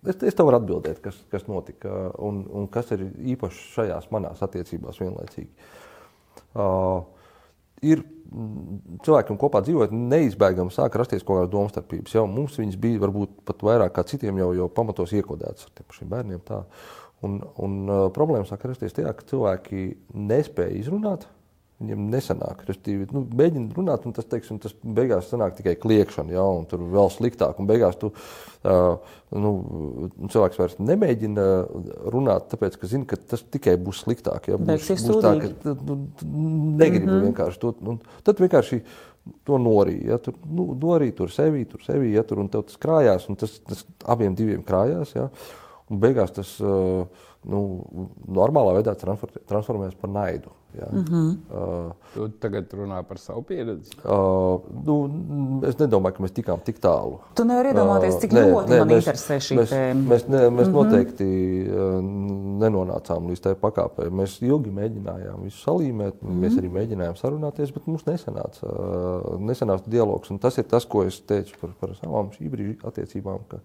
es, 0.09 0.17
es 0.23 0.35
tev 0.35 0.49
varu 0.49 0.63
atbildēt, 0.63 1.03
kas, 1.05 1.21
kas 1.31 1.45
notika 1.47 2.11
un, 2.25 2.47
un 2.49 2.67
kas 2.73 2.89
ir 2.97 3.05
īpaši 3.37 3.69
šajās 3.77 4.09
manās 4.17 4.41
attiecībās 4.49 4.97
vienlaicīgi. 5.05 5.51
Uh, 6.57 7.03
ir 7.85 8.03
mm, 8.03 9.01
cilvēkiem 9.07 9.39
kopā 9.41 9.63
dzīvojot, 9.67 9.95
neizbēgami 9.95 10.75
sāk 10.75 10.99
rasties 11.01 11.25
kaut 11.25 11.41
kādas 11.41 11.53
domstarpības. 11.55 12.17
Jau 12.19 12.27
mums 12.31 12.59
viņas 12.61 12.79
bija 12.81 13.03
varbūt 13.05 13.41
pat 13.49 13.65
vairāk 13.67 13.97
kā 13.97 14.07
citiem, 14.09 14.41
jau, 14.43 14.53
jau 14.57 14.69
pamatos 14.73 15.15
iekodētas 15.17 15.69
ar 15.69 15.85
pašiem 15.85 16.13
bērniem. 16.13 16.45
Tā. 16.49 16.65
Un, 17.27 17.41
un 17.59 17.81
uh, 17.91 18.05
problēma 18.15 18.47
sāk 18.47 18.69
rasties 18.69 18.95
tajā, 18.95 19.11
ka 19.17 19.27
cilvēki 19.27 19.89
nespēja 20.15 20.77
izrunāt. 20.79 21.27
Viņiem 21.79 22.09
nesanāk. 22.11 22.65
Restīvi, 22.67 23.05
nu, 23.15 23.21
mēģina 23.39 23.71
runāt, 23.77 24.07
un 24.09 24.15
tas, 24.17 24.27
teiksim, 24.27 24.57
tas 24.59 24.73
beigās 24.83 25.29
sanāk 25.31 25.55
tikai 25.61 25.77
kliēkšana, 25.79 26.35
ja, 26.35 26.43
un 26.43 26.65
tur 26.67 26.83
vēl 26.91 27.13
sliktāk. 27.15 27.61
Un 27.63 27.69
beigās 27.71 27.95
tu, 28.01 28.11
uh, 28.11 29.13
nu, 29.31 29.53
cilvēks 30.25 30.59
vairs 30.59 30.75
nemēģina 30.83 31.45
runāt, 32.11 32.49
tāpēc, 32.51 32.81
ka 32.81 32.91
zina, 32.91 33.07
ka 33.07 33.21
tas 33.31 33.47
tikai 33.47 33.77
būs 33.79 34.03
sliktāk. 34.03 34.51
Ja, 34.51 34.59
būs, 34.59 34.91
būs 34.91 34.91
tā, 34.91 35.37
sūdīgi. 35.37 35.53
ka 35.63 35.77
tu, 35.79 36.01
tu 36.19 36.33
negribi 36.33 37.07
mm 37.07 37.15
-hmm. 37.15 37.29
vienkārši 37.29 37.63
to. 37.63 37.75
Un 37.95 38.03
tad 38.27 38.43
vienkārši 38.43 38.83
to 39.47 39.63
norīja. 39.63 40.05
Ja, 40.13 40.19
tur 40.19 40.35
nu, 40.51 40.73
norīja 40.75 41.21
tur 41.23 41.31
sevi, 41.31 41.65
tur 41.65 41.87
sevi, 41.87 42.13
ja 42.13 42.27
tur 42.27 42.43
un 42.43 42.49
tev 42.49 42.67
tas 42.67 42.77
krājās, 42.81 43.29
un 43.29 43.37
tas, 43.37 43.59
tas 43.61 43.87
abiem 44.05 44.35
diviem 44.35 44.67
krājās. 44.67 45.15
Ja, 45.15 45.31
un 45.89 46.03
beigās 46.03 46.35
tas 46.35 46.57
uh, 46.61 47.07
nu, 47.47 47.67
normālā 48.27 48.81
veidā 48.81 48.99
transformējas 48.99 49.95
par 50.01 50.11
naidu. 50.11 50.58
Ja. 50.77 50.87
Mm 50.93 51.05
-hmm. 51.05 51.37
uh, 51.87 51.93
Tu 52.15 52.29
tagad 52.29 52.73
runā 52.73 53.03
par 53.03 53.19
savu 53.19 53.43
pieredzi. 53.43 53.91
Uh, 54.05 54.61
nu, 54.85 54.95
es 55.69 55.77
nedomāju, 55.77 56.13
ka 56.17 56.23
mēs 56.23 56.33
tikām 56.37 56.61
tik 56.65 56.79
tālu. 56.81 57.19
Tu 57.35 57.45
nevari 57.45 57.69
iedomāties, 57.69 58.19
cik 58.21 58.33
Uh, 58.33 58.39
nē, 58.39 58.51
ļoti 58.51 58.69
nē, 58.69 58.79
man 58.79 58.89
mēs- 58.89 59.07
interesē 59.07 59.37
šī 59.39 59.57
mēs, 59.57 59.71
tēma. 59.73 60.09
Mēs, 60.09 60.29
ne, 60.29 60.39
mēs 60.39 60.51
mm 60.51 60.57
-hmm. 60.59 60.73
noteikti 60.73 61.29
uh, 61.69 62.03
nenonācām 62.63 63.29
līdz 63.31 63.41
tai 63.41 63.55
pakāpei. 63.55 64.11
Mēs 64.11 64.43
ilgi 64.43 64.71
mēģinājām 64.71 65.43
visu 65.43 65.71
salīmēt, 65.71 66.15
mm 66.23 66.29
-hmm. 66.29 66.41
mēs 66.43 66.59
arī 66.59 66.71
mēģinājām 66.71 67.17
sarunāties, 67.17 67.73
bet 67.75 67.87
mums 67.87 68.05
nesanāca, 68.05 68.63
uh, 68.63 69.41
nesanāca 69.41 69.91
dialogs. 69.91 70.31
Un 70.31 70.39
tas 70.39 70.59
ir 70.59 70.65
tas, 70.65 70.85
ko 70.85 71.03
es 71.03 71.21
teicu 71.21 71.55
par, 71.61 71.71
par 71.81 71.91
savām 71.91 72.31
šī 72.31 72.51
brīža 72.51 72.87
attiecībām. 72.89 73.39
ka 73.49 73.59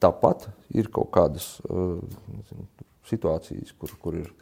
Tāpat 0.00 0.48
ir 0.74 0.88
kaut 0.88 1.10
kādas 1.10 1.60
uh, 1.70 1.98
nezinu, 2.28 2.66
situācijas, 3.10 3.72
kur, 3.78 3.90
kur 4.02 4.14
ir 4.14 4.32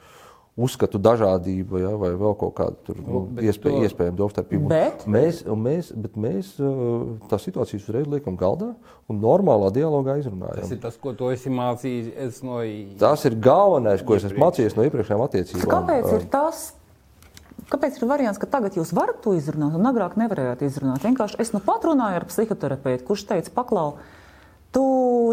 uzskatu 0.59 0.99
dažādība, 0.99 1.79
ja, 1.81 1.91
vai 1.97 2.11
vēl 2.19 2.35
kaut 2.39 2.55
kāda 2.59 2.77
tur, 2.85 2.99
nu, 3.07 3.23
bet 3.37 3.47
iespēja, 3.47 3.77
to- 3.77 3.85
iespējama 3.87 4.17
domstarpība. 4.19 4.69
Bet? 4.69 5.07
Mēs, 5.07 5.45
un 5.49 5.63
mēs, 5.65 5.93
bet 5.95 6.17
mēs 6.21 6.51
uh, 6.61 7.07
tās 7.31 7.47
situācijas 7.47 7.87
uzreiz 7.87 8.11
liekam 8.11 8.37
galdā 8.41 8.73
un 9.09 9.21
normālā 9.23 9.71
dialogā 9.73 10.19
Tas 10.19 10.27
izrunājam. 10.27 10.73
ir 10.75 10.83
tas, 10.83 10.99
ko 11.01 11.15
tu 11.17 11.31
esi 11.33 11.53
mācījies 11.55 12.43
no 12.47 12.61
Tas 13.01 13.25
ir 13.25 13.39
galvenais, 13.41 14.03
ko 14.05 14.19
es 14.19 14.27
esmu 14.29 14.43
mācījies 14.43 14.77
no 14.77 14.85
iepriekšējām 14.89 15.25
attiecībām. 15.29 15.71
Kāpēc 15.71 16.13
ir 16.19 16.29
tas? 16.35 16.75
Kāpēc 17.71 18.01
ir 18.01 18.09
variants, 18.11 18.39
ka 18.41 18.49
tagad 18.51 18.75
jūs 18.75 18.91
varat 18.97 19.21
to 19.23 19.31
izrunāt, 19.39 19.77
un 19.79 19.87
agrāk 19.87 20.17
nevarējāt 20.19 20.65
izrunāt? 20.67 21.05
Vienkārši 21.07 21.39
es 21.39 21.53
nu 21.55 21.61
pat 21.63 21.85
runāju 21.87 22.19
ar 22.19 22.27
psihoterapeitu, 22.27 23.05
kurš 23.07 23.29
teica, 23.31 23.53
paklau, 23.55 23.93
tu, 24.75 24.85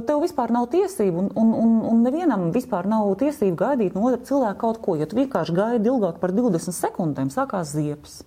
tev 0.07 0.23
vispār 0.23 0.53
nav 0.53 0.69
tiesību, 0.73 1.25
un, 1.25 1.29
un, 1.37 1.53
un, 1.61 1.75
un 1.91 2.01
nevienam 2.05 2.49
vispār 2.55 2.89
nav 2.89 3.09
tiesību 3.21 3.57
gaidīt 3.59 3.97
no 3.97 4.07
otra 4.09 4.21
cilvēka 4.25 4.59
kaut 4.63 4.81
ko. 4.83 4.97
Ja 4.99 5.09
tu 5.09 5.19
vienkārši 5.19 5.55
gaidi 5.57 5.91
ilgāk 5.91 6.19
par 6.23 6.33
20 6.35 6.73
sekundēm, 6.75 7.31
sākās 7.33 7.75
ziepes. 7.75 8.21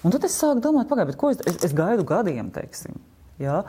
Un 0.00 0.14
tad 0.14 0.24
es 0.24 0.36
sāku 0.40 0.62
domāt, 0.64 0.88
pagaidi, 0.88 1.16
ko 1.20 1.32
es, 1.34 1.40
es, 1.44 1.58
es 1.68 1.76
gaidu 1.76 2.06
gadiem, 2.08 2.48
teiksim. 2.54 2.96
Ja? 3.40 3.62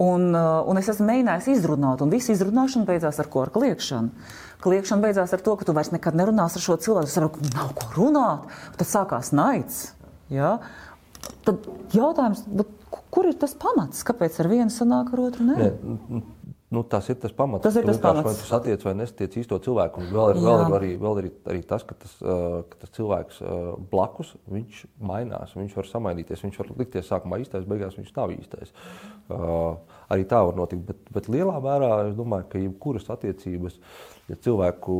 Un, 0.00 0.30
uh, 0.36 0.64
un 0.68 0.80
es 0.80 0.88
esmu 0.92 1.06
mēģinājis 1.08 1.48
izrunāt, 1.54 2.04
un 2.04 2.12
viss 2.12 2.32
izrunāšana 2.32 2.88
beidzās 2.88 3.20
ar 3.20 3.28
ko? 3.32 3.44
Ar 3.44 3.52
kliēkšanu. 3.54 4.28
Kliēkšana 4.64 5.04
beidzās 5.04 5.32
ar 5.32 5.44
to, 5.44 5.54
ka 5.56 5.68
tu 5.68 5.74
vairs 5.76 5.92
nekad 5.94 6.16
nerunāsi 6.18 6.58
ar 6.58 6.64
šo 6.64 6.76
cilvēku. 6.84 7.08
Es 7.08 7.16
saprotu, 7.16 7.40
ka 7.44 7.54
nav 7.56 7.72
ko 7.78 7.88
runāt. 7.96 8.48
Tad 8.80 8.90
sākās 8.90 9.30
naids. 9.36 9.82
Ja? 10.32 10.56
Tad 11.46 11.68
jautājums, 11.94 12.42
bet 12.48 12.72
kur 13.14 13.28
ir 13.28 13.38
tas 13.40 13.54
pamats? 13.58 14.04
Kāpēc 14.06 14.38
ar 14.42 14.50
vienu 14.50 14.72
sanāk, 14.72 15.12
ar 15.14 15.22
otru 15.28 15.46
nē? 15.48 15.56
Ne, 15.58 16.20
nu, 16.74 16.82
tas 16.84 17.08
ir 17.08 17.18
tas 17.22 17.32
pamats. 17.36 17.64
Tas 17.64 17.78
ir 17.80 17.86
tas 17.88 18.00
pamats. 18.02 18.26
Vai 18.26 18.34
tu 18.36 18.48
satiec 18.48 18.84
vai 18.84 18.94
nesatiec 18.98 19.38
īsto 19.42 19.58
cilvēku. 19.64 20.04
Un 20.04 20.12
vēl 20.12 20.32
ir, 20.34 20.40
vēl 20.44 20.62
ir, 20.64 20.76
arī, 20.78 20.92
vēl 21.00 21.20
ir 21.22 21.30
arī 21.52 21.62
tas, 21.68 21.86
ka 21.88 21.96
tas, 21.98 22.14
uh, 22.20 22.60
ka 22.68 22.82
tas 22.84 22.94
cilvēks 22.98 23.40
uh, 23.42 23.72
blakus 23.92 24.34
viņš 24.52 24.84
mainās. 25.10 25.56
Viņš 25.58 25.76
var 25.80 25.90
samainīties. 25.90 26.44
Viņš 26.44 26.60
var 26.62 26.72
likties 26.82 27.08
sākumā 27.08 27.40
īstais, 27.44 27.66
beigās 27.68 27.98
viņš 27.98 28.14
nav 28.18 28.36
īstais. 28.36 28.74
Uh, 29.28 29.80
arī 30.12 30.28
tā 30.28 30.42
var 30.44 30.56
notikt. 30.60 30.84
Bet, 30.88 31.02
bet 31.16 31.32
lielā 31.32 31.56
mērā 31.64 31.92
es 32.08 32.16
domāju, 32.18 32.50
ka 32.52 32.62
jebkuras 32.62 33.08
attiecības, 33.16 33.80
ja 34.28 34.36
cilvēku 34.44 34.98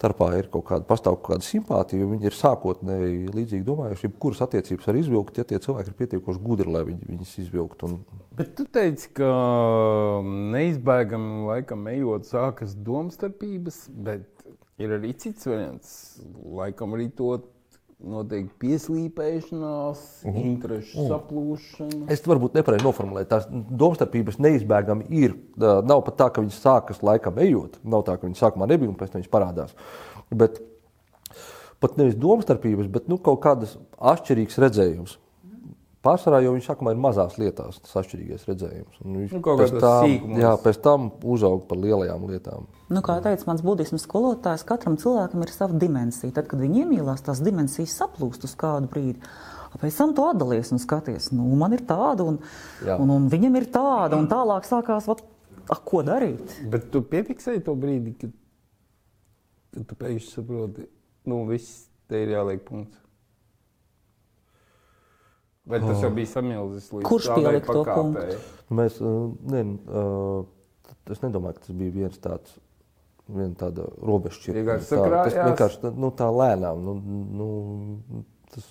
starpā 0.00 0.30
ir 0.38 0.48
kaut 0.52 0.64
kāda, 0.70 0.86
pastāv 0.88 1.18
kaut 1.18 1.34
kāda 1.34 1.44
simpātija, 1.44 2.00
jo 2.00 2.08
viņi 2.14 2.28
ir 2.30 2.36
sākotnēji 2.36 3.34
līdzīgi 3.36 3.66
domājuši, 3.66 4.12
kuras 4.22 4.40
attiecības 4.46 4.88
var 4.88 4.98
izvilkt, 5.00 5.40
ja 5.40 5.44
tie 5.48 5.60
cilvēki 5.60 5.92
ir 5.92 5.98
pietiekoši 5.98 6.42
gudri, 6.44 6.72
lai 6.72 6.84
viņi 6.88 7.10
viņas 7.10 7.34
izvilktu. 7.44 7.90
Un... 7.90 8.24
Bet 8.38 8.54
tu 8.56 8.64
teici, 8.64 9.10
ka 9.18 9.30
neizbēgami 10.56 11.46
laikam 11.50 11.88
ejot 11.92 12.28
sākas 12.30 12.76
domstarpības, 12.88 13.82
bet 14.08 14.46
ir 14.80 14.96
arī 14.96 15.12
cits 15.20 15.48
variants. 15.50 15.92
Laikam 16.60 16.96
arī 16.96 17.10
to 17.16 17.34
notiek 18.00 18.48
pieslīpēšanās, 18.62 20.00
-huh. 20.24 20.40
interešu 20.44 20.96
uh 20.96 21.04
-huh. 21.04 21.10
saplūšana. 21.12 22.08
Es 22.08 22.24
varbūt 22.26 22.56
nepareizi 22.56 22.84
noformulēju. 22.84 23.28
Tās 23.28 23.46
domstarpības 23.50 24.38
neizbēgami 24.38 25.06
ir. 25.10 25.36
Nav 25.56 26.04
pat 26.04 26.16
tā, 26.16 26.30
ka 26.32 26.40
viņas 26.40 26.62
sākas 26.64 27.02
laikam 27.02 27.38
ejot. 27.38 27.78
Nav 27.84 28.04
tā, 28.08 28.16
ka 28.16 28.26
viņas 28.26 28.42
sākumā 28.42 28.68
nebija 28.68 28.88
un 28.88 28.96
pēc 28.96 29.12
tam 29.12 29.20
viņas 29.20 29.32
parādās. 29.32 29.74
Bet 30.30 30.60
pat 31.80 31.96
nevis 31.96 32.14
domstarpības, 32.14 32.86
bet 32.92 33.08
nu, 33.08 33.18
kaut 33.18 33.40
kādas 33.40 33.76
atšķirīgas 33.98 34.58
redzējumus. 34.58 35.18
Pārsvarā 36.00 36.38
jau 36.40 36.54
viņš 36.54 36.66
sākumā 36.70 36.94
ir 36.94 37.00
mazās 37.02 37.34
lietās, 37.36 37.76
tas 37.84 37.98
atšķirīgais 38.00 38.46
redzējums. 38.48 39.00
Un 39.04 39.16
viņš 39.20 39.32
Nu, 39.36 39.40
kaut 39.44 39.60
tam, 39.82 40.06
sīkumos. 40.06 40.38
jā, 40.40 40.52
pēc 40.62 40.78
tam 40.80 41.10
uzauga 41.20 41.66
par 41.68 41.76
lielajām 41.82 42.22
lietām. 42.30 42.64
Nu, 42.88 43.02
kā 43.04 43.18
teica 43.20 43.44
mans 43.50 43.60
budismu 43.60 44.00
skolotājs, 44.00 44.64
katram 44.64 44.96
cilvēkam 44.96 45.44
ir 45.44 45.52
sava 45.52 45.76
dimensija. 45.76 46.32
Tad, 46.38 46.48
kad 46.48 46.62
viņi 46.64 46.86
iemīlās, 46.86 47.20
tās 47.26 47.42
dimensijas 47.44 47.98
saplūst 48.00 48.46
uz 48.48 48.54
kādu 48.56 48.88
brīdi. 48.88 49.20
Pēc 49.76 49.98
tam 50.00 50.14
tu 50.16 50.24
atdalies 50.24 50.72
un 50.72 50.80
skaties, 50.82 51.28
nu, 51.36 51.44
man 51.60 51.76
ir 51.76 51.84
tāda, 51.86 52.24
un, 52.26 52.40
Jā. 52.82 52.96
un, 52.98 53.12
un 53.14 53.28
viņam 53.30 53.60
ir 53.60 53.68
tāda, 53.70 54.16
un 54.18 54.26
tālāk 54.26 54.64
sākās, 54.66 55.04
vat, 55.06 55.20
ah, 55.68 55.78
ko 55.84 56.00
darīt. 56.02 56.56
Bet 56.72 56.88
tu 56.90 57.04
piefiksēji 57.06 57.62
to 57.68 57.76
brīdi, 57.78 58.16
kad, 58.18 58.32
kad 59.76 59.86
tu 59.92 60.00
pēkšņi 60.00 60.32
saproti, 60.32 60.88
nu 61.30 61.44
viss 61.46 61.84
te 62.10 62.24
ir 62.24 62.32
jāliek 62.34 62.64
punkts. 62.66 62.98
Vai 65.68 65.80
tas 65.82 66.00
jau 66.02 66.10
bija 66.14 66.26
samilzis 66.30 66.88
līdz 66.94 67.06
Kurš 67.06 67.28
pielika 67.36 67.68
to 67.74 67.82
pakāpei? 67.84 68.38
Mēs, 68.72 68.96
ne, 69.52 69.62
uh, 69.92 71.12
es 71.12 71.20
nedomāju, 71.24 71.58
ka 71.58 71.66
tas 71.66 71.76
bija 71.76 71.96
viens 71.98 72.20
tāds. 72.22 72.56
Viena 73.30 73.54
tāda 73.54 73.84
robežšķirtne. 74.02 74.64
Tā- 74.66 74.78
sakrājās? 74.88 75.28
Tas 75.36 75.50
vienkārši 75.50 75.80
tā- 75.84 75.92
nu, 75.94 76.08
tā 76.18 76.26
lēnām. 76.34 76.80
Nu, 76.82 76.94
nu, 77.38 78.24
tas, 78.50 78.66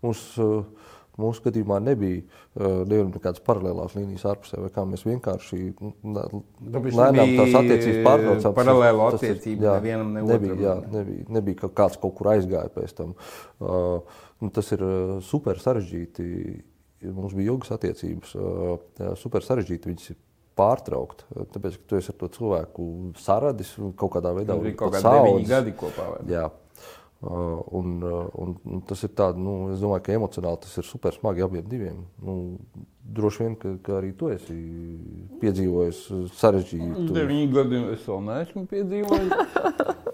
mums, 0.00 0.22
uh, 0.40 0.64
mūsu 1.20 1.44
gadījumā 1.46 1.78
nebija 1.84 2.22
nekādas 3.10 3.42
paralēlās 3.46 3.94
līnijas 3.98 4.26
ārpusē, 4.32 4.60
vai 4.64 4.70
kā 4.74 4.84
mēs 4.88 5.04
vienkārši 5.06 5.60
nu, 5.78 6.42
lēnām 6.64 7.34
tās 7.38 7.56
attiecības 7.60 8.02
pārtraucām. 8.08 8.56
paralēlo 8.58 9.08
attiecību 9.12 9.66
nevienam 9.68 10.12
ne 10.16 10.26
nebija, 10.32 10.58
jā, 10.60 10.76
ne? 10.82 10.92
nebija, 10.98 11.30
nebija, 11.38 11.60
ka 11.64 11.72
kāds 11.82 12.00
kaut 12.02 12.16
kur 12.18 12.32
aizgāja 12.34 12.72
pēc 12.74 12.94
tam. 12.98 13.16
Uh, 13.60 14.20
nu, 14.42 14.52
tas 14.54 14.70
ir 14.76 14.84
super 15.26 15.62
sarežģīti. 15.62 16.28
Mums 17.04 17.34
bija 17.36 17.52
ilgas 17.52 17.74
attiecības, 17.74 18.30
uh, 18.40 19.10
super 19.20 19.44
sarežģīti 19.44 19.90
viņas 19.90 20.14
pārtraukt. 20.58 21.24
Tāpēc, 21.54 21.78
ka 21.80 21.90
tu 21.90 21.98
esi 21.98 22.12
ar 22.12 22.18
to 22.20 22.30
cilvēku 22.36 22.88
saradis 23.20 23.74
un 23.82 23.94
kaut 23.98 24.14
kādā 24.16 24.34
veidā 24.36 24.54
Tas 24.54 24.62
bija 24.64 24.78
kaut 24.80 24.94
kādi 24.96 25.14
deviņi 25.18 25.50
gadi 25.50 25.74
kopā. 25.78 26.06
vai? 26.12 26.20
Jā. 26.30 26.46
Uh, 27.24 27.62
un, 27.78 28.02
uh, 28.04 28.26
un, 28.36 28.50
un 28.68 28.80
tas 28.84 29.00
ir 29.06 29.14
tāds, 29.16 29.38
nu, 29.40 29.70
es 29.72 29.80
domāju, 29.80 30.02
ka 30.04 30.12
emocionāli 30.12 30.60
tas 30.60 30.74
ir 30.76 30.84
super 30.84 31.14
smagi 31.16 31.44
abiem 31.46 31.64
diviem. 31.70 32.02
Nu, 32.20 32.34
droši 33.16 33.46
vien, 33.46 33.54
ka, 33.56 33.72
ka 33.86 33.94
arī 34.02 34.10
tu 34.18 34.28
esi 34.28 34.56
piedzīvojis 35.40 36.02
sarežģītu. 36.36 37.06
Deviņi 37.16 37.46
gadi 37.54 37.80
es 37.94 38.04
vēl 38.10 38.20
neesmu 38.28 38.66
piedzīvojis. 38.68 39.32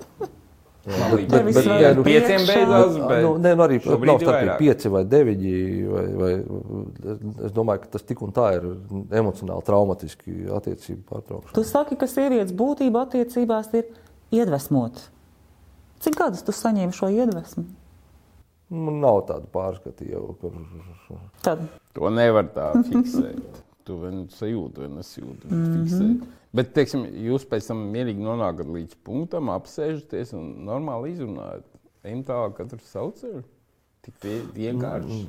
Ir 0.81 1.99
pieciem 2.07 2.47
beigās, 2.49 2.95
bet 2.97 3.21
Nu, 3.21 3.35
nē, 3.43 3.53
nu 3.53 3.65
arī 3.67 3.77
šobrīd 3.85 4.09
nav 4.09 4.23
ir 4.23 4.25
starp 4.25 4.39
vairāk. 4.39 4.61
pieci 4.63 4.93
vai 4.95 5.03
deviņi. 5.13 5.53
Vai, 5.91 6.05
vai, 6.23 6.31
es 7.47 7.55
domāju, 7.57 7.83
ka 7.83 7.93
tas 7.99 8.07
tik 8.09 8.23
un 8.25 8.33
tā 8.35 8.47
ir 8.57 8.67
emocionāli 9.21 9.67
traumatiski 9.67 10.49
attiecību 10.57 11.05
pārtraukšana. 11.11 11.57
Tu 11.59 11.65
saki, 11.69 11.99
ka 12.01 12.09
sievietes 12.09 12.57
būtība 12.57 13.05
attiecībās 13.05 13.69
ir 13.77 13.91
iedvesmot. 14.33 15.05
Cik 16.01 16.17
gadus 16.17 16.45
tu 16.47 16.55
saņēmi 16.57 16.97
šo 16.97 17.11
iedvesmu? 17.13 17.67
Man 18.71 19.01
nav 19.03 19.25
tāda 19.29 19.49
pārskata 19.51 20.07
jau. 20.07 20.31
Kur... 20.41 20.55
Tad 21.45 21.65
To 21.97 22.11
nevar 22.13 22.49
tā 22.55 22.71
fiksēt. 22.87 23.43
Tu 23.89 23.95
nu 23.97 24.27
sajūti, 24.29 24.83
vai 24.85 24.89
nesajūti. 24.93 25.49
Mm 25.49 25.61
-hmm. 25.61 25.77
fiksēt. 25.89 26.27
Bet, 26.53 26.69
teiksim, 26.77 27.07
jūs 27.25 27.47
pēc 27.49 27.67
tam 27.71 27.79
mierīgi 27.95 28.23
nonākat 28.23 28.69
līdz 28.69 28.99
punktam, 29.03 29.49
apsēžaties 29.51 30.35
un 30.37 30.51
normāli 30.69 31.15
izrunājat. 31.15 31.65
Ejam 32.05 32.21
tālāk, 32.29 32.53
katrs 32.59 32.93
savu 32.93 33.15
ceļu. 33.17 33.43
Tik 34.03 34.15
vie- 34.23 34.45
vienkārši. 34.55 35.27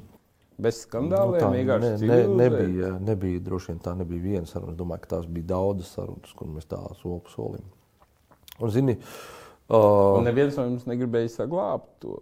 Bez 0.62 0.84
skandāliem, 0.86 1.42
tā 1.42 1.52
vienkārši 1.56 2.06
ne, 2.06 2.28
ne, 2.28 2.28
nebija, 2.28 2.92
nebija, 3.00 3.40
droši 3.40 3.72
vien 3.72 3.80
tā 3.80 3.96
nebija 3.98 4.22
viena 4.22 4.46
saruna. 4.46 4.72
Es 4.72 4.78
domāju, 4.78 5.00
ka 5.00 5.16
tās 5.16 5.26
bija 5.26 5.46
daudzas 5.56 5.94
sarunas, 5.96 6.34
kur 6.36 6.48
mēs 6.48 6.68
tā 6.68 6.82
soli 7.02 7.20
pa 7.24 7.30
solim. 7.30 7.64
Un, 8.60 8.70
zini, 8.70 8.98
uh, 9.00 9.41
Un 9.72 10.26
neviens 10.28 10.58
no 10.60 10.66
jums 10.68 10.88
negribēja 10.90 11.30
saglabāt 11.38 11.86
to. 12.04 12.18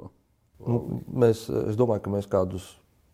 nu, 0.68 1.02
mēs, 1.24 1.46
es 1.70 1.78
domāju, 1.80 2.04
ka 2.06 2.14
mēs 2.14 2.28
kādus, 2.30 2.68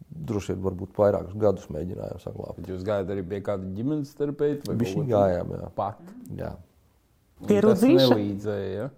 droši 0.09 0.53
vien, 0.53 0.61
varbūt 0.65 0.97
vairākus 0.97 1.37
gadus 1.39 1.69
mēģinājām 1.71 2.19
saglabāt. 2.23 2.67
Jūs 2.67 2.83
gājat 2.87 3.09
arī 3.15 3.23
pie 3.29 3.39
kāda 3.45 3.69
ģimenes 3.77 4.11
terapeita 4.17 4.71
vai 4.73 4.91
ko 4.93 5.05
gājām, 5.07 5.55
jā. 5.59 5.71
Pat. 5.77 5.99
jā. 6.35 6.53
Un 7.41 7.47
Pie 7.51 7.57
Rudzīša? 7.63 8.09
nelīdzēja. 8.15 8.75
Ja? 8.79 8.89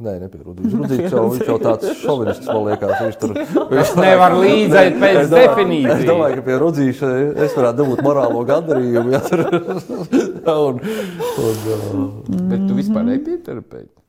Nē, 0.00 0.14
nepierūdīšu. 0.22 0.78
Rudzīts 0.80 1.12
jau, 1.12 1.22
viņš 1.28 1.48
jau 1.50 1.56
tāds 1.60 1.90
šovinists, 2.02 2.46
man 2.48 2.62
liekas. 2.70 2.92
Viņš 3.04 3.16
tur 3.20 3.34
viņš 3.74 3.90
Nevar 4.00 4.32
līdzēt 4.40 4.96
pēc 5.02 5.18
Es 5.20 5.28
domāju- 5.28 5.48
definīcijas. 5.50 5.98
Es 6.00 6.08
domāju, 6.08 6.36
ka 6.38 6.44
pie 6.46 6.56
Rudzīša 6.62 7.10
es 7.46 7.56
varētu 7.58 7.82
dabūt 7.82 8.00
morālo 8.06 8.44
gandarījumu. 8.48 9.12
Ja, 9.12 9.20
tur, 9.28 9.42
un, 10.68 10.80
un, 10.80 11.60
uh, 11.68 12.38
Bet 12.48 12.64
tu 12.68 12.78
vispār 12.80 13.12
ej 13.12 13.20
pie 13.28 13.36
terapeita. 13.44 13.99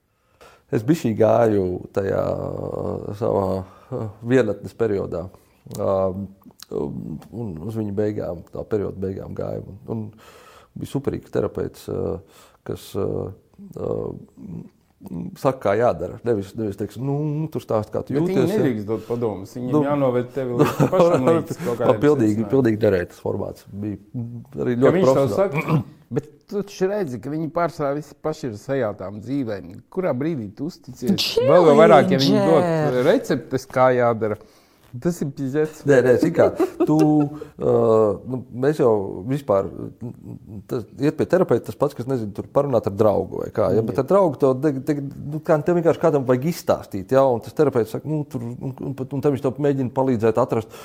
Es 0.72 0.86
biju 0.88 1.14
gāju 1.20 1.66
tajā 1.96 2.26
uh, 2.36 3.08
savā 3.20 3.46
uh, 3.62 4.06
vienatnes 4.24 4.76
periodā. 4.78 5.28
Um, 5.78 6.28
un 6.72 7.56
uz 7.68 7.76
viņa 7.76 7.96
beigām, 7.96 8.46
tā 8.52 8.64
perioda 8.68 9.00
beigām 9.04 9.36
gāju. 9.38 9.76
Un, 9.92 10.06
bija 10.72 10.88
superīgs 10.94 11.34
terapeits, 11.34 11.88
uh, 11.92 12.22
kas 12.68 12.94
saka, 15.42 15.58
kā 15.64 15.74
jādara. 15.80 16.20
Nevis, 16.28 16.52
nevis 16.58 16.78
teiks, 16.80 16.98
nu, 17.02 17.16
tur 17.52 17.64
stāst, 17.64 17.92
kā 17.94 18.04
tu 18.06 18.16
Bet 18.16 18.26
viņi 18.28 18.36
jūties. 18.38 18.52
ja. 18.52 18.60
nedrīkst 18.60 18.90
dot 18.90 19.08
padomus. 19.08 19.56
Viņam 19.58 19.74
Nu, 19.74 19.82
jānoved 19.88 20.30
tevi 20.36 20.60
līdz 20.60 20.92
pašam 20.94 21.26
līdz 21.30 21.58
kaut 21.64 21.80
kādam 21.82 22.04
Pilnīgi, 22.04 22.46
pilnīgi 22.52 22.82
derētas 22.82 23.24
formāts. 23.24 23.66
Bija 23.72 23.98
arī 24.62 24.78
ļoti 24.82 25.04
profesionāli. 25.08 25.82
Tu 26.52 26.62
taču 26.62 26.90
redzi, 26.92 27.20
ka 27.24 27.32
viņi 27.34 27.52
pārsvarā 27.56 27.96
visi 27.98 28.16
paši 28.24 28.50
ir 28.52 28.58
sajātām 28.62 29.22
dzīvēm. 29.24 29.76
Kurā 29.94 30.14
brīdī 30.18 30.52
tu 30.56 30.70
uzticies? 30.72 31.36
Vēl 31.40 31.70
jau 31.72 31.78
vairāk, 31.80 32.14
ja 32.14 32.20
viņi 32.22 32.42
dod 32.48 33.00
receptes, 33.08 33.68
kā 33.70 33.92
jādara. 33.98 34.40
Tas 34.92 35.22
ir 35.24 35.30
pizēts. 35.32 35.86
Nē, 35.88 36.02
nē, 36.04 36.14
kā, 36.36 36.50
tu, 36.84 36.98
uh, 37.00 38.18
nu, 38.28 38.42
mēs 38.64 38.82
jau 38.82 38.92
vispār, 39.30 39.70
tas, 40.68 40.84
iet 41.00 41.16
pie 41.16 41.28
terapeita 41.32 41.70
tas 41.70 41.78
pats, 41.80 41.96
kas, 41.96 42.10
nezinu, 42.12 42.34
tur 42.36 42.50
parunāt 42.52 42.90
ar 42.90 42.98
draugu 43.00 43.40
vai 43.46 43.48
kā, 43.56 43.70
ja, 43.72 43.84
bet 43.88 44.02
ar 44.04 44.10
draugu 44.10 44.42
to, 44.42 44.50
te, 44.60 44.74
te, 44.90 44.98
nu, 45.00 45.40
kā, 45.48 45.56
tev 45.64 45.80
vienkārši 45.80 46.02
kādam 46.02 46.26
vajag 46.28 46.50
izstāstīt, 46.52 47.16
ja, 47.16 47.24
un 47.24 47.40
tas 47.46 47.56
terapeits 47.56 47.96
saka, 47.96 48.10
nu, 48.12 48.26
tur, 48.28 48.44
un, 48.44 48.58
un, 48.60 48.76
un, 48.92 48.98
un 49.00 49.24
tad 49.24 49.32
viņš 49.32 49.46
to 49.46 49.54
mēģina 49.64 49.96
palīdzēt 49.96 50.44
atrast, 50.44 50.76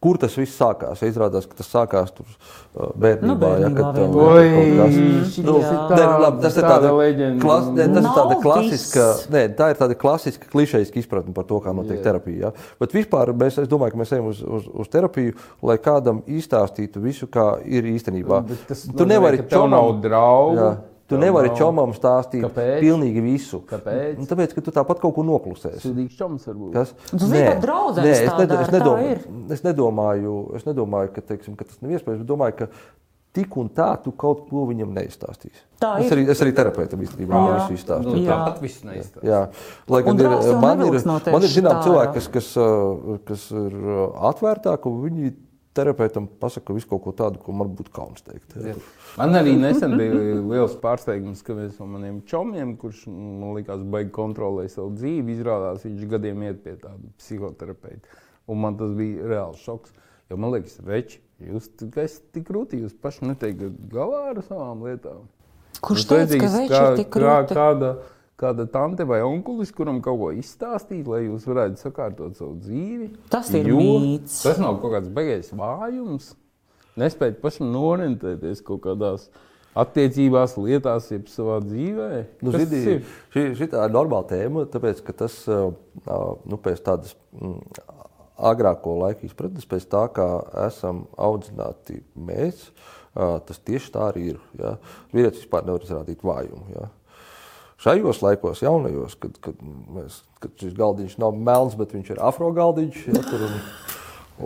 kur 0.00 0.18
tas 0.20 0.34
viss 0.38 0.54
sākās. 0.60 1.00
Ja 1.02 1.08
izrādās, 1.10 1.46
ka 1.48 1.56
tas 1.58 1.68
sākās 1.72 2.12
tur 2.14 2.26
uh, 2.28 2.90
bērnībā, 3.00 3.26
Nu, 3.26 3.62
ja, 3.62 3.68
bērnībā 3.70 3.92
vienmēr. 3.96 4.52
kaut 4.54 4.76
kas. 4.76 4.96
Oi, 4.96 5.44
Nu, 5.46 5.54
jā. 5.62 5.70
nu, 5.96 6.18
labi, 6.22 6.42
tas 6.44 6.56
ir 6.60 6.66
leģenda. 6.98 7.40
klas, 7.42 7.64
nē, 7.76 7.86
tas 7.94 8.04
ir 8.04 8.10
tāda 8.18 8.36
klasiska, 8.42 9.06
nē, 9.34 9.42
tā 9.58 9.70
ir 9.72 9.80
tāda 9.80 9.96
klasiska 9.98 10.50
klišejiska 10.52 11.00
izpratne 11.00 11.34
par 11.34 11.44
to, 11.48 11.60
kā 11.64 11.74
notiek 11.74 11.98
Jā. 11.98 12.04
terapija. 12.10 12.38
Ja? 12.50 12.52
Bet 12.80 12.92
vispār 12.92 13.32
mēs, 13.34 13.58
es 13.62 13.68
domāju, 13.72 13.96
ka 13.96 14.02
mēs 14.04 14.12
ejam 14.12 14.28
uz, 14.30 14.42
uz, 14.42 14.68
uz 14.84 14.88
terapiju, 14.92 15.34
lai 15.62 15.78
kādam 15.78 16.20
izstāstītu 16.28 17.00
visu, 17.02 17.26
kā 17.26 17.56
ir 17.64 17.88
īstenībā. 17.96 18.42
Bet 18.46 18.66
tas 18.68 18.84
tu 18.86 19.06
nevari 19.08 19.40
ka 19.42 19.48
tev 19.48 19.58
čomam- 19.64 19.70
nav 19.70 20.00
draugu, 20.04 20.56
Jā. 20.60 20.76
Tu 21.06 21.18
nevari 21.18 21.48
nav- 21.52 21.58
čomam 21.60 21.92
stāstīt 21.94 22.42
Kāpēc? 22.42 22.80
pilnīgi 22.82 23.22
visu. 23.22 23.60
Kāpēc? 23.70 24.18
Nu, 24.18 24.26
tāpēc, 24.26 24.54
ka 24.56 24.60
tu 24.66 24.74
tāpat 24.74 24.98
kaut 24.98 25.14
ko 25.14 25.22
noklusēsi. 25.22 25.84
Sūdīgs 25.84 26.18
čoms 26.18 26.46
varbūt. 26.50 26.72
Kas? 26.74 26.92
Tu 27.12 27.20
zini, 27.22 27.44
ka 27.46 27.60
draudzenes 27.62 28.06
Nē, 28.06 28.16
es, 28.26 28.32
ned, 28.40 28.50
es, 28.50 29.06
ir. 29.06 29.20
es, 29.54 29.62
nedomāju, 29.62 30.34
es 30.58 30.66
nedomāju, 30.66 31.12
ka, 31.14 31.22
teiksim, 31.30 31.54
ka 31.54 31.64
tas 31.68 31.78
nav 31.80 31.94
iespējams. 31.94 32.24
Es 32.24 32.26
domāju, 32.26 32.56
ka 32.58 32.68
tik 33.36 33.56
un 33.60 33.68
tā 33.76 33.88
tu 34.02 34.10
kaut 34.16 34.46
ko 34.50 34.64
viņam 34.66 34.94
neizstāstīsi. 34.96 35.62
Tā 35.82 35.92
es 36.00 36.08
ir. 36.08 36.16
arī, 36.16 36.26
es 36.32 36.42
arī 36.42 36.54
terapeitam 36.56 37.02
īstenībā 37.04 37.36
Jā. 37.36 37.56
visu 37.60 37.76
izstāstu. 37.76 38.14
Nu, 38.16 38.22
tāpat 38.26 38.62
viss 38.64 38.84
neizstāsta. 38.86 39.26
Jā, 39.28 39.40
lai 39.92 40.02
gan 40.06 40.22
ir, 40.22 40.30
jau 40.32 40.54
man 40.62 40.84
ir, 40.88 41.00
man 41.06 41.42
ir 41.44 41.52
zinām 41.52 41.76
tā 41.76 41.82
cilvēki, 41.86 42.14
kas, 42.16 42.28
kas, 42.32 42.52
uh, 42.56 43.18
kas 43.28 43.50
ir 43.52 43.76
uh, 43.76 44.06
atvērtāki, 44.32 44.90
un 44.90 45.02
viņi 45.04 45.34
terapeitam 45.76 46.26
pasaka 46.40 46.74
visu 46.76 46.88
kaut 46.90 47.02
ko 47.04 47.12
tādu, 47.16 47.40
ko 47.44 47.52
man 47.56 47.68
būtu 47.76 47.92
kauns 47.94 48.24
teikt. 48.26 48.56
Jā. 48.64 48.74
Man 49.18 49.36
arī 49.38 49.52
nesen 49.60 49.94
bija 50.00 50.16
liels 50.40 50.74
pārsteigums, 50.82 51.44
ka 51.46 51.56
viens 51.58 51.76
no 51.82 51.86
maniem 51.92 52.22
čomiem, 52.28 52.74
kurš 52.80 53.04
man 53.12 53.52
likās, 53.58 53.84
baigi 53.92 54.12
kontrolēt 54.16 54.72
savu 54.74 54.94
dzīvi, 54.96 55.36
izrādās, 55.36 55.84
viņš 55.86 56.08
gadiem 56.16 56.42
iet 56.48 56.62
pie 56.64 56.74
tāda 56.80 57.12
psihoterapeita. 57.20 58.08
Un 58.48 58.60
man 58.62 58.76
tas 58.80 58.92
bija 58.96 59.28
reāls 59.30 59.62
šoks. 59.64 59.92
Jo 60.30 60.36
man 60.42 60.50
liekas, 60.56 60.80
veči, 60.82 61.20
jūs 61.38 61.68
esat 62.02 62.24
tik 62.34 62.48
krūti, 62.48 62.80
jūs 62.82 62.96
paši 62.98 63.28
neteikat 63.28 63.76
galā 63.92 64.24
ar 64.32 64.40
savām 64.42 64.82
lietām. 64.86 65.26
Kurš 65.84 66.06
teica, 66.08 66.38
ka 66.40 66.48
veči 66.56 66.72
kā- 66.72 66.84
ir 66.90 66.96
tik 67.02 67.10
kā- 67.10 67.20
krūti? 67.20 67.54
Kāda, 67.58 67.90
kāda 68.40 68.66
tante 68.70 69.06
vai 69.08 69.22
onkulis, 69.24 69.72
kuram 69.74 70.02
kaut 70.04 70.20
ko 70.20 70.30
izstāstīt, 70.36 71.08
lai 71.08 71.24
jūs 71.24 71.46
varētu 71.48 71.80
sakārtot 71.80 72.36
savu 72.38 72.56
dzīvi. 72.60 73.10
Tas 73.32 73.50
ir 73.56 73.70
Jo 73.72 73.80
mīts. 73.80 74.42
Tas 74.44 74.60
nav 74.62 74.80
kaut 74.82 74.96
kāds 74.98 75.12
beigais 75.12 75.52
vājums. 75.56 76.34
Nespēt 77.00 77.42
pašam 77.42 77.72
norientēties 77.74 78.62
kaut 78.64 78.84
kādās 78.86 79.28
attiecībās, 79.76 80.56
lietās, 80.60 81.10
jeb 81.12 81.26
savā 81.28 81.58
dzīvē. 81.64 82.10
Nu, 82.44 82.52
zini, 82.54 82.68
tas 82.70 82.86
ir? 82.92 83.10
šī, 83.34 83.44
šī 83.58 83.68
tā 83.74 83.84
ir 83.84 83.92
normāla 83.92 84.28
tēma, 84.30 84.64
tāpēc 84.72 85.02
ka 85.04 85.16
tas 85.24 85.42
uh, 85.52 85.68
nu, 86.48 86.56
pēc 86.64 86.80
tādas 86.86 87.12
mm, 87.36 87.58
agrāko 88.36 88.96
laiku 89.02 89.28
izpratnes, 89.28 89.68
pēc 89.68 89.88
tā, 89.92 90.06
kā 90.16 90.28
esam 90.66 91.04
audzināti 91.20 92.02
mēs, 92.16 92.68
tas 93.16 93.60
tieši 93.64 93.92
tā 93.94 94.10
arī 94.10 94.30
ir. 94.34 94.40
Ja? 94.60 94.76
Vīrietis 95.14 95.44
vispār 95.44 95.64
nevar 95.68 95.84
izrādīt 95.84 96.24
vājumu. 96.26 96.66
Ja? 96.74 96.88
Šajos 97.82 98.22
laikos, 98.24 98.62
jaunajos, 98.64 99.18
kad, 99.20 99.34
kad, 99.44 99.56
mēs, 99.92 100.22
kad 100.40 100.54
šis 100.60 100.72
galdiņš 100.76 101.18
nav 101.20 101.36
melns, 101.36 101.76
bet 101.76 101.92
viņš 101.92 102.14
ir 102.14 102.22
afro 102.24 102.48
galdiņš, 102.56 103.02
ja, 103.12 103.20
tur 103.26 103.44
un, 103.44 103.58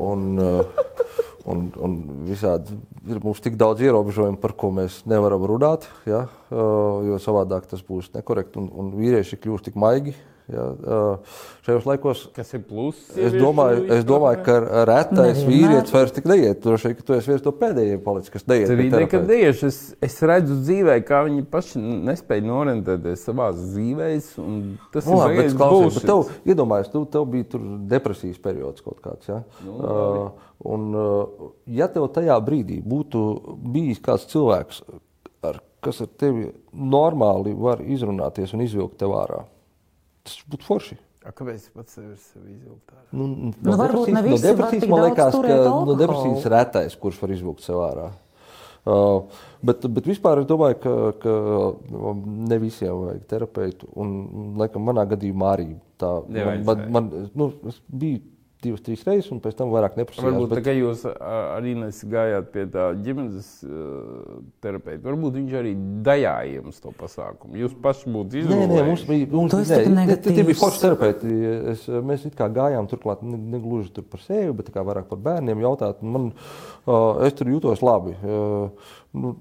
un, 0.06 0.24
uh, 0.42 0.80
un, 1.52 1.68
un 1.78 1.94
visādi 2.26 2.74
ir 3.06 3.20
mums 3.22 3.38
tik 3.44 3.54
daudz 3.60 3.84
ierobežojumu, 3.86 4.40
par 4.42 4.56
ko 4.58 4.72
mēs 4.74 5.04
nevaram 5.10 5.46
runāt, 5.46 5.86
ja, 6.10 6.24
uh, 6.50 7.06
jo 7.06 7.20
savādāk 7.22 7.70
tas 7.70 7.86
būs 7.86 8.10
nekorekti, 8.16 8.58
un, 8.58 8.66
un 8.74 8.90
vīrieši 8.98 9.38
kļūst 9.38 9.70
tik 9.70 9.78
maigi. 9.78 10.16
Ja, 10.50 10.64
šajos 11.66 11.84
laikos 11.86 12.22
Kas 12.34 12.52
ir 12.56 12.62
pluss? 12.66 13.10
Es 13.14 13.34
domāju, 13.36 13.84
es 13.94 14.04
domāju, 14.08 14.40
ka 14.46 14.56
retais 14.88 15.40
vīrietis 15.46 15.92
vairs 15.94 16.14
tik 16.16 16.26
neiet. 16.30 16.60
Droši 16.64 16.90
vien, 16.90 16.96
ka 16.98 17.06
tu 17.06 17.14
esi 17.16 17.30
viens 17.30 17.44
no 17.46 17.52
pēdējiem 17.60 18.02
palicis, 18.04 18.32
kas 18.34 18.46
neiet. 18.50 18.66
Tas 18.66 18.74
arī 18.76 18.88
nekad 18.94 19.26
tieši. 19.30 19.70
Es, 19.70 19.78
es 20.08 20.16
redzu 20.26 20.56
dzīvē, 20.62 20.96
kā 21.06 21.22
viņi 21.28 21.44
paši 21.52 21.82
nespēja 22.10 22.46
norientēties 22.48 23.24
savā 23.28 23.50
dzīvē. 23.56 24.10
Tas 24.94 25.06
Nu, 25.10 25.20
ir 25.30 25.54
bullshit. 25.58 26.00
bet 26.00 26.08
tev, 26.10 26.32
iedomājies, 26.50 26.90
tu, 26.92 27.04
tev 27.14 27.28
bija 27.30 27.50
tur 27.54 27.66
depresijas 27.90 28.40
periods 28.42 28.82
kaut 28.84 28.98
kāds. 29.04 29.30
Ja? 29.30 29.42
Nu, 29.66 29.76
uh, 29.78 30.50
un, 30.74 30.90
uh, 30.96 31.46
ja 31.70 31.88
tev 31.92 32.08
tajā 32.14 32.36
brīdī 32.44 32.80
būtu 32.82 33.22
bijis 33.72 34.02
kāds 34.04 34.26
cilvēks, 34.32 34.82
ar, 35.46 35.60
kas 35.84 36.02
ar 36.04 36.10
tevi 36.20 36.50
normāli 36.72 37.54
var 37.56 37.80
izrunāties 37.84 38.52
un 38.56 38.64
izvilkt 38.66 38.98
tev 39.00 39.14
ārā, 39.16 39.44
tas 40.26 40.40
būtu 40.50 40.66
forši. 40.66 40.98
A, 41.20 41.34
Kāpēc 41.36 41.66
pats 41.76 41.98
sevi 41.98 42.14
sevi 42.16 42.54
izvilkt 42.54 42.94
ārā? 42.94 43.04
Nu, 43.12 43.26
no 43.28 43.50
Nu, 43.60 43.76
varbūt 43.76 44.08
ne 44.14 44.22
visi 44.24 44.38
no 44.38 44.40
depresijas 44.46 44.86
man 44.88 45.02
liekas, 45.04 45.34
ka 45.36 45.40
no 45.44 45.56
alkoholu. 45.60 45.96
depresijas 46.00 46.46
retais, 46.54 46.96
kurš 47.02 47.18
var 47.20 47.34
izvilkt 47.36 47.64
sev 47.66 47.82
ārā. 47.84 48.06
Uh, 48.88 49.26
bet, 49.60 49.84
bet 49.92 50.06
vispār 50.08 50.40
es 50.40 50.46
domāju, 50.48 50.78
ka, 50.80 50.92
ka 51.20 51.34
um, 52.00 52.22
ne 52.48 52.56
visiem 52.62 52.96
vajag 53.02 53.26
terapeitu. 53.28 53.90
Un, 54.00 54.14
laikam, 54.56 54.86
manā 54.88 55.04
gadījumā 55.10 55.50
arī 55.58 55.66
tā. 56.00 56.14
Man, 56.24 56.32
Nevajadzēja. 56.38 56.88
man, 56.96 57.10
man, 57.12 57.28
nu, 57.36 57.50
es 57.68 57.82
biju 57.92 58.22
divas, 58.64 58.82
trīs 58.84 59.02
reizes, 59.06 59.30
un 59.34 59.40
pēc 59.42 59.56
tam 59.58 59.72
vairāk 59.72 59.96
neprasīju. 59.98 60.26
Varbūt 60.26 60.60
tā, 60.66 60.74
jūs 60.76 61.04
arī 61.10 61.72
gājāt 62.12 62.50
pie 62.54 62.64
tā 62.72 62.86
ģimenes 63.06 63.48
uh, 63.66 64.36
terapeita. 64.64 65.02
Varbūt 65.06 65.38
viņš 65.38 65.56
arī 65.60 65.74
dajāja 66.06 66.60
jums 66.60 66.80
to 66.84 66.92
pasākumu. 67.00 67.58
Jūs 67.62 67.74
paši 67.82 68.14
būtu 68.14 68.44
Nē, 68.50 68.60
nē, 68.70 68.84
mums 68.90 69.04
bija. 69.08 69.30
Mums, 69.32 69.54
Tu 69.54 69.62
esi 69.64 69.94
nē, 69.94 70.06
tik 70.16 70.36
tie- 70.36 70.46
bija 70.46 70.60
forši 70.60 70.84
terapeiti. 70.84 71.34
Es, 71.74 71.86
mēs 71.88 72.28
it 72.28 72.38
kā 72.38 72.50
gājām 72.52 72.88
turklāt 72.90 73.24
ne, 73.26 73.40
ne 73.56 73.62
gluži 73.62 73.92
tur 73.96 74.06
par 74.10 74.22
sevi, 74.24 74.52
bet 74.56 74.72
kā 74.74 74.84
vairāk 74.86 75.10
par 75.10 75.22
bērniem 75.30 75.66
jautāt. 75.66 76.02
un 76.02 76.10
Man, 76.10 76.32
uh, 76.86 77.20
es 77.26 77.36
tur 77.38 77.50
jūtos 77.52 77.84
labi. 77.86 78.16
Uh, 78.24 78.96
nu, 79.16 79.32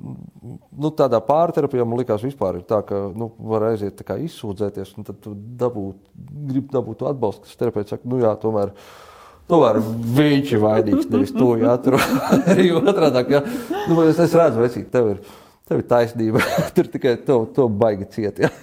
nu, 0.73 0.91
tādā 0.97 1.19
pārterapijā 1.25 1.85
man 1.85 1.99
likās, 2.01 2.23
vispār 2.25 2.59
ir 2.59 2.65
tā, 2.69 2.81
ka 2.85 3.07
nu, 3.17 3.29
var 3.51 3.67
aiziet 3.71 3.99
tā 3.99 4.07
kā 4.07 4.17
izsūdzēties, 4.25 4.95
un 4.97 5.07
tad 5.09 5.19
tu 5.23 5.35
dabūt, 5.35 5.99
grib 6.49 6.71
dabūt 6.73 7.03
to 7.03 7.09
atbalstu, 7.11 7.45
kas 7.45 7.59
terapeits 7.59 7.93
saka, 7.95 8.09
nu 8.09 8.21
jā, 8.23 8.33
tomēr. 8.41 8.73
Tomēr 9.49 9.79
viņš 10.19 10.51
ir 10.53 10.61
vainīgs. 10.61 11.09
Nevis 11.09 11.33
to 11.33 11.53
jātur 11.57 11.97
arī 12.53 12.69
otrādi. 12.77 13.23
Ja. 13.33 13.43
Nu, 13.89 14.01
es, 14.05 14.19
es 14.21 14.35
redzu, 14.37 14.61
vecīt, 14.61 14.89
tev 14.93 15.13
ir, 15.15 15.21
tev 15.69 15.83
ir 15.83 15.87
taisnība. 15.89 16.41
Tur 16.75 16.89
tikai 16.91 17.15
to, 17.25 17.43
to 17.55 17.67
baigi 17.69 18.09
ciet. 18.15 18.41
Ja. 18.41 18.49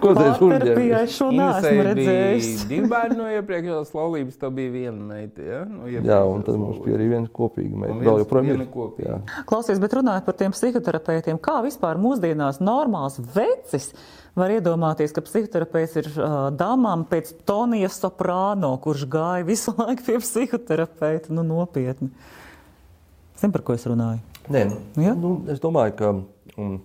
Ko 0.00 0.12
Pārterapijā 0.14 0.60
uzņēmies? 0.60 0.92
es 1.02 1.16
šo 1.16 1.28
neesmu 1.34 1.84
redzējis. 1.88 2.62
Divi 2.70 2.88
bērni 2.90 3.16
no 3.18 3.26
iepriekšējās 3.34 3.90
laulības, 3.96 4.38
tā 4.40 4.50
bija 4.54 4.72
viena 4.72 5.02
meita. 5.08 5.42
Ja? 5.44 5.58
No 5.66 5.90
Jā, 5.90 6.20
un 6.30 6.44
tad 6.46 6.60
mums 6.60 6.78
bija 6.84 6.96
arī 6.98 7.08
viena 7.10 7.32
kopīga 7.40 7.82
meita. 7.84 7.98
Vēl 8.06 8.22
joprojām 8.22 8.48
viena 8.52 8.66
ir. 8.66 8.70
kopīga. 8.72 9.18
Jā. 9.18 9.42
Klausies, 9.50 9.82
bet 9.82 9.98
runājot 9.98 10.28
par 10.28 10.38
tiem 10.38 10.54
psihoterapeitiem, 10.54 11.42
kā 11.42 11.58
vispār 11.66 12.00
mūsdienās 12.00 12.62
normāls 12.62 13.18
vecis 13.34 13.90
var 14.38 14.54
iedomāties, 14.54 15.12
ka 15.16 15.24
psihoterapeits 15.26 15.98
ir 16.00 16.10
uh, 16.14 16.38
dāmām 16.54 17.02
pēc 17.10 17.34
Tonija 17.48 17.90
Soprāno, 17.92 18.76
kurš 18.82 19.08
gāja 19.10 19.46
visu 19.48 19.74
laiku 19.76 20.06
pie 20.06 20.20
psihoterapeita, 20.22 21.34
nu 21.34 21.44
nopietni. 21.44 22.12
Zini, 23.40 23.52
par 23.56 23.66
ko 23.66 23.74
es 23.74 23.88
runāju? 23.90 24.29
Nē, 24.48 24.64
Ja? 24.96 25.12
nu, 25.14 25.42
es 25.52 25.60
domāju, 25.62 25.94
ka 25.98 26.10
um, 26.58 26.76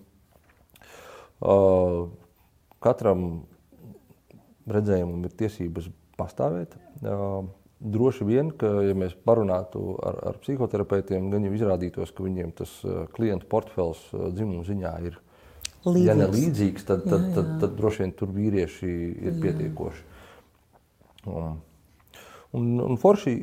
uh, 1.42 2.08
katram 2.84 3.28
redzējumam 4.70 5.24
ir 5.30 5.36
tiesības 5.40 5.88
pastāvēt. 6.20 6.76
Uh, 7.02 7.46
droši 7.80 8.26
vien, 8.28 8.50
ka, 8.56 8.70
ja 8.86 8.96
mēs 8.98 9.16
parunātu 9.28 9.96
ar, 10.06 10.20
ar 10.32 10.38
psihoterapeitiem, 10.44 11.30
gan 11.34 11.44
jau 11.46 11.54
izrādītos, 11.58 12.12
ka 12.16 12.26
viņiem 12.26 12.52
tas 12.58 12.72
klientu 13.16 13.48
portfels 13.52 14.02
dzimuma 14.14 14.64
ziņā 14.68 14.94
ir 15.10 15.20
ja 16.02 16.16
ne 16.18 16.26
Līdzīgs. 16.26 16.40
līdzīgs, 16.40 16.86
tad, 16.88 17.04
tad, 17.06 17.22
Jā, 17.28 17.34
tad, 17.36 17.50
jā. 17.52 17.58
tad 17.62 17.76
droši 17.78 18.02
vien 18.02 18.14
tur 18.18 18.32
vīrieši 18.34 18.94
ir 19.30 19.36
pietiekoši. 19.44 20.06
Un, 21.30 21.60
un, 22.58 22.72
un 22.88 22.98
forši, 23.02 23.34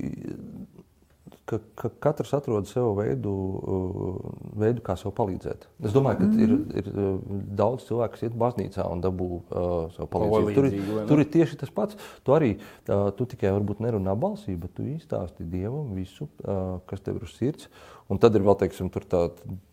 ka, 1.44 1.58
ka 1.78 1.90
katrs 2.02 2.32
atrod 2.36 2.66
sev 2.70 2.92
veidu, 2.98 3.32
uh, 3.32 4.18
veidu, 4.62 4.82
kā 4.84 4.96
sev 4.98 5.14
palīdzēt. 5.16 5.66
Es 5.84 5.94
domāju, 5.94 6.20
ka 6.20 6.28
ir, 6.42 6.52
Mhm. 6.52 6.76
ir 6.78 6.90
uh, 6.92 7.38
daudz 7.62 7.86
cilvēku, 7.88 8.16
kas 8.16 8.22
iet 8.28 8.36
baznīcā 8.38 8.86
un 8.90 9.02
dabū 9.04 9.28
uh, 9.30 9.90
sev 9.96 10.08
palīdzību. 10.12 10.54
Tur, 10.54 10.68
ir, 10.70 11.06
tur 11.08 11.24
ir 11.24 11.30
tieši 11.36 11.58
tas 11.62 11.70
pats. 11.70 11.96
Tu 12.24 12.36
arī 12.36 12.52
uh, 12.58 13.10
tu 13.16 13.26
tikai 13.26 13.52
varbūt 13.54 13.82
nerunā 13.84 14.14
balsī, 14.18 14.56
bet 14.58 14.74
tu 14.74 14.82
izstāsti 14.82 15.48
Dievam 15.48 15.92
visu, 15.94 16.28
uh, 16.44 16.78
kas 16.86 17.00
tev 17.00 17.20
ir 17.20 17.28
uz 17.28 17.36
sirds. 17.38 17.68
Un 18.10 18.18
tad 18.20 18.34
ir 18.36 18.42
vēl 18.44 18.58
teiksim, 18.60 18.90
tā 18.92 19.30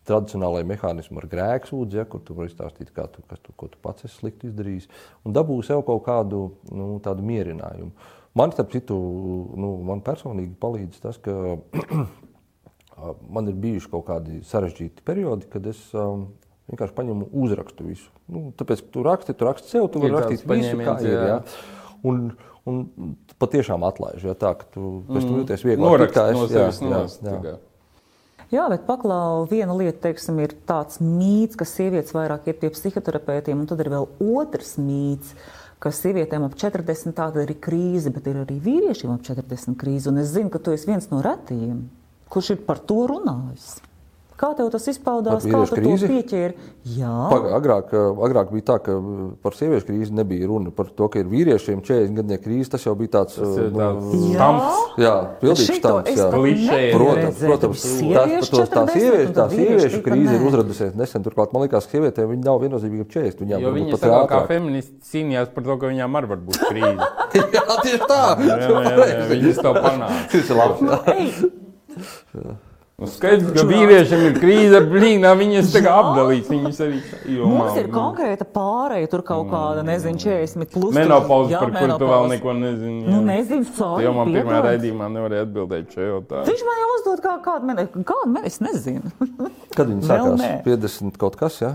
tradicionālajā 0.08 0.68
mehānismā 0.70 1.20
ar 1.24 1.28
grēku 1.28 1.72
sūdzi, 1.74 2.00
ja, 2.00 2.06
kur 2.06 2.22
tu 2.24 2.34
vari 2.38 2.52
izstāstīt, 2.52 2.94
tu, 2.94 3.24
kas 3.28 3.42
tu, 3.44 3.52
ko 3.58 3.68
tu 3.68 3.78
pats 3.82 4.06
esi 4.06 4.16
slikti 4.16 4.48
izdarījis. 4.48 4.88
Un 5.26 5.36
dabū 5.36 5.60
sev 5.66 5.84
kaut 5.88 6.06
kādu 6.06 6.52
nu, 6.72 7.00
mierinājumu. 7.04 7.92
Man, 8.38 8.52
starp 8.54 8.70
citu, 8.76 8.96
nu, 9.58 9.72
man 9.88 10.04
personīgi 10.06 10.54
palīdz 10.62 11.00
tas, 11.02 11.18
ka 11.24 11.34
man 13.36 13.50
ir 13.50 13.58
bijuši 13.60 13.90
kaut 13.92 14.06
kādi 14.10 14.44
sarežģīti 14.48 15.06
periodi, 15.08 15.48
kad 15.52 15.66
es 15.72 15.80
um, 15.98 16.28
vienkārši 16.70 16.96
paņemu 16.98 17.30
uzrakstu 17.44 17.88
visu. 17.88 18.12
Nu, 18.30 18.50
tāpēc, 18.60 18.84
ka 18.86 18.94
tu 18.96 19.06
raksti, 19.08 19.36
tu 19.38 19.48
raksti 19.50 19.74
sev, 19.74 19.88
tu 19.94 20.04
vari 20.04 20.16
rakstīt 20.18 20.44
visu, 20.44 20.52
kā 20.52 20.54
paņēmiens, 20.54 21.08
ir. 21.08 21.16
jā. 21.16 21.26
Jā. 21.32 21.40
Un, 22.10 22.22
un 22.70 22.84
patiešām 23.42 23.84
atlaiž, 23.88 24.28
ja 24.30 24.36
tā, 24.40 24.54
ka 24.60 24.70
tu 24.76 25.00
pēc 25.10 25.26
tam 25.26 25.42
jūties 25.42 25.66
vieglāk. 25.66 25.88
Norakst 25.88 26.22
no 26.22 26.46
es- 26.46 26.54
jā, 26.54 26.68
sevis 26.70 26.84
jā, 26.84 26.92
nost. 26.94 27.26
jā. 27.26 27.34
tā 27.34 27.42
kā. 27.48 27.58
Jā, 28.50 28.64
bet 28.72 28.88
paklau, 28.88 29.44
viena 29.46 29.76
lieta, 29.78 30.08
teiksim, 30.08 30.40
ir 30.42 30.56
tāds 30.66 30.98
mīts, 31.04 31.58
ka 31.58 31.68
sievietes 31.70 32.16
vairāk 32.16 32.48
iet 32.50 32.58
pie 32.64 32.72
psihoterapeitiem, 32.74 33.60
un 33.62 33.68
tad 33.70 33.84
ir 33.84 33.92
vēl 33.94 34.08
otrs 34.26 34.72
mīts, 34.82 35.36
ka 35.80 35.92
sievietēm 35.96 36.46
ap 36.48 36.58
40 36.60 37.16
tāda 37.16 37.46
ir 37.46 37.56
krīze, 37.64 38.12
bet 38.14 38.28
ir 38.28 38.42
arī 38.44 38.60
vīriešiem 38.64 39.14
ap 39.14 39.24
40 39.28 39.78
krīze. 39.80 40.12
Un 40.12 40.22
es 40.24 40.34
zinu, 40.34 40.52
ka 40.52 40.60
tu 40.64 40.76
esi 40.76 40.90
viens 40.92 41.08
no 41.12 41.22
retajiem, 41.26 41.86
kurš 42.32 42.56
ir 42.56 42.66
par 42.68 42.82
to 42.84 43.06
runājis. 43.12 43.78
Kā 44.40 44.54
tev 44.56 44.70
tas 44.72 44.86
izpaudās? 44.88 45.44
Kā 45.44 45.60
tu 45.68 45.76
to 45.76 45.78
krīzi? 45.82 46.08
pieķēri? 46.08 46.54
Jā, 46.96 47.12
Paga, 47.28 47.50
agrāk, 47.58 47.90
eh, 47.92 48.20
agrāk 48.24 48.54
bija 48.54 48.66
tā, 48.70 48.78
ka 48.86 48.94
eh, 48.96 49.18
par 49.44 49.56
sieviešu 49.58 49.90
krīzi 49.90 50.16
nebija 50.16 50.48
runa 50.48 50.72
par 50.72 50.88
to, 50.96 51.10
ka 51.12 51.20
ir 51.20 51.28
vīriešiem 51.28 51.82
40 51.84 52.16
gadnieku 52.16 52.46
krīze. 52.46 52.70
Tas 52.72 52.86
jau 52.88 52.94
bija 52.96 53.18
tāds 53.18 53.36
Tas 53.36 53.58
eh, 53.60 53.68
nu, 53.76 53.90
stamps. 54.32 54.78
jā, 55.04 55.16
stāsts. 55.76 56.14
es 56.14 56.22
jā. 56.22 56.30
Protams, 56.96 57.42
protams, 57.44 57.84
tā, 57.84 57.92
sieviešu 57.98 58.54
tos, 58.56 58.72
tā 58.72 58.86
40 58.86 58.96
sieviešu, 58.96 59.34
tā 59.42 59.48
sieviešu 59.52 60.02
krīze 60.08 60.38
ir 60.40 60.48
uzradusies 60.48 60.96
nesen. 60.96 61.28
Turklāt 61.28 61.52
man 61.52 61.66
liekas, 61.66 61.90
ka 61.90 61.98
sievietēm 61.98 62.32
viņa 62.32 62.48
nav 62.48 62.64
viennozīmīgi 62.64 63.04
ap 63.10 63.12
40. 63.18 63.44
Viņām 63.44 63.68
Jo 63.68 63.76
viņi 63.76 64.00
saka, 64.00 64.24
kā 64.32 64.42
feministi 64.48 64.96
cīnījās 65.12 65.52
par 65.52 65.68
to, 65.68 65.78
ka 65.84 65.92
viņām 65.92 66.16
arī 66.22 66.32
var 66.32 66.42
būt 66.48 66.64
krīze. 66.64 67.12
Jā, 67.60 67.68
tieši 67.84 68.08
tā. 68.08 68.24
Viņas 69.36 69.62
to 69.68 69.76
panāca. 69.76 70.24
Tas 70.32 70.56
ir 70.56 70.64
labi. 70.64 72.60
Nu, 73.00 73.08
Skaidrs, 73.08 73.54
ka 73.56 73.64
vīriešiem 73.64 74.24
ir 74.28 74.34
krīze, 74.42 74.80
blīnā 74.92 75.30
viņas 75.40 75.70
tā 75.72 75.80
kā 75.86 75.92
apdalīts. 76.02 76.50
Viņas 76.52 76.80
arī 76.84 76.98
jomā. 77.38 77.52
Mums 77.54 77.78
ir 77.80 77.88
konkrēta 77.94 78.44
pārēja, 78.44 79.08
tur 79.14 79.24
kaut 79.24 79.48
kāda, 79.54 79.86
nezinu, 79.88 80.20
40 80.20 80.68
plus. 80.74 80.92
Menopauze, 80.98 81.54
par 81.56 81.72
kuru 81.78 81.96
tu 82.02 82.10
vēl 82.10 82.28
neko 82.34 82.56
nezini. 82.60 82.98
Nu, 83.06 83.22
jā. 83.22 83.22
nezinu, 83.30 83.70
sorry, 83.78 84.04
Jo 84.04 84.12
man 84.18 84.34
pirmā 84.36 84.52
piedod. 84.58 84.68
raidījumā 84.68 85.08
nevarēja 85.16 85.46
atbildēt 85.48 85.96
šo 85.96 86.10
jautājumu. 86.10 86.50
Viņš 86.52 86.66
man 86.68 86.82
jau 86.84 86.90
uzdod 86.98 87.24
kā, 87.24 87.38
kādu 87.48 87.72
meni, 87.72 87.88
kādu 88.12 88.34
meni, 88.36 88.52
es 88.52 88.60
nezinu. 88.68 89.14
Kad 89.78 89.88
viņi 89.94 90.04
sākās? 90.12 90.36
nē. 90.44 90.52
50 90.68 91.18
kaut 91.24 91.40
kas, 91.40 91.62
jā? 91.64 91.72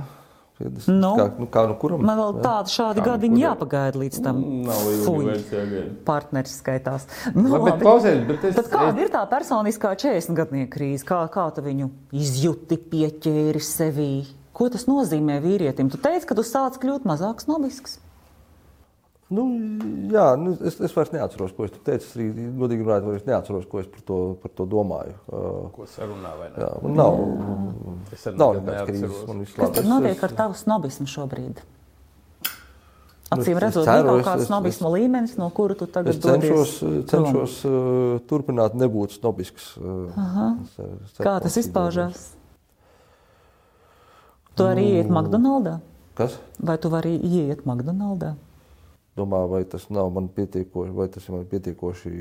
50. 0.60 0.86
Nu. 0.94 1.16
Kā, 1.18 1.24
nu, 1.38 1.46
kā 1.50 1.62
nu 1.66 1.74
kuram? 1.82 2.02
Man 2.06 2.16
vēl 2.20 2.36
tādi 2.44 2.70
šādi 2.70 3.00
Kā 3.02 3.04
nu 3.04 3.10
gadiņi 3.10 3.34
kuriem? 3.34 3.46
jāpagaida 3.48 3.98
līdz 4.04 4.20
tam. 4.22 4.38
Nav 4.68 4.84
Fuj, 5.04 5.24
vairs 5.26 5.48
jāgaida. 5.50 5.94
partneris 6.06 6.54
skaitās. 6.62 7.06
Nu, 7.34 7.48
Labi, 7.50 7.70
bet 7.72 7.80
klausies, 7.82 8.20
bet 8.28 8.44
es- 8.44 8.54
Tad 8.54 8.70
kāda 8.70 8.98
ir 9.02 9.08
tā 9.10 9.24
personiskā 9.28 9.96
40 9.98 10.36
gadnieku 10.38 10.70
krīze? 10.78 11.02
Kā, 11.04 11.28
kā 11.28 11.48
tu 11.54 11.60
viņu 11.66 11.90
izjūti, 12.12 12.78
pieķēri 12.78 13.60
sevī? 13.60 14.26
Ko 14.54 14.68
tas 14.70 14.84
nozīmē 14.86 15.40
vīrietim? 15.42 15.90
Tu 15.90 15.98
teici, 15.98 16.24
ka 16.26 16.34
tu 16.38 16.42
sāc 16.42 16.78
kļūt 16.78 17.02
mazāk 17.02 17.40
snobisks. 17.42 17.98
Nu, 19.34 19.44
jā, 20.12 20.24
nu, 20.38 20.52
es, 20.68 20.76
es 20.86 20.92
vairs 20.94 21.10
neatceros, 21.14 21.52
ko 21.56 21.66
es 21.66 21.72
tur 21.74 21.82
teicu. 21.88 22.04
Es 22.06 22.16
arī, 22.16 22.26
godīgi 22.60 22.84
runājot, 22.86 23.06
vairs 23.10 23.26
neatceros, 23.28 23.66
ko 23.70 23.80
es 23.82 23.88
par 23.90 24.02
to, 24.08 24.18
par 24.42 24.52
to 24.60 24.66
domāju. 24.70 25.14
Uh, 25.26 25.70
Ko 25.74 25.86
sarunā 25.90 26.32
vai 26.38 26.48
ne? 26.52 26.64
jā, 26.64 26.72
man 26.84 26.98
nav, 27.00 27.20
Es 28.14 28.26
arī 28.30 28.38
nav 28.42 28.52
nekādas 28.60 28.90
krīzes. 28.92 29.22
Man 29.28 29.40
viss 29.44 29.56
Kas 29.56 29.64
labi. 29.64 29.74
tad 29.80 29.84
Es- 29.84 29.90
notiek 29.90 30.16
es- 30.18 30.26
ar 30.28 30.36
tavu 30.42 30.58
snobismu 30.62 31.06
šobrīd? 31.14 31.64
Nu, 33.34 33.40
Acīm 33.42 33.58
redzot, 33.58 33.82
ir 33.82 33.88
ceru, 33.90 34.08
kaut 34.12 34.26
kāds 34.28 34.44
snobisma 34.46 34.90
līmenis, 34.94 35.32
no 35.40 35.48
kura 35.50 35.74
tu 35.74 35.86
tagad 35.90 36.12
Es 36.12 36.20
cenšos, 36.22 36.74
cenšos 37.10 37.54
uh, 37.66 38.20
turpināt 38.30 38.76
nebūt 38.78 39.16
snobisks. 39.16 39.72
Uh, 39.80 40.60
es, 40.62 40.76
es 41.10 41.18
Kā 41.24 41.40
tas 41.42 41.56
izpaužās? 41.58 42.28
Tu 44.54 44.62
arī 44.62 44.84
iet 45.00 45.08
Nu. 45.10 45.16
McDonaldā? 45.18 45.80
Kas? 46.14 46.36
Vai 46.62 46.76
tu 46.78 46.92
vari 46.92 47.16
iet 47.18 47.64
McDonaldā? 47.66 48.36
Domā, 49.14 49.44
vai 49.46 49.62
tas 49.70 49.86
nav 49.94 50.08
man 50.14 50.26
pietiekoši, 50.34 50.94
vai 50.94 51.08
tas 51.12 51.26
ir 51.28 51.36
man 51.36 51.44
pietiekoši 51.50 52.14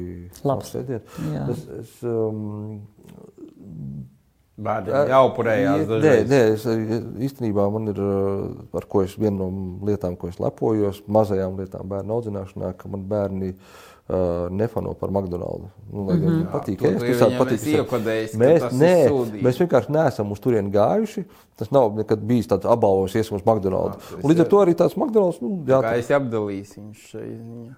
Labs. 0.46 0.76
Es, 0.78 1.64
es, 1.80 1.96
um, 2.06 2.84
Bērni 4.54 4.92
jau 5.10 5.22
upurējās 5.32 5.88
Nē, 5.90 6.12
nē, 6.30 6.42
es 6.54 6.66
īstenībā 7.26 7.64
man 7.74 7.90
ir, 7.90 7.98
uh, 7.98 8.76
ar 8.78 8.86
ko 8.86 9.02
es 9.02 9.16
viena 9.18 9.40
no 9.40 9.48
lietām, 9.88 10.14
ko 10.20 10.30
es 10.30 10.38
lepojos, 10.38 11.00
mazajām 11.10 11.58
lietām 11.58 11.90
bērnu 11.90 12.20
audzināšanā, 12.20 12.76
ka 12.78 12.92
man 12.94 13.08
bērni 13.10 13.56
uh, 14.10 14.50
nefano 14.52 14.94
par 15.00 15.12
McDonald's. 15.12 15.70
Nu, 15.92 16.06
lai 16.08 16.18
gan 16.18 16.30
viņiem 16.30 16.50
patīk, 16.54 16.80
tu- 16.80 16.90
ēst, 16.90 17.00
tu 17.00 17.12
visādi 17.12 17.30
viņiem 17.32 17.44
patīk. 17.44 17.62
visādi. 17.62 17.78
iekodējis, 17.84 18.32
ka 18.32 18.42
Mēs, 18.44 18.68
nē, 18.82 18.96
mēs 19.48 19.62
vienkārši 19.64 19.96
neesam 19.96 20.34
uz 20.34 20.40
turieni 20.44 20.74
gājuši. 20.74 21.26
Tas 21.60 21.72
nav 21.72 21.94
nekad 21.96 22.26
bijis 22.28 22.50
tāds 22.50 22.66
apbalvojums, 22.66 23.16
iesim 23.16 23.38
uz 23.38 23.46
McDonald's. 23.46 24.02
Tas 24.10 24.24
Un 24.24 24.32
līdz 24.32 24.44
ar 24.44 24.52
to 24.52 24.66
arī 24.66 24.76
tāds 24.76 24.98
McDonald's, 24.98 25.40
nu, 25.42 25.64
jā, 25.70 25.80
Kā 25.86 25.96
es 26.02 26.12
apdalīšu 26.12 26.80
viņu 26.82 26.94
ziņā. 27.14 27.76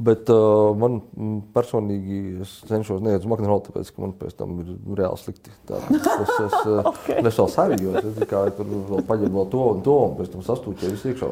Bet 0.00 0.30
uh, 0.32 0.72
man 0.74 0.96
mm, 1.14 1.34
personīgi 1.54 2.40
es 2.42 2.54
cenšos 2.66 3.02
neiet 3.04 3.20
uz 3.20 3.28
McDonald's, 3.30 3.68
tāpēc 3.68 3.90
ka 3.94 4.02
man 4.02 4.14
pēc 4.18 4.32
tam 4.34 4.56
ir 4.64 4.70
reāli 4.98 5.20
slikti. 5.20 5.52
Tā, 5.68 5.78
es, 5.92 6.08
es, 6.08 6.56
uh, 6.64 6.80
okay. 6.90 7.20
es 7.20 7.38
vēl 7.38 7.50
savijos, 7.52 8.00
es 8.00 8.16
kā 8.26 8.40
tur 8.56 8.66
vēl 8.88 9.04
paņemu 9.06 9.36
vēl 9.38 9.48
to 9.52 9.62
un 9.74 9.84
to, 9.86 9.96
un 10.08 10.16
pēc 10.18 10.32
tam 10.32 10.42
sastūķēju 10.48 10.96
visu 10.96 11.12
iekšā. 11.12 11.30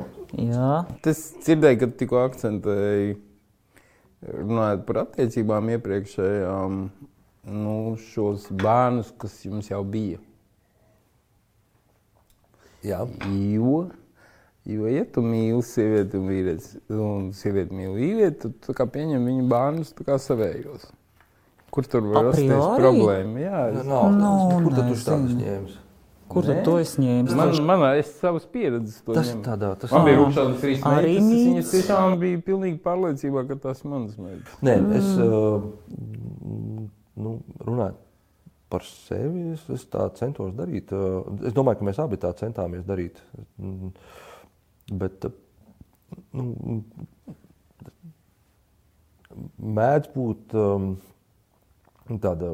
Jā, 0.53 0.71
Tas 1.03 1.25
dzirdēju, 1.43 1.81
ka 1.81 1.91
tikko 2.05 2.21
akcentēji, 2.29 3.17
runājot 4.23 4.85
par 4.89 5.03
attiecībām 5.07 5.71
iepriekšējām, 5.77 6.77
nu, 7.53 7.75
šos 8.13 8.47
bērnus, 8.63 9.11
kas 9.19 9.41
jums 9.47 9.71
jau 9.73 9.83
bija. 9.85 10.21
Jā. 12.83 13.03
Jo, 13.31 13.85
jo 14.67 14.89
ja 14.91 15.05
tu 15.15 15.23
mīli 15.27 15.63
sievieti 15.67 16.19
un 16.19 16.27
vīrietis, 16.31 16.73
un 16.91 17.31
sievieti 17.37 17.77
mīli 17.79 17.95
vīrieti, 18.01 18.41
tad 18.47 18.57
tu 18.67 18.75
kā 18.79 18.87
pieņem 18.91 19.29
viņu 19.31 19.47
bērnus 19.51 19.95
tā 19.99 20.07
kā 20.09 20.19
savējos. 20.23 20.89
Kur 21.73 21.87
tur 21.89 22.05
var 22.11 22.27
rasties 22.29 22.51
problēma? 22.77 23.39
Jā, 23.41 23.61
es, 23.73 23.87
nav, 23.89 24.11
Nu, 24.13 24.33
kur 24.67 24.75
tad 24.77 24.91
tu 24.91 24.97
nezinu. 24.99 25.39
ņēmis? 25.41 25.79
Kur 26.33 26.47
tad 26.49 26.63
to 26.67 26.77
es 26.83 26.95
ņēmu? 27.01 27.37
man, 27.39 27.53
man, 27.69 27.85
es 28.01 28.13
savas 28.21 28.47
pieredzes 28.53 29.01
to 29.07 29.17
Tas 29.17 29.31
ņemu. 29.33 29.43
tādā, 29.47 29.73
tas 29.83 29.93
Man 29.95 30.07
bija 30.09 30.17
Ā. 30.17 30.23
rūpīgs 30.23 30.63
trīs 30.63 30.85
meitas. 30.87 31.29
Viņas 31.33 31.75
tiešām 31.77 32.17
bija 32.23 32.41
pilnīgi 32.49 32.81
pārliecībā, 32.85 33.45
ka 33.51 33.59
tās 33.67 33.85
ir 33.85 33.93
manas 33.93 34.17
meitas. 34.21 34.57
Nē, 34.65 34.79
es 34.99 35.13
uh, 35.21 35.69
nu, 37.23 37.37
runāju 37.67 37.99
par 38.73 38.85
sevi. 38.89 39.53
Es, 39.53 39.65
es 39.77 39.87
tā 39.93 40.09
centos 40.17 40.55
darīt. 40.57 40.93
Es 41.45 41.53
domāju, 41.57 41.83
ka 41.83 41.89
mēs 41.91 42.01
abi 42.03 42.21
tā 42.23 42.33
centāmies 42.41 42.87
darīt. 42.89 43.21
Mm, 43.61 43.93
Bet 44.93 45.25
nu, 46.37 46.83
mēdz 49.79 50.09
būt 50.13 50.57
um, 50.59 50.89
tāda 52.21 52.51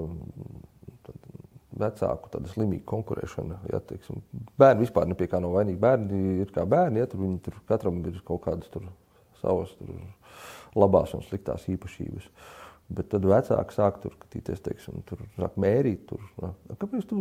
vecāku 1.80 2.42
slimīga 2.52 2.84
konkurēšana. 2.88 3.62
Ja, 3.72 3.80
teiksim, 3.84 4.22
bērni 4.60 4.86
vispār 4.86 5.08
ne 5.08 5.16
pie 5.18 5.28
kā 5.30 5.40
nav 5.42 5.56
vainīgi. 5.56 5.80
Bērni 5.82 6.22
ir 6.44 6.52
kā 6.54 6.66
bērni, 6.68 7.02
ja 7.02 7.10
tur, 7.10 7.24
viņi, 7.24 7.40
tur 7.46 7.58
katram 7.68 8.00
ir 8.06 8.20
kaut 8.26 8.44
kādas 8.46 8.70
tur, 8.72 8.86
savas 9.42 9.74
tur, 9.78 9.92
labās 10.78 11.14
un 11.16 11.24
sliktās 11.26 11.68
īpašības. 11.72 12.30
Bet 12.88 13.10
tad 13.12 13.26
vecāki 13.28 13.74
sāk 13.76 13.98
tur 14.00 14.14
skatīties, 14.14 14.62
teiksim, 14.64 15.02
tur 15.08 15.20
sāk 15.36 15.58
mērīt. 15.60 16.06
Tur, 16.08 16.22
nā, 16.40 16.54
kāpēc 16.80 17.04
tu 17.10 17.18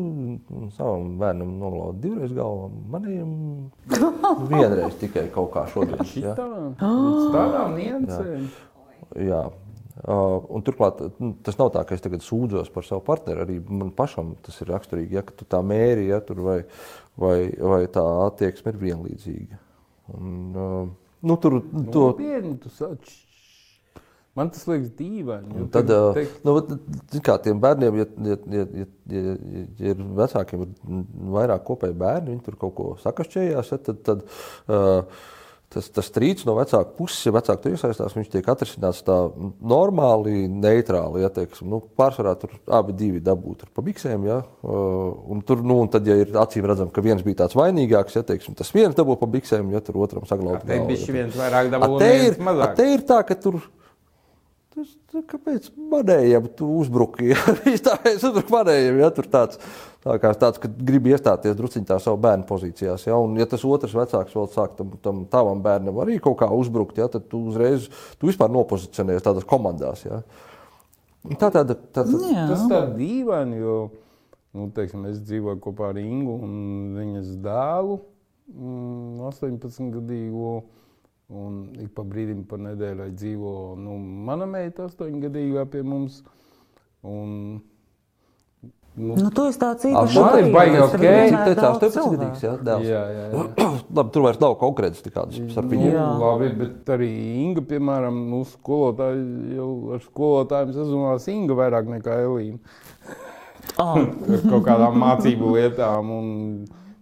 savam 0.77 1.17
bērnam 1.19 1.57
nolauzi 1.59 2.05
divreiz 2.05 2.31
galvā? 2.35 2.69
Maniem 2.95 3.33
vienreiz 4.53 4.95
tikai 5.01 5.27
kaut 5.35 5.51
kā 5.57 5.67
šodien. 5.73 5.99
Ja? 6.23 6.37
Tādām 6.39 7.75
niansēm. 7.75 8.47
Jā. 9.27 9.43
Uh, 9.47 9.66
un 10.05 10.63
turklāt 10.65 10.99
nu, 11.17 11.31
tas 11.45 11.57
nav 11.57 11.71
tā, 11.73 11.81
ka 11.87 11.95
es 11.97 12.03
tagad 12.03 12.25
sūdzos 12.25 12.69
par 12.73 12.85
savu 12.85 13.01
partneri. 13.07 13.43
Arī 13.45 13.59
man 13.65 13.91
pašam 13.95 14.35
tas 14.45 14.59
ir 14.61 14.71
raksturīgi, 14.73 15.17
ja 15.17 15.23
tu 15.27 15.47
tā 15.49 15.61
mēri, 15.65 16.09
ja, 16.11 16.19
tur 16.25 16.43
vai, 16.45 16.57
vai, 17.19 17.37
vai 17.57 17.83
tā 17.91 18.03
attieksme 18.27 18.73
ir 18.73 18.81
vienlīdzīga. 18.83 19.61
Un, 20.17 20.35
uh, 20.53 20.83
nu, 21.27 21.39
tur, 21.41 21.59
to, 21.93 22.09
sāc. 22.75 23.15
Man 24.37 24.51
tas 24.53 24.67
liekas 24.69 24.91
dīvaini. 24.99 25.63
Tad, 25.73 25.89
uh, 25.89 26.11
teikt, 26.13 26.43
nu, 26.45 26.53
kā 27.25 27.39
tiem 27.41 27.57
bērniem, 27.63 27.97
ja, 27.97 28.05
ja, 28.27 28.35
ja, 28.53 28.65
ja, 28.77 28.85
ja, 29.23 29.63
ja 29.81 29.95
ir 29.95 30.03
vecākiem 30.19 30.67
ir 30.67 30.99
vairāk 31.33 31.65
kopēji 31.65 31.97
bērni, 31.97 32.35
viņi 32.35 32.45
tur 32.45 32.59
kaut 32.61 32.75
ko 32.77 32.91
sakašķējās, 33.01 33.73
ja, 33.73 33.81
tad, 33.89 34.03
tad 34.05 34.21
uh, 34.69 35.25
tas, 35.73 35.87
tas 35.93 36.07
strīds 36.07 36.45
no 36.47 36.55
vecāka 36.57 36.93
puses, 36.97 37.19
ja 37.27 37.33
vecāki 37.35 37.63
tur 37.63 37.75
iesaistās, 37.75 38.15
viņš 38.15 38.29
tiek 38.31 38.49
atrisināts 38.51 39.03
tā 39.07 39.17
normāli, 39.73 40.45
neitrāli. 40.47 41.23
Ja, 41.25 41.31
teiksim, 41.33 41.69
nu, 41.71 41.81
pārsvarā 41.99 42.33
tur 42.39 42.55
abi 42.79 42.95
divi 42.97 43.21
dabūtu 43.23 43.69
pa 43.75 43.83
biksēm. 43.85 44.27
Ja, 44.29 44.41
uh, 44.63 45.09
un 45.33 45.43
tur, 45.47 45.63
nu, 45.67 45.79
un 45.83 45.91
tad, 45.93 46.07
ja 46.07 46.17
ir 46.21 46.31
acīm 46.39 46.67
redzams, 46.69 46.93
ka 46.95 47.03
viens 47.05 47.23
bija 47.25 47.43
tāds 47.43 47.57
vainīgāks, 47.59 48.19
ja 48.19 48.25
teiksim, 48.27 48.55
tas 48.57 48.71
viens 48.75 48.95
dabū 48.97 49.17
pa 49.19 49.29
biksēm, 49.37 49.73
ja 49.75 49.83
tur 49.83 49.99
otram 50.05 50.27
saglabā. 50.29 50.63
Te 50.67 50.79
bija 50.87 51.17
viens 51.19 51.35
vairāk 51.37 51.71
A, 51.71 51.73
dabūjis, 51.75 52.05
te, 52.05 52.13
viens 52.13 52.39
ir, 52.39 52.71
te 52.79 52.87
ir 52.95 53.05
tā, 53.11 53.19
ka 53.27 53.39
tur. 53.47 53.59
Tas, 54.77 54.89
tā, 55.11 55.23
kāpēc 55.33 55.71
manējiem 55.91 56.51
tu 56.55 56.69
uzbruki? 56.79 57.33
Viņš 57.65 57.85
tā 57.85 57.99
es 58.11 58.23
uzbruku 58.23 58.53
manējiem, 58.53 59.01
ja 59.01 59.11
tur 59.15 59.27
tāds, 59.33 59.59
tā 60.03 60.17
kā 60.21 60.31
tāds, 60.39 60.59
ka 60.61 60.69
grib 60.69 61.07
iestāties 61.11 61.55
drusciņā 61.57 61.89
tā 61.91 61.99
savu 62.03 62.19
bērnu 62.23 62.47
pozīcijās. 62.49 63.07
Ja? 63.09 63.17
Un, 63.21 63.37
ja 63.39 63.47
tas 63.49 63.65
otrs 63.67 63.95
vecāks 63.97 64.35
vēl 64.37 64.49
sāk 64.53 64.75
tam, 64.79 64.93
tam 65.03 65.23
tavam 65.31 65.63
bērnam 65.65 66.01
arī 66.03 66.19
kaut 66.23 66.39
kā 66.41 66.49
uzbrukt, 66.53 66.99
ja? 67.01 67.09
tad 67.11 67.29
tu 67.31 67.45
uzreiz, 67.51 67.89
tu 68.19 68.31
vispār 68.31 68.51
nopozicionējies 68.53 69.25
tādās 69.25 69.47
komandās. 69.47 70.05
Ja? 70.07 70.21
Tā 71.35 71.49
tāda, 71.51 71.75
tāda, 71.75 72.21
Jā. 72.31 72.45
Tas 72.53 72.65
tā 72.71 72.83
dīvaini, 72.95 73.59
jo 73.59 73.77
nu, 74.55 74.69
teiksim, 74.75 75.05
es 75.11 75.19
dzīvoju 75.25 75.59
kopā 75.63 75.91
ar 75.91 75.99
Ingu 76.01 76.37
un 76.45 76.57
viņas 76.95 77.35
dēlu, 77.43 77.99
mm, 78.53 79.21
18 79.27 79.93
gadīgo. 79.99 80.57
Un 81.27 81.55
ik 81.83 81.89
pa 81.91 82.05
brīdim, 82.07 82.45
pa 82.47 82.55
nedēļai 82.55 83.09
dzīvo 83.11 83.49
nu, 83.83 83.97
mana 83.99 84.45
meita, 84.47 84.85
8 84.87 85.17
gadīgā 85.25 85.65
pie 85.67 85.81
mums. 85.83 86.21
Un 87.03 87.59
Nu, 88.97 89.13
Nu, 89.13 89.29
tu 89.29 89.43
esi 89.45 89.59
tāds 89.61 89.85
īpašs. 89.85 90.15
man 90.17 90.39
ir 90.41 90.47
baigi 90.55 90.73
tev 90.73 90.85
ok. 90.87 90.93
Cik 90.97 91.59
daudz 91.59 91.83
18 91.85 91.91
cilvēku. 91.93 92.15
gadīgs, 92.17 92.41
jā, 92.47 92.53
dēls. 92.65 92.87
jā, 92.89 93.01
jā, 93.13 93.25
jā. 93.29 93.45
Labi, 93.97 94.09
tur 94.15 94.23
vairs 94.25 94.39
nav 94.41 94.55
konkurences 94.57 95.05
tikādas 95.05 95.37
starp 95.53 95.67
Nu, 95.69 95.73
viņiem. 95.75 95.91
Jā. 95.93 96.07
labi, 96.23 96.47
bet 96.63 96.89
arī 96.97 97.09
Inga, 97.43 97.61
piemēram, 97.69 98.17
mūsu 98.31 98.55
skolotāja 98.57 99.21
jau 99.59 99.69
ar 99.93 100.01
skolotājiem 100.07 100.73
sazvanās 100.79 101.29
Inga 101.29 101.59
vairāk 101.61 101.91
nekā 101.93 102.17
Elīna. 102.25 102.57
Ah, 103.77 104.01
Ar 104.33 104.43
kaut 104.49 104.65
kādām 104.65 104.97
mācību 105.03 105.53
lietām. 105.59 106.11
un 106.17 106.33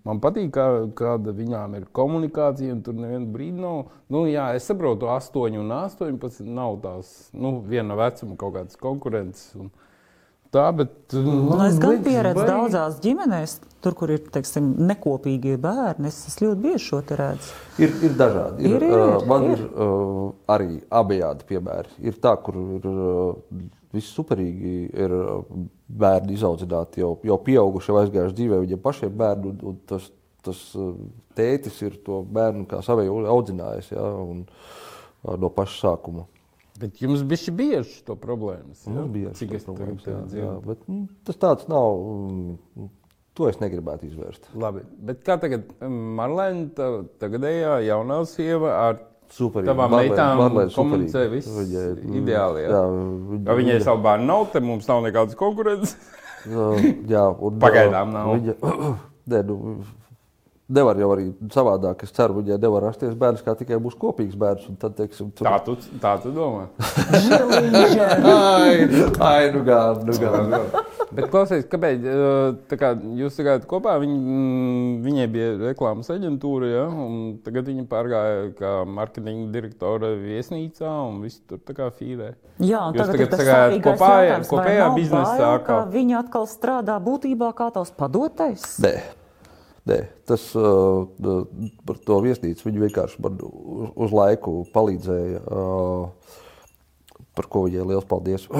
Man 0.05 0.19
patīk, 0.21 0.51
kā, 0.53 0.65
kāda 0.93 1.31
viņām 1.33 1.79
ir 1.79 1.87
komunikācija, 1.97 2.75
un 2.75 2.83
tur 2.85 2.93
nevienu 2.93 3.25
brīdi 3.33 3.57
nav. 3.57 3.87
Nu, 4.13 4.27
jā, 4.29 4.51
es 4.53 4.67
saprotu, 4.69 5.07
8 5.09 5.55
un 5.57 5.71
18 5.73 6.43
nav 6.45 6.75
tās 6.83 7.31
nu, 7.33 7.55
viena 7.65 7.95
vecuma 7.97 8.35
kaut 8.37 8.53
kādas 8.53 8.77
konkurences. 8.77 9.47
Un 9.57 9.71
tā, 10.55 10.65
bet. 10.79 10.95
Nu, 11.19 11.59
es 11.67 11.77
gan 11.83 11.99
pieredzu 12.05 12.39
baigi- 12.41 12.49
daudzās 12.53 12.97
ģimenēs, 13.03 13.57
tur, 13.85 13.93
kur 13.99 14.11
ir 14.15 14.23
teiksim, 14.33 14.71
nekopīgie 14.89 15.57
bērni. 15.61 16.09
Es, 16.09 16.21
es 16.31 16.39
ļoti 16.41 16.61
bieži 16.63 16.83
šo 16.87 17.01
te 17.05 17.19
redzu. 17.19 17.53
Ir, 17.83 17.93
ir 18.07 18.15
dažādi. 18.17 18.65
Ir, 18.71 18.75
Ir, 18.79 18.87
ir, 18.89 18.97
uh, 18.97 19.25
man 19.29 19.47
ir. 19.51 19.59
ir, 19.59 19.65
uh, 19.75 20.29
arī 20.55 20.79
abejādi 20.89 21.47
piemēri. 21.51 21.93
Ir 22.09 22.17
tā, 22.23 22.33
kur 22.41 22.57
ir 22.79 22.87
uh, 22.89 23.63
viss 23.95 24.11
superīgi, 24.17 24.75
ir 25.05 25.13
bērni 25.87 26.33
izaudzināti 26.35 26.99
jau, 27.03 27.13
jau 27.23 27.37
pieauguši, 27.45 27.91
jau 27.93 27.99
aizgājuši 28.01 28.35
dzīvē, 28.41 28.57
viņiem 28.65 28.81
pašiem 28.83 29.13
bērni, 29.21 29.51
un, 29.53 29.59
un 29.71 29.77
tas, 29.87 30.09
tas 30.43 30.63
tētis 31.37 31.77
ir 31.85 31.99
to 32.05 32.23
bērnu 32.35 32.65
kā 32.71 32.81
savēju 32.83 33.21
audzinājis 33.31 33.93
ja, 33.93 34.03
un, 34.03 34.41
uh, 35.23 35.37
no 35.39 35.47
paša 35.53 35.77
sākuma. 35.85 36.25
Bet 36.79 36.99
jums 36.99 37.21
bija 37.23 37.53
bieži 37.55 38.01
to 38.03 38.15
problēmas. 38.19 38.81
ja? 38.85 38.91
Mums 38.91 39.11
bija 39.13 39.31
Cik 39.37 39.53
es 39.55 39.63
problēmas, 39.67 40.03
jā, 40.05 40.17
jā, 40.41 40.51
bet, 40.65 40.81
nu, 40.91 41.05
tas 41.23 41.37
tāds 41.39 41.69
nav. 41.71 41.99
mm, 42.03 42.89
To 43.35 43.49
es 43.51 43.57
negribētu 43.59 44.07
izvērst. 44.07 44.45
Labi, 44.55 44.79
bet 45.03 45.23
kā 45.27 45.35
tagad 45.39 45.65
Marlēna, 45.83 46.69
ta- 46.75 47.03
tagadējā 47.19 47.81
jaunā 47.83 48.21
sieva 48.31 48.69
ar 48.89 48.99
Superīgi. 49.35 49.67
tavām 49.67 49.91
meitām 49.91 50.39
komunicē 50.71 51.25
viss 51.33 51.49
Viņai, 51.51 51.83
mm, 51.99 52.13
ideāli? 52.21 52.63
Jā, 52.63 52.69
Jā, 52.69 52.83
jā 53.49 53.57
viņai 53.59 53.81
savu 53.83 54.03
bērnu 54.05 54.25
nav, 54.29 54.45
te 54.53 54.59
mums 54.63 54.87
nav 54.87 55.03
nekādas 55.03 55.35
konkurences. 55.35 55.97
Jā, 56.47 56.69
jā, 57.11 57.25
un, 57.41 57.59
Pagaidām 57.59 58.13
nav. 58.15 58.31
Viņa, 58.37 58.55
ne, 59.33 59.43
nu, 59.43 59.59
nevar 60.69 60.97
jau 60.97 61.11
arī 61.13 61.27
savādāk. 61.53 62.03
Es 62.07 62.11
ceru, 62.15 62.39
viņai 62.39 62.57
nevar 62.61 62.87
rasties 62.89 63.13
bērns, 63.19 63.43
kā 63.45 63.53
tikai 63.59 63.77
būs 63.81 63.97
kopīgs 64.01 64.37
bērns. 64.39 64.67
un 64.71 64.75
Tad, 64.81 64.95
teiksim, 64.97 65.31
tur... 65.35 65.45
Tā 65.47 65.59
tu, 65.65 65.75
tā 66.01 66.15
tu 66.23 66.31
domā. 66.35 66.67
Ai, 68.25 68.87
ai, 69.19 69.51
nu 69.53 69.63
gan, 69.67 70.01
nu 70.07 70.13
gan. 70.19 70.55
Bet 71.15 71.29
klausies, 71.31 71.63
kāpēc 71.69 72.05
tā 72.69 72.77
kā 72.79 72.89
jūs 73.19 73.37
gājāt 73.39 73.67
kopā? 73.69 73.93
Viņ, 74.01 74.15
mm, 74.15 74.87
viņai 75.05 75.27
bija 75.31 75.51
reklāmas 75.61 76.09
aģentūra, 76.11 76.69
ja, 76.71 76.85
un 76.89 77.37
tagad 77.45 77.69
viņa 77.69 77.85
pārgāja 77.91 78.47
kā 78.57 78.71
marketinga 78.89 79.51
direktore 79.53 80.15
viesnīcā 80.23 80.91
un 81.07 81.21
viss 81.23 81.39
tur 81.47 81.61
tā 81.63 81.75
kā 81.77 81.91
fīrē. 81.95 82.33
Jā, 82.63 82.81
un 82.89 82.97
Jūs 82.97 83.11
tagad 83.11 83.31
tagad 83.35 83.51
sāpīgais 83.51 83.85
kopā- 83.85 84.41
kopējā 84.49 84.89
biznesā 84.97 85.51
ka? 85.67 85.79
Viņi 85.93 86.17
atkal 86.23 86.49
strādā 86.51 86.97
būtībā 87.03 87.53
kā 87.55 87.69
tavs 87.75 87.93
padotais. 87.95 88.65
Nē. 88.83 88.95
Nē, 89.85 89.99
tas 90.25 90.41
par 91.85 91.97
to 92.07 92.15
viesnīcu 92.25 92.65
viņi 92.65 92.83
vienkārši 92.87 93.21
man 93.21 93.37
uz, 93.45 93.91
uz 94.07 94.15
laiku 94.17 94.63
palīdzēja. 94.73 95.43
Par 97.35 97.49
ko 97.51 97.65
viņai 97.67 97.85
liels 97.91 98.07
paldies. 98.09 98.47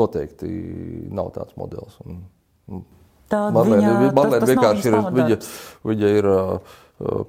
noteikti 0.00 0.48
nav 1.14 1.30
tāds 1.36 1.56
modelis. 1.58 1.98
Tas 3.32 3.52
nav 3.54 3.68
vienkārši 3.68 4.90
ir, 4.90 4.96
viņa, 5.16 5.36
viņa 5.88 6.10
ir 6.18 6.28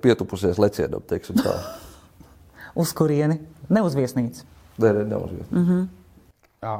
pietupusies 0.04 0.60
lecienam, 0.62 1.04
teiksim 1.08 1.40
tā. 1.40 1.54
Uz 2.80 2.94
kurieni? 2.98 3.40
Ne 3.70 3.84
uz 3.86 3.96
viesnīcu. 3.98 4.48
Nē, 4.82 4.90
nē, 4.90 5.04
neuzvies. 5.12 5.50
Mhm. 5.52 5.84
Mm. 5.84 5.90
Jā, 6.64 6.74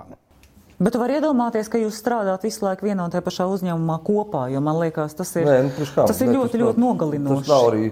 Bet 0.84 0.92
tu 0.96 1.00
vari 1.00 1.16
iedomāties, 1.20 1.70
ka 1.72 1.80
jūs 1.80 1.96
strādājat 2.02 2.44
visu 2.44 2.66
laiku 2.66 2.90
vienā 2.90 3.06
un 3.08 3.12
tajā 3.14 3.24
pašā 3.24 3.46
uzņēmumā 3.54 3.96
kopā, 4.04 4.46
jo 4.52 4.60
man 4.66 4.82
liekas, 4.82 5.14
tas 5.16 5.32
ir, 5.40 5.46
Nē, 5.48 5.58
nu, 5.70 5.88
kā? 5.96 6.08
tas 6.10 6.20
ir 6.20 6.28
Nē, 6.28 6.36
ļoti, 6.36 6.60
nav- 6.60 6.68
ļoti 6.68 6.84
nogalinoši. 6.84 7.44
Tas 7.46 7.52
nav 7.54 7.68
arī. 7.70 7.86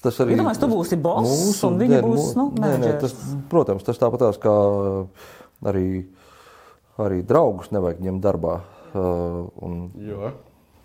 Tas 0.00 0.16
arī 0.24 0.34
Iedomājies, 0.34 0.60
tu 0.62 0.68
būsi 0.72 0.96
boss, 0.96 1.28
mūsu- 1.28 1.66
un 1.68 1.78
viņa 1.78 1.98
nē, 1.98 2.02
būs, 2.08 2.28
nu, 2.38 2.46
nē, 2.56 2.70
nē, 2.80 2.92
tas, 3.02 3.14
Protams, 3.52 3.84
tas 3.84 3.98
tāpatās 4.00 4.38
kā 4.40 4.54
arī, 5.70 6.06
arī 6.98 7.20
draugus 7.26 7.70
nevajag 7.70 8.00
ņemt 8.06 8.22
darbā. 8.24 8.60
Uh, 8.90 9.44
un, 9.62 9.90
jo. 10.02 10.32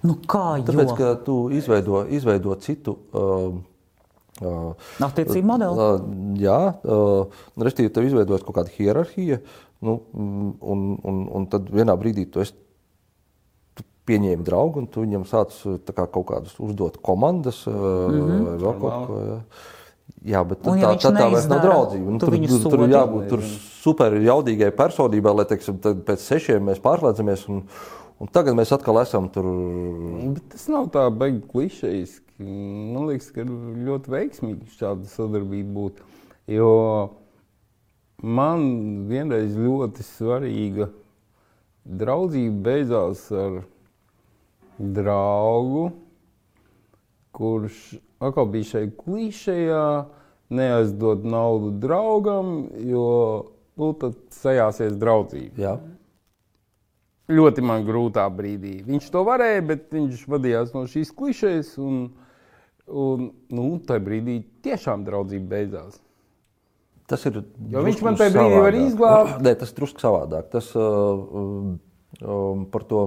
Nu, 0.05 0.17
kā 0.29 0.59
tāpēc, 0.61 0.91
jau? 0.91 0.97
ka 0.99 1.15
tu 1.25 1.37
izveido, 1.49 2.03
izveido 2.13 2.53
citu. 2.61 2.97
Uh, 3.15 3.55
uh, 4.43 4.75
Attiecību 5.01 5.47
modeli. 5.47 5.73
Uh, 5.79 6.35
jā, 6.37 6.59
uh, 6.83 7.25
respektīvi, 7.57 7.93
tev 7.95 8.05
izveidojas 8.11 8.43
kaut 8.45 8.59
kāda 8.59 8.75
hierarhija, 8.75 9.39
nu, 9.85 9.95
un, 10.61 10.83
un, 11.05 11.23
un 11.39 11.47
tad 11.51 11.69
vienā 11.73 11.95
brīdī 11.99 12.25
tu, 12.31 12.43
esi, 12.43 12.55
tu 13.77 13.85
pieņēmi 14.09 14.45
draugu, 14.45 14.83
un 14.83 14.91
tu 14.91 15.05
viņam 15.05 15.25
sāc 15.29 15.55
tā 15.87 15.95
kā 15.95 16.07
kaut 16.11 16.29
kādas 16.33 16.59
uzdot 16.59 16.99
komandas, 17.05 17.65
mm 17.69 17.79
-hmm. 17.79 18.45
vai 18.49 18.59
vēl 18.65 18.79
kaut 18.81 19.07
ko. 19.07 19.23
Jā. 19.29 19.39
Jā, 20.25 20.41
bet. 20.47 20.63
Un 20.65 20.79
tā, 20.79 20.81
ja 20.81 20.89
tā, 20.97 21.11
tā, 21.11 21.19
tā 21.19 21.27
vairs 21.33 21.47
nav 21.49 21.61
draudzība. 21.61 22.13
Nu, 22.13 22.19
tu 22.21 22.29
tur, 22.29 22.37
tur, 22.49 22.71
tur 22.73 22.83
jābūt 22.89 23.27
tur 23.29 23.43
super 23.83 24.15
jaudīgai 24.17 24.71
personībai, 24.77 25.33
lai 25.37 25.45
teiksim, 25.49 25.77
tad 25.81 26.01
pēc 26.07 26.23
sešiem 26.25 26.65
mēs 26.65 26.81
pārslēdzamies. 26.81 27.45
Un, 27.53 27.61
un 28.21 28.31
tagad 28.33 28.57
mēs 28.57 28.73
atkal 28.73 29.01
esam 29.03 29.29
tur. 29.33 29.49
Bet 30.37 30.47
tas 30.55 30.65
nav 30.73 30.89
tā 30.93 31.05
baigi 31.13 31.43
klišejiski. 31.51 32.23
Man 32.41 33.05
liekas, 33.11 33.29
ka 33.35 33.45
ļoti 33.45 34.11
veiksmīgi 34.15 34.73
šāda 34.79 35.05
sadarbība 35.13 35.75
būt. 35.77 36.01
Jo 36.51 36.71
man 38.25 39.05
vienreiz 39.09 39.53
ļoti 39.57 40.03
svarīga 40.05 40.89
draudzība 41.85 42.61
beidzās 42.65 43.27
ar 43.35 43.59
draugu, 44.79 45.91
kurš 47.35 47.81
atkal 48.23 48.49
bija 48.49 48.71
šai 48.71 48.87
klišejā, 48.97 49.85
neaizdod 50.55 51.25
naudu 51.25 51.71
draugam, 51.81 52.55
jo 52.85 53.05
nu, 53.77 53.91
tad 53.99 54.17
sajāsies 54.33 54.97
draudzība 55.01 55.61
Jā, 55.61 55.75
ļoti 57.31 57.63
man 57.65 57.85
grūtā 57.87 58.25
brīdī. 58.33 58.79
Viņš 58.85 59.09
to 59.13 59.25
varēja, 59.27 59.65
bet 59.73 59.89
viņš 59.93 60.25
vadījās 60.31 60.73
no 60.75 60.85
šīs 60.89 61.13
klišejas. 61.17 61.75
Un, 61.81 62.07
un 62.85 63.29
nu, 63.53 63.67
tajā 63.85 64.05
brīdī 64.05 64.39
tiešām 64.65 65.05
draudzība 65.07 65.55
beidzās. 65.55 66.01
Tas 67.09 67.25
ir. 67.29 67.41
Jo 67.71 67.83
viņš 67.85 68.03
man 68.05 68.19
tajā 68.19 68.33
brīdī 68.33 68.57
var 68.57 68.73
savādāk. 68.73 68.89
izglābt. 68.89 69.37
Nē, 69.45 69.55
tas 69.61 69.71
ir 69.71 69.79
drusku 69.79 70.03
savādāk. 70.03 70.49
Tas 70.53 70.71
uh, 70.77 70.83
um, 71.41 71.71
um, 72.21 72.65
par 72.73 72.85
to 72.89 73.05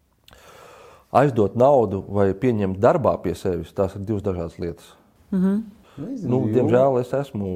aizdot 1.20 1.58
naudu 1.60 2.02
vai 2.08 2.30
pieņemt 2.34 2.80
darbā 2.82 3.16
pie 3.24 3.34
sevis. 3.38 3.72
Tās 3.76 3.96
ir 3.98 4.06
divas 4.08 4.24
dažādas 4.26 4.58
lietas. 4.62 4.94
Nezinu, 6.00 6.30
Nu, 6.30 6.38
diemžēl 6.48 7.00
es 7.00 7.10
esmu 7.16 7.48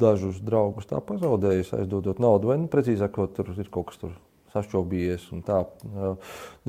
dažus 0.00 0.38
draugus 0.44 0.88
tā 0.88 0.98
pazaudējis, 1.04 1.74
aizdodot 1.76 2.20
naudu, 2.22 2.50
vai 2.50 2.56
nu, 2.58 2.70
precīzāk, 2.72 3.12
sakot, 3.12 3.36
tur 3.36 3.52
ir 3.54 3.68
kaut 3.72 3.90
kas 3.90 4.00
tur 4.00 4.14
sašķobījies. 4.54 5.28
un 5.36 5.44
Tā, 5.46 5.60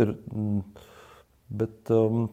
ir, 0.02 0.14
mm, 0.34 0.60
bet 1.62 1.94
um, 1.96 2.28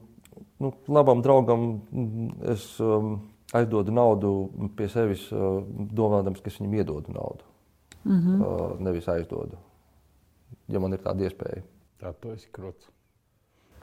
nu, 0.60 0.72
labam 0.90 1.22
draugam 1.24 1.68
mm, 1.78 2.34
es 2.54 2.66
um, 2.82 3.16
aizdodu 3.54 3.94
naudu 3.94 4.32
pie 4.76 4.88
sevis, 4.92 5.26
uh, 5.32 5.60
domājot, 5.94 6.42
ka 6.42 6.50
es 6.50 6.58
viņam 6.60 6.74
iedodu 6.80 7.14
naudu. 7.14 7.50
Mm 8.04 8.18
-hmm. 8.20 8.80
nevis 8.84 9.08
aizdodu, 9.08 9.56
ja 10.68 10.80
man 10.80 10.92
ir 10.92 11.00
tāda 11.00 11.24
iespēja. 11.24 11.62
Tā 12.00 12.12
tu 12.20 12.32
esi 12.32 12.48
krots. 12.52 12.90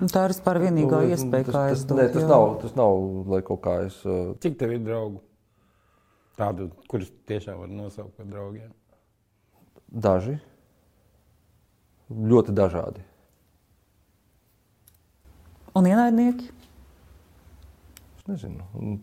Un 0.01 0.07
Tā 0.07 0.23
ir 0.25 0.33
vispār 0.33 0.57
vienīgā 0.61 1.01
Nu, 1.01 1.09
iespēja, 1.09 1.45
tas, 1.45 1.55
kā 1.55 1.71
es 1.71 1.83
to 1.85 1.95
nē, 1.95 2.07
tas, 2.13 2.23
nav, 2.29 2.61
tas 2.61 2.75
nav, 2.75 3.01
lai 3.27 3.41
kaut 3.41 3.61
kā 3.61 3.85
es. 3.85 4.05
Uh, 4.05 4.35
Cik 4.41 4.57
tev 4.57 4.71
ir 4.71 4.79
draugu? 4.79 5.21
Tādu, 6.37 6.69
kurus 6.89 7.11
tiešām 7.29 7.59
var 7.59 7.67
nosaukt 7.69 8.15
par 8.17 8.25
draugiem. 8.25 8.71
Daži. 9.91 10.39
Ļoti 12.09 12.55
dažādi. 12.55 13.03
Un 15.75 15.85
ienaidnieki? 15.87 16.49
Nezinu. 18.31 18.99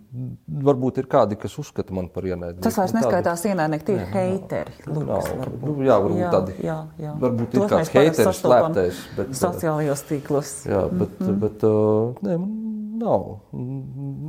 Varbūt 0.68 1.00
ir 1.02 1.08
kādi, 1.10 1.36
kas 1.40 1.56
uzskata 1.60 1.94
mani 1.96 2.08
par 2.14 2.26
ienaidnieku. 2.28 2.62
Tas 2.64 2.78
vairs 2.80 2.94
Nu, 2.94 3.00
neskaitās 3.00 3.44
ienaidnieki, 3.50 3.84
tie 3.88 3.96
ir 3.98 4.06
heiteri. 4.14 4.76
Nu, 4.86 5.02
Lūks, 5.02 5.08
nav. 5.10 5.42
varbūt. 5.42 5.66
Nu, 5.68 5.74
jā, 5.84 5.98
varbūt 6.04 6.22
Jā, 6.22 6.30
tādi. 6.32 6.56
jā, 6.64 6.78
jā. 7.02 7.12
Varbūt 7.24 7.48
ir 7.48 7.60
Tos 7.60 7.70
kāds 7.72 7.74
mēs 7.74 7.92
parasti 7.92 7.98
heiteris 7.98 8.40
slēptais, 8.42 9.02
bet, 9.18 9.34
Sociālajos 9.42 10.04
tīklos. 10.08 10.54
Jā, 10.70 10.82
bet, 10.92 11.20
mm 11.20 11.26
-hmm. 11.26 11.38
bet 11.44 11.68
uh, 11.68 12.24
nē, 12.24 12.38
man 12.38 12.58
nav. 12.98 13.28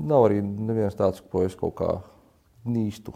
Nav 0.09 0.27
arī 0.30 0.41
neviens 0.43 0.95
tāds, 0.95 1.21
ko 1.31 1.43
es 1.45 1.55
kaut 1.55 1.76
kā 1.80 1.89
nīstu. 2.65 3.13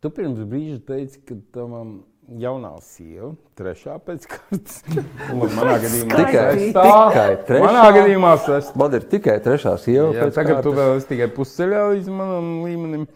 Tu 0.00 0.10
pirms 0.16 0.40
brīža 0.48 0.80
teici, 0.86 1.20
ka 1.20 1.34
tavam 1.52 2.00
jaunā 2.38 2.70
sieva, 2.84 3.32
trešā 3.58 3.96
pēc 4.06 4.26
kārtas, 4.30 4.76
manā 5.40 5.78
gadījumā 5.82 6.18
Tikai- 6.20 6.44
sestā. 6.58 6.84
tikai 6.84 7.30
trešā. 7.48 7.64
Manā 7.64 7.86
gadījumā 7.96 8.34
sestā. 8.44 8.76
Man 8.82 8.94
ir 8.98 9.06
tikai 9.10 9.38
trešā 9.44 9.72
sieva. 9.82 10.12
Jā, 10.14 10.28
tagad 10.36 10.60
tu 10.62 10.70
kārtas. 10.70 10.78
vēl 10.78 11.00
esi 11.00 11.08
tikai 11.14 11.28
pusceļā 11.34 11.82
līdz 11.96 12.12
manam 12.14 12.52
līmenim. 12.66 13.08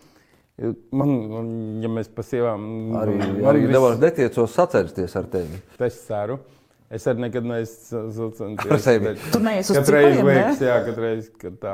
Man, 0.94 1.12
man, 1.32 1.46
ja 1.82 1.88
mēs 1.90 2.06
pa 2.14 2.22
sievām 2.22 2.64
Arī, 3.00 3.14
man 3.18 3.48
arī 3.50 3.64
viss- 3.64 3.72
nevaru 3.74 3.96
netiecos 4.02 4.52
sacensties 4.54 5.16
ar 5.18 5.26
tevi. 5.32 5.58
Es 5.82 5.96
ceru. 6.06 6.36
Es 6.94 7.06
arī 7.10 7.24
nekad 7.24 7.46
neesmu 7.48 8.04
sacenties. 8.14 8.70
Ar 8.70 8.78
sevi. 8.84 9.04
bet 9.08 9.24
Tu 9.34 9.40
neesi 9.42 9.72
uz 9.72 9.78
Katru 9.80 9.96
reizi 9.96 10.12
cipariem, 10.20 10.26
ne? 10.28 10.34
liekas, 10.36 10.60
jā, 10.62 10.76
katru 10.86 11.02
reizi, 11.08 11.32
kad 11.42 11.56
tā. 11.62 11.72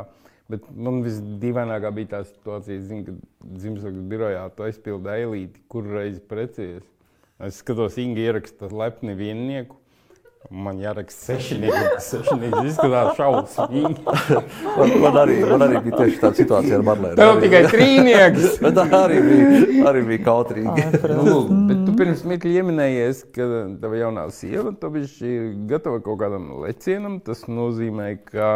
Bet 0.51 0.65
man 0.75 1.03
visdīvainākā 1.05 1.91
bija 1.95 2.09
tā 2.15 2.21
situācija, 2.27 2.81
zin, 2.89 3.03
kad 3.07 3.19
dzimšanas 3.61 4.01
birojā 4.11 4.47
to 4.57 4.65
aizpildīja 4.67 5.27
eilīti, 5.27 5.61
kuru 5.71 5.93
reizi 5.99 6.23
precējies. 6.31 6.87
Es 7.41 7.63
skatos, 7.63 7.97
Inga 8.01 8.21
ieraksta 8.21 8.69
lepni 8.69 9.15
viennieku. 9.17 9.77
un 9.77 9.91
Man 10.65 10.79
jāraksta 10.81 11.35
sešnieki, 11.35 11.81
tas 11.95 12.07
sešnieks 12.15 12.69
izskatās 12.71 13.19
šausmīgi. 13.19 14.05
Man, 14.07 14.95
man, 15.03 15.19
arī, 15.21 15.35
man 15.51 15.65
arī 15.67 15.83
bija 15.85 15.99
tieši 15.99 16.17
tāda 16.23 16.39
situācija 16.39 16.79
ar 16.79 16.85
Marlēnu. 16.89 17.19
Tev 17.19 17.41
tikai 17.43 17.61
trīnieks. 17.69 18.47
Bet 18.65 18.79
tā 18.79 18.87
arī 19.03 19.19
bija, 19.27 19.59
arī 19.91 20.03
bija 20.09 20.23
kautrīgi. 20.25 20.87
Nu, 21.29 21.35
bet 21.69 21.83
tu 21.85 21.97
pirms 21.99 22.25
mirkļa 22.29 22.55
ieminējies, 22.63 23.21
ka 23.37 23.51
tava 23.83 24.01
jaunā 24.01 24.25
sieva 24.33 24.73
tu 24.81 24.91
bišķi 24.97 25.35
gatava 25.71 26.01
kaut 26.09 26.23
kādam 26.25 26.49
lecienam. 26.65 27.21
Tas 27.25 27.45
nozīmē, 27.45 28.09
ka 28.33 28.49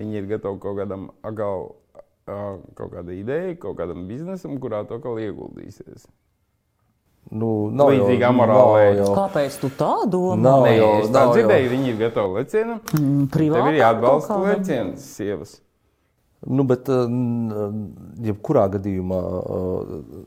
viņi 0.00 0.22
ir 0.22 0.32
gatavi 0.32 0.60
kaut 0.64 0.80
kādam 0.80 1.10
agal, 1.20 1.68
kaut 2.26 2.96
kādai 2.96 3.20
idejai, 3.20 3.54
kaut 3.60 3.76
kādam 3.80 4.08
biznesam, 4.08 4.56
kurā 4.62 4.86
tu 4.88 4.96
atkal 4.96 5.20
ieguldīsies. 5.20 6.08
Nu, 7.30 7.70
nav 7.70 7.88
nav 8.46 8.96
jau- 8.96 9.14
Kāpēc 9.16 9.60
tu 9.60 9.68
tā 9.70 9.92
domā? 10.10 10.36
Nav 10.42 10.64
Nē, 10.66 10.72
jau, 10.76 10.88
es 11.02 11.08
tā 11.08 11.22
dzirdēju, 11.32 11.68
viņi 11.70 11.86
ir 11.88 11.96
gatavi 12.02 12.34
lecienam. 12.34 12.80
Mm, 12.92 13.28
Tev 13.30 13.66
ir 13.72 13.78
jāatbalsta 13.80 14.36
leciens, 14.44 15.00
sievas. 15.16 15.60
Nu, 16.46 16.64
bet, 16.64 16.88
uh, 16.88 17.06
n- 17.06 17.94
jebkurā 18.20 18.66
gadījumā, 18.74 19.20
uh, 19.46 20.24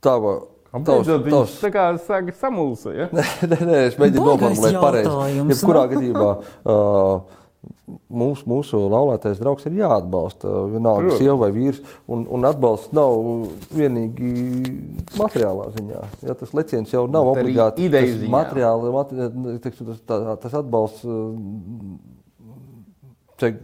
tava. 0.00 0.38
Beidzot, 0.72 1.24
viņš 1.24 1.52
tā 1.62 1.70
kā 1.72 1.84
saka 2.04 2.32
samulsa, 2.36 2.92
ja? 2.92 3.06
Nē, 3.12 3.24
nē, 3.50 3.58
nē, 3.64 3.78
es 3.88 3.96
mēģinu 3.96 4.24
noformulēt 4.26 4.76
pareizi. 4.82 5.38
Jebkurā 5.48 5.84
gadījumā 5.94 6.28
uh, 6.68 7.20
mūsu, 8.10 8.44
mūsu 8.50 8.80
laulātais 8.92 9.38
draugs 9.40 9.66
ir 9.68 9.76
jāatbalsta. 9.80 10.50
Vienalga, 10.72 11.06
Protams. 11.06 11.20
sieva 11.22 11.36
vai 11.42 11.50
vīrs. 11.54 11.80
Un, 12.08 12.24
un 12.34 12.46
atbalsts 12.48 12.92
nav 12.96 13.14
vienīgi 13.74 14.32
materiālā 15.18 15.70
ziņā. 15.76 16.02
Ja, 16.28 16.36
tas 16.38 16.54
leciens 16.56 16.92
jau 16.94 17.06
nav 17.10 17.30
Bet 17.32 17.42
obligāti 17.44 17.88
tas 17.92 18.28
materiāli, 18.34 18.92
materi, 18.94 19.58
teiksim, 19.64 19.92
tas, 19.92 20.02
tā, 20.08 20.20
tas 20.44 20.58
atbalsts 20.62 21.06
te- 23.38 23.54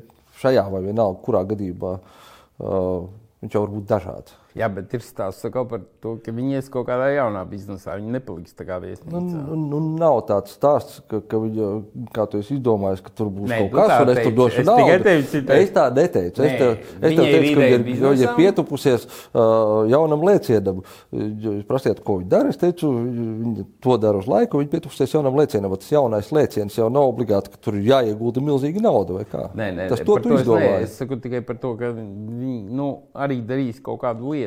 šajā 0.42 0.64
vai 0.72 0.82
vienalga, 0.86 1.20
kurā 1.24 1.44
gadījumā 1.48 1.92
uh, 1.98 3.04
viņš 3.44 3.56
jau 3.56 3.62
var 3.66 3.74
būt 3.76 3.86
dažāds. 3.90 4.36
Jā, 4.54 4.68
bet 4.70 4.92
ir 4.94 5.02
stāsts 5.02 5.42
par 5.50 5.80
to, 5.98 6.12
ka 6.22 6.30
viņi 6.30 6.54
ies 6.60 6.68
kaut 6.70 6.86
kādā 6.86 7.08
jaunā 7.10 7.40
biznesā. 7.50 7.96
Viņi 7.98 8.12
nepaliks 8.14 8.54
tā 8.54 8.62
kā 8.68 8.76
Nu, 8.78 8.86
viesnīcā. 8.86 9.40
nu, 9.50 9.56
nu, 9.72 9.78
nav 9.98 10.20
tāds 10.28 10.52
stāsts, 10.54 11.00
ka, 11.10 11.18
ka 11.26 11.40
viņa, 11.42 11.70
kā 12.14 12.26
tu 12.30 12.38
esi 12.38 12.54
izdomājis, 12.60 13.02
ka 13.02 13.10
tur 13.18 13.32
būs 13.34 13.50
Nē, 13.50 13.58
kaut 13.64 13.72
tu 13.72 13.76
kas, 13.80 13.90
tā 13.90 13.96
un 14.04 14.12
es 14.12 14.20
tur 14.22 14.36
došu 14.38 14.60
Es 14.62 14.68
naudu. 14.68 14.84
tikai 14.84 14.98
tevi 15.02 15.24
citēju. 15.32 15.64
Es 15.64 15.72
tā 15.74 15.86
neteicu. 15.96 16.44
Es 16.46 16.52
Nē, 16.52 16.58
tev, 16.60 16.70
es 16.70 17.00
tev 17.00 17.08
viņai 17.10 17.26
ir 17.26 17.34
teicu, 17.34 17.56
ka 17.56 17.80
viņa 17.88 18.12
ir, 18.12 18.22
ir 18.22 18.36
pietupusies 18.38 19.08
uh, 19.08 19.90
jaunam 19.90 20.22
lēcienam. 20.30 20.78
Jūs 21.10 21.66
prasiet, 21.66 22.04
ko 22.06 22.20
viņa 22.20 22.30
dara. 22.36 22.54
Es 22.54 22.62
teicu, 22.62 22.92
viņa 22.94 23.66
to 23.82 23.98
dara 24.06 24.22
uz 24.22 24.30
laiku. 24.30 24.62
Viņa 24.62 24.70
pietupusies 24.76 25.16
jaunam 25.18 25.34
lēcienam. 25.42 25.74
Tas 25.74 25.90
jaunais 25.90 26.30
lēciens 26.30 26.78
jau 26.78 26.86
nav 26.94 27.08
obligāti, 27.10 27.50
ka 27.50 27.58
tur 27.58 27.80
ir 27.80 27.90
jāiegulda 27.90 28.38
milzīga 28.52 28.86
nauda 28.86 29.18
vai 29.18 29.26
kā. 29.26 29.48
Nē, 29.58 29.70
nē, 29.80 29.88
Tas 29.90 29.98
to 30.06 30.20
tu 30.22 30.30
es 30.38 30.46
izdomāji. 30.46 30.86
Es 30.86 30.94
saku 31.02 31.18
tikai 31.26 31.42
par 31.42 31.58
to, 31.58 31.74
ka 31.80 31.90
viņi 31.90 32.56
nu, 32.70 32.88
arī 33.18 33.42
darīs 33.42 33.82
kaut 33.82 33.98
kādu 34.06 34.30
lietu. 34.30 34.43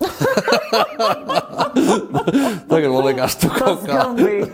Tagad 2.70 2.92
man 2.92 3.04
liekas, 3.04 3.34
tu 3.36 3.48
kaut 3.52 3.82
Tas 3.84 3.88
kā. 3.88 4.04
bija. 4.16 4.46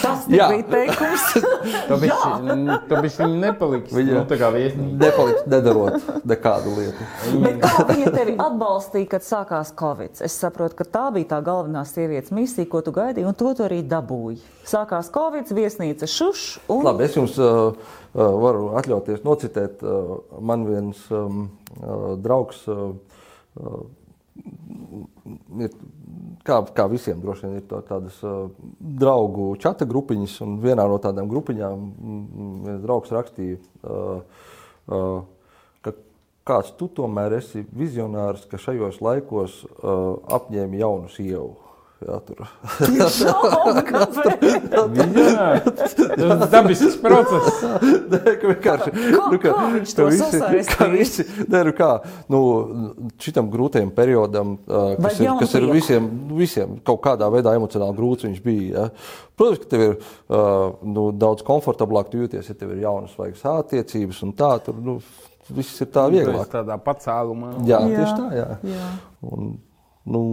Tas 0.00 0.22
bija 0.30 0.46
teikums. 0.70 1.24
Tāpēc 1.90 3.18
viņi 3.20 3.36
nepaliks 3.42 3.92
Viņa- 3.92 4.14
nu, 4.16 4.22
tā 4.30 4.38
kā 4.40 4.48
viesnīca. 4.54 4.96
Nepaliks 5.02 5.42
nedarot 5.52 6.08
nekādu 6.32 6.72
lietu. 6.78 7.08
Bet 7.44 7.60
kā 7.64 7.84
viņa 7.90 8.12
tevi 8.14 8.36
atbalstīja, 8.40 9.10
kad 9.16 9.26
sākās 9.26 9.74
Covid? 9.80 10.22
Es 10.24 10.38
saprotu, 10.40 10.78
ka 10.80 10.84
tā 10.88 11.04
bija 11.14 11.28
tā 11.34 11.42
galvenā 11.46 11.82
sievietes 11.88 12.32
misija, 12.34 12.68
ko 12.72 12.80
tu 12.86 12.94
gaidīji, 12.96 13.26
un 13.28 13.36
to 13.36 13.52
tu 13.58 13.66
arī 13.66 13.82
dabūji. 13.86 14.40
Sākās 14.70 15.10
Covid, 15.12 15.50
viesnīca 15.56 16.08
šuš, 16.08 16.46
un 16.72 16.84
Labi, 16.86 17.04
es 17.08 17.16
jums 17.18 17.36
uh, 17.42 17.74
uh, 17.74 17.76
varu 18.16 18.72
atļauties 18.80 19.24
nocitēt. 19.26 19.82
Uh, 19.84 19.90
man 20.40 20.64
viens 20.68 20.98
um, 21.12 21.48
uh, 21.82 22.14
draugs 22.22 22.64
uh, 22.70 22.92
ir, 25.60 25.74
kā, 26.46 26.60
kā 26.76 26.86
visiem 26.90 27.20
droši 27.22 27.46
vien, 27.46 27.56
ir 27.60 27.66
tā, 27.70 27.80
tādas 27.86 28.18
uh, 28.26 28.50
draugu 28.78 29.52
čata 29.60 29.88
grupiņas, 29.88 30.38
un 30.46 30.58
vienā 30.62 30.86
no 30.88 30.98
tādām 31.02 31.28
grupiņām 31.30 31.86
mm, 31.88 32.52
viens 32.66 32.84
draugs 32.84 33.12
rakstīja, 33.14 33.60
uh, 33.82 34.20
uh, 34.90 35.16
ka 35.84 35.94
kāds 36.48 36.74
tu 36.78 36.90
tomēr 37.00 37.38
esi 37.40 37.64
vizionārs, 37.76 38.46
ka 38.50 38.60
šajos 38.60 39.00
laikos 39.04 39.62
uh, 39.64 40.20
apņēmi 40.40 40.80
jaunu 40.82 41.10
sievu. 41.12 41.69
Jā, 42.00 42.16
tur. 42.24 42.38
šaubu, 43.12 43.82
ir 46.16 46.44
dabisks 46.48 46.96
process. 47.02 47.58
Nē, 48.12 48.20
vienkārši. 48.40 48.92
Kā- 49.12 49.40
kā 49.44 49.66
viņš 49.74 49.92
to 49.98 50.06
sasaistīja? 50.16 50.64
kā 50.72 50.88
Nē, 51.52 51.60
nu 51.68 51.74
kā, 51.76 51.90
nu, 52.32 52.40
šitam 53.20 53.50
grūtajam 53.52 53.92
periodam, 53.96 54.54
uh, 54.64 54.94
Vai 54.96 55.10
kas 55.10 55.20
ir, 55.20 55.26
jaunu 55.28 55.44
kas 55.44 55.54
ir 55.60 55.68
visiem, 55.74 56.08
visiem 56.40 56.78
kaut 56.88 57.02
kādā 57.04 57.28
veidā 57.34 57.52
emocionāli 57.58 57.98
grūts 58.00 58.24
viņš 58.30 58.40
bija. 58.48 58.70
Ja? 58.70 58.88
Protams, 59.36 59.60
ka 59.66 59.70
tev 59.74 59.84
ir 59.86 59.94
uh, 60.00 60.80
nu, 60.88 61.10
daudz 61.16 61.44
komfortablāk 61.46 62.12
jūties, 62.16 62.48
ja 62.48 62.56
tev 62.56 62.72
ir 62.76 62.82
jaunas 62.86 63.12
vaigas 63.20 63.44
attiecības 63.52 64.24
un 64.24 64.32
tā, 64.40 64.54
tur 64.64 64.80
nu, 64.84 64.98
viss 65.52 65.80
ir 65.84 65.92
tā 65.92 66.08
vieglāk. 66.12 66.48
tādā 66.52 66.80
pacēlumā. 66.80 67.58
Jā, 67.68 67.80
Jā, 67.84 67.96
tieši 68.00 68.18
tā, 68.18 68.28
jā. 68.40 68.50
jā. 68.72 68.90
Un, 69.28 69.52
nu, 70.08 70.24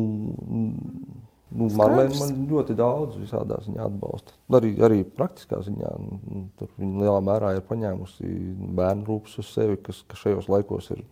nu, 1.55 1.69
Marlēna 1.79 2.17
man 2.19 2.35
ļoti 2.49 2.75
daudz 2.77 3.17
visādā 3.21 3.59
ziņā 3.63 3.85
atbalsta. 3.87 4.35
Arī, 4.57 4.73
arī 4.83 5.01
praktiskā 5.07 5.61
ziņā. 5.65 5.91
nu, 6.03 6.43
Tur 6.59 6.71
viņa 6.75 7.03
lielā 7.05 7.23
mērā 7.23 7.53
ir 7.55 7.65
paņēmusi 7.69 8.31
bērnu 8.77 9.07
rūpes 9.07 9.37
uz 9.41 9.51
sevi, 9.55 9.79
kas, 9.83 10.03
kas 10.09 10.23
šajos 10.25 10.49
laikos 10.51 10.91
ir 10.95 11.03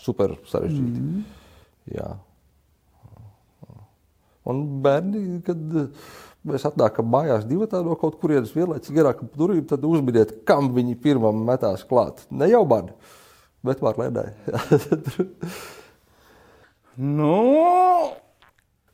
super 0.00 0.36
sarežģīti. 0.48 1.02
Mm. 1.02 1.24
Jā. 1.96 2.10
Un 4.48 4.62
bērni, 4.82 5.42
kad 5.46 5.76
eh, 5.78 6.14
mēs 6.50 6.64
atnākam 6.66 7.06
mājās 7.12 7.44
divi 7.46 7.68
no 7.84 7.94
kaut 8.00 8.16
kurienes 8.22 8.54
vienlaicīgi 8.56 8.98
garākam 8.98 9.30
pa 9.30 9.38
durvīm, 9.38 9.66
tad 9.70 9.84
uzminiet, 9.86 10.40
kam 10.48 10.72
viņi 10.74 10.98
pirmam 11.04 11.44
metās 11.46 11.84
klāt. 11.86 12.24
Ne 12.30 12.50
jau 12.50 12.64
man, 12.66 12.90
bet 13.66 13.84
Marlēnai. 13.84 14.32
Nu, 16.96 18.12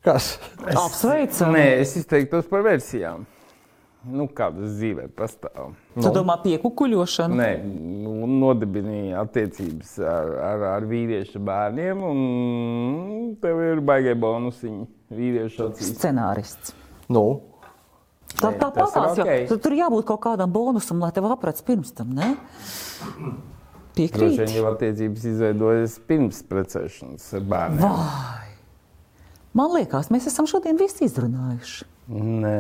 Kas? 0.09 0.29
Apsveicam. 0.65 1.53
nē, 1.57 1.67
es 1.83 1.93
izteiktos 2.01 2.49
par 2.49 2.65
versijām. 2.67 3.27
Nu, 4.09 4.25
kādas 4.33 4.77
dzīvē 4.79 5.09
pastāv. 5.19 5.73
Tu 5.99 6.11
domā 6.15 6.37
piekukuļošanu? 6.45 7.35
Nē, 7.37 7.49
nu, 8.07 8.13
nodibināja 8.41 9.25
attiecības 9.27 9.97
ar, 10.01 10.31
ar, 10.53 10.63
ar 10.79 10.87
vīriešu 10.89 11.43
bērniem, 11.45 12.01
un 12.07 13.35
tev 13.43 13.61
ir 13.67 13.83
baigie 13.85 14.15
bonusiņi 14.23 14.87
vīriešu 15.19 15.67
acīs. 15.67 15.93
Scenārists. 15.99 16.73
Nu, 17.13 17.27
Tā, 18.39 18.53
tā 18.55 18.69
patās, 18.71 19.17
ok. 19.19 19.25
jau. 19.49 19.57
Tur 19.65 19.75
jābūt 19.75 20.05
kaut 20.07 20.21
kādam 20.23 20.51
bonusam, 20.53 21.01
lai 21.03 21.09
tev 21.17 21.27
aprats 21.33 21.65
pirms 21.65 21.91
tam, 21.97 22.13
ne? 22.15 22.35
Droši 23.09 23.25
vien 23.25 23.39
Piekrīt. 23.99 24.53
jau 24.55 24.67
attiecības 24.69 25.25
izveidojas 25.33 25.97
pirms 26.07 26.43
precēšanas 26.47 27.25
ar 27.35 27.47
bērniem. 27.51 27.81
Vai. 27.83 28.48
Man 29.59 29.73
liekas, 29.75 30.11
mēs 30.15 30.29
esam 30.31 30.47
šodien 30.47 30.79
visi 30.79 31.07
izrunājuši. 31.09 31.87
Nē. 32.15 32.59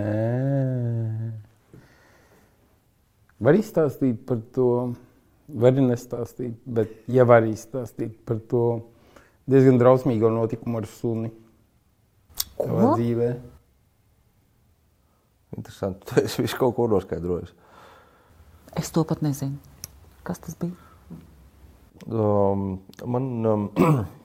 Var 3.38 3.58
izstāstīt 3.58 4.24
par 4.26 4.40
to, 4.54 4.70
var 5.48 5.70
arī 5.70 5.84
nestāstīt, 5.86 6.56
bet 6.66 6.96
ja 7.12 7.26
var 7.28 7.46
izstāstīt 7.46 8.16
par 8.26 8.40
to 8.50 8.64
diezgan 9.48 9.78
drausmīgo 9.78 10.32
notikumu 10.34 10.82
ar 10.82 10.88
suni 10.90 11.30
savā 12.56 12.90
dzīvē. 12.96 13.30
interesanti. 15.56 16.06
Tu 16.06 16.24
esi 16.24 16.42
visu 16.42 16.58
kaut 16.58 16.74
ko 16.76 16.86
noskaidrojis. 16.90 17.54
Es 18.76 18.90
to 18.94 19.04
pat 19.04 19.22
nezinu. 19.24 19.56
Kas 20.26 20.42
tas 20.44 20.58
bija? 20.58 20.74
Um, 22.06 22.80
man 23.06 23.46
um, 23.46 23.70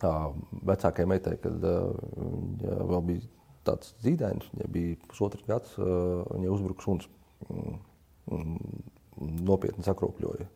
vecākajai 0.00 1.08
meitai, 1.10 1.36
kad 1.42 1.60
viņa 1.60 2.78
vēl 2.90 3.04
bija 3.10 3.26
tāds 3.68 3.92
zīdainis, 4.04 4.48
viņai 4.54 4.70
bija 4.72 4.96
pusotrs 5.10 5.44
gads, 5.48 5.76
viņai 5.76 6.50
uzbruka 6.54 6.86
suns. 6.86 7.08
Nopietni 9.20 9.84
sakropļoja. 9.84 10.46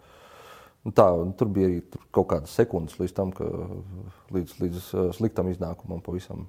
Nu 0.85 0.93
tā, 0.97 1.07
tur 1.37 1.49
bija 1.53 1.69
arī 1.69 1.79
tur 1.89 2.03
kaut 2.15 2.29
kādas 2.33 2.55
sekundes 2.57 2.97
līdz 3.01 3.15
tam, 3.17 3.33
ka, 3.37 3.49
līdz, 4.33 4.59
līdz 4.61 4.91
sliktam 5.17 5.49
iznākumam 5.53 6.03
pavisam. 6.05 6.47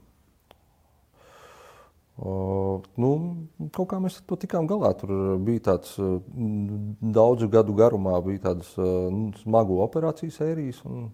Uh, 2.16 2.80
nu, 2.96 3.10
kaut 3.76 3.90
kā 3.92 3.98
mēs 4.00 4.22
to 4.24 4.38
tikām 4.40 4.70
galā. 4.72 4.94
Tur 4.96 5.36
bija 5.44 5.66
tāds 5.72 5.98
uh, 6.00 6.22
daudzu 7.04 7.50
gadu 7.52 7.76
garumā, 7.76 8.16
bija 8.24 8.46
tādas 8.50 8.70
uh, 8.80 9.10
smagu 9.42 9.82
operāciju 9.84 10.32
sērijas. 10.32 10.80
Un, 10.88 11.10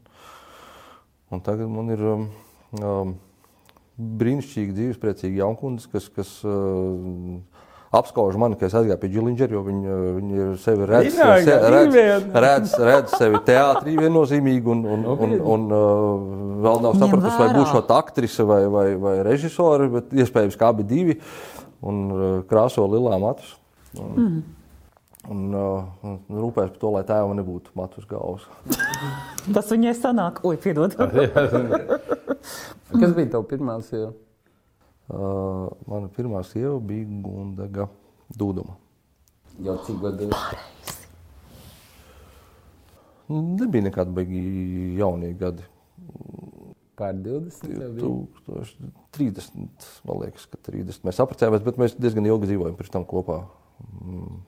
un 1.31 1.43
tagad 1.43 1.69
man 1.71 1.91
ir 1.93 2.01
um, 2.05 2.27
um, 2.81 3.13
brīnišķīgi 4.21 4.75
dzīvespriecīgi 4.77 5.41
jaunkundze, 5.41 5.89
kas, 5.91 6.07
kas 6.13 6.31
uh, 6.47 7.39
apskauž 7.95 8.37
mani, 8.39 8.57
ka 8.59 8.67
es 8.69 8.75
aizgāju 8.77 8.99
pie 9.01 9.09
Džilingera, 9.11 9.55
jo 9.55 9.63
viņi, 9.65 9.95
viņi 10.17 10.39
ir 10.45 10.53
sevi 10.63 10.87
redz, 10.89 11.17
se, 11.17 11.57
redz, 11.75 11.97
redz, 12.45 12.75
redz 12.79 13.15
sevi 13.19 13.41
teātrī 13.47 13.97
viennozīmīgi 13.99 14.71
un, 14.75 14.85
un, 14.95 15.03
un, 15.11 15.35
un 15.55 15.67
uh, 15.75 16.29
vēl 16.67 16.85
nav 16.87 16.95
sapratusi, 17.01 17.35
vai 17.41 17.49
būšu 17.57 17.83
aktrise 17.97 18.47
vai, 18.47 18.63
vai, 18.71 18.87
vai 19.01 19.17
režisori, 19.27 19.91
bet 19.97 20.15
iespējams, 20.23 20.59
kā 20.59 20.71
abi 20.71 20.87
divi 20.87 21.19
un 21.83 22.01
uh, 22.07 22.25
krāso 22.47 22.87
lilā 22.87 23.19
matus. 23.21 23.57
Un, 23.99 24.11
mm. 24.15 24.41
Un, 25.29 25.41
uh, 25.53 25.85
un 26.01 26.41
rūpēs 26.41 26.71
par 26.71 26.79
to, 26.81 26.89
lai 26.95 27.03
tēvam 27.05 27.35
nebūtu 27.37 27.75
matus 27.77 28.07
galvas. 28.09 28.47
Tas 29.55 29.69
viņai 29.69 29.93
sanāk, 29.99 30.41
oi, 30.47 30.57
piedod. 30.61 30.95
Kas 32.99 33.13
bija 33.13 33.29
tavs 33.35 33.49
pirmā 33.51 33.77
sieva? 33.85 34.11
Uh, 35.11 35.67
mana 35.91 36.09
pirmā 36.15 36.41
sieva 36.47 36.79
bija 36.81 37.05
Gundaga 37.21 37.89
Dūduma. 38.33 38.77
Jau 39.61 39.77
cik? 39.85 40.01
Pareizi. 40.01 40.97
Nebija 43.31 43.87
nekādi 43.87 44.15
baigi 44.15 44.41
jaunie 44.97 45.31
gadi. 45.37 45.67
Pār 46.99 47.15
20. 47.17 48.27
30, 49.15 49.87
man 50.05 50.19
liekas, 50.21 50.45
ka 50.49 50.59
30. 50.69 51.01
Mēs 51.07 51.21
apprecējāmies, 51.23 51.63
bet 51.65 51.79
mēs 51.81 51.95
diezgan 51.97 52.27
ilgi 52.29 52.51
dzīvojam 52.51 52.77
pirms 52.77 52.93
tam 52.93 53.05
kopā. 53.09 53.39
Mm. 54.01 54.41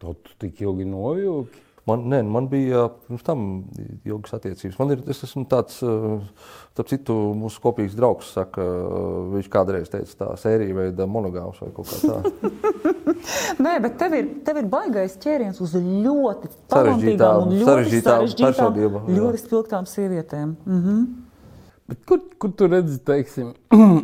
Tu 0.00 0.14
tik 0.40 0.62
ilgi 0.64 0.86
novilki? 0.88 1.66
Man, 1.88 2.04
nē, 2.12 2.20
man 2.28 2.46
bija 2.50 2.84
pirms 3.06 3.22
tam 3.24 3.44
ilgas 4.06 4.34
attiecības. 4.36 4.76
Man 4.78 4.92
ir, 4.94 5.00
es 5.10 5.22
esmu 5.26 5.46
tāds, 5.50 5.78
starp 5.80 6.90
citu, 6.90 7.16
mūsu 7.40 7.62
kopīgs 7.64 7.96
draugs 7.98 8.34
saka, 8.36 8.66
viņš 9.32 9.48
kādreiz 9.50 9.90
teica 9.90 10.18
tā 10.20 10.28
sērija 10.42 10.76
veida 10.76 11.08
monogāms 11.10 11.58
vai 11.64 11.70
kaut 11.74 11.88
kā 11.88 11.98
tā. 12.04 12.50
nē, 13.64 13.78
bet 13.86 13.96
tev 14.02 14.16
ir, 14.18 14.28
tev 14.46 14.60
ir 14.60 14.68
baigais 14.70 15.16
ķēriens 15.24 15.62
uz 15.64 15.74
ļoti 15.80 16.52
sarežģītām 16.70 17.46
un 17.46 17.56
ļoti 17.56 17.70
sarežģītām, 17.70 18.28
sarežģītām 18.36 19.10
ļoti 19.16 19.42
spilgtām 19.46 19.88
sievietēm. 19.90 20.54
Mm 20.68 20.84
-hmm. 20.84 21.08
Bet 21.90 22.04
kur, 22.06 22.22
kur 22.38 22.52
tu 22.54 22.68
redzi, 22.70 23.00
teiksim, 23.02 23.54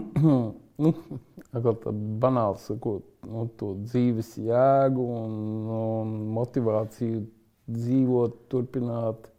nu, 0.82 0.94
banāli 1.62 2.60
sakot, 2.62 3.04
nu, 3.26 3.46
to 3.58 3.72
dzīves 3.84 4.36
jēgu 4.38 5.06
un, 5.16 5.34
un 5.76 6.14
motivāciju 6.36 7.24
dzīvot, 7.72 8.46
turpināt. 8.52 9.30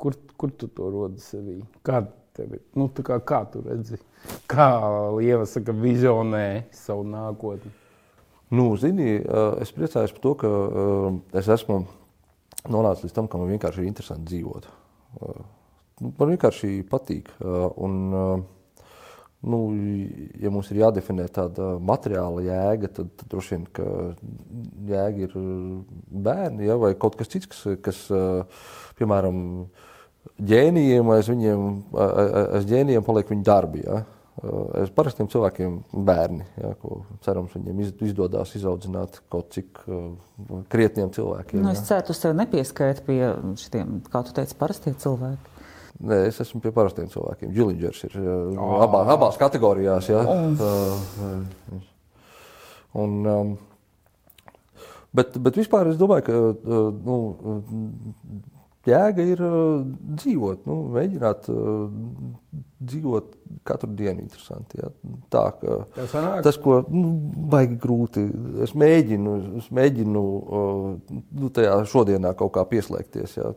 Kur, 0.00 0.16
kur 0.40 0.52
tu 0.56 0.68
to 0.72 0.88
rodi 0.88 1.20
sevī? 1.20 1.58
Kā, 1.84 2.00
tevi, 2.36 2.60
nu, 2.78 2.88
kā, 2.88 3.18
kā 3.20 3.42
tu 3.52 3.60
redzi, 3.66 3.98
kā 4.48 4.70
Lieva 5.18 5.44
saka, 5.48 5.74
vizionē 5.76 6.70
savu 6.72 7.04
nākotni? 7.08 7.72
Nu, 8.50 8.72
zini, 8.80 9.20
es 9.62 9.70
priecājos 9.76 10.14
par 10.16 10.22
to, 10.24 10.34
ka 10.40 10.48
es 11.38 11.50
esmu 11.52 11.84
nonācis 12.70 13.06
līdz 13.06 13.16
tam, 13.16 13.28
ka 13.30 13.38
man 13.38 13.52
vienkārši 13.52 13.84
ir 13.84 13.90
interesanti 13.90 14.32
dzīvot. 14.32 14.66
Man 16.00 16.32
vienkārši 16.32 16.80
patīk. 16.90 17.28
Un, 17.40 18.00
nu, 19.40 19.60
ja 20.40 20.52
mums 20.52 20.68
ir 20.72 20.82
jādefinē 20.82 21.26
tāda 21.32 21.72
materiāla 21.80 22.44
jēga, 22.44 22.90
tad, 22.98 23.12
tad 23.16 23.32
droši 23.32 23.56
vien, 23.56 23.66
ka 23.72 23.86
jēga 24.90 25.28
ir 25.28 25.36
bērni 26.28 26.68
ja, 26.68 26.76
vai 26.80 26.92
kaut 27.00 27.16
kas 27.20 27.32
cits, 27.32 27.48
kas, 27.50 27.64
kas 27.84 28.02
piemēram, 29.00 29.42
ģēnijiem 30.52 31.12
aiz 31.16 31.30
viņiem, 31.32 31.68
aiz 32.58 32.68
ģēnijiem 32.68 33.06
paliek 33.06 33.32
viņu 33.32 33.46
darbi. 33.46 33.84
Ja. 33.86 34.02
Es 34.80 34.88
parastiem 34.94 35.28
cilvēkiem 35.28 35.74
bērni, 36.06 36.46
ja, 36.56 36.70
ko 36.80 37.02
cerams 37.24 37.52
viņiem 37.56 37.82
izdodas 38.06 38.54
izaudzināt 38.56 39.18
kaut 39.32 39.50
cik 39.52 39.82
uh, 39.84 40.14
krietniem 40.72 41.10
cilvēkiem. 41.12 41.60
Nu, 41.60 41.74
es 41.74 41.82
ceru, 41.84 42.06
tu 42.08 42.16
sev 42.16 42.32
nepieskaiti 42.38 43.04
pie 43.04 43.18
šiem, 43.60 43.98
kā 44.08 44.22
tu 44.24 44.32
teici, 44.36 44.56
parastiem 44.60 44.96
cilvēkiem. 45.02 45.49
Nē, 46.00 46.22
es 46.30 46.38
esmu 46.40 46.62
pie 46.64 46.72
parastiem 46.72 47.10
cilvēkiem. 47.12 47.50
Džilingers 47.52 48.04
ir 48.08 48.14
oh. 48.20 48.78
abā, 48.86 49.02
abās 49.12 49.36
kategorijās. 49.40 50.08
Ja. 50.08 50.22
Oh. 50.24 51.82
Un, 53.00 53.18
um, 53.28 53.50
bet, 55.14 55.36
bet 55.44 55.60
vispār 55.60 55.92
es 55.92 56.00
domāju, 56.00 56.24
ka 56.26 56.32
nu, 57.04 57.18
jēga 58.88 59.24
ir 59.28 59.42
dzīvot, 59.44 60.64
nu, 60.68 60.76
mēģināt 60.94 61.48
dzīvot 62.80 63.34
katru 63.68 63.90
dienu 63.96 64.22
interesanti. 64.24 64.80
Ja? 64.80 64.88
Tā, 65.32 65.42
tas, 66.44 66.56
ko 66.60 66.78
nu, 66.88 67.12
baigi 67.52 67.76
grūti, 67.82 68.24
es 68.64 68.72
mēģinu, 68.78 69.34
es 69.60 69.68
mēģinu 69.74 70.22
nu, 70.22 71.50
tajā 71.56 71.74
šodienā 71.90 72.32
kaut 72.38 72.54
kā 72.56 72.64
pieslēgties. 72.70 73.36
Ja? 73.36 73.52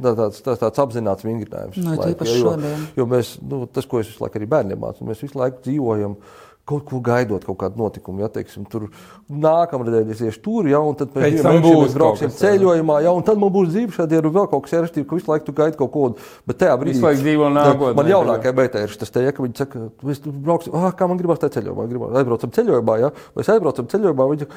Tā, 0.00 0.10
tāds, 0.10 0.42
tāds, 0.42 0.62
tāds 0.64 0.82
apzināts 0.82 1.26
vingrinājums. 1.26 1.78
No, 1.78 1.94
nu, 1.94 2.00
laika, 2.02 2.26
jo, 2.32 2.56
jo 2.98 3.08
mēs, 3.10 3.36
nu, 3.46 3.62
tas, 3.70 3.86
ko 3.88 4.02
es 4.02 4.10
visu 4.10 4.24
laiku 4.24 4.40
arī 4.40 4.50
bērniem 4.56 4.82
mācu, 4.82 5.06
mēs 5.06 5.22
visu 5.22 5.38
laiku 5.38 5.62
dzīvojam 5.68 6.18
kaut 6.66 6.82
ko 6.88 6.98
gaidot, 7.04 7.44
kaut 7.46 7.58
kādu 7.60 7.78
notikumu. 7.80 8.24
Ja, 8.24 8.28
teiksim, 8.32 8.64
tur 8.70 8.88
nākamreiz 9.30 10.10
es 10.14 10.22
iešu 10.26 10.42
tur, 10.42 10.68
ja, 10.70 10.80
un 10.82 10.96
tad 10.98 11.12
pēc 11.14 11.38
tam 11.44 11.60
mēs 11.62 11.94
brauksim 11.94 12.32
ceļojumā, 12.34 12.98
ja, 13.06 13.14
un 13.14 13.22
tad 13.26 13.38
man 13.42 13.52
būs 13.54 13.70
dzīve 13.70 13.94
šādi, 13.94 14.18
ir 14.18 14.28
vēl 14.34 14.50
kaut 14.50 14.66
kas 14.66 14.74
sarežģīts, 14.74 15.06
ka 15.06 15.18
visu 15.20 15.30
laiku 15.30 15.46
tu 15.46 15.56
gaidi 15.56 15.78
kaut 15.78 15.92
ko. 15.94 16.08
Bet 16.48 16.60
tajā 16.64 16.74
brīdī, 16.80 17.00
kad 17.04 17.22
dzīvo 17.22 17.52
nākotnē, 17.54 17.94
man 18.00 18.10
jaunākajai 18.10 18.58
meitai 18.58 18.84
ir 18.88 18.98
tas 18.98 19.14
te, 19.14 19.22
ja, 19.22 19.34
ka 19.36 19.46
viņi 19.46 19.62
saka, 19.62 19.86
mēs 20.10 20.22
brauksim, 20.26 20.74
ah, 20.74 20.90
kā 20.96 21.06
man 21.10 21.22
gribās 21.22 21.42
tajā 21.42 21.60
ceļojumā, 21.60 21.88
gribās, 21.92 22.18
aizbraucam 22.22 22.54
ceļojumā, 22.58 23.00
ja, 23.04 23.12
mēs 23.38 23.54
aizbraucam 23.54 23.90
ceļojumā, 23.94 24.30
viņi 24.34 24.50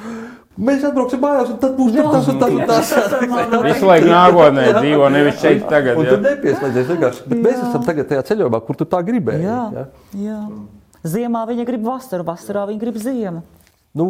Mēs 0.59 0.81
atbrauksim 0.83 1.21
mājās, 1.23 1.53
un 1.53 1.59
tad 1.61 1.75
būs 1.77 1.93
jā, 1.97 2.03
tas 2.11 2.25
un 2.27 2.39
tas 2.41 2.51
un 2.51 2.65
tas. 2.67 2.89
Visu 3.69 3.87
laiku 3.87 4.09
nākotnē 4.11 4.65
dzīvo, 4.75 5.05
nevis 5.13 5.37
šeit 5.39 5.63
tagad. 5.71 5.95
Un, 5.95 6.03
un 6.03 6.09
tad 6.11 6.25
nepieslēdzies 6.25 6.89
vienkārši. 6.89 7.23
Bet 7.31 7.45
mēs 7.45 7.61
esam 7.61 7.85
tagad 7.87 8.09
tajā 8.11 8.25
ceļojumā, 8.33 8.59
kur 8.67 8.81
tu 8.81 8.89
tā 8.89 8.99
gribēji. 9.07 9.47
Jā, 9.47 9.87
jā. 10.25 10.41
Ziemā 11.03 11.45
viņa 11.47 11.65
grib 11.67 11.85
vasaru, 11.87 12.25
vasarā 12.27 12.65
viņa 12.69 12.81
grib 12.81 12.99
ziemu. 12.99 13.43
Nu, 13.95 14.05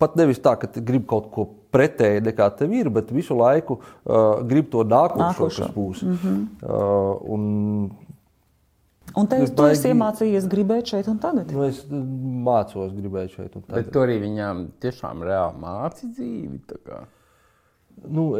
pat 0.00 0.16
nevis 0.18 0.40
tā, 0.42 0.56
ka 0.58 0.68
grib 0.80 1.06
kaut 1.08 1.30
ko 1.34 1.46
pretēji 1.70 2.24
nekā 2.26 2.48
tev 2.58 2.72
ir, 2.74 2.90
bet 2.92 3.12
visu 3.14 3.36
laiku 3.38 3.78
uh, 3.78 4.40
grib 4.46 4.70
to 4.72 4.82
nākošo, 4.84 5.48
kas 5.48 5.74
būs. 5.74 6.02
Mm 6.02 6.18
-hmm. 6.22 6.46
uh, 6.62 7.16
un, 7.34 7.90
Un 9.18 9.26
te 9.26 9.40
jūs 9.40 9.50
baigi... 9.58 9.88
iemācījāties 9.90 10.46
gribēt 10.50 10.90
šeit 10.92 11.08
un 11.10 11.18
tagad? 11.18 11.50
Nu, 11.50 11.64
es 11.66 11.80
mācos 11.90 12.92
gribēt 12.94 13.32
šeit 13.34 13.56
un 13.56 13.62
tagad. 13.62 13.74
Bet 13.74 13.92
tu 13.92 14.02
arī 14.04 14.20
viņām 14.22 14.68
tiešām 14.78 15.24
reāli 15.26 15.58
māci 15.58 16.10
dzīvi. 16.12 16.60
Nu, 18.08 18.30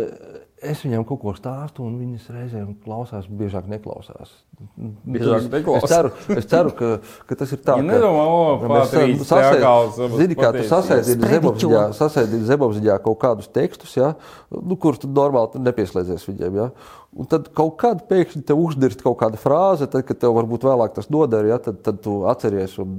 es 0.61 0.81
viņam 0.85 1.03
kaut 1.09 1.21
ko 1.23 1.33
stāstu, 1.37 1.85
un 1.85 1.97
viņas 2.01 2.29
reizēm 2.33 2.71
klausās, 2.85 3.27
biežāk 3.29 3.67
neklausās. 3.69 4.33
Biežāk 4.77 5.49
neklausās. 5.53 5.85
Es 5.85 5.93
ceru, 5.93 6.13
es 6.37 6.49
ceru 6.49 6.73
ka, 6.77 6.91
ka 7.29 7.39
tas 7.43 7.53
ir 7.57 7.61
tā. 7.65 7.77
Ja 7.81 7.87
nedomā, 7.87 8.23
o, 8.25 8.71
mēs 8.71 9.27
sasēdām, 9.29 10.15
zini, 10.21 10.39
kā 10.39 10.53
tu 10.57 10.65
sasēdīji 10.69 12.49
Zebovziņā 12.49 12.97
kaut 13.05 13.21
kādus 13.25 13.51
tekstus, 13.53 13.97
ja, 13.99 14.15
nu, 14.55 14.79
kurus 14.81 15.03
tu 15.03 15.11
normāli 15.13 15.61
nepieslēdzies 15.67 16.29
viņiem, 16.31 16.61
ja. 16.61 16.71
Un 17.17 17.29
tad 17.29 17.51
kaut 17.57 17.77
kādā 17.81 18.07
pēkšņi 18.07 18.45
te 18.47 18.57
uzdirst 18.57 19.05
kaut 19.05 19.19
kāda 19.21 19.41
frāze, 19.41 19.89
tad, 19.91 20.07
kad 20.09 20.21
tev 20.23 20.37
varbūt 20.39 20.69
vēlāk 20.69 20.97
tas 20.97 21.11
noder, 21.13 21.49
ja, 21.51 21.61
tad, 21.61 21.83
tad 21.85 22.01
tu 22.05 22.21
atceries 22.31 22.79
un, 22.81 22.97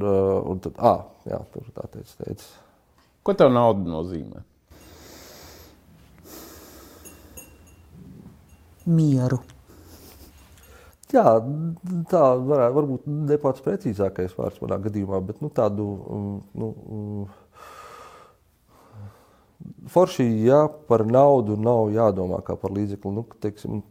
un 0.52 0.62
tad, 0.62 0.78
ah, 0.78 1.06
jā, 1.30 1.42
tur 1.54 1.70
tā 1.74 1.88
teica, 1.94 2.18
teica. 2.26 2.50
Ko 3.22 3.38
tev 3.38 3.54
nauda 3.54 3.86
nozīmē? 3.86 4.42
Mieru. 8.92 9.42
Jā, 11.12 11.26
tā 12.08 12.24
varētu 12.40 12.88
būt 12.88 13.08
ne 13.12 13.38
pats 13.42 13.64
precīzākais 13.66 14.36
vārds 14.38 14.62
manā 14.64 14.78
gadījumā, 14.80 15.20
bet 15.28 15.42
nu, 15.44 15.50
tādu 15.52 15.88
mm, 16.00 16.38
nu, 16.62 16.70
mm, 16.72 17.26
forši, 19.92 20.24
ja 20.46 20.62
par 20.88 21.04
naudu 21.08 21.58
nav 21.60 21.92
jādomā 21.92 22.40
kā 22.48 22.56
par 22.60 22.72
līdzekli. 22.78 23.12
Nu, 23.18 23.26
teiksim, 23.44 23.82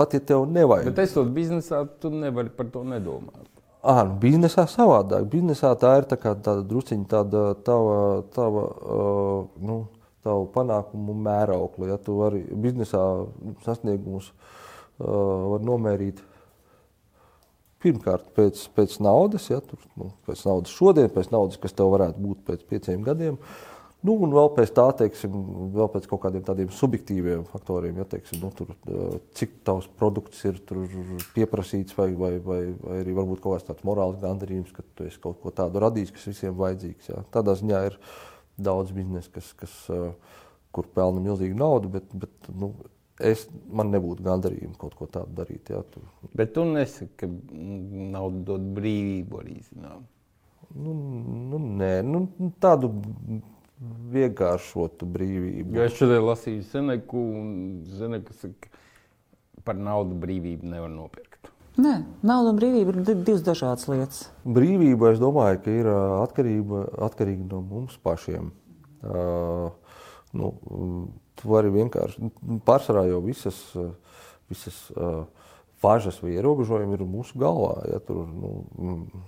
pat 0.00 0.16
ja 0.16 0.22
tev 0.32 0.46
nevajag. 0.48 0.88
Bet 0.88 1.04
esot 1.04 1.28
biznesā, 1.34 1.84
tu 2.00 2.12
nevari 2.14 2.50
par 2.54 2.72
to 2.72 2.86
nedomāt. 2.88 3.44
Ah, 3.78 4.02
nu, 4.08 4.16
biznesā 4.22 4.64
savādāk. 4.70 5.28
Biznesā 5.30 5.70
tā 5.78 5.92
ir 6.00 6.08
tā 6.10 6.16
kā 6.18 6.34
tāda 6.34 6.64
drusciņa 6.66 7.06
tāda 7.12 7.44
tava, 7.66 7.98
tava, 8.34 8.64
uh, 8.64 9.44
nu, 9.62 9.76
tavu 10.26 10.48
panākumu 10.54 11.14
mērauklu. 11.26 11.88
Ja 11.90 11.98
tu 12.02 12.18
vari 12.20 12.42
biznesā 12.48 13.04
sasniegumus 13.66 14.32
uh, 14.32 15.54
var 15.54 15.64
nomērīt 15.64 16.22
pirmkārt 17.82 18.30
pēc, 18.34 18.66
pēc 18.74 18.98
naudas, 19.04 19.48
ja 19.52 19.60
tur, 19.62 19.80
nu, 19.98 20.10
pēc 20.26 20.44
naudas 20.48 20.74
šodien, 20.74 21.10
pēc 21.14 21.32
naudas, 21.34 21.60
kas 21.62 21.76
tev 21.78 21.92
varētu 21.94 22.22
būt 22.22 22.46
pēc 22.48 22.64
pieciem 22.70 23.04
gadiem. 23.06 23.38
Nu, 24.06 24.14
un 24.22 24.30
vēl 24.30 24.52
pēc 24.54 24.70
tā, 24.76 24.84
teiksim, 25.00 25.32
vēl 25.74 25.88
pēc 25.90 26.04
kaut 26.06 26.20
kādiem 26.22 26.44
tādiem 26.46 26.68
subjektīviem 26.70 27.42
faktoriem, 27.50 27.96
ja, 27.98 28.04
teiksim, 28.06 28.38
nu, 28.44 28.52
tur, 28.54 28.70
uh, 28.86 29.16
cik 29.34 29.56
tavs 29.66 29.88
produkts 29.98 30.44
ir 30.46 30.60
pieprasīts, 31.34 31.96
vai, 31.98 32.12
vai, 32.18 32.36
vai, 32.42 32.60
vai 32.78 33.00
arī 33.00 33.16
varbūt 33.18 33.42
kaut 33.42 33.56
kāds 33.56 33.66
tāds 33.66 33.86
morāls 33.86 34.20
gandarījums, 34.22 34.70
ka 34.74 34.86
tu 34.94 35.08
esi 35.08 35.18
kaut 35.22 35.40
ko 35.42 35.50
tādu 35.54 35.82
radījis, 35.82 36.14
kas 36.14 36.28
visiem 36.30 36.54
vajadzīgs. 36.58 37.10
Ja. 37.10 37.24
Tādā 37.34 37.56
ziņā 37.58 37.82
ir 37.90 37.98
daudz 38.58 38.92
biznesa, 38.96 39.32
kas, 39.34 39.50
kas, 39.58 39.74
uh, 39.94 40.38
kur 40.74 40.88
pelna 40.94 41.22
milzīgu 41.24 41.58
naudu, 41.58 41.90
bet, 41.96 42.10
bet 42.12 42.50
nu, 42.54 42.72
es, 43.20 43.46
man 43.70 43.92
nebūtu 43.94 44.24
gandarījuma 44.26 44.78
kaut 44.80 44.96
ko 44.98 45.08
tādu 45.10 45.34
darīt. 45.40 45.70
Ja, 45.72 45.82
tur. 45.94 46.06
Bet 46.36 46.54
tu 46.56 46.66
nesaki, 46.68 47.12
ka 47.22 47.30
nauda 48.14 48.44
dod 48.52 48.66
brīvību 48.78 49.42
arī 49.42 49.58
zinām. 49.70 50.06
Nu, 50.76 50.92
nu, 51.48 51.60
nē, 51.80 51.92
nu, 52.04 52.26
tādu 52.60 52.92
vienkāršotu 54.12 55.06
brīvību. 55.08 55.76
Jo 55.78 55.86
es 55.86 55.96
šodien 55.98 56.24
lasīju 56.26 56.66
Seneku, 56.66 57.22
un 57.40 57.48
Seneka 57.98 58.34
saka, 58.36 58.70
par 59.64 59.78
naudu 59.78 60.18
brīvību 60.18 60.68
nevar 60.68 60.90
nopirkt. 60.92 61.27
Nē, 61.78 61.92
nauda 62.26 62.50
un 62.50 62.56
brīvība 62.58 62.90
ir 62.90 63.04
di- 63.06 63.14
divas 63.22 63.44
dažādas 63.46 63.86
lietas. 63.86 64.24
Brīvība, 64.42 65.12
es 65.12 65.20
domāju, 65.22 65.60
ka 65.62 65.70
ir 65.70 65.86
atkarība, 65.86 66.80
atkarīga 67.06 67.46
no 67.52 67.60
mums 67.62 67.94
pašiem. 68.02 68.48
Uh, 68.98 69.70
nu, 70.34 70.50
tu 71.38 71.52
vari 71.52 71.70
vienkārši, 71.70 72.24
nu, 72.24 72.58
pārsvarā 72.66 73.04
jau 73.06 73.20
visas, 73.22 73.60
visas 74.50 74.80
uh, 74.96 75.22
važas 75.82 76.18
vai 76.22 76.34
ierobežojumi 76.34 76.98
ir 76.98 77.06
mūsu 77.06 77.38
galvā. 77.38 77.76
Ja, 77.92 78.00
tur, 78.02 78.26
nu, 78.26 78.50
mm, 78.74 79.22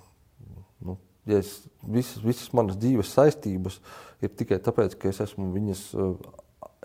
nu, 0.88 0.98
ja 1.30 1.38
es, 1.44 1.52
visas, 1.86 2.18
visas 2.24 2.50
manas 2.56 2.80
dzīves 2.82 3.14
saistības 3.14 3.78
ir 4.26 4.34
tikai 4.34 4.58
tāpēc, 4.58 4.98
ka 4.98 5.14
es, 5.14 5.22
viņas, 5.38 5.86
ā, 5.94 6.10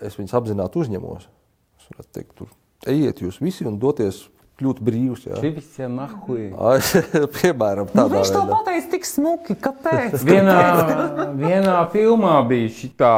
es 0.06 0.20
viņas 0.20 0.38
apzināti 0.38 0.78
uzņemos. 0.84 1.26
Es 1.80 1.90
varētu 1.90 2.14
teikt, 2.14 2.38
tur, 2.38 2.54
ejiet 2.86 3.26
jūs 3.26 3.42
visi 3.42 3.66
un 3.66 3.82
doties 3.82 4.28
kļūt 4.56 4.78
brīvs. 4.86 5.24
Ja. 5.28 5.36
Šī 5.42 5.50
viss 5.56 5.78
ir 5.82 5.90
nahuj. 5.92 6.44
Ai, 6.56 6.76
Piemēram, 7.36 7.88
Nu, 7.90 7.96
tādā 7.96 8.20
viņš 8.22 8.30
to 8.32 8.42
pateica 8.50 8.90
tik 8.94 9.04
smuki. 9.08 9.56
Kāpēc? 9.60 10.14
Vienā, 10.30 10.56
vienā 11.36 11.74
filmā 11.92 12.34
bija 12.48 12.70
šī 12.78 12.90
tā, 13.00 13.10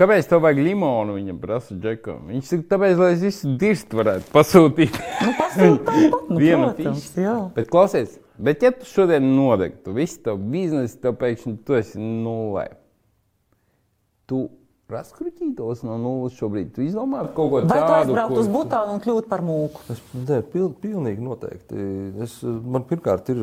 kāpēc 0.00 0.28
tev 0.30 0.42
vajag 0.44 0.60
limonu, 0.66 1.16
viņa 1.16 1.36
prasa 1.40 1.76
Džekam. 1.78 2.26
Viņš 2.32 2.50
saka, 2.52 2.66
tāpēc, 2.74 2.98
lai 3.00 3.10
es 3.16 3.24
visu 3.24 3.54
dirstu 3.60 4.00
varētu 4.02 4.28
pasūtīt. 4.34 4.98
Nu, 5.24 5.32
pasūta 5.40 5.86
tāpat, 5.88 6.28
nu, 6.34 6.40
Vienu 6.44 6.68
protams, 6.68 7.06
fišu. 7.08 7.24
jā. 7.24 7.36
Bet 7.56 7.70
klausies, 7.72 8.18
bet 8.50 8.64
ja 8.68 8.74
tu 8.76 8.88
šodien 8.90 9.30
nodegtu 9.38 9.96
visu 9.96 10.20
tavu 10.28 10.44
biznesu, 10.52 11.00
tev 11.00 11.16
pēkšņi 11.24 11.56
tu 11.64 11.80
esi 11.80 12.02
nulē. 12.02 12.68
Tu 14.28 14.44
raskrutītos 14.92 15.82
no 15.86 15.96
nulles 16.00 16.36
šobrīd. 16.38 16.72
Tu 16.74 16.84
izdomā 16.88 17.22
kaut 17.36 17.50
ko 17.52 17.60
Vai 17.62 17.64
tu 17.64 17.72
tādu, 17.72 17.94
aizbraukt 17.98 18.40
uz 18.42 18.50
Butānu 18.52 18.96
un 18.96 19.02
kļūt 19.04 19.28
par 19.30 19.44
mūku? 19.44 19.80
Es 19.92 20.02
domāju, 20.12 20.46
pil, 20.52 20.66
pilnīgi 20.82 21.24
noteikti. 21.24 21.86
Es, 22.24 22.36
man 22.44 22.84
pirmkārt 22.88 23.30
ir, 23.32 23.40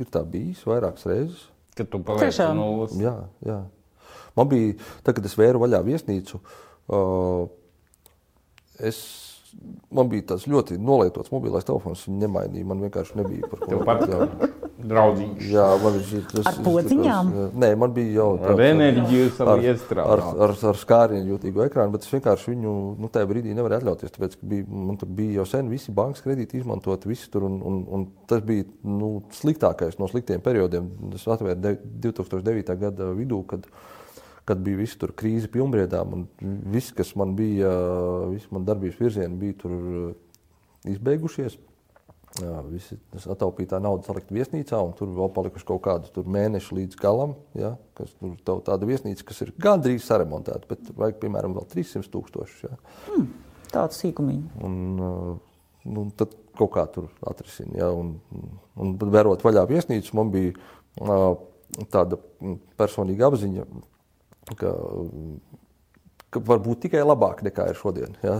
ir 0.00 0.10
tā 0.12 0.22
bijis 0.26 0.62
vairākas 0.68 1.08
reizes. 1.10 1.48
ka 1.78 1.86
tu 1.86 2.02
Tiešām. 2.06 2.54
no 2.58 2.68
nulles. 2.68 2.94
Jā, 3.00 3.16
jā. 3.46 3.60
Man 4.38 4.50
bija, 4.50 4.76
tad, 5.02 5.16
kad 5.18 5.26
es 5.26 5.34
vēru 5.38 5.62
vaļā 5.64 5.80
viesnīcu, 5.86 6.38
uh, 6.94 7.48
es, 8.78 9.00
man 9.90 10.10
bija 10.12 10.30
tāds 10.32 10.46
ļoti 10.50 10.78
nolietots 10.78 11.32
mobilais 11.34 11.66
telefons. 11.66 12.06
Viņu 12.06 12.22
nemainīja. 12.22 12.68
Man 12.70 12.86
vienkārši 12.86 13.18
nebija 13.18 13.50
par 13.50 13.66
ko 13.66 13.82
Patika 14.80 15.44
jā, 15.52 15.66
man 15.82 15.94
ir. 15.98 16.24
tas- 16.32 16.46
Ar 16.46 16.54
podziņām? 16.64 17.30
tas- 17.32 17.52
Nē, 17.62 17.76
man 17.78 17.92
bija 17.92 18.12
jau 18.14 18.28
Ar 18.42 18.56
enerģiju 18.60 19.30
ar, 19.40 19.58
ar, 20.12 20.20
ar, 20.48 20.54
ar 20.70 20.74
skārienu 20.80 21.36
jūtīgu 21.38 21.64
ekrānu, 21.68 21.92
bet 21.92 22.02
es 22.02 22.10
vienkārši 22.10 22.54
viņu 22.54 22.74
nu, 22.98 23.08
tajā 23.08 23.26
brīdī 23.30 23.54
nevarēju 23.54 23.80
atļauties. 23.82 24.14
Tāpēc, 24.16 24.36
ka 24.40 24.46
bija, 24.46 24.64
man 24.68 24.96
tur 24.96 25.08
bija 25.08 25.32
jau 25.40 25.46
sen 25.46 25.68
visi 25.68 25.92
bankas 25.92 26.22
kredīti 26.22 26.56
izmantot, 26.60 27.04
visi 27.04 27.30
tur, 27.30 27.44
un, 27.44 27.60
un, 27.62 27.86
un 27.90 28.06
tas 28.26 28.40
bija 28.42 28.64
nu, 28.84 29.22
sliktākais 29.30 29.98
no 29.98 30.06
sliktiem 30.08 30.40
periodiem. 30.40 30.90
Es 31.14 31.24
atvēru 31.26 31.60
de- 31.60 31.78
2009. 32.08 32.76
gada 32.78 33.12
vidū, 33.14 33.44
kad, 33.46 33.66
kad 34.44 34.58
bija 34.58 34.76
visi 34.76 34.98
tur 34.98 35.12
krīze 35.12 35.46
pilnbriedām, 35.48 36.12
un 36.12 36.28
viss, 36.72 36.92
kas 36.92 37.14
man 37.16 37.36
bija, 37.36 37.70
visi 38.30 38.46
man 38.50 38.64
darbības 38.64 38.98
virzieni 38.98 39.36
bija 39.36 39.52
tur 39.60 39.70
uh, 39.70 40.12
izbeigušies. 40.90 41.58
Jā, 42.38 42.60
visi 42.70 42.94
tas 43.10 43.24
ataupītā 43.32 43.80
nauda 43.82 44.06
salikta 44.06 44.34
viesnīcā, 44.36 44.78
un 44.86 44.92
tur 44.94 45.10
vēl 45.16 45.32
palikuši 45.34 45.66
kaut 45.66 45.80
kādi 45.82 46.12
tur 46.14 46.28
mēneši 46.30 46.76
līdz 46.76 46.98
galam. 47.00 47.32
Ja, 47.58 47.72
kas, 47.98 48.12
tur 48.20 48.36
tev 48.46 48.60
tāda 48.68 48.86
viesnīca, 48.86 49.26
kas 49.26 49.42
ir 49.42 49.50
gandrīz 49.58 50.06
saremontēta, 50.06 50.62
bet 50.70 50.92
vajag 50.94 51.18
piemēram 51.24 51.56
vēl 51.58 51.66
300 51.72 52.12
tūkstošus. 52.12 52.68
Ja. 52.68 52.78
Tāds 53.74 53.98
sīkumiņš. 54.04 54.62
Un, 54.66 54.78
uh, 55.02 55.34
nu, 55.90 56.06
tad 56.14 56.38
kaut 56.60 56.70
kā 56.76 56.86
tur 56.94 57.10
atrisina. 57.26 57.74
Ja, 57.82 57.90
un, 57.90 58.14
un, 58.30 58.54
un 58.78 58.94
verot 59.10 59.42
vaļā 59.42 59.66
viesnīcu, 59.70 60.14
man 60.20 60.30
bija 60.30 60.54
uh, 60.54 61.34
tāda 61.90 62.20
mm, 62.38 62.60
personīga 62.78 63.26
apziņa, 63.26 63.66
ka, 64.54 64.70
ka 66.30 66.42
var 66.46 66.60
būt 66.62 66.84
tikai 66.86 67.02
labāk 67.06 67.42
nekā 67.46 67.70
ir 67.72 67.78
šodien. 67.78 68.14
Ja. 68.22 68.38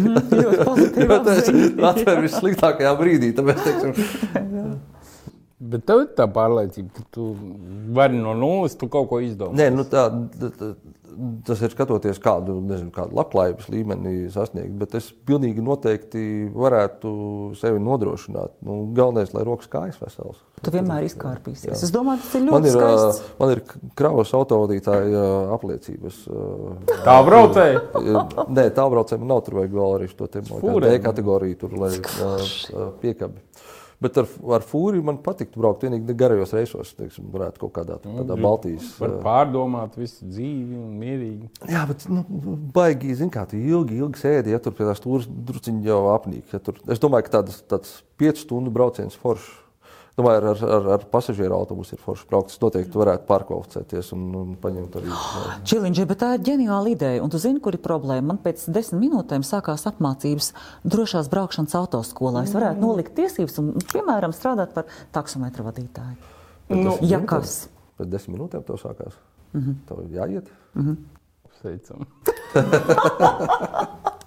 Pozitīvi. 0.68 1.06
Jo 1.06 1.18
tas 1.26 1.44
apziņa. 1.46 1.90
atver 1.92 2.22
vissliktākajā 2.26 2.94
brīdī. 2.98 3.30
Tāpēc, 3.38 3.62
teiksim, 3.66 3.94
Bet 5.60 5.82
tev 5.84 6.06
ir 6.06 6.12
tā 6.16 6.24
pārliecība, 6.32 6.88
ka 6.96 7.02
tu 7.12 7.34
vari 7.92 8.16
no 8.16 8.32
nulles 8.32 8.78
tu 8.80 8.88
kaut 8.88 9.10
ko 9.10 9.18
izdomāt. 9.20 9.58
Nē, 9.60 9.66
nu 9.74 9.84
tā, 9.84 10.06
t- 10.40 10.48
t- 10.56 10.70
tas 11.44 11.60
ir 11.66 11.72
skatoties, 11.74 12.16
kādu, 12.22 12.54
nezinu, 12.64 12.88
kādu 12.94 13.12
labklājības 13.18 13.66
līmeni 13.68 14.30
sasniegt. 14.32 14.72
Bet 14.80 14.94
es 14.96 15.10
pilnīgi 15.28 15.60
noteikti 15.64 16.22
varētu 16.54 17.10
sevi 17.60 17.82
nodrošināt. 17.82 18.54
Nu, 18.64 18.78
galvenais, 18.96 19.34
lai 19.36 19.42
rokas 19.44 19.68
kājas 19.68 19.98
veselas. 20.00 20.38
Tu 20.64 20.72
vienmēr 20.72 21.04
izkārpīsies. 21.10 21.68
Jā. 21.68 21.76
Es 21.76 21.92
domāju, 21.92 22.22
tas 22.24 22.38
ir 22.38 22.46
Man 22.46 22.54
ļoti 22.64 22.70
ir, 22.70 22.76
skaists. 22.78 23.20
man 23.42 23.52
ir 23.54 23.62
kravas 24.00 24.32
autovadītāja 24.40 25.26
apliecības. 25.58 26.22
Tā 27.04 27.18
braucēja. 27.28 27.84
Nē, 28.48 28.66
tā 28.76 28.88
braucēji 28.92 29.20
man 29.24 29.34
nav. 29.34 29.44
Tur 29.44 29.60
vajag 29.60 29.76
vēl 29.76 29.98
arī 29.98 30.08
man 30.08 30.40
liekas, 30.40 30.64
Fūrēm. 30.64 30.88
D 30.88 31.04
kategoriju, 31.04 31.60
tur, 31.64 31.76
lai 31.80 31.92
piekabi. 33.04 33.44
Bet 34.00 34.16
ar, 34.16 34.28
ar 34.56 34.64
fūri 34.64 35.02
man 35.04 35.18
patīk 35.20 35.50
braukt 35.52 35.82
tikai 35.84 36.14
garajos 36.16 36.54
reisos. 36.56 36.94
Teiksim, 36.96 37.26
varētu 37.34 37.60
kaut 37.66 37.74
kādā 37.76 37.98
tādā 38.00 38.36
Baltijas. 38.40 38.94
Var 39.00 39.18
pārdomāt 39.24 39.98
visu 40.00 40.24
dzīvi 40.24 40.78
un 40.80 40.94
mierīgi. 41.00 41.50
Jā, 41.68 41.84
bet 41.88 42.06
nu, 42.08 42.24
baigi, 42.74 43.12
zin, 43.18 43.32
kā 43.32 43.44
tu 43.50 43.60
ilgi, 43.60 43.98
ilgi 44.00 44.22
sēdi, 44.22 44.54
ja 44.54 44.60
tur 44.62 44.72
pie 44.76 44.86
tās 44.88 45.02
stūres 45.02 45.28
drusciņi 45.28 45.90
jau 45.90 46.00
apnīk. 46.14 46.46
Ja, 46.54 46.62
tur, 46.64 46.80
es 46.88 47.02
domāju, 47.02 47.28
ka 47.28 47.36
tāds, 47.40 47.60
tāds 47.68 47.98
5 48.22 48.46
stundu 48.46 48.72
brauciens 48.72 49.20
foršs. 49.20 49.52
Domāju, 50.18 50.40
ar, 50.40 50.46
ar, 50.50 50.62
ar, 50.76 50.86
ar 50.96 51.04
pasažieru 51.12 51.54
autobusu 51.54 51.94
ir 51.94 52.02
forši 52.02 52.26
braukt. 52.30 52.50
Es 52.52 52.60
noteikti 52.60 52.98
varētu 52.98 53.26
pārkvalificēties 53.28 54.10
un, 54.16 54.26
un 54.40 54.50
paņemt 54.60 54.98
arī. 55.00 55.12
Čiliņģi, 55.70 56.06
bet 56.10 56.20
tā 56.22 56.32
ir 56.36 56.44
ģeniāla 56.50 56.92
ideja. 56.92 57.22
Un 57.24 57.32
tu 57.32 57.40
zini, 57.42 57.62
kur 57.62 57.76
ir 57.76 57.82
problēma? 57.84 58.32
Man 58.32 58.40
pēc 58.42 58.66
desmit 58.74 59.00
minūtēm 59.06 59.46
sākās 59.46 59.86
apmācības 59.90 60.52
drošās 60.84 61.30
braukšanas 61.32 61.76
autoskolā. 61.80 62.44
Es 62.48 62.54
varētu 62.56 62.82
nolikt 62.82 63.16
tiesības 63.18 63.60
un, 63.62 63.72
piemēram, 63.92 64.34
strādāt 64.36 64.74
par 64.76 64.90
taksometru 65.14 65.66
vadītāju. 65.70 66.18
Nu, 66.74 66.98
Ja 67.06 67.22
kas? 67.26 67.68
Pēc 67.98 68.10
desmit 68.10 68.36
minūtēm 68.36 68.66
tev 68.66 68.78
sākās. 68.82 69.18
Mm 69.54 69.60
-hmm. 69.60 69.74
Tev 69.88 69.96
jāiet. 70.14 70.46
Sveicam. 71.60 72.06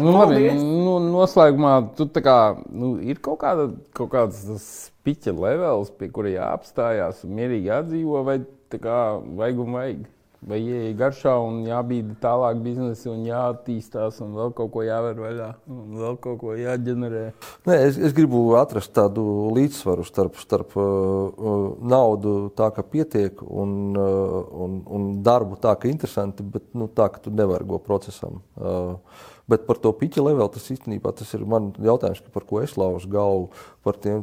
nu, 0.00 0.12
labi, 0.12 0.50
nu, 0.58 0.96
noslēgumā 1.12 1.74
tu 1.98 2.08
kā, 2.24 2.38
nu, 2.68 2.94
ir 3.00 3.20
kaut, 3.24 3.40
kāda, 3.42 3.68
kaut 3.96 4.12
kāds 4.14 4.64
piķa 5.06 5.34
levels, 5.36 5.92
pie 5.98 6.10
kura 6.14 6.32
jāapstājās 6.32 7.24
un 7.26 7.36
mierīgi 7.38 7.70
jādzīvo, 7.70 8.24
vai 8.26 8.38
kā 8.72 8.98
vajag 9.38 9.62
un 9.64 9.78
vajag. 9.78 10.04
Vai 10.42 10.58
ieeja 10.58 10.94
garšā 10.98 11.32
un 11.38 11.60
jābīda 11.68 12.16
tālāk 12.22 12.58
biznesi 12.64 13.06
un 13.06 13.20
jāattīstās 13.28 14.16
un 14.24 14.32
vēl 14.34 14.50
kaut 14.58 14.72
ko 14.74 14.82
jāver 14.82 15.20
vaļā 15.22 15.48
un 15.70 16.00
vēl 16.00 16.16
kaut 16.24 16.40
ko 16.40 16.56
jāģenerē. 16.58 17.22
Nē, 17.70 17.76
es, 17.86 17.98
es 18.08 18.16
gribu 18.16 18.40
atrast 18.58 18.90
tādu 18.96 19.22
līdzsvaru 19.54 20.06
starp, 20.08 20.40
starp 20.42 20.74
uh, 20.74 20.82
uh, 20.82 21.68
naudu, 21.86 22.34
tā 22.58 22.72
ka 22.74 22.82
pietiek, 22.82 23.38
un, 23.46 23.76
uh, 23.94 24.40
un, 24.66 24.80
un 24.98 25.06
darbu, 25.22 25.60
tā 25.62 25.76
ka 25.78 25.86
interesanti, 25.90 26.42
bet 26.42 26.72
nu, 26.74 26.90
tā 26.90 27.06
ka 27.14 27.22
tu 27.22 27.30
nevari 27.30 27.68
go 27.68 27.78
procesam. 27.82 28.42
Uh, 28.58 29.30
Bet 29.52 29.66
par 29.68 29.80
to 29.82 29.92
piķa 29.96 30.24
levelu 30.24 30.48
tas 30.52 30.70
īstenībā 30.72 31.12
tas 31.16 31.32
ir 31.36 31.44
mans 31.48 31.76
jautājums, 31.82 32.22
par 32.32 32.46
ko 32.48 32.62
es 32.64 32.76
laužu 32.80 33.10
galvu. 33.12 33.50
Par 33.84 33.98
tiem, 34.00 34.22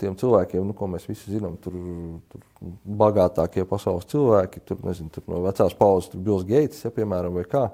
tiem 0.00 0.14
cilvēkiem, 0.16 0.62
nu, 0.68 0.76
ko 0.76 0.86
mēs 0.88 1.08
visi 1.10 1.34
zinām, 1.34 1.56
tur, 1.60 1.74
tur 2.30 2.70
bagātākie 3.02 3.66
pasaules 3.68 4.06
cilvēki, 4.10 4.62
tur, 4.68 4.80
nezinu, 4.86 5.10
tur 5.12 5.26
no 5.28 5.42
vecās 5.48 5.74
paudzes, 5.76 6.12
tur 6.12 6.22
Bills 6.24 6.46
Gates, 6.48 6.84
ja, 6.86 6.94
piemēram, 6.94 7.34
vai 7.36 7.44
kā. 7.50 7.66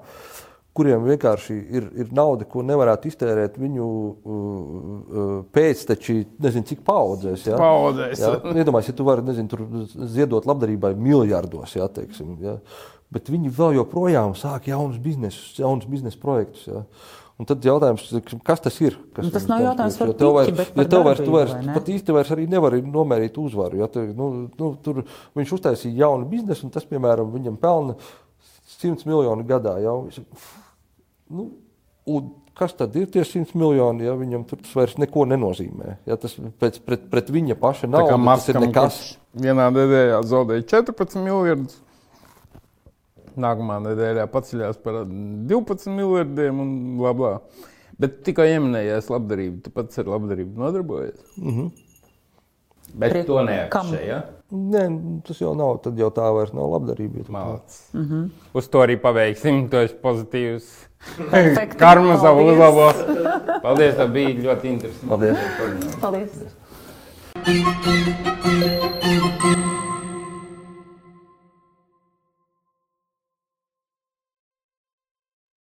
Kuriem 0.77 1.07
vienkārši 1.07 1.55
ir, 1.73 1.85
ir 2.03 2.09
nauda, 2.13 2.45
ko 2.45 2.61
nevarētu 2.65 3.09
iztērēt 3.09 3.55
viņu 3.57 3.85
uh, 3.85 4.33
uh, 4.33 5.31
pēcteči, 5.55 6.19
nezinu, 6.43 6.67
cik 6.69 6.83
paudzēs. 6.85 7.47
Ja? 7.49 7.57
Paudzēs. 7.57 8.21
Ja? 8.21 8.35
Iedomājieties, 8.51 8.91
ja 8.91 8.97
tu 8.99 9.07
vari, 9.07 9.25
nezinu, 9.25 9.87
ziedot 10.13 10.45
labdarībai 10.45 10.93
miljardos, 10.93 11.73
ja, 11.79 11.89
teiksim. 11.89 12.35
Ja? 12.45 12.59
Bet 13.13 13.31
viņi 13.31 13.53
vēl 13.55 13.77
joprojām 13.79 14.35
sāk 14.37 14.67
jaunus 14.71 14.99
biznesus, 15.03 15.55
jaunus 15.59 15.87
biznesa 15.89 16.19
projektus. 16.21 16.67
Ja. 16.67 16.83
Un 17.37 17.45
tad 17.45 17.65
jautājums, 17.65 18.07
kas 18.45 18.63
tas 18.65 18.79
ir? 18.81 18.95
Kas 19.13 19.27
nu, 19.27 19.31
tas 19.35 19.45
nav 19.45 19.61
jautājums 19.61 19.99
par 20.01 20.13
to, 20.17 20.31
vairs, 20.33 20.61
ja 20.65 20.85
tev 20.89 21.03
vairs, 21.05 21.19
tu 21.21 21.35
vairs, 21.35 21.53
ne? 21.61 21.75
pat 21.75 21.91
īsti 21.93 22.15
vairs 22.15 22.31
arī 22.33 22.47
nevari 22.49 22.81
nomērīt 22.81 23.37
uzvaru. 23.37 23.77
Ja, 23.83 23.89
te, 23.93 24.07
nu, 24.17 24.31
nu, 24.57 24.71
tur 24.81 25.03
viņš 25.37 25.53
uztaisīja 25.59 26.01
jaunu 26.01 26.25
biznesu, 26.31 26.65
un 26.65 26.73
tas, 26.73 26.87
piemēram, 26.89 27.29
viņam 27.35 27.61
pelna 27.61 27.93
100 28.79 29.05
miljonu 29.05 29.45
gadā. 29.47 29.77
Ja, 29.85 29.93
nu, 31.37 31.47
un 32.09 32.33
kas 32.57 32.73
tad 32.73 32.97
ir 32.97 33.05
tie 33.13 33.21
100 33.21 33.53
miljoni, 33.53 34.09
ja 34.09 34.17
viņam 34.17 34.49
tur 34.49 34.65
tas 34.65 34.73
vairs 34.79 34.97
neko 34.97 35.29
nenozīmē? 35.29 35.99
Ja, 36.09 36.17
tas 36.17 36.33
pēc, 36.41 36.81
pret, 36.89 37.05
pret 37.13 37.29
viņa 37.37 37.61
paša 37.61 37.91
naudu 37.93 38.17
tas 38.33 38.49
ir 38.49 38.63
nekas. 38.65 39.03
Vienā 39.37 39.69
nedēļā 39.77 40.23
zaudēja 40.25 40.71
14 40.73 41.21
miljardus 41.21 41.83
nākamā 43.41 43.79
nedēļā 43.85 44.27
paceļās 44.33 44.79
par 44.83 44.93
12 45.05 45.93
miljardiem 45.95 46.61
un 46.63 46.69
bla 46.99 47.13
bla. 47.17 47.33
Bet 47.97 48.11
tikai 48.27 48.51
ieminējies 48.53 49.09
labdarību. 49.09 49.61
Tu 49.65 49.69
pats 49.73 50.01
ar 50.01 50.05
labdarību 50.13 50.61
nodarbojies. 50.61 51.21
Mm 51.37 51.53
-hmm. 51.53 51.67
Bet 52.97 53.11
Priek, 53.11 53.25
to 53.27 53.41
neapšē, 53.43 54.01
ja? 54.07 54.19
Nē, 54.51 54.83
tas 55.27 55.41
jau 55.41 55.55
nav. 55.57 55.77
Tad 55.83 55.97
jau 55.99 56.09
tā 56.13 56.33
vairs 56.33 56.53
nav 56.55 56.69
labdarība. 56.71 57.25
Māc. 57.29 57.61
Mm 57.93 58.05
-hmm. 58.05 58.29
Uz 58.53 58.67
to 58.67 58.79
arī 58.79 59.01
paveiksim. 59.01 59.69
Tu 59.69 59.77
esi 59.77 59.95
pozitīvs. 60.03 60.87
Karma 61.83 62.17
savu 62.17 62.47
uzlabo. 62.47 62.93
Paldies, 63.61 63.95
tā 63.95 64.11
bija 64.11 64.29
ļoti 64.29 64.65
interesanti. 64.65 65.07
Paldies. 65.07 65.37
Paldies. 66.01 66.01
Paldies. 66.01 66.31